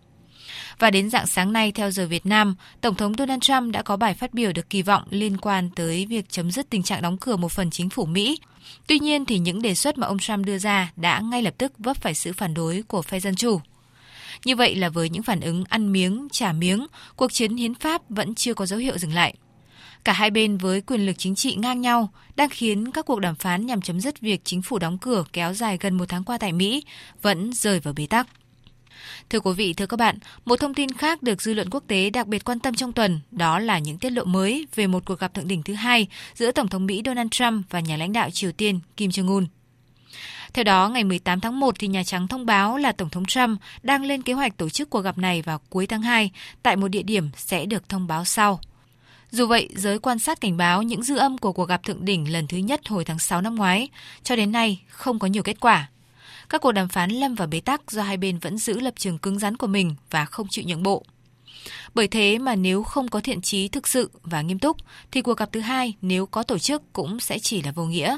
Và 0.79 0.91
đến 0.91 1.09
dạng 1.09 1.27
sáng 1.27 1.53
nay 1.53 1.71
theo 1.71 1.91
giờ 1.91 2.07
Việt 2.07 2.25
Nam, 2.25 2.55
Tổng 2.81 2.95
thống 2.95 3.13
Donald 3.17 3.41
Trump 3.41 3.73
đã 3.73 3.81
có 3.81 3.97
bài 3.97 4.13
phát 4.13 4.33
biểu 4.33 4.51
được 4.53 4.69
kỳ 4.69 4.81
vọng 4.81 5.03
liên 5.09 5.37
quan 5.37 5.69
tới 5.75 6.05
việc 6.05 6.29
chấm 6.29 6.51
dứt 6.51 6.69
tình 6.69 6.83
trạng 6.83 7.01
đóng 7.01 7.17
cửa 7.17 7.35
một 7.35 7.51
phần 7.51 7.71
chính 7.71 7.89
phủ 7.89 8.05
Mỹ. 8.05 8.37
Tuy 8.87 8.99
nhiên 8.99 9.25
thì 9.25 9.39
những 9.39 9.61
đề 9.61 9.75
xuất 9.75 9.97
mà 9.97 10.07
ông 10.07 10.19
Trump 10.19 10.45
đưa 10.45 10.57
ra 10.57 10.91
đã 10.95 11.19
ngay 11.19 11.41
lập 11.41 11.53
tức 11.57 11.73
vấp 11.77 11.97
phải 11.97 12.13
sự 12.13 12.33
phản 12.33 12.53
đối 12.53 12.83
của 12.87 13.01
phe 13.01 13.19
dân 13.19 13.35
chủ. 13.35 13.61
Như 14.45 14.55
vậy 14.55 14.75
là 14.75 14.89
với 14.89 15.09
những 15.09 15.23
phản 15.23 15.41
ứng 15.41 15.63
ăn 15.69 15.91
miếng, 15.91 16.27
trả 16.31 16.53
miếng, 16.53 16.87
cuộc 17.15 17.33
chiến 17.33 17.55
hiến 17.55 17.75
pháp 17.75 18.01
vẫn 18.09 18.35
chưa 18.35 18.53
có 18.53 18.65
dấu 18.65 18.79
hiệu 18.79 18.97
dừng 18.97 19.13
lại. 19.13 19.33
Cả 20.03 20.13
hai 20.13 20.31
bên 20.31 20.57
với 20.57 20.81
quyền 20.81 21.05
lực 21.05 21.15
chính 21.17 21.35
trị 21.35 21.55
ngang 21.55 21.81
nhau 21.81 22.09
đang 22.35 22.49
khiến 22.49 22.91
các 22.91 23.05
cuộc 23.05 23.19
đàm 23.19 23.35
phán 23.35 23.65
nhằm 23.65 23.81
chấm 23.81 24.01
dứt 24.01 24.19
việc 24.19 24.41
chính 24.43 24.61
phủ 24.61 24.79
đóng 24.79 24.97
cửa 24.97 25.23
kéo 25.33 25.53
dài 25.53 25.77
gần 25.81 25.97
một 25.97 26.05
tháng 26.09 26.23
qua 26.23 26.37
tại 26.37 26.51
Mỹ 26.51 26.83
vẫn 27.21 27.53
rơi 27.53 27.79
vào 27.79 27.93
bế 27.93 28.07
tắc. 28.07 28.27
Thưa 29.29 29.39
quý 29.39 29.53
vị, 29.53 29.73
thưa 29.73 29.85
các 29.85 29.97
bạn, 29.97 30.17
một 30.45 30.59
thông 30.59 30.73
tin 30.73 30.91
khác 30.91 31.23
được 31.23 31.41
dư 31.41 31.53
luận 31.53 31.69
quốc 31.69 31.83
tế 31.87 32.09
đặc 32.09 32.27
biệt 32.27 32.43
quan 32.43 32.59
tâm 32.59 32.75
trong 32.75 32.93
tuần 32.93 33.19
đó 33.31 33.59
là 33.59 33.79
những 33.79 33.97
tiết 33.97 34.09
lộ 34.09 34.23
mới 34.23 34.67
về 34.75 34.87
một 34.87 35.05
cuộc 35.05 35.19
gặp 35.19 35.33
thượng 35.33 35.47
đỉnh 35.47 35.63
thứ 35.63 35.73
hai 35.73 36.07
giữa 36.35 36.51
Tổng 36.51 36.67
thống 36.67 36.85
Mỹ 36.85 37.01
Donald 37.05 37.29
Trump 37.31 37.65
và 37.69 37.79
nhà 37.79 37.97
lãnh 37.97 38.13
đạo 38.13 38.29
Triều 38.29 38.51
Tiên 38.51 38.79
Kim 38.97 39.09
Jong-un. 39.09 39.45
Theo 40.53 40.63
đó, 40.63 40.89
ngày 40.89 41.03
18 41.03 41.39
tháng 41.39 41.59
1 41.59 41.75
thì 41.79 41.87
Nhà 41.87 42.03
Trắng 42.03 42.27
thông 42.27 42.45
báo 42.45 42.77
là 42.77 42.91
Tổng 42.91 43.09
thống 43.09 43.25
Trump 43.25 43.59
đang 43.83 44.03
lên 44.03 44.21
kế 44.21 44.33
hoạch 44.33 44.57
tổ 44.57 44.69
chức 44.69 44.89
cuộc 44.89 45.01
gặp 45.01 45.17
này 45.17 45.41
vào 45.41 45.59
cuối 45.69 45.87
tháng 45.87 46.01
2 46.01 46.31
tại 46.63 46.75
một 46.75 46.87
địa 46.87 47.03
điểm 47.03 47.29
sẽ 47.35 47.65
được 47.65 47.89
thông 47.89 48.07
báo 48.07 48.25
sau. 48.25 48.59
Dù 49.31 49.47
vậy, 49.47 49.69
giới 49.75 49.99
quan 49.99 50.19
sát 50.19 50.41
cảnh 50.41 50.57
báo 50.57 50.81
những 50.81 51.03
dư 51.03 51.17
âm 51.17 51.37
của 51.37 51.51
cuộc 51.51 51.69
gặp 51.69 51.83
thượng 51.83 52.05
đỉnh 52.05 52.31
lần 52.31 52.47
thứ 52.47 52.57
nhất 52.57 52.81
hồi 52.87 53.05
tháng 53.05 53.19
6 53.19 53.41
năm 53.41 53.55
ngoái, 53.55 53.89
cho 54.23 54.35
đến 54.35 54.51
nay 54.51 54.81
không 54.87 55.19
có 55.19 55.27
nhiều 55.27 55.43
kết 55.43 55.59
quả. 55.59 55.89
Các 56.53 56.61
cuộc 56.61 56.71
đàm 56.71 56.87
phán 56.87 57.11
lâm 57.11 57.35
vào 57.35 57.47
bế 57.47 57.59
tắc 57.59 57.91
do 57.91 58.01
hai 58.01 58.17
bên 58.17 58.39
vẫn 58.39 58.57
giữ 58.57 58.79
lập 58.79 58.93
trường 58.97 59.17
cứng 59.17 59.39
rắn 59.39 59.57
của 59.57 59.67
mình 59.67 59.95
và 60.09 60.25
không 60.25 60.47
chịu 60.49 60.65
nhượng 60.67 60.83
bộ. 60.83 61.03
Bởi 61.93 62.07
thế 62.07 62.39
mà 62.39 62.55
nếu 62.55 62.83
không 62.83 63.07
có 63.07 63.19
thiện 63.19 63.41
trí 63.41 63.67
thực 63.67 63.87
sự 63.87 64.11
và 64.23 64.41
nghiêm 64.41 64.59
túc, 64.59 64.77
thì 65.11 65.21
cuộc 65.21 65.37
gặp 65.37 65.49
thứ 65.51 65.59
hai 65.59 65.93
nếu 66.01 66.25
có 66.25 66.43
tổ 66.43 66.57
chức 66.57 66.93
cũng 66.93 67.19
sẽ 67.19 67.39
chỉ 67.39 67.61
là 67.61 67.71
vô 67.71 67.85
nghĩa. 67.85 68.17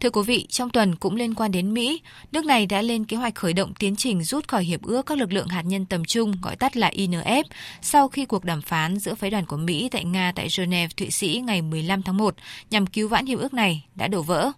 Thưa 0.00 0.10
quý 0.10 0.22
vị, 0.26 0.46
trong 0.48 0.70
tuần 0.70 0.96
cũng 0.96 1.16
liên 1.16 1.34
quan 1.34 1.52
đến 1.52 1.74
Mỹ, 1.74 2.00
nước 2.32 2.44
này 2.44 2.66
đã 2.66 2.82
lên 2.82 3.04
kế 3.04 3.16
hoạch 3.16 3.34
khởi 3.34 3.52
động 3.52 3.74
tiến 3.78 3.96
trình 3.96 4.22
rút 4.22 4.48
khỏi 4.48 4.64
hiệp 4.64 4.82
ước 4.82 5.06
các 5.06 5.18
lực 5.18 5.32
lượng 5.32 5.48
hạt 5.48 5.62
nhân 5.62 5.86
tầm 5.86 6.04
trung, 6.04 6.32
gọi 6.42 6.56
tắt 6.56 6.76
là 6.76 6.90
INF, 6.90 7.44
sau 7.82 8.08
khi 8.08 8.24
cuộc 8.24 8.44
đàm 8.44 8.62
phán 8.62 8.98
giữa 8.98 9.14
phái 9.14 9.30
đoàn 9.30 9.46
của 9.46 9.56
Mỹ 9.56 9.88
tại 9.92 10.04
Nga 10.04 10.32
tại 10.36 10.48
Geneva, 10.58 10.88
Thụy 10.96 11.10
Sĩ 11.10 11.42
ngày 11.46 11.62
15 11.62 12.02
tháng 12.02 12.16
1 12.16 12.34
nhằm 12.70 12.86
cứu 12.86 13.08
vãn 13.08 13.26
hiệp 13.26 13.38
ước 13.38 13.54
này 13.54 13.84
đã 13.94 14.08
đổ 14.08 14.22
vỡ. 14.22 14.52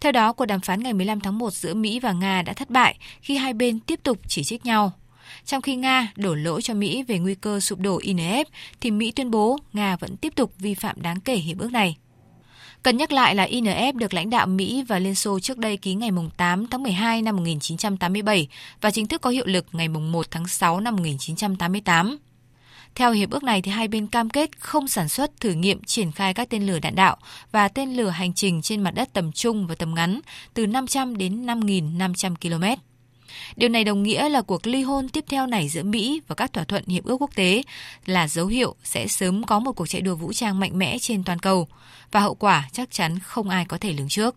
Theo 0.00 0.12
đó, 0.12 0.32
cuộc 0.32 0.46
đàm 0.46 0.60
phán 0.60 0.82
ngày 0.82 0.92
15 0.92 1.20
tháng 1.20 1.38
1 1.38 1.52
giữa 1.52 1.74
Mỹ 1.74 2.00
và 2.00 2.12
Nga 2.12 2.42
đã 2.42 2.52
thất 2.52 2.70
bại 2.70 2.98
khi 3.20 3.36
hai 3.36 3.52
bên 3.52 3.80
tiếp 3.80 4.00
tục 4.02 4.18
chỉ 4.28 4.44
trích 4.44 4.66
nhau. 4.66 4.92
Trong 5.44 5.62
khi 5.62 5.76
Nga 5.76 6.12
đổ 6.16 6.34
lỗi 6.34 6.62
cho 6.62 6.74
Mỹ 6.74 7.02
về 7.02 7.18
nguy 7.18 7.34
cơ 7.34 7.60
sụp 7.60 7.78
đổ 7.78 7.98
INF, 7.98 8.44
thì 8.80 8.90
Mỹ 8.90 9.10
tuyên 9.10 9.30
bố 9.30 9.58
Nga 9.72 9.96
vẫn 9.96 10.16
tiếp 10.16 10.32
tục 10.36 10.52
vi 10.58 10.74
phạm 10.74 11.02
đáng 11.02 11.20
kể 11.20 11.34
hiệp 11.34 11.58
ước 11.58 11.72
này. 11.72 11.96
Cần 12.82 12.96
nhắc 12.96 13.12
lại 13.12 13.34
là 13.34 13.46
INF 13.46 13.92
được 13.96 14.14
lãnh 14.14 14.30
đạo 14.30 14.46
Mỹ 14.46 14.84
và 14.88 14.98
Liên 14.98 15.14
Xô 15.14 15.40
trước 15.40 15.58
đây 15.58 15.76
ký 15.76 15.94
ngày 15.94 16.10
8 16.36 16.66
tháng 16.66 16.82
12 16.82 17.22
năm 17.22 17.36
1987 17.36 18.48
và 18.80 18.90
chính 18.90 19.06
thức 19.06 19.20
có 19.20 19.30
hiệu 19.30 19.46
lực 19.46 19.66
ngày 19.72 19.88
1 19.88 20.26
tháng 20.30 20.48
6 20.48 20.80
năm 20.80 20.96
1988. 20.96 22.18
Theo 22.94 23.12
hiệp 23.12 23.30
ước 23.30 23.44
này 23.44 23.62
thì 23.62 23.70
hai 23.70 23.88
bên 23.88 24.06
cam 24.06 24.30
kết 24.30 24.58
không 24.58 24.88
sản 24.88 25.08
xuất, 25.08 25.40
thử 25.40 25.52
nghiệm, 25.52 25.84
triển 25.84 26.12
khai 26.12 26.34
các 26.34 26.48
tên 26.50 26.66
lửa 26.66 26.78
đạn 26.78 26.94
đạo 26.94 27.16
và 27.52 27.68
tên 27.68 27.96
lửa 27.96 28.08
hành 28.08 28.34
trình 28.34 28.62
trên 28.62 28.80
mặt 28.80 28.90
đất 28.90 29.08
tầm 29.12 29.32
trung 29.32 29.66
và 29.66 29.74
tầm 29.74 29.94
ngắn 29.94 30.20
từ 30.54 30.66
500 30.66 31.16
đến 31.16 31.46
5.500 31.46 32.34
km. 32.36 32.82
Điều 33.56 33.68
này 33.68 33.84
đồng 33.84 34.02
nghĩa 34.02 34.28
là 34.28 34.42
cuộc 34.42 34.66
ly 34.66 34.82
hôn 34.82 35.08
tiếp 35.08 35.24
theo 35.28 35.46
này 35.46 35.68
giữa 35.68 35.82
Mỹ 35.82 36.20
và 36.28 36.34
các 36.34 36.52
thỏa 36.52 36.64
thuận 36.64 36.84
hiệp 36.86 37.04
ước 37.04 37.16
quốc 37.20 37.30
tế 37.34 37.62
là 38.06 38.28
dấu 38.28 38.46
hiệu 38.46 38.74
sẽ 38.84 39.06
sớm 39.06 39.44
có 39.44 39.58
một 39.58 39.72
cuộc 39.72 39.88
chạy 39.88 40.00
đua 40.00 40.14
vũ 40.14 40.32
trang 40.32 40.60
mạnh 40.60 40.78
mẽ 40.78 40.98
trên 40.98 41.24
toàn 41.24 41.38
cầu 41.38 41.68
và 42.12 42.20
hậu 42.20 42.34
quả 42.34 42.68
chắc 42.72 42.90
chắn 42.90 43.18
không 43.18 43.48
ai 43.48 43.64
có 43.64 43.78
thể 43.78 43.92
lường 43.92 44.08
trước. 44.08 44.36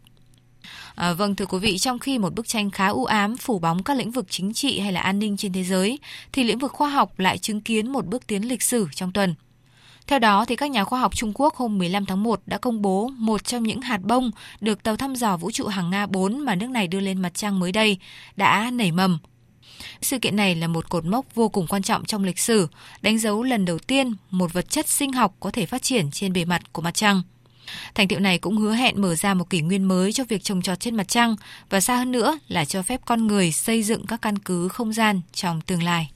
À, 0.95 1.13
vâng 1.13 1.35
thưa 1.35 1.45
quý 1.45 1.59
vị, 1.59 1.77
trong 1.77 1.99
khi 1.99 2.17
một 2.17 2.35
bức 2.35 2.47
tranh 2.47 2.71
khá 2.71 2.87
u 2.87 3.05
ám 3.05 3.37
phủ 3.37 3.59
bóng 3.59 3.83
các 3.83 3.97
lĩnh 3.97 4.11
vực 4.11 4.25
chính 4.29 4.53
trị 4.53 4.79
hay 4.79 4.91
là 4.91 5.01
an 5.01 5.19
ninh 5.19 5.37
trên 5.37 5.53
thế 5.53 5.63
giới, 5.63 5.99
thì 6.31 6.43
lĩnh 6.43 6.59
vực 6.59 6.71
khoa 6.71 6.89
học 6.89 7.19
lại 7.19 7.37
chứng 7.37 7.61
kiến 7.61 7.91
một 7.91 8.05
bước 8.05 8.27
tiến 8.27 8.47
lịch 8.47 8.61
sử 8.61 8.87
trong 8.95 9.11
tuần. 9.11 9.35
Theo 10.07 10.19
đó, 10.19 10.45
thì 10.45 10.55
các 10.55 10.71
nhà 10.71 10.83
khoa 10.83 10.99
học 10.99 11.15
Trung 11.15 11.31
Quốc 11.35 11.55
hôm 11.55 11.77
15 11.77 12.05
tháng 12.05 12.23
1 12.23 12.41
đã 12.45 12.57
công 12.57 12.81
bố 12.81 13.07
một 13.17 13.43
trong 13.43 13.63
những 13.63 13.81
hạt 13.81 14.01
bông 14.01 14.31
được 14.61 14.83
tàu 14.83 14.95
thăm 14.97 15.15
dò 15.15 15.37
vũ 15.37 15.51
trụ 15.51 15.67
hàng 15.67 15.89
Nga 15.89 16.05
4 16.05 16.39
mà 16.39 16.55
nước 16.55 16.69
này 16.69 16.87
đưa 16.87 16.99
lên 16.99 17.21
mặt 17.21 17.33
trăng 17.33 17.59
mới 17.59 17.71
đây 17.71 17.97
đã 18.35 18.71
nảy 18.73 18.91
mầm. 18.91 19.19
Sự 20.01 20.19
kiện 20.19 20.35
này 20.35 20.55
là 20.55 20.67
một 20.67 20.89
cột 20.89 21.05
mốc 21.05 21.35
vô 21.35 21.49
cùng 21.49 21.67
quan 21.67 21.81
trọng 21.81 22.05
trong 22.05 22.23
lịch 22.23 22.39
sử, 22.39 22.67
đánh 23.01 23.19
dấu 23.19 23.43
lần 23.43 23.65
đầu 23.65 23.79
tiên 23.79 24.13
một 24.29 24.53
vật 24.53 24.69
chất 24.69 24.87
sinh 24.87 25.13
học 25.13 25.35
có 25.39 25.51
thể 25.51 25.65
phát 25.65 25.81
triển 25.81 26.11
trên 26.11 26.33
bề 26.33 26.45
mặt 26.45 26.61
của 26.73 26.81
mặt 26.81 26.93
trăng. 26.93 27.21
Thành 27.95 28.07
tiệu 28.07 28.19
này 28.19 28.37
cũng 28.37 28.57
hứa 28.57 28.73
hẹn 28.73 29.01
mở 29.01 29.15
ra 29.15 29.33
một 29.33 29.49
kỷ 29.49 29.61
nguyên 29.61 29.83
mới 29.83 30.13
cho 30.13 30.23
việc 30.29 30.43
trồng 30.43 30.61
trọt 30.61 30.79
trên 30.79 30.95
mặt 30.95 31.07
trăng 31.07 31.35
và 31.69 31.79
xa 31.79 31.95
hơn 31.95 32.11
nữa 32.11 32.39
là 32.47 32.65
cho 32.65 32.81
phép 32.81 33.01
con 33.05 33.27
người 33.27 33.51
xây 33.51 33.83
dựng 33.83 34.05
các 34.05 34.21
căn 34.21 34.39
cứ 34.39 34.67
không 34.67 34.93
gian 34.93 35.21
trong 35.33 35.61
tương 35.61 35.83
lai. 35.83 36.11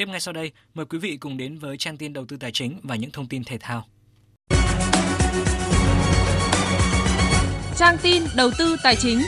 Tiếp 0.00 0.08
ngay 0.08 0.20
sau 0.20 0.32
đây, 0.32 0.52
mời 0.74 0.86
quý 0.86 0.98
vị 0.98 1.16
cùng 1.16 1.36
đến 1.36 1.58
với 1.58 1.76
trang 1.76 1.96
tin 1.96 2.12
đầu 2.12 2.24
tư 2.28 2.36
tài 2.36 2.52
chính 2.52 2.80
và 2.82 2.96
những 2.96 3.10
thông 3.10 3.26
tin 3.26 3.44
thể 3.44 3.58
thao. 3.60 3.86
Trang 7.76 7.96
tin 8.02 8.22
đầu 8.36 8.50
tư 8.58 8.76
tài 8.82 8.96
chính. 8.96 9.22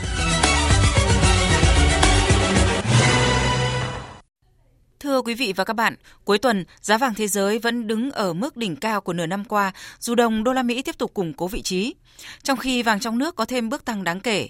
Thưa 5.00 5.22
quý 5.22 5.34
vị 5.34 5.52
và 5.56 5.64
các 5.64 5.74
bạn, 5.74 5.94
cuối 6.24 6.38
tuần 6.38 6.64
giá 6.80 6.98
vàng 6.98 7.14
thế 7.14 7.28
giới 7.28 7.58
vẫn 7.58 7.86
đứng 7.86 8.10
ở 8.10 8.32
mức 8.32 8.56
đỉnh 8.56 8.76
cao 8.76 9.00
của 9.00 9.12
nửa 9.12 9.26
năm 9.26 9.44
qua, 9.44 9.72
dù 9.98 10.14
đồng 10.14 10.44
đô 10.44 10.52
la 10.52 10.62
Mỹ 10.62 10.82
tiếp 10.82 10.98
tục 10.98 11.14
củng 11.14 11.32
cố 11.32 11.48
vị 11.48 11.62
trí, 11.62 11.94
trong 12.42 12.58
khi 12.58 12.82
vàng 12.82 13.00
trong 13.00 13.18
nước 13.18 13.36
có 13.36 13.44
thêm 13.44 13.68
bước 13.68 13.84
tăng 13.84 14.04
đáng 14.04 14.20
kể. 14.20 14.48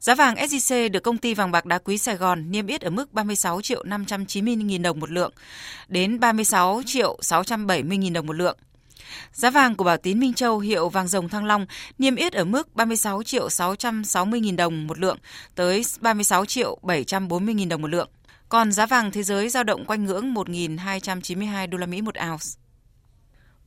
Giá 0.00 0.14
vàng 0.14 0.34
SJC 0.34 0.90
được 0.90 1.02
công 1.02 1.18
ty 1.18 1.34
vàng 1.34 1.50
bạc 1.50 1.66
đá 1.66 1.78
quý 1.78 1.98
Sài 1.98 2.16
Gòn 2.16 2.50
niêm 2.50 2.66
yết 2.66 2.80
ở 2.80 2.90
mức 2.90 3.12
36 3.12 3.60
triệu 3.60 3.84
590 3.84 4.56
nghìn 4.56 4.82
đồng 4.82 5.00
một 5.00 5.10
lượng, 5.10 5.32
đến 5.88 6.20
36 6.20 6.82
triệu 6.86 7.18
670 7.22 7.98
nghìn 7.98 8.12
đồng 8.12 8.26
một 8.26 8.36
lượng. 8.36 8.56
Giá 9.32 9.50
vàng 9.50 9.74
của 9.74 9.84
Bảo 9.84 9.96
Tín 9.96 10.20
Minh 10.20 10.34
Châu 10.34 10.58
hiệu 10.58 10.88
vàng 10.88 11.08
rồng 11.08 11.28
Thăng 11.28 11.44
Long 11.44 11.66
niêm 11.98 12.16
yết 12.16 12.32
ở 12.32 12.44
mức 12.44 12.74
36 12.74 13.22
triệu 13.22 13.48
660 13.48 14.40
nghìn 14.40 14.56
đồng 14.56 14.86
một 14.86 14.98
lượng 14.98 15.18
tới 15.54 15.82
36 16.00 16.44
triệu 16.44 16.78
740 16.82 17.54
nghìn 17.54 17.68
đồng 17.68 17.82
một 17.82 17.88
lượng. 17.88 18.08
Còn 18.48 18.72
giá 18.72 18.86
vàng 18.86 19.10
thế 19.10 19.22
giới 19.22 19.48
giao 19.48 19.64
động 19.64 19.84
quanh 19.84 20.04
ngưỡng 20.04 20.34
1.292 20.34 21.70
đô 21.70 21.78
la 21.78 21.86
Mỹ 21.86 22.02
một 22.02 22.14
ounce. 22.30 22.46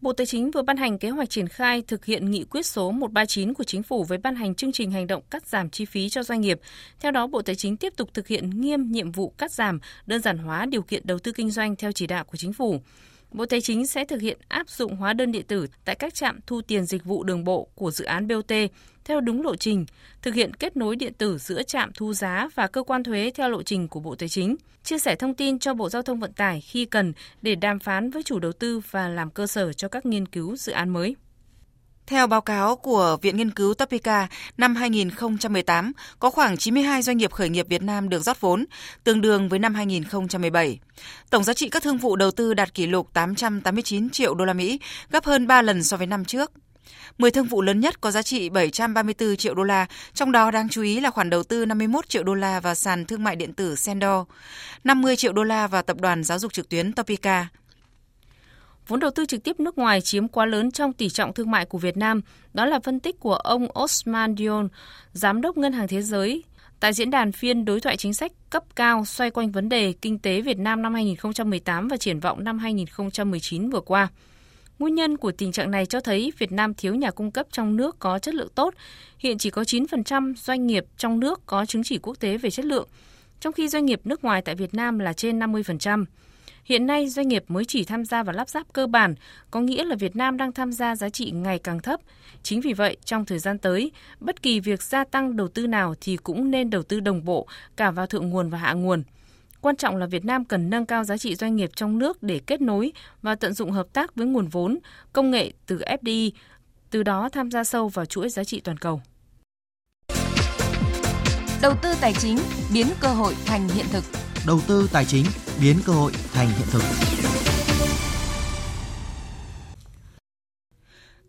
Bộ 0.03 0.13
Tài 0.13 0.25
chính 0.25 0.51
vừa 0.51 0.61
ban 0.61 0.77
hành 0.77 0.97
kế 0.97 1.09
hoạch 1.09 1.29
triển 1.29 1.47
khai 1.47 1.83
thực 1.87 2.05
hiện 2.05 2.31
nghị 2.31 2.43
quyết 2.43 2.65
số 2.65 2.91
139 2.91 3.53
của 3.53 3.63
Chính 3.63 3.83
phủ 3.83 4.03
với 4.03 4.17
ban 4.17 4.35
hành 4.35 4.55
chương 4.55 4.71
trình 4.71 4.91
hành 4.91 5.07
động 5.07 5.23
cắt 5.31 5.47
giảm 5.47 5.69
chi 5.69 5.85
phí 5.85 6.09
cho 6.09 6.23
doanh 6.23 6.41
nghiệp. 6.41 6.59
Theo 6.99 7.11
đó, 7.11 7.27
Bộ 7.27 7.41
Tài 7.41 7.55
chính 7.55 7.77
tiếp 7.77 7.93
tục 7.97 8.09
thực 8.13 8.27
hiện 8.27 8.49
nghiêm 8.49 8.91
nhiệm 8.91 9.11
vụ 9.11 9.33
cắt 9.37 9.51
giảm, 9.51 9.79
đơn 10.05 10.21
giản 10.21 10.37
hóa 10.37 10.65
điều 10.65 10.81
kiện 10.81 11.01
đầu 11.05 11.19
tư 11.19 11.31
kinh 11.31 11.51
doanh 11.51 11.75
theo 11.75 11.91
chỉ 11.91 12.07
đạo 12.07 12.23
của 12.23 12.37
Chính 12.37 12.53
phủ. 12.53 12.81
Bộ 13.33 13.45
Tài 13.45 13.61
chính 13.61 13.87
sẽ 13.87 14.05
thực 14.05 14.21
hiện 14.21 14.37
áp 14.47 14.69
dụng 14.69 14.95
hóa 14.95 15.13
đơn 15.13 15.31
điện 15.31 15.45
tử 15.47 15.67
tại 15.85 15.95
các 15.95 16.13
trạm 16.13 16.39
thu 16.47 16.61
tiền 16.61 16.85
dịch 16.85 17.03
vụ 17.03 17.23
đường 17.23 17.43
bộ 17.43 17.67
của 17.75 17.91
dự 17.91 18.05
án 18.05 18.27
BOT 18.27 18.51
theo 19.05 19.21
đúng 19.21 19.41
lộ 19.41 19.55
trình, 19.55 19.85
thực 20.21 20.33
hiện 20.33 20.53
kết 20.53 20.77
nối 20.77 20.95
điện 20.95 21.13
tử 21.13 21.37
giữa 21.37 21.63
trạm 21.63 21.91
thu 21.93 22.13
giá 22.13 22.47
và 22.55 22.67
cơ 22.67 22.83
quan 22.83 23.03
thuế 23.03 23.31
theo 23.35 23.49
lộ 23.49 23.63
trình 23.63 23.87
của 23.87 23.99
Bộ 23.99 24.15
Tài 24.15 24.29
chính, 24.29 24.55
chia 24.83 24.99
sẻ 24.99 25.15
thông 25.15 25.33
tin 25.33 25.59
cho 25.59 25.73
Bộ 25.73 25.89
Giao 25.89 26.01
thông 26.01 26.19
Vận 26.19 26.33
tải 26.33 26.61
khi 26.61 26.85
cần 26.85 27.13
để 27.41 27.55
đàm 27.55 27.79
phán 27.79 28.09
với 28.09 28.23
chủ 28.23 28.39
đầu 28.39 28.51
tư 28.51 28.81
và 28.91 29.07
làm 29.07 29.29
cơ 29.29 29.47
sở 29.47 29.73
cho 29.73 29.87
các 29.87 30.05
nghiên 30.05 30.25
cứu 30.25 30.55
dự 30.55 30.71
án 30.71 30.89
mới. 30.89 31.15
Theo 32.07 32.27
báo 32.27 32.41
cáo 32.41 32.75
của 32.75 33.17
Viện 33.21 33.37
Nghiên 33.37 33.51
cứu 33.51 33.73
Topica, 33.73 34.27
năm 34.57 34.75
2018 34.75 35.91
có 36.19 36.29
khoảng 36.29 36.57
92 36.57 37.01
doanh 37.01 37.17
nghiệp 37.17 37.31
khởi 37.31 37.49
nghiệp 37.49 37.65
Việt 37.69 37.81
Nam 37.81 38.09
được 38.09 38.23
rót 38.23 38.41
vốn, 38.41 38.65
tương 39.03 39.21
đương 39.21 39.49
với 39.49 39.59
năm 39.59 39.75
2017. 39.75 40.79
Tổng 41.29 41.43
giá 41.43 41.53
trị 41.53 41.69
các 41.69 41.83
thương 41.83 41.97
vụ 41.97 42.15
đầu 42.15 42.31
tư 42.31 42.53
đạt 42.53 42.73
kỷ 42.73 42.87
lục 42.87 43.13
889 43.13 44.09
triệu 44.09 44.35
đô 44.35 44.45
la 44.45 44.53
Mỹ, 44.53 44.79
gấp 45.09 45.25
hơn 45.25 45.47
3 45.47 45.61
lần 45.61 45.83
so 45.83 45.97
với 45.97 46.07
năm 46.07 46.25
trước. 46.25 46.51
10 47.17 47.31
thương 47.31 47.45
vụ 47.45 47.61
lớn 47.61 47.79
nhất 47.79 48.01
có 48.01 48.11
giá 48.11 48.21
trị 48.21 48.49
734 48.49 49.37
triệu 49.37 49.53
đô 49.53 49.63
la, 49.63 49.85
trong 50.13 50.31
đó 50.31 50.51
đáng 50.51 50.69
chú 50.69 50.81
ý 50.81 50.99
là 50.99 51.09
khoản 51.09 51.29
đầu 51.29 51.43
tư 51.43 51.65
51 51.65 52.09
triệu 52.09 52.23
đô 52.23 52.33
la 52.33 52.59
vào 52.59 52.75
sàn 52.75 53.05
thương 53.05 53.23
mại 53.23 53.35
điện 53.35 53.53
tử 53.53 53.75
Sendor, 53.75 54.27
50 54.83 55.15
triệu 55.15 55.33
đô 55.33 55.43
la 55.43 55.67
vào 55.67 55.81
tập 55.81 55.97
đoàn 56.01 56.23
giáo 56.23 56.39
dục 56.39 56.53
trực 56.53 56.69
tuyến 56.69 56.93
Topica. 56.93 57.47
Vốn 58.87 58.99
đầu 58.99 59.11
tư 59.11 59.25
trực 59.25 59.43
tiếp 59.43 59.59
nước 59.59 59.77
ngoài 59.77 60.01
chiếm 60.01 60.27
quá 60.27 60.45
lớn 60.45 60.71
trong 60.71 60.93
tỷ 60.93 61.09
trọng 61.09 61.33
thương 61.33 61.51
mại 61.51 61.65
của 61.65 61.77
Việt 61.77 61.97
Nam, 61.97 62.21
đó 62.53 62.65
là 62.65 62.79
phân 62.79 62.99
tích 62.99 63.19
của 63.19 63.35
ông 63.35 63.67
Osman 63.83 64.35
Dion, 64.37 64.67
Giám 65.13 65.41
đốc 65.41 65.57
Ngân 65.57 65.73
hàng 65.73 65.87
Thế 65.87 66.01
giới 66.01 66.43
Tại 66.83 66.93
diễn 66.93 67.11
đàn 67.11 67.31
phiên 67.31 67.65
đối 67.65 67.79
thoại 67.79 67.97
chính 67.97 68.13
sách 68.13 68.31
cấp 68.49 68.63
cao 68.75 69.05
xoay 69.05 69.31
quanh 69.31 69.51
vấn 69.51 69.69
đề 69.69 69.93
kinh 70.01 70.19
tế 70.19 70.41
Việt 70.41 70.59
Nam 70.59 70.81
năm 70.81 70.93
2018 70.93 71.87
và 71.87 71.97
triển 71.97 72.19
vọng 72.19 72.43
năm 72.43 72.59
2019 72.59 73.69
vừa 73.69 73.81
qua. 73.81 74.07
Nguyên 74.79 74.95
nhân 74.95 75.17
của 75.17 75.31
tình 75.31 75.51
trạng 75.51 75.71
này 75.71 75.85
cho 75.85 75.99
thấy 75.99 76.31
Việt 76.37 76.51
Nam 76.51 76.73
thiếu 76.73 76.95
nhà 76.95 77.11
cung 77.11 77.31
cấp 77.31 77.47
trong 77.51 77.75
nước 77.75 77.99
có 77.99 78.19
chất 78.19 78.35
lượng 78.35 78.51
tốt. 78.55 78.73
Hiện 79.17 79.37
chỉ 79.37 79.49
có 79.49 79.61
9% 79.61 80.35
doanh 80.35 80.67
nghiệp 80.67 80.85
trong 80.97 81.19
nước 81.19 81.41
có 81.45 81.65
chứng 81.65 81.83
chỉ 81.83 81.97
quốc 81.97 82.19
tế 82.19 82.37
về 82.37 82.49
chất 82.49 82.65
lượng, 82.65 82.87
trong 83.39 83.53
khi 83.53 83.67
doanh 83.67 83.85
nghiệp 83.85 84.01
nước 84.03 84.23
ngoài 84.23 84.41
tại 84.41 84.55
Việt 84.55 84.73
Nam 84.73 84.99
là 84.99 85.13
trên 85.13 85.39
50%. 85.39 86.05
Hiện 86.65 86.87
nay, 86.87 87.09
doanh 87.09 87.27
nghiệp 87.27 87.43
mới 87.47 87.65
chỉ 87.65 87.83
tham 87.83 88.05
gia 88.05 88.23
vào 88.23 88.35
lắp 88.35 88.49
ráp 88.49 88.73
cơ 88.73 88.87
bản, 88.87 89.15
có 89.51 89.61
nghĩa 89.61 89.83
là 89.83 89.95
Việt 89.95 90.15
Nam 90.15 90.37
đang 90.37 90.51
tham 90.51 90.71
gia 90.71 90.95
giá 90.95 91.09
trị 91.09 91.31
ngày 91.31 91.59
càng 91.59 91.79
thấp. 91.79 91.99
Chính 92.43 92.61
vì 92.61 92.73
vậy, 92.73 92.97
trong 93.05 93.25
thời 93.25 93.39
gian 93.39 93.57
tới, 93.57 93.91
bất 94.19 94.41
kỳ 94.41 94.59
việc 94.59 94.83
gia 94.83 95.03
tăng 95.03 95.35
đầu 95.35 95.47
tư 95.47 95.67
nào 95.67 95.95
thì 96.01 96.17
cũng 96.17 96.51
nên 96.51 96.69
đầu 96.69 96.83
tư 96.83 96.99
đồng 96.99 97.25
bộ 97.25 97.47
cả 97.75 97.91
vào 97.91 98.07
thượng 98.07 98.29
nguồn 98.29 98.49
và 98.49 98.57
hạ 98.57 98.73
nguồn. 98.73 99.03
Quan 99.61 99.75
trọng 99.75 99.95
là 99.95 100.05
Việt 100.05 100.25
Nam 100.25 100.45
cần 100.45 100.69
nâng 100.69 100.85
cao 100.85 101.03
giá 101.03 101.17
trị 101.17 101.35
doanh 101.35 101.55
nghiệp 101.55 101.69
trong 101.75 101.99
nước 101.99 102.23
để 102.23 102.39
kết 102.45 102.61
nối 102.61 102.91
và 103.21 103.35
tận 103.35 103.53
dụng 103.53 103.71
hợp 103.71 103.87
tác 103.93 104.15
với 104.15 104.27
nguồn 104.27 104.47
vốn, 104.47 104.79
công 105.13 105.31
nghệ 105.31 105.51
từ 105.65 105.77
FDI, 105.77 106.31
từ 106.89 107.03
đó 107.03 107.29
tham 107.29 107.51
gia 107.51 107.63
sâu 107.63 107.89
vào 107.89 108.05
chuỗi 108.05 108.29
giá 108.29 108.43
trị 108.43 108.59
toàn 108.59 108.77
cầu. 108.77 109.01
Đầu 111.61 111.73
tư 111.81 111.93
tài 112.01 112.13
chính 112.13 112.37
biến 112.73 112.87
cơ 112.99 113.07
hội 113.07 113.35
thành 113.45 113.67
hiện 113.69 113.85
thực. 113.91 114.03
Đầu 114.47 114.59
tư 114.67 114.89
tài 114.93 115.05
chính 115.05 115.25
biến 115.61 115.79
cơ 115.85 115.93
hội 115.93 116.11
thành 116.33 116.47
hiện 116.47 116.67
thực. 116.71 116.83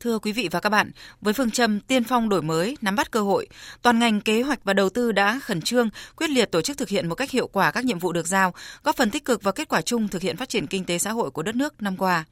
Thưa 0.01 0.18
quý 0.18 0.33
vị 0.33 0.49
và 0.51 0.61
các 0.61 0.70
bạn, 0.70 0.91
với 1.20 1.35
phương 1.35 1.51
châm 1.51 1.81
tiên 1.81 2.05
phong 2.05 2.29
đổi 2.29 2.43
mới, 2.43 2.77
nắm 2.81 2.97
bắt 2.97 3.11
cơ 3.11 3.20
hội, 3.20 3.47
toàn 3.83 3.99
ngành 3.99 4.20
kế 4.20 4.43
hoạch 4.43 4.64
và 4.64 4.72
đầu 4.72 4.91
tư 4.91 5.12
đã 5.12 5.41
khẩn 5.43 5.62
trương, 5.62 5.89
quyết 6.16 6.31
liệt 6.31 6.53
tổ 6.53 6.61
chức 6.61 6.79
thực 6.79 6.89
hiện 6.89 7.09
một 7.09 7.14
cách 7.14 7.31
hiệu 7.31 7.49
quả 7.49 7.70
các 7.70 7.85
nhiệm 7.85 7.99
vụ 7.99 8.12
được 8.12 8.27
giao, 8.27 8.55
góp 8.83 8.97
phần 8.97 9.11
tích 9.11 9.25
cực 9.25 9.43
vào 9.43 9.53
kết 9.53 9.68
quả 9.68 9.83
chung 9.83 10.09
thực 10.09 10.22
hiện 10.22 10.37
phát 10.37 10.49
triển 10.49 10.66
kinh 10.66 10.85
tế 10.85 10.99
xã 10.99 11.12
hội 11.12 11.31
của 11.31 11.43
đất 11.43 11.55
nước 11.55 11.83
năm 11.83 11.97
qua. 11.97 12.25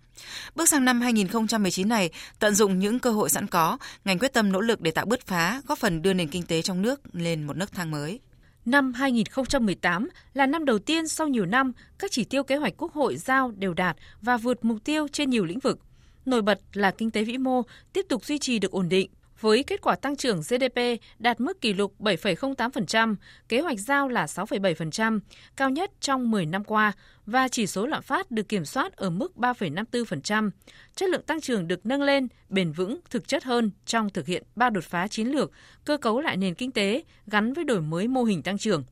Bước 0.54 0.68
sang 0.68 0.84
năm 0.84 1.00
2019 1.00 1.88
này, 1.88 2.10
tận 2.38 2.54
dụng 2.54 2.78
những 2.78 2.98
cơ 2.98 3.10
hội 3.10 3.30
sẵn 3.30 3.46
có, 3.46 3.78
ngành 4.04 4.18
quyết 4.18 4.32
tâm 4.32 4.52
nỗ 4.52 4.60
lực 4.60 4.80
để 4.80 4.90
tạo 4.90 5.06
bứt 5.06 5.26
phá, 5.26 5.62
góp 5.66 5.78
phần 5.78 6.02
đưa 6.02 6.12
nền 6.12 6.28
kinh 6.28 6.42
tế 6.42 6.62
trong 6.62 6.82
nước 6.82 7.00
lên 7.12 7.42
một 7.46 7.56
nấc 7.56 7.72
thang 7.72 7.90
mới. 7.90 8.20
Năm 8.64 8.92
2018 8.92 10.08
là 10.34 10.46
năm 10.46 10.64
đầu 10.64 10.78
tiên 10.78 11.08
sau 11.08 11.28
nhiều 11.28 11.46
năm 11.46 11.72
các 11.98 12.10
chỉ 12.10 12.24
tiêu 12.24 12.42
kế 12.42 12.56
hoạch 12.56 12.74
Quốc 12.76 12.92
hội 12.92 13.16
giao 13.16 13.50
đều 13.50 13.74
đạt 13.74 13.96
và 14.20 14.36
vượt 14.36 14.64
mục 14.64 14.84
tiêu 14.84 15.08
trên 15.08 15.30
nhiều 15.30 15.44
lĩnh 15.44 15.58
vực. 15.58 15.78
Nổi 16.24 16.42
bật 16.42 16.60
là 16.72 16.90
kinh 16.90 17.10
tế 17.10 17.24
vĩ 17.24 17.38
mô 17.38 17.62
tiếp 17.92 18.06
tục 18.08 18.24
duy 18.24 18.38
trì 18.38 18.58
được 18.58 18.70
ổn 18.70 18.88
định, 18.88 19.10
với 19.42 19.62
kết 19.62 19.80
quả 19.80 19.96
tăng 19.96 20.16
trưởng 20.16 20.40
GDP 20.40 20.80
đạt 21.18 21.40
mức 21.40 21.60
kỷ 21.60 21.72
lục 21.72 21.94
7,08%, 21.98 23.14
kế 23.48 23.60
hoạch 23.60 23.80
giao 23.80 24.08
là 24.08 24.26
6,7%, 24.26 25.20
cao 25.56 25.70
nhất 25.70 25.90
trong 26.00 26.30
10 26.30 26.46
năm 26.46 26.64
qua 26.64 26.92
và 27.26 27.48
chỉ 27.48 27.66
số 27.66 27.86
lạm 27.86 28.02
phát 28.02 28.30
được 28.30 28.48
kiểm 28.48 28.64
soát 28.64 28.96
ở 28.96 29.10
mức 29.10 29.32
3,54%. 29.36 30.50
Chất 30.94 31.08
lượng 31.08 31.22
tăng 31.22 31.40
trưởng 31.40 31.68
được 31.68 31.86
nâng 31.86 32.02
lên, 32.02 32.28
bền 32.48 32.72
vững, 32.72 33.00
thực 33.10 33.28
chất 33.28 33.44
hơn 33.44 33.70
trong 33.86 34.10
thực 34.10 34.26
hiện 34.26 34.42
ba 34.56 34.70
đột 34.70 34.84
phá 34.84 35.08
chiến 35.08 35.28
lược, 35.28 35.50
cơ 35.84 35.96
cấu 35.96 36.20
lại 36.20 36.36
nền 36.36 36.54
kinh 36.54 36.70
tế 36.70 37.02
gắn 37.26 37.52
với 37.52 37.64
đổi 37.64 37.80
mới 37.80 38.08
mô 38.08 38.24
hình 38.24 38.42
tăng 38.42 38.58
trưởng. 38.58 38.84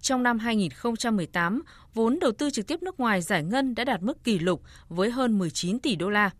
Trong 0.00 0.22
năm 0.22 0.38
2018, 0.38 1.62
vốn 1.94 2.18
đầu 2.20 2.32
tư 2.32 2.50
trực 2.50 2.66
tiếp 2.66 2.82
nước 2.82 3.00
ngoài 3.00 3.22
giải 3.22 3.42
ngân 3.42 3.74
đã 3.74 3.84
đạt 3.84 4.02
mức 4.02 4.24
kỷ 4.24 4.38
lục 4.38 4.62
với 4.88 5.10
hơn 5.10 5.38
19 5.38 5.78
tỷ 5.78 5.96
đô 5.96 6.10
la. 6.10 6.30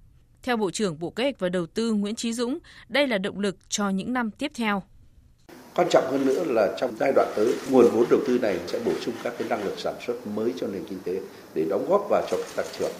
Theo 0.42 0.56
Bộ 0.56 0.70
trưởng 0.70 0.98
Bộ 0.98 1.10
Kế 1.10 1.24
hoạch 1.24 1.38
và 1.38 1.48
Đầu 1.48 1.66
tư 1.66 1.92
Nguyễn 1.92 2.14
Chí 2.14 2.32
Dũng, 2.32 2.58
đây 2.88 3.06
là 3.06 3.18
động 3.18 3.40
lực 3.40 3.56
cho 3.68 3.90
những 3.90 4.12
năm 4.12 4.30
tiếp 4.30 4.52
theo. 4.54 4.82
Quan 5.74 5.88
trọng 5.90 6.04
hơn 6.10 6.26
nữa 6.26 6.44
là 6.46 6.76
trong 6.80 6.96
giai 7.00 7.12
đoạn 7.12 7.32
tới, 7.36 7.54
nguồn 7.70 7.90
vốn 7.92 8.06
đầu 8.10 8.20
tư 8.26 8.38
này 8.38 8.58
sẽ 8.66 8.78
bổ 8.84 8.92
sung 9.00 9.14
các 9.22 9.34
cái 9.38 9.48
năng 9.48 9.64
lực 9.64 9.74
sản 9.78 9.94
xuất 10.06 10.26
mới 10.26 10.52
cho 10.60 10.66
nền 10.66 10.84
kinh 10.84 10.98
tế 11.04 11.20
để 11.54 11.64
đóng 11.70 11.86
góp 11.88 12.06
vào 12.10 12.22
cho 12.30 12.36
tăng 12.56 12.66
trưởng. 12.78 12.92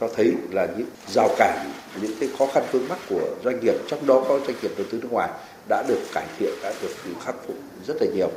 Cho 0.00 0.08
thấy 0.16 0.32
là 0.50 0.66
những 0.78 0.86
rào 1.08 1.28
cản, 1.38 1.70
những 2.02 2.12
cái 2.20 2.28
khó 2.38 2.46
khăn 2.46 2.64
vướng 2.72 2.88
mắt 2.88 2.98
của 3.08 3.34
doanh 3.44 3.60
nghiệp, 3.60 3.74
trong 3.88 4.06
đó 4.06 4.24
có 4.28 4.38
doanh 4.38 4.56
nghiệp 4.62 4.70
đầu 4.78 4.86
tư 4.90 4.98
nước 5.02 5.12
ngoài 5.12 5.30
đã 5.68 5.84
được 5.88 6.00
cải 6.14 6.26
thiện, 6.38 6.54
đã 6.62 6.74
được 6.82 6.94
khắc 7.24 7.34
phục 7.46 7.56
rất 7.86 7.94
là 8.00 8.06
nhiều. 8.14 8.30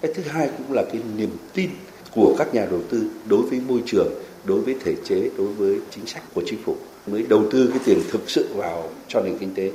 Cái 0.00 0.12
thứ 0.14 0.22
hai 0.22 0.50
cũng 0.58 0.72
là 0.72 0.84
cái 0.92 1.02
niềm 1.16 1.36
tin 1.54 1.70
của 2.14 2.34
các 2.38 2.54
nhà 2.54 2.66
đầu 2.70 2.80
tư 2.90 3.10
đối 3.28 3.42
với 3.42 3.60
môi 3.68 3.82
trường, 3.86 4.12
đối 4.44 4.60
với 4.60 4.76
thể 4.84 4.94
chế, 5.04 5.30
đối 5.38 5.48
với 5.48 5.78
chính 5.90 6.06
sách 6.06 6.22
của 6.34 6.42
chính 6.46 6.62
phủ 6.62 6.76
mới 7.06 7.26
đầu 7.28 7.44
tư 7.50 7.70
cái 7.70 7.78
tiền 7.84 7.98
thực 8.10 8.30
sự 8.30 8.54
vào 8.54 8.88
cho 9.08 9.20
nền 9.20 9.38
kinh 9.38 9.54
tế. 9.54 9.72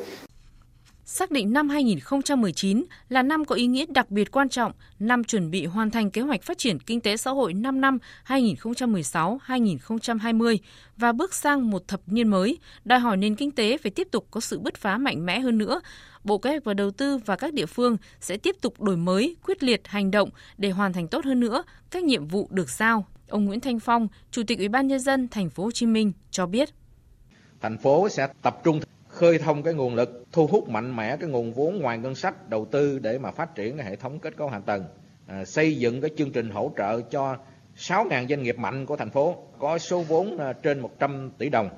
Xác 1.09 1.31
định 1.31 1.53
năm 1.53 1.69
2019 1.69 2.85
là 3.09 3.23
năm 3.23 3.45
có 3.45 3.55
ý 3.55 3.67
nghĩa 3.67 3.85
đặc 3.89 4.11
biệt 4.11 4.31
quan 4.31 4.49
trọng, 4.49 4.71
năm 4.99 5.23
chuẩn 5.23 5.51
bị 5.51 5.65
hoàn 5.65 5.91
thành 5.91 6.11
kế 6.11 6.21
hoạch 6.21 6.43
phát 6.43 6.57
triển 6.57 6.79
kinh 6.79 7.01
tế 7.01 7.17
xã 7.17 7.31
hội 7.31 7.53
5 7.53 7.81
năm 7.81 7.97
2016-2020 8.27 10.57
và 10.97 11.11
bước 11.11 11.33
sang 11.33 11.69
một 11.69 11.87
thập 11.87 12.01
niên 12.05 12.27
mới, 12.27 12.57
đòi 12.85 12.99
hỏi 12.99 13.17
nền 13.17 13.35
kinh 13.35 13.51
tế 13.51 13.77
phải 13.77 13.91
tiếp 13.91 14.07
tục 14.11 14.27
có 14.31 14.39
sự 14.39 14.59
bứt 14.59 14.75
phá 14.75 14.97
mạnh 14.97 15.25
mẽ 15.25 15.39
hơn 15.39 15.57
nữa. 15.57 15.81
Bộ 16.23 16.37
Kế 16.37 16.49
hoạch 16.49 16.63
và 16.63 16.73
Đầu 16.73 16.91
tư 16.91 17.17
và 17.25 17.35
các 17.35 17.53
địa 17.53 17.65
phương 17.65 17.97
sẽ 18.19 18.37
tiếp 18.37 18.55
tục 18.61 18.81
đổi 18.81 18.97
mới, 18.97 19.35
quyết 19.45 19.63
liệt 19.63 19.87
hành 19.87 20.11
động 20.11 20.29
để 20.57 20.69
hoàn 20.69 20.93
thành 20.93 21.07
tốt 21.07 21.25
hơn 21.25 21.39
nữa 21.39 21.63
các 21.91 22.03
nhiệm 22.03 22.27
vụ 22.27 22.47
được 22.51 22.69
giao. 22.69 23.05
Ông 23.29 23.45
Nguyễn 23.45 23.59
Thanh 23.59 23.79
Phong, 23.79 24.07
Chủ 24.31 24.43
tịch 24.47 24.57
Ủy 24.57 24.67
ban 24.67 24.87
nhân 24.87 24.99
dân 24.99 25.27
thành 25.27 25.49
phố 25.49 25.63
Hồ 25.63 25.71
Chí 25.71 25.85
Minh 25.85 26.11
cho 26.31 26.45
biết 26.45 26.69
thành 27.61 27.77
phố 27.77 28.09
sẽ 28.09 28.27
tập 28.41 28.59
trung 28.63 28.79
khơi 29.07 29.37
thông 29.37 29.63
cái 29.63 29.73
nguồn 29.73 29.95
lực, 29.95 30.25
thu 30.31 30.47
hút 30.47 30.69
mạnh 30.69 30.95
mẽ 30.95 31.17
cái 31.17 31.29
nguồn 31.29 31.53
vốn 31.53 31.79
ngoài 31.79 31.97
ngân 31.97 32.15
sách 32.15 32.49
đầu 32.49 32.65
tư 32.65 32.99
để 32.99 33.17
mà 33.17 33.31
phát 33.31 33.55
triển 33.55 33.77
cái 33.77 33.85
hệ 33.85 33.95
thống 33.95 34.19
kết 34.19 34.37
cấu 34.37 34.49
hạ 34.49 34.59
tầng, 34.65 34.85
à, 35.27 35.45
xây 35.45 35.77
dựng 35.77 36.01
cái 36.01 36.11
chương 36.17 36.31
trình 36.31 36.49
hỗ 36.49 36.71
trợ 36.77 37.01
cho 37.01 37.37
6.000 37.77 38.27
doanh 38.27 38.43
nghiệp 38.43 38.57
mạnh 38.57 38.85
của 38.85 38.95
thành 38.95 39.09
phố 39.09 39.35
có 39.59 39.77
số 39.77 40.01
vốn 40.01 40.37
à, 40.37 40.53
trên 40.53 40.79
100 40.79 41.31
tỷ 41.37 41.49
đồng, 41.49 41.69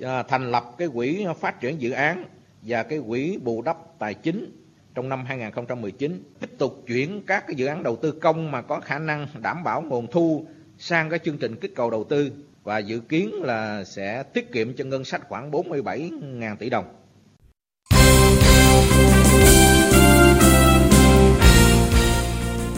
à, 0.00 0.22
thành 0.22 0.50
lập 0.50 0.64
cái 0.78 0.88
quỹ 0.94 1.26
phát 1.40 1.60
triển 1.60 1.80
dự 1.80 1.90
án 1.90 2.24
và 2.62 2.82
cái 2.82 3.00
quỹ 3.08 3.38
bù 3.42 3.62
đắp 3.62 3.76
tài 3.98 4.14
chính 4.14 4.66
trong 4.94 5.08
năm 5.08 5.24
2019 5.24 6.22
tiếp 6.40 6.50
tục 6.58 6.82
chuyển 6.86 7.22
các 7.26 7.44
cái 7.46 7.54
dự 7.56 7.66
án 7.66 7.82
đầu 7.82 7.96
tư 7.96 8.12
công 8.12 8.50
mà 8.50 8.62
có 8.62 8.80
khả 8.80 8.98
năng 8.98 9.26
đảm 9.42 9.64
bảo 9.64 9.82
nguồn 9.82 10.06
thu 10.06 10.46
sang 10.78 11.10
cái 11.10 11.18
chương 11.18 11.38
trình 11.38 11.56
kích 11.60 11.72
cầu 11.74 11.90
đầu 11.90 12.04
tư 12.04 12.32
và 12.66 12.78
dự 12.78 13.00
kiến 13.08 13.32
là 13.42 13.84
sẽ 13.84 14.22
tiết 14.22 14.52
kiệm 14.52 14.76
cho 14.76 14.84
ngân 14.84 15.04
sách 15.04 15.20
khoảng 15.28 15.50
47.000 15.50 16.56
tỷ 16.56 16.70
đồng. 16.70 16.84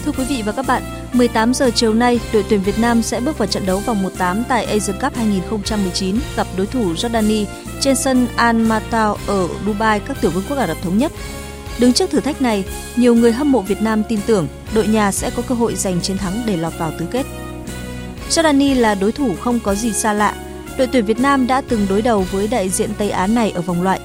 Thưa 0.04 0.12
quý 0.18 0.24
vị 0.28 0.42
và 0.46 0.52
các 0.52 0.66
bạn, 0.66 0.82
18 1.12 1.54
giờ 1.54 1.70
chiều 1.74 1.94
nay, 1.94 2.20
đội 2.32 2.44
tuyển 2.48 2.60
Việt 2.62 2.78
Nam 2.78 3.02
sẽ 3.02 3.20
bước 3.20 3.38
vào 3.38 3.48
trận 3.48 3.66
đấu 3.66 3.78
vòng 3.78 4.02
1/8 4.02 4.42
tại 4.48 4.64
Asian 4.64 5.00
Cup 5.00 5.14
2019 5.14 6.16
gặp 6.36 6.46
đối 6.56 6.66
thủ 6.66 6.92
Jordani 6.92 7.44
trên 7.80 7.96
sân 7.96 8.26
Al 8.36 8.56
Matau 8.56 9.16
ở 9.26 9.48
Dubai, 9.66 10.00
các 10.00 10.16
tiểu 10.20 10.30
vương 10.30 10.44
quốc 10.48 10.58
Ả 10.58 10.66
Rập 10.66 10.82
thống 10.82 10.98
nhất. 10.98 11.12
Đứng 11.80 11.92
trước 11.92 12.10
thử 12.10 12.20
thách 12.20 12.42
này, 12.42 12.64
nhiều 12.96 13.14
người 13.14 13.32
hâm 13.32 13.52
mộ 13.52 13.60
Việt 13.60 13.82
Nam 13.82 14.02
tin 14.08 14.20
tưởng 14.26 14.48
đội 14.74 14.86
nhà 14.86 15.12
sẽ 15.12 15.30
có 15.36 15.42
cơ 15.48 15.54
hội 15.54 15.74
giành 15.74 16.00
chiến 16.00 16.18
thắng 16.18 16.42
để 16.46 16.56
lọt 16.56 16.78
vào 16.78 16.92
tứ 16.98 17.06
kết. 17.10 17.26
Jordani 18.30 18.80
là 18.80 18.94
đối 18.94 19.12
thủ 19.12 19.34
không 19.40 19.60
có 19.60 19.74
gì 19.74 19.92
xa 19.92 20.12
lạ. 20.12 20.34
Đội 20.78 20.86
tuyển 20.86 21.04
Việt 21.04 21.20
Nam 21.20 21.46
đã 21.46 21.60
từng 21.60 21.86
đối 21.88 22.02
đầu 22.02 22.24
với 22.30 22.48
đại 22.48 22.68
diện 22.68 22.90
Tây 22.98 23.10
Á 23.10 23.26
này 23.26 23.50
ở 23.50 23.62
vòng 23.62 23.82
loại 23.82 24.00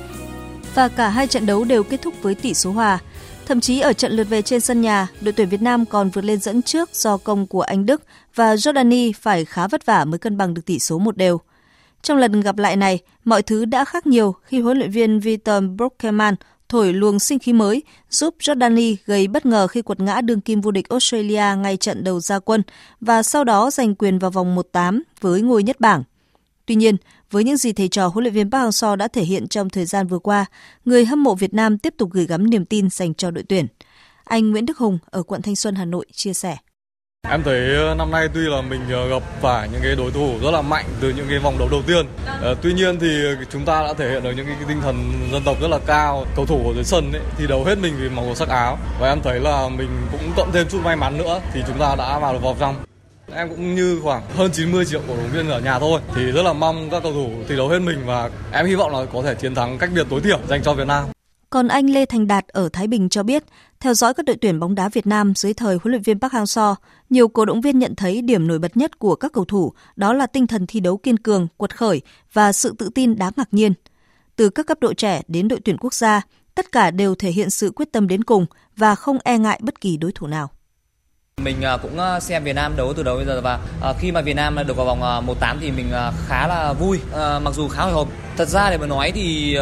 và 0.76 0.88
cả 0.88 1.10
hai 1.10 1.28
trận 1.28 1.46
đấu 1.46 1.64
đều 1.64 1.84
kết 1.84 2.02
thúc 2.02 2.14
với 2.22 2.36
tỷ 2.36 2.54
số 2.54 2.72
hòa. 2.72 3.00
Thậm 3.46 3.60
chí 3.60 3.80
ở 3.80 3.94
trận 3.94 4.12
lượt 4.12 4.24
về 4.24 4.42
trên 4.42 4.62
sân 4.62 4.82
nhà, 4.82 5.08
đội 5.22 5.34
tuyển 5.34 5.50
Việt 5.50 5.62
Nam 5.62 5.86
còn 5.86 6.10
vượt 6.10 6.26
lên 6.26 6.40
dẫn 6.40 6.62
trước 6.62 6.90
do 6.94 7.18
công 7.18 7.48
của 7.48 7.62
Anh 7.62 7.86
Đức 7.86 8.04
và 8.36 8.56
Jordani 8.56 9.12
phải 9.22 9.46
khá 9.46 9.68
vất 9.68 9.86
vả 9.86 10.06
mới 10.06 10.20
cân 10.20 10.38
bằng 10.38 10.54
được 10.54 10.66
tỷ 10.66 10.80
số 10.80 11.00
một 11.00 11.18
đều. 11.18 11.40
Trong 12.02 12.18
lần 12.18 12.42
gặp 12.42 12.58
lại 12.58 12.76
này, 12.76 13.00
mọi 13.26 13.42
thứ 13.42 13.66
đã 13.66 13.86
khác 13.86 14.08
nhiều 14.08 14.36
khi 14.44 14.62
huấn 14.62 14.78
luyện 14.78 14.92
viên 14.92 15.20
Vitor 15.20 15.64
Brockman 15.78 16.36
thổi 16.74 16.94
luồng 16.94 17.20
sinh 17.20 17.40
khí 17.40 17.54
mới, 17.54 17.84
giúp 18.10 18.36
Jordani 18.40 18.96
gây 19.06 19.28
bất 19.28 19.46
ngờ 19.46 19.68
khi 19.68 19.82
quật 19.82 20.00
ngã 20.00 20.22
đương 20.22 20.42
kim 20.42 20.62
vô 20.62 20.72
địch 20.72 20.90
Australia 20.90 21.44
ngay 21.58 21.78
trận 21.78 22.04
đầu 22.04 22.20
ra 22.20 22.40
quân 22.40 22.64
và 23.02 23.24
sau 23.24 23.44
đó 23.44 23.72
giành 23.72 23.96
quyền 23.96 24.20
vào 24.20 24.32
vòng 24.32 24.58
1-8 24.74 25.02
với 25.22 25.42
ngôi 25.42 25.64
nhất 25.64 25.80
bảng. 25.80 26.04
Tuy 26.66 26.76
nhiên, 26.76 26.98
với 27.32 27.44
những 27.44 27.58
gì 27.58 27.74
thầy 27.74 27.88
trò 27.88 28.08
huấn 28.08 28.24
luyện 28.24 28.34
viên 28.34 28.52
Park 28.52 28.64
Hang-seo 28.64 28.96
đã 28.96 29.08
thể 29.08 29.24
hiện 29.24 29.48
trong 29.48 29.70
thời 29.70 29.86
gian 29.86 30.08
vừa 30.08 30.20
qua, 30.20 30.46
người 30.86 31.06
hâm 31.06 31.24
mộ 31.24 31.36
Việt 31.36 31.54
Nam 31.54 31.78
tiếp 31.78 31.94
tục 31.98 32.10
gửi 32.12 32.26
gắm 32.26 32.50
niềm 32.50 32.66
tin 32.66 32.90
dành 32.90 33.14
cho 33.14 33.32
đội 33.32 33.44
tuyển. 33.50 33.68
Anh 34.24 34.52
Nguyễn 34.52 34.66
Đức 34.66 34.78
Hùng 34.78 35.00
ở 35.06 35.24
quận 35.24 35.42
Thanh 35.42 35.56
Xuân, 35.56 35.76
Hà 35.76 35.86
Nội 35.86 36.06
chia 36.12 36.34
sẻ. 36.34 36.58
Em 37.34 37.44
thấy 37.44 37.76
ờ, 37.76 37.96
năm 37.96 38.12
nay 38.12 38.30
tuy 38.34 38.42
là 38.42 38.62
mình 38.62 38.82
ờ, 38.92 39.08
gặp 39.08 39.24
phải 39.42 39.70
những 39.72 39.82
cái 39.84 39.96
đối 39.96 40.12
thủ 40.12 40.36
rất 40.44 40.52
là 40.52 40.62
mạnh 40.62 40.86
từ 41.00 41.10
những 41.10 41.26
cái 41.30 41.40
vòng 41.40 41.56
đấu 41.60 41.68
đầu 41.72 41.82
tiên. 41.88 42.06
À, 42.26 42.54
tuy 42.62 42.74
nhiên 42.74 43.00
thì 43.00 43.08
chúng 43.50 43.66
ta 43.66 43.84
đã 43.84 43.94
thể 43.94 44.10
hiện 44.10 44.24
được 44.24 44.32
những 44.36 44.46
cái, 44.46 44.56
cái 44.56 44.66
tinh 44.68 44.82
thần 44.82 44.96
dân 45.32 45.42
tộc 45.46 45.58
rất 45.62 45.68
là 45.68 45.80
cao. 45.88 46.26
Cầu 46.36 46.46
thủ 46.46 46.68
ở 46.68 46.74
dưới 46.74 46.84
sân 46.84 47.12
ấy, 47.14 47.22
thì 47.38 47.48
đấu 47.48 47.64
hết 47.64 47.78
mình 47.78 47.94
vì 48.00 48.10
màu 48.10 48.36
sắc 48.36 48.50
áo 48.50 48.78
và 49.00 49.10
em 49.10 49.22
thấy 49.22 49.40
là 49.40 49.70
mình 49.70 49.90
cũng 50.12 50.32
cộng 50.38 50.52
thêm 50.52 50.68
chút 50.70 50.80
may 50.84 50.96
mắn 50.96 51.18
nữa 51.18 51.42
thì 51.54 51.62
chúng 51.68 51.80
ta 51.80 51.96
đã 51.98 52.20
vào 52.20 52.34
được 52.34 52.40
vòng 52.42 52.58
trong. 52.60 52.76
Em 53.36 53.50
cũng 53.50 53.76
như 53.76 54.00
khoảng 54.04 54.24
hơn 54.36 54.52
90 54.52 54.86
triệu 54.86 55.02
cổ 55.08 55.18
động 55.18 55.30
viên 55.34 55.50
ở 55.50 55.60
nhà 55.60 55.80
thôi 55.80 56.02
thì 56.16 56.32
rất 56.32 56.42
là 56.42 56.54
mong 56.54 56.90
các 56.90 57.04
cầu 57.04 57.14
thủ 57.14 57.30
thi 57.48 57.56
đấu 57.56 57.70
hết 57.70 57.80
mình 57.80 58.06
và 58.06 58.30
em 58.52 58.66
hy 58.66 58.76
vọng 58.76 58.92
là 58.92 59.06
có 59.14 59.22
thể 59.22 59.36
chiến 59.36 59.56
thắng 59.56 59.78
cách 59.78 59.90
biệt 59.96 60.08
tối 60.10 60.22
thiểu 60.22 60.40
dành 60.48 60.64
cho 60.64 60.74
Việt 60.74 60.88
Nam. 60.88 61.06
Còn 61.54 61.68
anh 61.68 61.90
Lê 61.90 62.06
Thành 62.06 62.28
Đạt 62.28 62.48
ở 62.48 62.70
Thái 62.74 62.88
Bình 62.88 63.10
cho 63.10 63.24
biết, 63.24 63.44
theo 63.80 63.94
dõi 63.94 64.14
các 64.14 64.26
đội 64.26 64.36
tuyển 64.42 64.60
bóng 64.60 64.76
đá 64.76 64.90
Việt 64.90 65.08
Nam 65.08 65.34
dưới 65.36 65.54
thời 65.54 65.76
huấn 65.76 65.92
luyện 65.92 66.02
viên 66.02 66.20
Park 66.20 66.34
Hang-seo, 66.34 66.76
nhiều 67.10 67.28
cổ 67.28 67.46
động 67.46 67.62
viên 67.62 67.80
nhận 67.80 67.96
thấy 67.96 68.22
điểm 68.22 68.48
nổi 68.48 68.60
bật 68.60 68.78
nhất 68.78 69.00
của 69.00 69.16
các 69.16 69.32
cầu 69.34 69.46
thủ 69.46 69.74
đó 69.96 70.14
là 70.14 70.28
tinh 70.28 70.48
thần 70.48 70.66
thi 70.68 70.80
đấu 70.80 70.98
kiên 70.98 71.18
cường, 71.18 71.48
quật 71.58 71.78
khởi 71.78 72.02
và 72.34 72.52
sự 72.52 72.76
tự 72.78 72.90
tin 72.96 73.16
đáng 73.16 73.34
ngạc 73.36 73.48
nhiên. 73.52 73.74
Từ 74.36 74.50
các 74.50 74.68
cấp 74.68 74.78
độ 74.82 74.94
trẻ 74.94 75.22
đến 75.28 75.48
đội 75.48 75.60
tuyển 75.66 75.78
quốc 75.78 75.94
gia, 75.94 76.22
tất 76.56 76.72
cả 76.72 76.92
đều 76.92 77.16
thể 77.16 77.32
hiện 77.32 77.50
sự 77.50 77.72
quyết 77.76 77.92
tâm 77.92 78.08
đến 78.08 78.24
cùng 78.24 78.46
và 78.78 78.96
không 78.96 79.18
e 79.24 79.38
ngại 79.38 79.60
bất 79.64 79.82
kỳ 79.82 79.98
đối 79.98 80.12
thủ 80.12 80.28
nào. 80.28 80.50
Mình 81.42 81.62
à, 81.62 81.78
cũng 81.78 82.00
à, 82.00 82.20
xem 82.20 82.44
Việt 82.44 82.54
Nam 82.54 82.76
đấu 82.76 82.94
từ 82.94 83.04
đầu 83.04 83.16
bây 83.16 83.26
giờ 83.26 83.42
và 83.42 83.60
à, 83.82 83.94
khi 84.00 84.12
mà 84.12 84.22
Việt 84.22 84.34
Nam 84.34 84.58
được 84.68 84.78
vào 84.78 84.86
vòng 84.86 85.26
1/8 85.28 85.58
thì 85.62 85.72
mình 85.72 85.92
khá 86.28 86.48
là 86.48 86.74
vui, 86.74 87.00
mặc 87.44 87.54
dù 87.54 87.68
khá 87.68 87.84
hồi 87.84 87.94
hộp. 87.94 88.08
Thật 88.38 88.48
ra 88.48 88.70
để 88.70 88.78
mà 88.78 88.88
nói 88.88 89.12
thì 89.16 89.58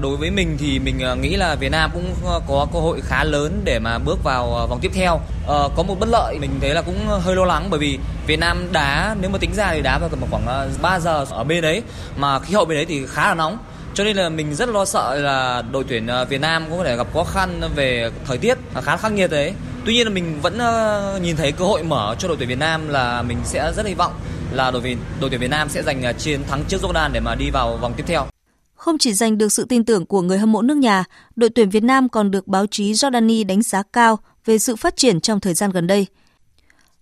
đối 0.00 0.16
với 0.16 0.30
mình 0.30 0.56
thì 0.60 0.78
mình 0.78 0.98
nghĩ 1.20 1.36
là 1.36 1.54
Việt 1.54 1.68
Nam 1.68 1.90
cũng 1.94 2.14
có 2.48 2.66
cơ 2.72 2.78
hội 2.78 3.00
khá 3.00 3.24
lớn 3.24 3.60
để 3.64 3.78
mà 3.78 3.98
bước 3.98 4.24
vào 4.24 4.66
vòng 4.70 4.78
tiếp 4.82 4.90
theo. 4.94 5.20
Ờ, 5.46 5.68
có 5.76 5.82
một 5.82 5.96
bất 6.00 6.08
lợi 6.08 6.38
mình 6.40 6.50
thấy 6.60 6.74
là 6.74 6.82
cũng 6.82 7.06
hơi 7.08 7.36
lo 7.36 7.44
lắng 7.44 7.66
bởi 7.70 7.80
vì 7.80 7.98
Việt 8.26 8.38
Nam 8.38 8.68
đá 8.72 9.16
nếu 9.20 9.30
mà 9.30 9.38
tính 9.38 9.54
ra 9.54 9.70
thì 9.72 9.80
đá 9.82 9.98
vào 9.98 10.08
tầm 10.08 10.20
khoảng 10.30 10.70
3 10.82 11.00
giờ 11.00 11.26
ở 11.30 11.44
bên 11.44 11.62
đấy 11.62 11.82
mà 12.16 12.38
khí 12.38 12.54
hậu 12.54 12.64
bên 12.64 12.76
đấy 12.76 12.86
thì 12.88 13.06
khá 13.06 13.28
là 13.28 13.34
nóng 13.34 13.58
cho 13.94 14.04
nên 14.04 14.16
là 14.16 14.28
mình 14.28 14.54
rất 14.54 14.68
lo 14.68 14.84
sợ 14.84 15.14
là 15.14 15.62
đội 15.72 15.84
tuyển 15.88 16.08
Việt 16.28 16.40
Nam 16.40 16.64
có 16.70 16.84
thể 16.84 16.96
gặp 16.96 17.06
khó 17.14 17.24
khăn 17.24 17.60
về 17.74 18.10
thời 18.26 18.38
tiết 18.38 18.58
khá 18.82 18.96
khắc 18.96 19.12
nghiệt 19.12 19.30
đấy 19.30 19.52
Tuy 19.88 19.94
nhiên 19.94 20.06
là 20.06 20.12
mình 20.12 20.40
vẫn 20.42 20.58
ờ, 20.58 21.20
nhìn 21.22 21.36
thấy 21.36 21.52
cơ 21.52 21.64
hội 21.64 21.82
mở 21.82 22.16
cho 22.18 22.28
đội 22.28 22.36
tuyển 22.36 22.48
Việt 22.48 22.58
Nam 22.58 22.88
là 22.88 23.22
mình 23.22 23.38
sẽ 23.44 23.72
rất 23.76 23.86
hy 23.86 23.94
vọng 23.94 24.12
là 24.52 24.70
đội 24.70 24.82
tuyển 24.82 24.98
đội 25.20 25.30
tuyển 25.30 25.40
Việt 25.40 25.50
Nam 25.50 25.68
sẽ 25.68 25.82
giành 25.82 26.02
ờ, 26.02 26.12
chiến 26.12 26.40
thắng 26.48 26.64
trước 26.68 26.82
Jordan 26.82 27.12
để 27.12 27.20
mà 27.20 27.34
đi 27.34 27.50
vào 27.50 27.76
vòng 27.76 27.94
tiếp 27.96 28.04
theo. 28.06 28.26
Không 28.74 28.98
chỉ 28.98 29.12
giành 29.12 29.38
được 29.38 29.52
sự 29.52 29.64
tin 29.64 29.84
tưởng 29.84 30.06
của 30.06 30.22
người 30.22 30.38
hâm 30.38 30.52
mộ 30.52 30.62
nước 30.62 30.76
nhà, 30.76 31.04
đội 31.36 31.50
tuyển 31.50 31.70
Việt 31.70 31.82
Nam 31.82 32.08
còn 32.08 32.30
được 32.30 32.48
báo 32.48 32.66
chí 32.66 32.92
Jordani 32.92 33.46
đánh 33.46 33.62
giá 33.62 33.82
cao 33.92 34.18
về 34.44 34.58
sự 34.58 34.76
phát 34.76 34.96
triển 34.96 35.20
trong 35.20 35.40
thời 35.40 35.54
gian 35.54 35.70
gần 35.70 35.86
đây. 35.86 36.06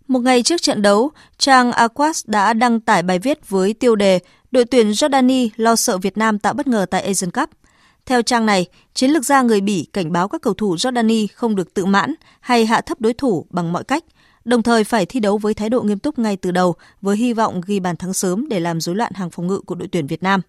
Một 0.09 0.21
ngày 0.21 0.43
trước 0.43 0.63
trận 0.63 0.83
đấu, 0.83 1.11
trang 1.39 1.73
Aquas 1.73 2.25
đã 2.27 2.53
đăng 2.53 2.81
tải 2.81 3.03
bài 3.03 3.19
viết 3.19 3.49
với 3.49 3.75
tiêu 3.75 3.97
đề 3.97 4.19
Đội 4.51 4.65
tuyển 4.65 4.91
Jordani 4.91 5.49
lo 5.57 5.77
sợ 5.77 5.99
Việt 5.99 6.19
Nam 6.19 6.39
tạo 6.39 6.55
bất 6.55 6.67
ngờ 6.67 6.87
tại 6.91 7.03
Asian 7.03 7.31
Cup– 7.31 7.51
theo 8.07 8.23
trang 8.23 8.47
này, 8.47 8.67
chiến 8.95 9.11
lược 9.11 9.25
gia 9.25 9.43
người 9.43 9.61
Bỉ 9.61 9.87
cảnh 9.93 10.13
báo 10.13 10.29
các 10.29 10.43
cầu 10.43 10.55
thủ 10.55 10.75
Jordani 10.75 11.27
không 11.35 11.57
được 11.57 11.75
tự 11.75 11.85
mãn 11.85 12.15
hay 12.41 12.67
hạ 12.67 12.81
thấp 12.81 13.01
đối 13.01 13.13
thủ 13.13 13.47
bằng 13.51 13.73
mọi 13.73 13.85
cách, 13.85 14.05
đồng 14.45 14.63
thời 14.63 14.85
phải 14.85 15.07
thi 15.07 15.21
đấu 15.21 15.39
với 15.39 15.55
thái 15.55 15.71
độ 15.71 15.83
nghiêm 15.83 15.99
túc 15.99 16.19
ngay 16.19 16.37
từ 16.37 16.51
đầu 16.51 16.75
với 17.03 17.17
hy 17.17 17.33
vọng 17.33 17.61
ghi 17.67 17.81
bàn 17.81 17.97
thắng 17.97 18.13
sớm 18.13 18.49
để 18.49 18.61
làm 18.61 18.81
rối 18.81 18.95
loạn 18.95 19.13
hàng 19.15 19.31
phòng 19.31 19.47
ngự 19.47 19.61
của 19.61 19.75
đội 19.75 19.89
tuyển 19.93 20.07
Việt 20.07 20.23
Nam. 20.23 20.41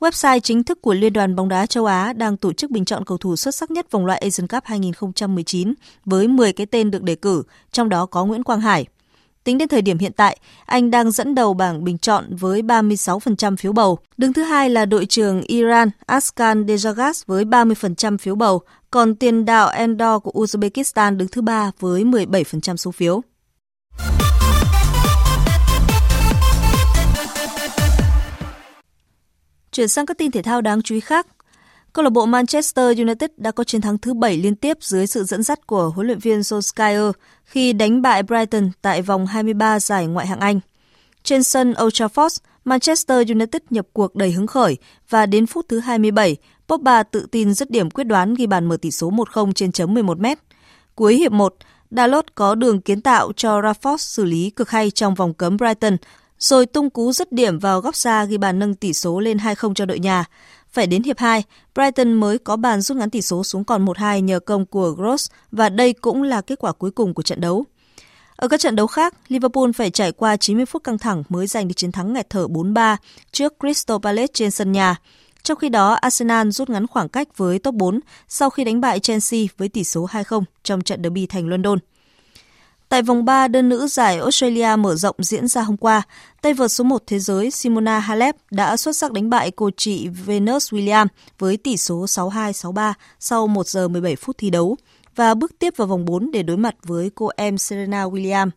Website 0.00 0.40
chính 0.40 0.64
thức 0.64 0.82
của 0.82 0.94
Liên 0.94 1.12
đoàn 1.12 1.36
bóng 1.36 1.48
đá 1.48 1.66
châu 1.66 1.86
Á 1.86 2.12
đang 2.12 2.36
tổ 2.36 2.52
chức 2.52 2.70
bình 2.70 2.84
chọn 2.84 3.04
cầu 3.04 3.18
thủ 3.18 3.36
xuất 3.36 3.54
sắc 3.54 3.70
nhất 3.70 3.90
vòng 3.90 4.06
loại 4.06 4.18
Asian 4.18 4.48
Cup 4.48 4.64
2019 4.64 5.74
với 6.04 6.28
10 6.28 6.52
cái 6.52 6.66
tên 6.66 6.90
được 6.90 7.02
đề 7.02 7.14
cử, 7.14 7.42
trong 7.72 7.88
đó 7.88 8.06
có 8.06 8.24
Nguyễn 8.24 8.42
Quang 8.42 8.60
Hải– 8.60 8.86
Tính 9.44 9.58
đến 9.58 9.68
thời 9.68 9.82
điểm 9.82 9.98
hiện 9.98 10.12
tại, 10.12 10.38
anh 10.66 10.90
đang 10.90 11.10
dẫn 11.10 11.34
đầu 11.34 11.54
bảng 11.54 11.84
bình 11.84 11.98
chọn 11.98 12.36
với 12.36 12.62
36% 12.62 13.56
phiếu 13.56 13.72
bầu. 13.72 13.98
Đứng 14.16 14.32
thứ 14.32 14.42
hai 14.42 14.70
là 14.70 14.84
đội 14.84 15.06
trưởng 15.06 15.42
Iran 15.42 15.90
Askan 16.06 16.66
Dejagas 16.66 17.22
với 17.26 17.44
30% 17.44 18.18
phiếu 18.18 18.34
bầu, 18.34 18.60
còn 18.90 19.14
tiền 19.14 19.44
đạo 19.44 19.68
Endor 19.68 20.22
của 20.22 20.32
Uzbekistan 20.34 21.16
đứng 21.16 21.28
thứ 21.28 21.42
ba 21.42 21.70
với 21.78 22.04
17% 22.04 22.76
số 22.76 22.90
phiếu. 22.90 23.22
Chuyển 29.72 29.88
sang 29.88 30.06
các 30.06 30.18
tin 30.18 30.30
thể 30.30 30.42
thao 30.42 30.60
đáng 30.60 30.82
chú 30.82 30.94
ý 30.94 31.00
khác. 31.00 31.26
Câu 31.92 32.02
lạc 32.02 32.10
bộ 32.10 32.26
Manchester 32.26 32.98
United 32.98 33.30
đã 33.36 33.50
có 33.50 33.64
chiến 33.64 33.80
thắng 33.80 33.98
thứ 33.98 34.14
7 34.14 34.36
liên 34.36 34.54
tiếp 34.54 34.76
dưới 34.80 35.06
sự 35.06 35.24
dẫn 35.24 35.42
dắt 35.42 35.66
của 35.66 35.90
huấn 35.90 36.06
luyện 36.06 36.18
viên 36.18 36.40
Solskjaer 36.40 37.12
khi 37.44 37.72
đánh 37.72 38.02
bại 38.02 38.22
Brighton 38.22 38.70
tại 38.82 39.02
vòng 39.02 39.26
23 39.26 39.80
giải 39.80 40.06
ngoại 40.06 40.26
hạng 40.26 40.40
Anh. 40.40 40.60
Trên 41.22 41.42
sân 41.42 41.74
Old 41.82 42.02
Trafford, 42.02 42.38
Manchester 42.64 43.30
United 43.30 43.62
nhập 43.70 43.86
cuộc 43.92 44.14
đầy 44.14 44.32
hứng 44.32 44.46
khởi 44.46 44.76
và 45.08 45.26
đến 45.26 45.46
phút 45.46 45.66
thứ 45.68 45.78
27, 45.78 46.36
Pogba 46.68 47.02
tự 47.02 47.26
tin 47.30 47.54
dứt 47.54 47.70
điểm 47.70 47.90
quyết 47.90 48.04
đoán 48.04 48.34
ghi 48.34 48.46
bàn 48.46 48.66
mở 48.66 48.76
tỷ 48.76 48.90
số 48.90 49.10
1-0 49.10 49.52
trên 49.52 49.72
chấm 49.72 49.94
11 49.94 50.18
m. 50.18 50.26
Cuối 50.94 51.16
hiệp 51.16 51.32
1, 51.32 51.54
Dalot 51.90 52.34
có 52.34 52.54
đường 52.54 52.80
kiến 52.80 53.00
tạo 53.00 53.32
cho 53.36 53.60
Rafford 53.60 53.96
xử 53.96 54.24
lý 54.24 54.50
cực 54.50 54.70
hay 54.70 54.90
trong 54.90 55.14
vòng 55.14 55.34
cấm 55.34 55.56
Brighton, 55.56 55.96
rồi 56.38 56.66
tung 56.66 56.90
cú 56.90 57.12
dứt 57.12 57.32
điểm 57.32 57.58
vào 57.58 57.80
góc 57.80 57.96
xa 57.96 58.24
ghi 58.24 58.38
bàn 58.38 58.58
nâng 58.58 58.74
tỷ 58.74 58.92
số 58.92 59.20
lên 59.20 59.36
2-0 59.36 59.74
cho 59.74 59.86
đội 59.86 59.98
nhà. 59.98 60.24
Phải 60.72 60.86
đến 60.86 61.02
hiệp 61.02 61.18
2, 61.18 61.42
Brighton 61.74 62.12
mới 62.12 62.38
có 62.38 62.56
bàn 62.56 62.80
rút 62.80 62.96
ngắn 62.96 63.10
tỷ 63.10 63.22
số 63.22 63.44
xuống 63.44 63.64
còn 63.64 63.84
1-2 63.84 64.20
nhờ 64.20 64.40
công 64.40 64.66
của 64.66 64.90
Gross 64.90 65.30
và 65.52 65.68
đây 65.68 65.92
cũng 65.92 66.22
là 66.22 66.40
kết 66.40 66.58
quả 66.58 66.72
cuối 66.72 66.90
cùng 66.90 67.14
của 67.14 67.22
trận 67.22 67.40
đấu. 67.40 67.64
Ở 68.36 68.48
các 68.48 68.60
trận 68.60 68.76
đấu 68.76 68.86
khác, 68.86 69.14
Liverpool 69.28 69.70
phải 69.76 69.90
trải 69.90 70.12
qua 70.12 70.36
90 70.36 70.66
phút 70.66 70.84
căng 70.84 70.98
thẳng 70.98 71.22
mới 71.28 71.46
giành 71.46 71.68
được 71.68 71.74
chiến 71.76 71.92
thắng 71.92 72.12
nghẹt 72.12 72.30
thở 72.30 72.46
4-3 72.46 72.96
trước 73.32 73.54
Crystal 73.60 73.96
Palace 74.02 74.32
trên 74.34 74.50
sân 74.50 74.72
nhà. 74.72 74.96
Trong 75.42 75.58
khi 75.58 75.68
đó, 75.68 75.92
Arsenal 75.92 76.50
rút 76.50 76.70
ngắn 76.70 76.86
khoảng 76.86 77.08
cách 77.08 77.36
với 77.36 77.58
top 77.58 77.74
4 77.74 78.00
sau 78.28 78.50
khi 78.50 78.64
đánh 78.64 78.80
bại 78.80 79.00
Chelsea 79.00 79.40
với 79.58 79.68
tỷ 79.68 79.84
số 79.84 80.06
2-0 80.06 80.42
trong 80.62 80.80
trận 80.80 81.02
derby 81.02 81.26
thành 81.26 81.48
London. 81.48 81.78
Tại 82.90 83.02
vòng 83.02 83.24
3 83.24 83.48
đơn 83.48 83.68
nữ 83.68 83.86
giải 83.86 84.18
Australia 84.18 84.76
mở 84.78 84.94
rộng 84.94 85.16
diễn 85.18 85.48
ra 85.48 85.62
hôm 85.62 85.76
qua, 85.76 86.02
tay 86.42 86.54
vợt 86.54 86.72
số 86.72 86.84
1 86.84 87.02
thế 87.06 87.18
giới 87.18 87.50
Simona 87.50 87.98
Halep 87.98 88.36
đã 88.50 88.76
xuất 88.76 88.96
sắc 88.96 89.12
đánh 89.12 89.30
bại 89.30 89.50
cô 89.50 89.70
chị 89.76 90.08
Venus 90.08 90.74
Williams 90.74 91.06
với 91.38 91.56
tỷ 91.56 91.76
số 91.76 92.04
6-2-6-3 92.04 92.92
sau 93.20 93.46
1 93.46 93.66
giờ 93.66 93.88
17 93.88 94.16
phút 94.16 94.38
thi 94.38 94.50
đấu 94.50 94.76
và 95.16 95.34
bước 95.34 95.58
tiếp 95.58 95.74
vào 95.76 95.86
vòng 95.86 96.04
4 96.04 96.30
để 96.30 96.42
đối 96.42 96.56
mặt 96.56 96.74
với 96.82 97.10
cô 97.14 97.30
em 97.36 97.58
Serena 97.58 98.04
Williams. 98.04 98.50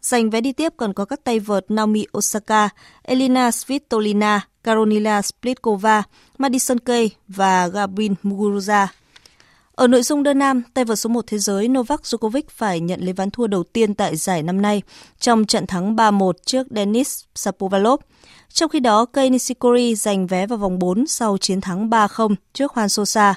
Giành 0.00 0.30
vé 0.30 0.40
đi 0.40 0.52
tiếp 0.52 0.72
còn 0.76 0.92
có 0.92 1.04
các 1.04 1.24
tay 1.24 1.40
vợt 1.40 1.70
Naomi 1.70 2.04
Osaka, 2.18 2.68
Elina 3.02 3.50
Svitolina, 3.50 4.40
Karolina 4.64 5.22
Splitkova, 5.22 6.02
Madison 6.38 6.78
Kay 6.78 7.10
và 7.28 7.68
Gabin 7.68 8.14
Muguruza. 8.22 8.86
Ở 9.78 9.86
nội 9.86 10.02
dung 10.02 10.22
đơn 10.22 10.38
nam, 10.38 10.62
tay 10.74 10.84
vợt 10.84 10.98
số 10.98 11.08
1 11.08 11.24
thế 11.26 11.38
giới 11.38 11.68
Novak 11.68 12.00
Djokovic 12.02 12.42
phải 12.50 12.80
nhận 12.80 13.00
lấy 13.00 13.12
ván 13.12 13.30
thua 13.30 13.46
đầu 13.46 13.64
tiên 13.64 13.94
tại 13.94 14.16
giải 14.16 14.42
năm 14.42 14.62
nay 14.62 14.82
trong 15.18 15.44
trận 15.44 15.66
thắng 15.66 15.96
3-1 15.96 16.32
trước 16.46 16.66
Denis 16.70 17.24
Shapovalov. 17.34 18.00
Trong 18.48 18.70
khi 18.70 18.80
đó, 18.80 19.04
Kei 19.04 19.30
Nishikori 19.30 19.94
giành 19.94 20.26
vé 20.26 20.46
vào 20.46 20.58
vòng 20.58 20.78
4 20.78 21.06
sau 21.06 21.38
chiến 21.38 21.60
thắng 21.60 21.90
3-0 21.90 22.34
trước 22.52 22.72
Juan 22.72 22.88
Sosa. 22.88 23.34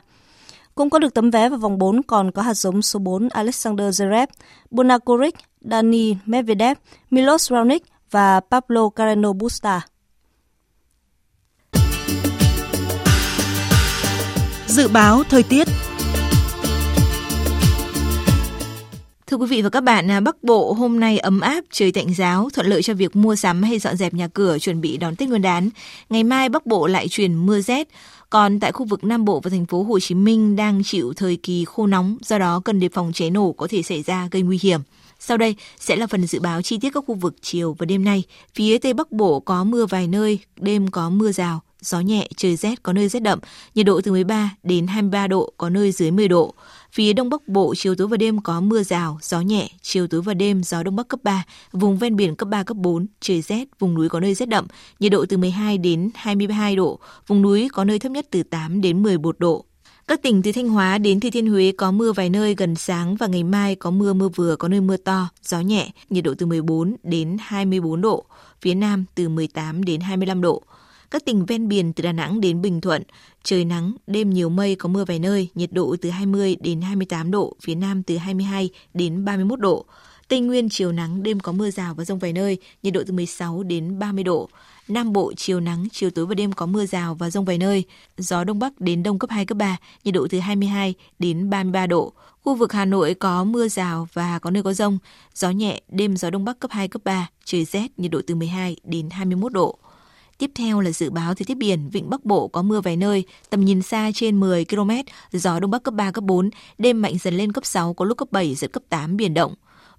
Cũng 0.76 0.90
có 0.90 1.00
được 1.00 1.14
tấm 1.14 1.32
vé 1.32 1.50
vào 1.50 1.60
vòng 1.60 1.78
4 1.78 2.04
còn 2.04 2.32
có 2.32 2.42
hạt 2.42 2.54
giống 2.54 2.82
số 2.82 3.00
4 3.00 3.30
Alexander 3.30 4.02
Zverev, 4.02 4.28
Bonakoric, 4.72 5.36
Dani 5.62 6.16
Medvedev, 6.26 6.78
Milos 7.10 7.52
Raonic 7.52 7.84
và 8.12 8.40
Pablo 8.40 8.90
Carreno 8.90 9.34
Busta. 9.34 9.82
Dự 14.68 14.88
báo 14.88 15.24
thời 15.30 15.44
tiết 15.44 15.68
Thưa 19.32 19.38
quý 19.38 19.48
vị 19.48 19.62
và 19.62 19.70
các 19.70 19.84
bạn, 19.84 20.12
à, 20.12 20.20
Bắc 20.20 20.44
Bộ 20.44 20.74
hôm 20.74 21.00
nay 21.00 21.18
ấm 21.20 21.40
áp, 21.40 21.64
trời 21.72 21.92
tạnh 21.92 22.14
giáo, 22.14 22.50
thuận 22.54 22.68
lợi 22.68 22.82
cho 22.82 22.94
việc 22.94 23.16
mua 23.16 23.36
sắm 23.36 23.64
hay 23.64 23.80
dọn 23.80 23.98
dẹp 23.98 24.14
nhà 24.14 24.28
cửa 24.28 24.60
chuẩn 24.60 24.82
bị 24.82 24.98
đón 24.98 25.16
Tết 25.16 25.30
Nguyên 25.30 25.42
đán. 25.42 25.70
Ngày 26.10 26.24
mai 26.24 26.50
Bắc 26.50 26.66
Bộ 26.66 26.88
lại 26.88 27.08
chuyển 27.08 27.46
mưa 27.46 27.62
rét, 27.62 27.88
còn 28.30 28.60
tại 28.60 28.72
khu 28.72 28.86
vực 28.86 29.04
Nam 29.04 29.26
Bộ 29.26 29.40
và 29.40 29.50
thành 29.50 29.66
phố 29.66 29.84
Hồ 29.84 30.00
Chí 30.00 30.16
Minh 30.16 30.56
đang 30.56 30.82
chịu 30.84 31.14
thời 31.16 31.36
kỳ 31.44 31.66
khô 31.66 31.88
nóng, 31.88 32.18
do 32.22 32.38
đó 32.38 32.62
cần 32.66 32.80
đề 32.80 32.90
phòng 32.90 33.12
cháy 33.14 33.30
nổ 33.32 33.52
có 33.52 33.68
thể 33.70 33.82
xảy 33.82 34.02
ra 34.02 34.28
gây 34.32 34.42
nguy 34.42 34.60
hiểm. 34.62 34.82
Sau 35.20 35.38
đây 35.38 35.56
sẽ 35.80 35.96
là 35.96 36.08
phần 36.08 36.28
dự 36.28 36.40
báo 36.40 36.62
chi 36.62 36.78
tiết 36.82 36.90
các 36.94 37.04
khu 37.08 37.16
vực 37.16 37.36
chiều 37.42 37.76
và 37.80 37.86
đêm 37.86 38.04
nay. 38.04 38.24
Phía 38.56 38.78
Tây 38.78 38.94
Bắc 38.94 39.12
Bộ 39.12 39.40
có 39.40 39.64
mưa 39.64 39.86
vài 39.86 40.08
nơi, 40.08 40.40
đêm 40.60 40.88
có 40.88 41.10
mưa 41.10 41.32
rào, 41.32 41.62
gió 41.82 42.00
nhẹ, 42.00 42.28
trời 42.38 42.56
rét 42.56 42.84
có 42.84 42.94
nơi 42.94 43.10
rét 43.10 43.20
đậm, 43.20 43.40
nhiệt 43.76 43.86
độ 43.86 44.02
từ 44.02 44.12
13 44.12 44.50
đến 44.64 44.88
23 44.88 45.28
độ, 45.28 45.54
có 45.58 45.70
nơi 45.70 45.92
dưới 45.92 46.12
10 46.12 46.28
độ. 46.28 46.54
Phía 46.94 47.14
Đông 47.14 47.30
Bắc 47.30 47.48
Bộ, 47.48 47.76
chiều 47.76 47.96
tối 47.96 48.08
và 48.08 48.18
đêm 48.18 48.42
có 48.42 48.62
mưa 48.62 48.84
rào, 48.84 49.20
gió 49.22 49.42
nhẹ, 49.42 49.70
chiều 49.82 50.08
tối 50.08 50.22
và 50.22 50.34
đêm 50.34 50.64
gió 50.64 50.84
Đông 50.84 50.96
Bắc 50.96 51.08
cấp 51.08 51.20
3, 51.24 51.44
vùng 51.72 51.98
ven 51.98 52.16
biển 52.16 52.36
cấp 52.36 52.50
3, 52.50 52.64
cấp 52.64 52.78
4, 52.78 53.08
trời 53.22 53.42
rét, 53.42 53.66
vùng 53.80 53.94
núi 53.94 54.10
có 54.10 54.20
nơi 54.20 54.34
rét 54.34 54.46
đậm, 54.46 54.68
nhiệt 55.00 55.12
độ 55.12 55.26
từ 55.30 55.38
12 55.38 55.78
đến 55.78 56.10
22 56.16 56.76
độ, 56.76 57.00
vùng 57.28 57.42
núi 57.42 57.70
có 57.74 57.84
nơi 57.84 58.00
thấp 58.00 58.12
nhất 58.12 58.26
từ 58.32 58.44
8 58.44 58.82
đến 58.82 59.04
11 59.04 59.40
độ. 59.40 59.66
Các 60.08 60.22
tỉnh 60.22 60.42
từ 60.42 60.52
Thanh 60.52 60.70
Hóa 60.70 60.98
đến 60.98 61.20
Thừa 61.20 61.30
Thiên 61.30 61.48
Huế 61.48 61.72
có 61.78 61.92
mưa 61.92 62.12
vài 62.14 62.30
nơi 62.30 62.56
gần 62.56 62.76
sáng 62.76 63.16
và 63.16 63.28
ngày 63.28 63.44
mai 63.44 63.76
có 63.76 63.92
mưa 63.92 64.14
mưa 64.14 64.30
vừa, 64.30 64.56
có 64.56 64.68
nơi 64.68 64.82
mưa 64.82 64.98
to, 64.98 65.30
gió 65.44 65.60
nhẹ, 65.60 65.92
nhiệt 66.10 66.24
độ 66.24 66.34
từ 66.38 66.46
14 66.46 66.96
đến 67.04 67.38
24 67.40 68.02
độ, 68.02 68.26
phía 68.62 68.74
Nam 68.74 69.06
từ 69.16 69.30
18 69.30 69.84
đến 69.84 70.02
25 70.02 70.42
độ. 70.42 70.64
Các 71.12 71.26
tỉnh 71.26 71.46
ven 71.46 71.68
biển 71.68 71.94
từ 71.94 72.02
Đà 72.02 72.12
Nẵng 72.12 72.42
đến 72.42 72.62
Bình 72.62 72.82
Thuận, 72.82 73.04
trời 73.44 73.66
nắng, 73.66 73.94
đêm 74.08 74.30
nhiều 74.30 74.50
mây 74.50 74.76
có 74.76 74.90
mưa 74.90 75.06
vài 75.06 75.20
nơi, 75.20 75.50
nhiệt 75.56 75.74
độ 75.74 75.96
từ 76.02 76.10
20 76.10 76.58
đến 76.60 76.82
28 76.82 77.32
độ, 77.32 77.56
phía 77.62 77.76
Nam 77.76 78.04
từ 78.04 78.18
22 78.18 78.70
đến 78.94 79.26
31 79.26 79.60
độ. 79.60 79.86
Tây 80.28 80.40
Nguyên 80.40 80.70
chiều 80.70 80.92
nắng, 80.92 81.24
đêm 81.24 81.40
có 81.40 81.52
mưa 81.52 81.72
rào 81.72 81.94
và 81.94 82.06
rông 82.06 82.20
vài 82.20 82.34
nơi, 82.34 82.58
nhiệt 82.84 82.94
độ 82.94 83.02
từ 83.08 83.14
16 83.14 83.64
đến 83.64 84.00
30 84.00 84.24
độ. 84.24 84.50
Nam 84.88 85.14
Bộ 85.14 85.34
chiều 85.38 85.60
nắng, 85.60 85.88
chiều 85.92 86.10
tối 86.10 86.26
và 86.26 86.36
đêm 86.36 86.54
có 86.54 86.66
mưa 86.66 86.86
rào 86.86 87.16
và 87.16 87.30
rông 87.30 87.46
vài 87.46 87.58
nơi. 87.58 87.84
Gió 88.18 88.44
Đông 88.44 88.60
Bắc 88.60 88.82
đến 88.82 89.04
Đông 89.04 89.20
cấp 89.20 89.30
2, 89.30 89.46
cấp 89.46 89.58
3, 89.58 89.78
nhiệt 90.04 90.14
độ 90.14 90.28
từ 90.30 90.40
22 90.40 90.94
đến 91.20 91.50
33 91.50 91.88
độ. 91.88 92.14
Khu 92.44 92.56
vực 92.56 92.74
Hà 92.74 92.86
Nội 92.86 93.14
có 93.14 93.44
mưa 93.44 93.68
rào 93.68 94.08
và 94.14 94.40
có 94.40 94.50
nơi 94.52 94.64
có 94.64 94.74
rông. 94.74 94.98
Gió 95.36 95.50
nhẹ, 95.50 95.82
đêm 95.90 96.18
gió 96.18 96.30
Đông 96.30 96.46
Bắc 96.46 96.60
cấp 96.60 96.72
2, 96.72 96.88
cấp 96.88 97.02
3, 97.06 97.30
trời 97.46 97.66
rét, 97.66 97.88
nhiệt 97.98 98.12
độ 98.12 98.22
từ 98.28 98.36
12 98.36 98.76
đến 98.84 99.10
21 99.10 99.54
độ. 99.54 99.78
Tiếp 100.42 100.52
theo 100.56 100.80
là 100.80 100.92
dự 100.92 101.10
báo 101.10 101.34
thời 101.34 101.46
tiết 101.46 101.58
biển, 101.58 101.90
vịnh 101.90 102.10
Bắc 102.10 102.26
Bộ 102.26 102.48
có 102.48 102.62
mưa 102.62 102.82
vài 102.82 102.98
nơi, 102.98 103.24
tầm 103.50 103.66
nhìn 103.66 103.82
xa 103.82 104.12
trên 104.14 104.40
10 104.40 104.66
km, 104.66 104.92
gió 105.32 105.60
Đông 105.60 105.72
Bắc 105.72 105.84
cấp 105.84 105.94
3, 105.94 106.12
cấp 106.12 106.24
4, 106.24 106.50
đêm 106.78 107.02
mạnh 107.02 107.18
dần 107.18 107.34
lên 107.34 107.52
cấp 107.52 107.66
6, 107.66 107.94
có 107.94 108.06
lúc 108.06 108.18
cấp 108.18 108.28
7, 108.32 108.56
giật 108.56 108.72
cấp 108.74 108.84
8, 108.90 109.18
biển 109.18 109.34
động. 109.34 109.54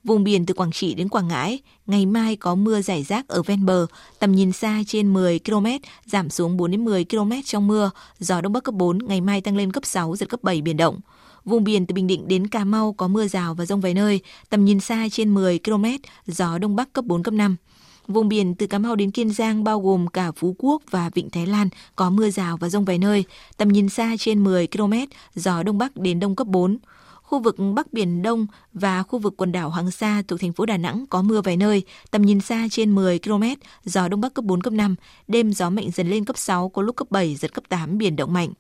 Vùng 0.04 0.24
biển 0.24 0.46
từ 0.46 0.54
Quảng 0.54 0.72
Trị 0.72 0.94
đến 0.94 1.08
Quảng 1.08 1.28
Ngãi, 1.28 1.60
ngày 1.86 2.06
mai 2.06 2.36
có 2.36 2.54
mưa 2.54 2.80
rải 2.80 3.02
rác 3.02 3.28
ở 3.28 3.42
ven 3.42 3.66
bờ, 3.66 3.86
tầm 4.18 4.32
nhìn 4.32 4.52
xa 4.52 4.82
trên 4.86 5.12
10 5.12 5.38
km, 5.38 5.66
giảm 6.06 6.30
xuống 6.30 6.56
4 6.56 6.70
đến 6.70 6.84
10 6.84 7.04
km 7.04 7.32
trong 7.44 7.66
mưa, 7.66 7.90
gió 8.18 8.40
đông 8.40 8.52
bắc 8.52 8.64
cấp 8.64 8.74
4, 8.74 8.98
ngày 8.98 9.20
mai 9.20 9.40
tăng 9.40 9.56
lên 9.56 9.72
cấp 9.72 9.86
6, 9.86 10.16
giật 10.16 10.28
cấp 10.28 10.42
7 10.42 10.62
biển 10.62 10.76
động. 10.76 11.00
Vùng 11.44 11.64
biển 11.64 11.86
từ 11.86 11.92
Bình 11.94 12.06
Định 12.06 12.28
đến 12.28 12.46
Cà 12.46 12.64
Mau 12.64 12.92
có 12.92 13.08
mưa 13.08 13.26
rào 13.26 13.54
và 13.54 13.66
rông 13.66 13.80
vài 13.80 13.94
nơi, 13.94 14.20
tầm 14.50 14.64
nhìn 14.64 14.80
xa 14.80 15.08
trên 15.10 15.34
10 15.34 15.58
km, 15.58 15.84
gió 16.26 16.58
đông 16.58 16.76
bắc 16.76 16.92
cấp 16.92 17.04
4, 17.04 17.22
cấp 17.22 17.34
5. 17.34 17.56
Vùng 18.08 18.28
biển 18.28 18.54
từ 18.54 18.66
Cà 18.66 18.78
Mau 18.78 18.96
đến 18.96 19.10
Kiên 19.10 19.30
Giang 19.30 19.64
bao 19.64 19.80
gồm 19.80 20.06
cả 20.06 20.32
Phú 20.32 20.54
Quốc 20.58 20.82
và 20.90 21.10
Vịnh 21.14 21.30
Thái 21.30 21.46
Lan 21.46 21.68
có 21.96 22.10
mưa 22.10 22.30
rào 22.30 22.56
và 22.56 22.68
rông 22.68 22.84
vài 22.84 22.98
nơi, 22.98 23.24
tầm 23.56 23.68
nhìn 23.68 23.88
xa 23.88 24.16
trên 24.18 24.44
10 24.44 24.66
km, 24.66 24.92
gió 25.34 25.62
đông 25.62 25.78
bắc 25.78 25.96
đến 25.96 26.20
đông 26.20 26.36
cấp 26.36 26.46
4. 26.46 26.78
Khu 27.22 27.38
vực 27.38 27.56
Bắc 27.74 27.92
Biển 27.92 28.22
Đông 28.22 28.46
và 28.72 29.02
khu 29.02 29.18
vực 29.18 29.34
quần 29.36 29.52
đảo 29.52 29.70
Hoàng 29.70 29.90
Sa 29.90 30.22
thuộc 30.28 30.40
thành 30.40 30.52
phố 30.52 30.66
Đà 30.66 30.76
Nẵng 30.76 31.04
có 31.10 31.22
mưa 31.22 31.40
vài 31.40 31.56
nơi, 31.56 31.82
tầm 32.10 32.22
nhìn 32.22 32.40
xa 32.40 32.66
trên 32.70 32.94
10 32.94 33.18
km, 33.18 33.44
gió 33.84 34.08
Đông 34.08 34.20
Bắc 34.20 34.34
cấp 34.34 34.44
4, 34.44 34.62
cấp 34.62 34.72
5, 34.72 34.94
đêm 35.28 35.52
gió 35.52 35.70
mạnh 35.70 35.90
dần 35.94 36.10
lên 36.10 36.24
cấp 36.24 36.38
6, 36.38 36.68
có 36.68 36.82
lúc 36.82 36.96
cấp 36.96 37.10
7, 37.10 37.36
giật 37.36 37.54
cấp 37.54 37.64
8, 37.68 37.98
biển 37.98 38.16
động 38.16 38.32
mạnh. 38.32 38.52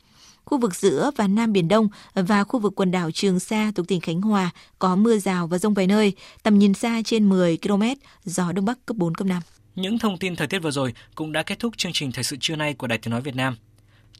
Khu 0.52 0.58
vực 0.58 0.74
giữa 0.74 1.10
và 1.16 1.26
Nam 1.26 1.52
Biển 1.52 1.68
Đông 1.68 1.88
và 2.14 2.44
khu 2.44 2.60
vực 2.60 2.72
quần 2.76 2.90
đảo 2.90 3.10
Trường 3.10 3.40
Sa 3.40 3.72
thuộc 3.74 3.88
tỉnh 3.88 4.00
Khánh 4.00 4.20
Hòa 4.20 4.50
có 4.78 4.96
mưa 4.96 5.18
rào 5.18 5.46
và 5.46 5.58
rông 5.58 5.74
vài 5.74 5.86
nơi, 5.86 6.12
tầm 6.42 6.58
nhìn 6.58 6.74
xa 6.74 7.02
trên 7.04 7.28
10 7.28 7.58
km, 7.62 7.82
gió 8.24 8.52
Đông 8.52 8.64
Bắc 8.64 8.86
cấp 8.86 8.96
4, 8.96 9.14
cấp 9.14 9.26
5. 9.26 9.42
Những 9.74 9.98
thông 9.98 10.18
tin 10.18 10.36
thời 10.36 10.46
tiết 10.46 10.58
vừa 10.58 10.70
rồi 10.70 10.94
cũng 11.14 11.32
đã 11.32 11.42
kết 11.42 11.58
thúc 11.58 11.76
chương 11.76 11.92
trình 11.92 12.12
Thời 12.12 12.24
sự 12.24 12.36
trưa 12.40 12.56
nay 12.56 12.74
của 12.74 12.86
Đài 12.86 12.98
Tiếng 12.98 13.10
Nói 13.10 13.20
Việt 13.20 13.36
Nam. 13.36 13.56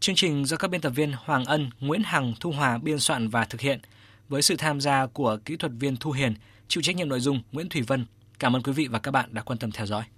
Chương 0.01 0.15
trình 0.15 0.45
do 0.45 0.57
các 0.57 0.71
biên 0.71 0.81
tập 0.81 0.91
viên 0.91 1.13
Hoàng 1.25 1.45
Ân, 1.45 1.71
Nguyễn 1.81 2.03
Hằng, 2.05 2.35
Thu 2.41 2.51
Hòa 2.51 2.79
biên 2.79 3.01
soạn 3.01 3.29
và 3.29 3.45
thực 3.45 3.61
hiện– 3.61 3.81
với 4.29 4.43
sự 4.43 4.57
tham 4.57 4.81
gia 4.81 5.07
của 5.07 5.39
kỹ 5.45 5.57
thuật 5.57 5.73
viên 5.81 5.97
Thu 5.97 6.11
Hiền, 6.11 6.35
chịu 6.69 6.83
trách 6.83 6.97
nhiệm 6.97 7.09
nội 7.09 7.21
dung 7.21 7.41
Nguyễn 7.53 7.69
Thủy 7.69 7.83
Vân. 7.83 8.07
Cảm 8.39 8.57
ơn 8.57 8.63
quý 8.63 8.73
vị 8.73 8.89
và 8.91 8.99
các 8.99 9.11
bạn 9.11 9.35
đã 9.35 9.43
quan 9.43 9.59
tâm 9.59 9.71
theo 9.73 9.87
dõi. 9.87 10.05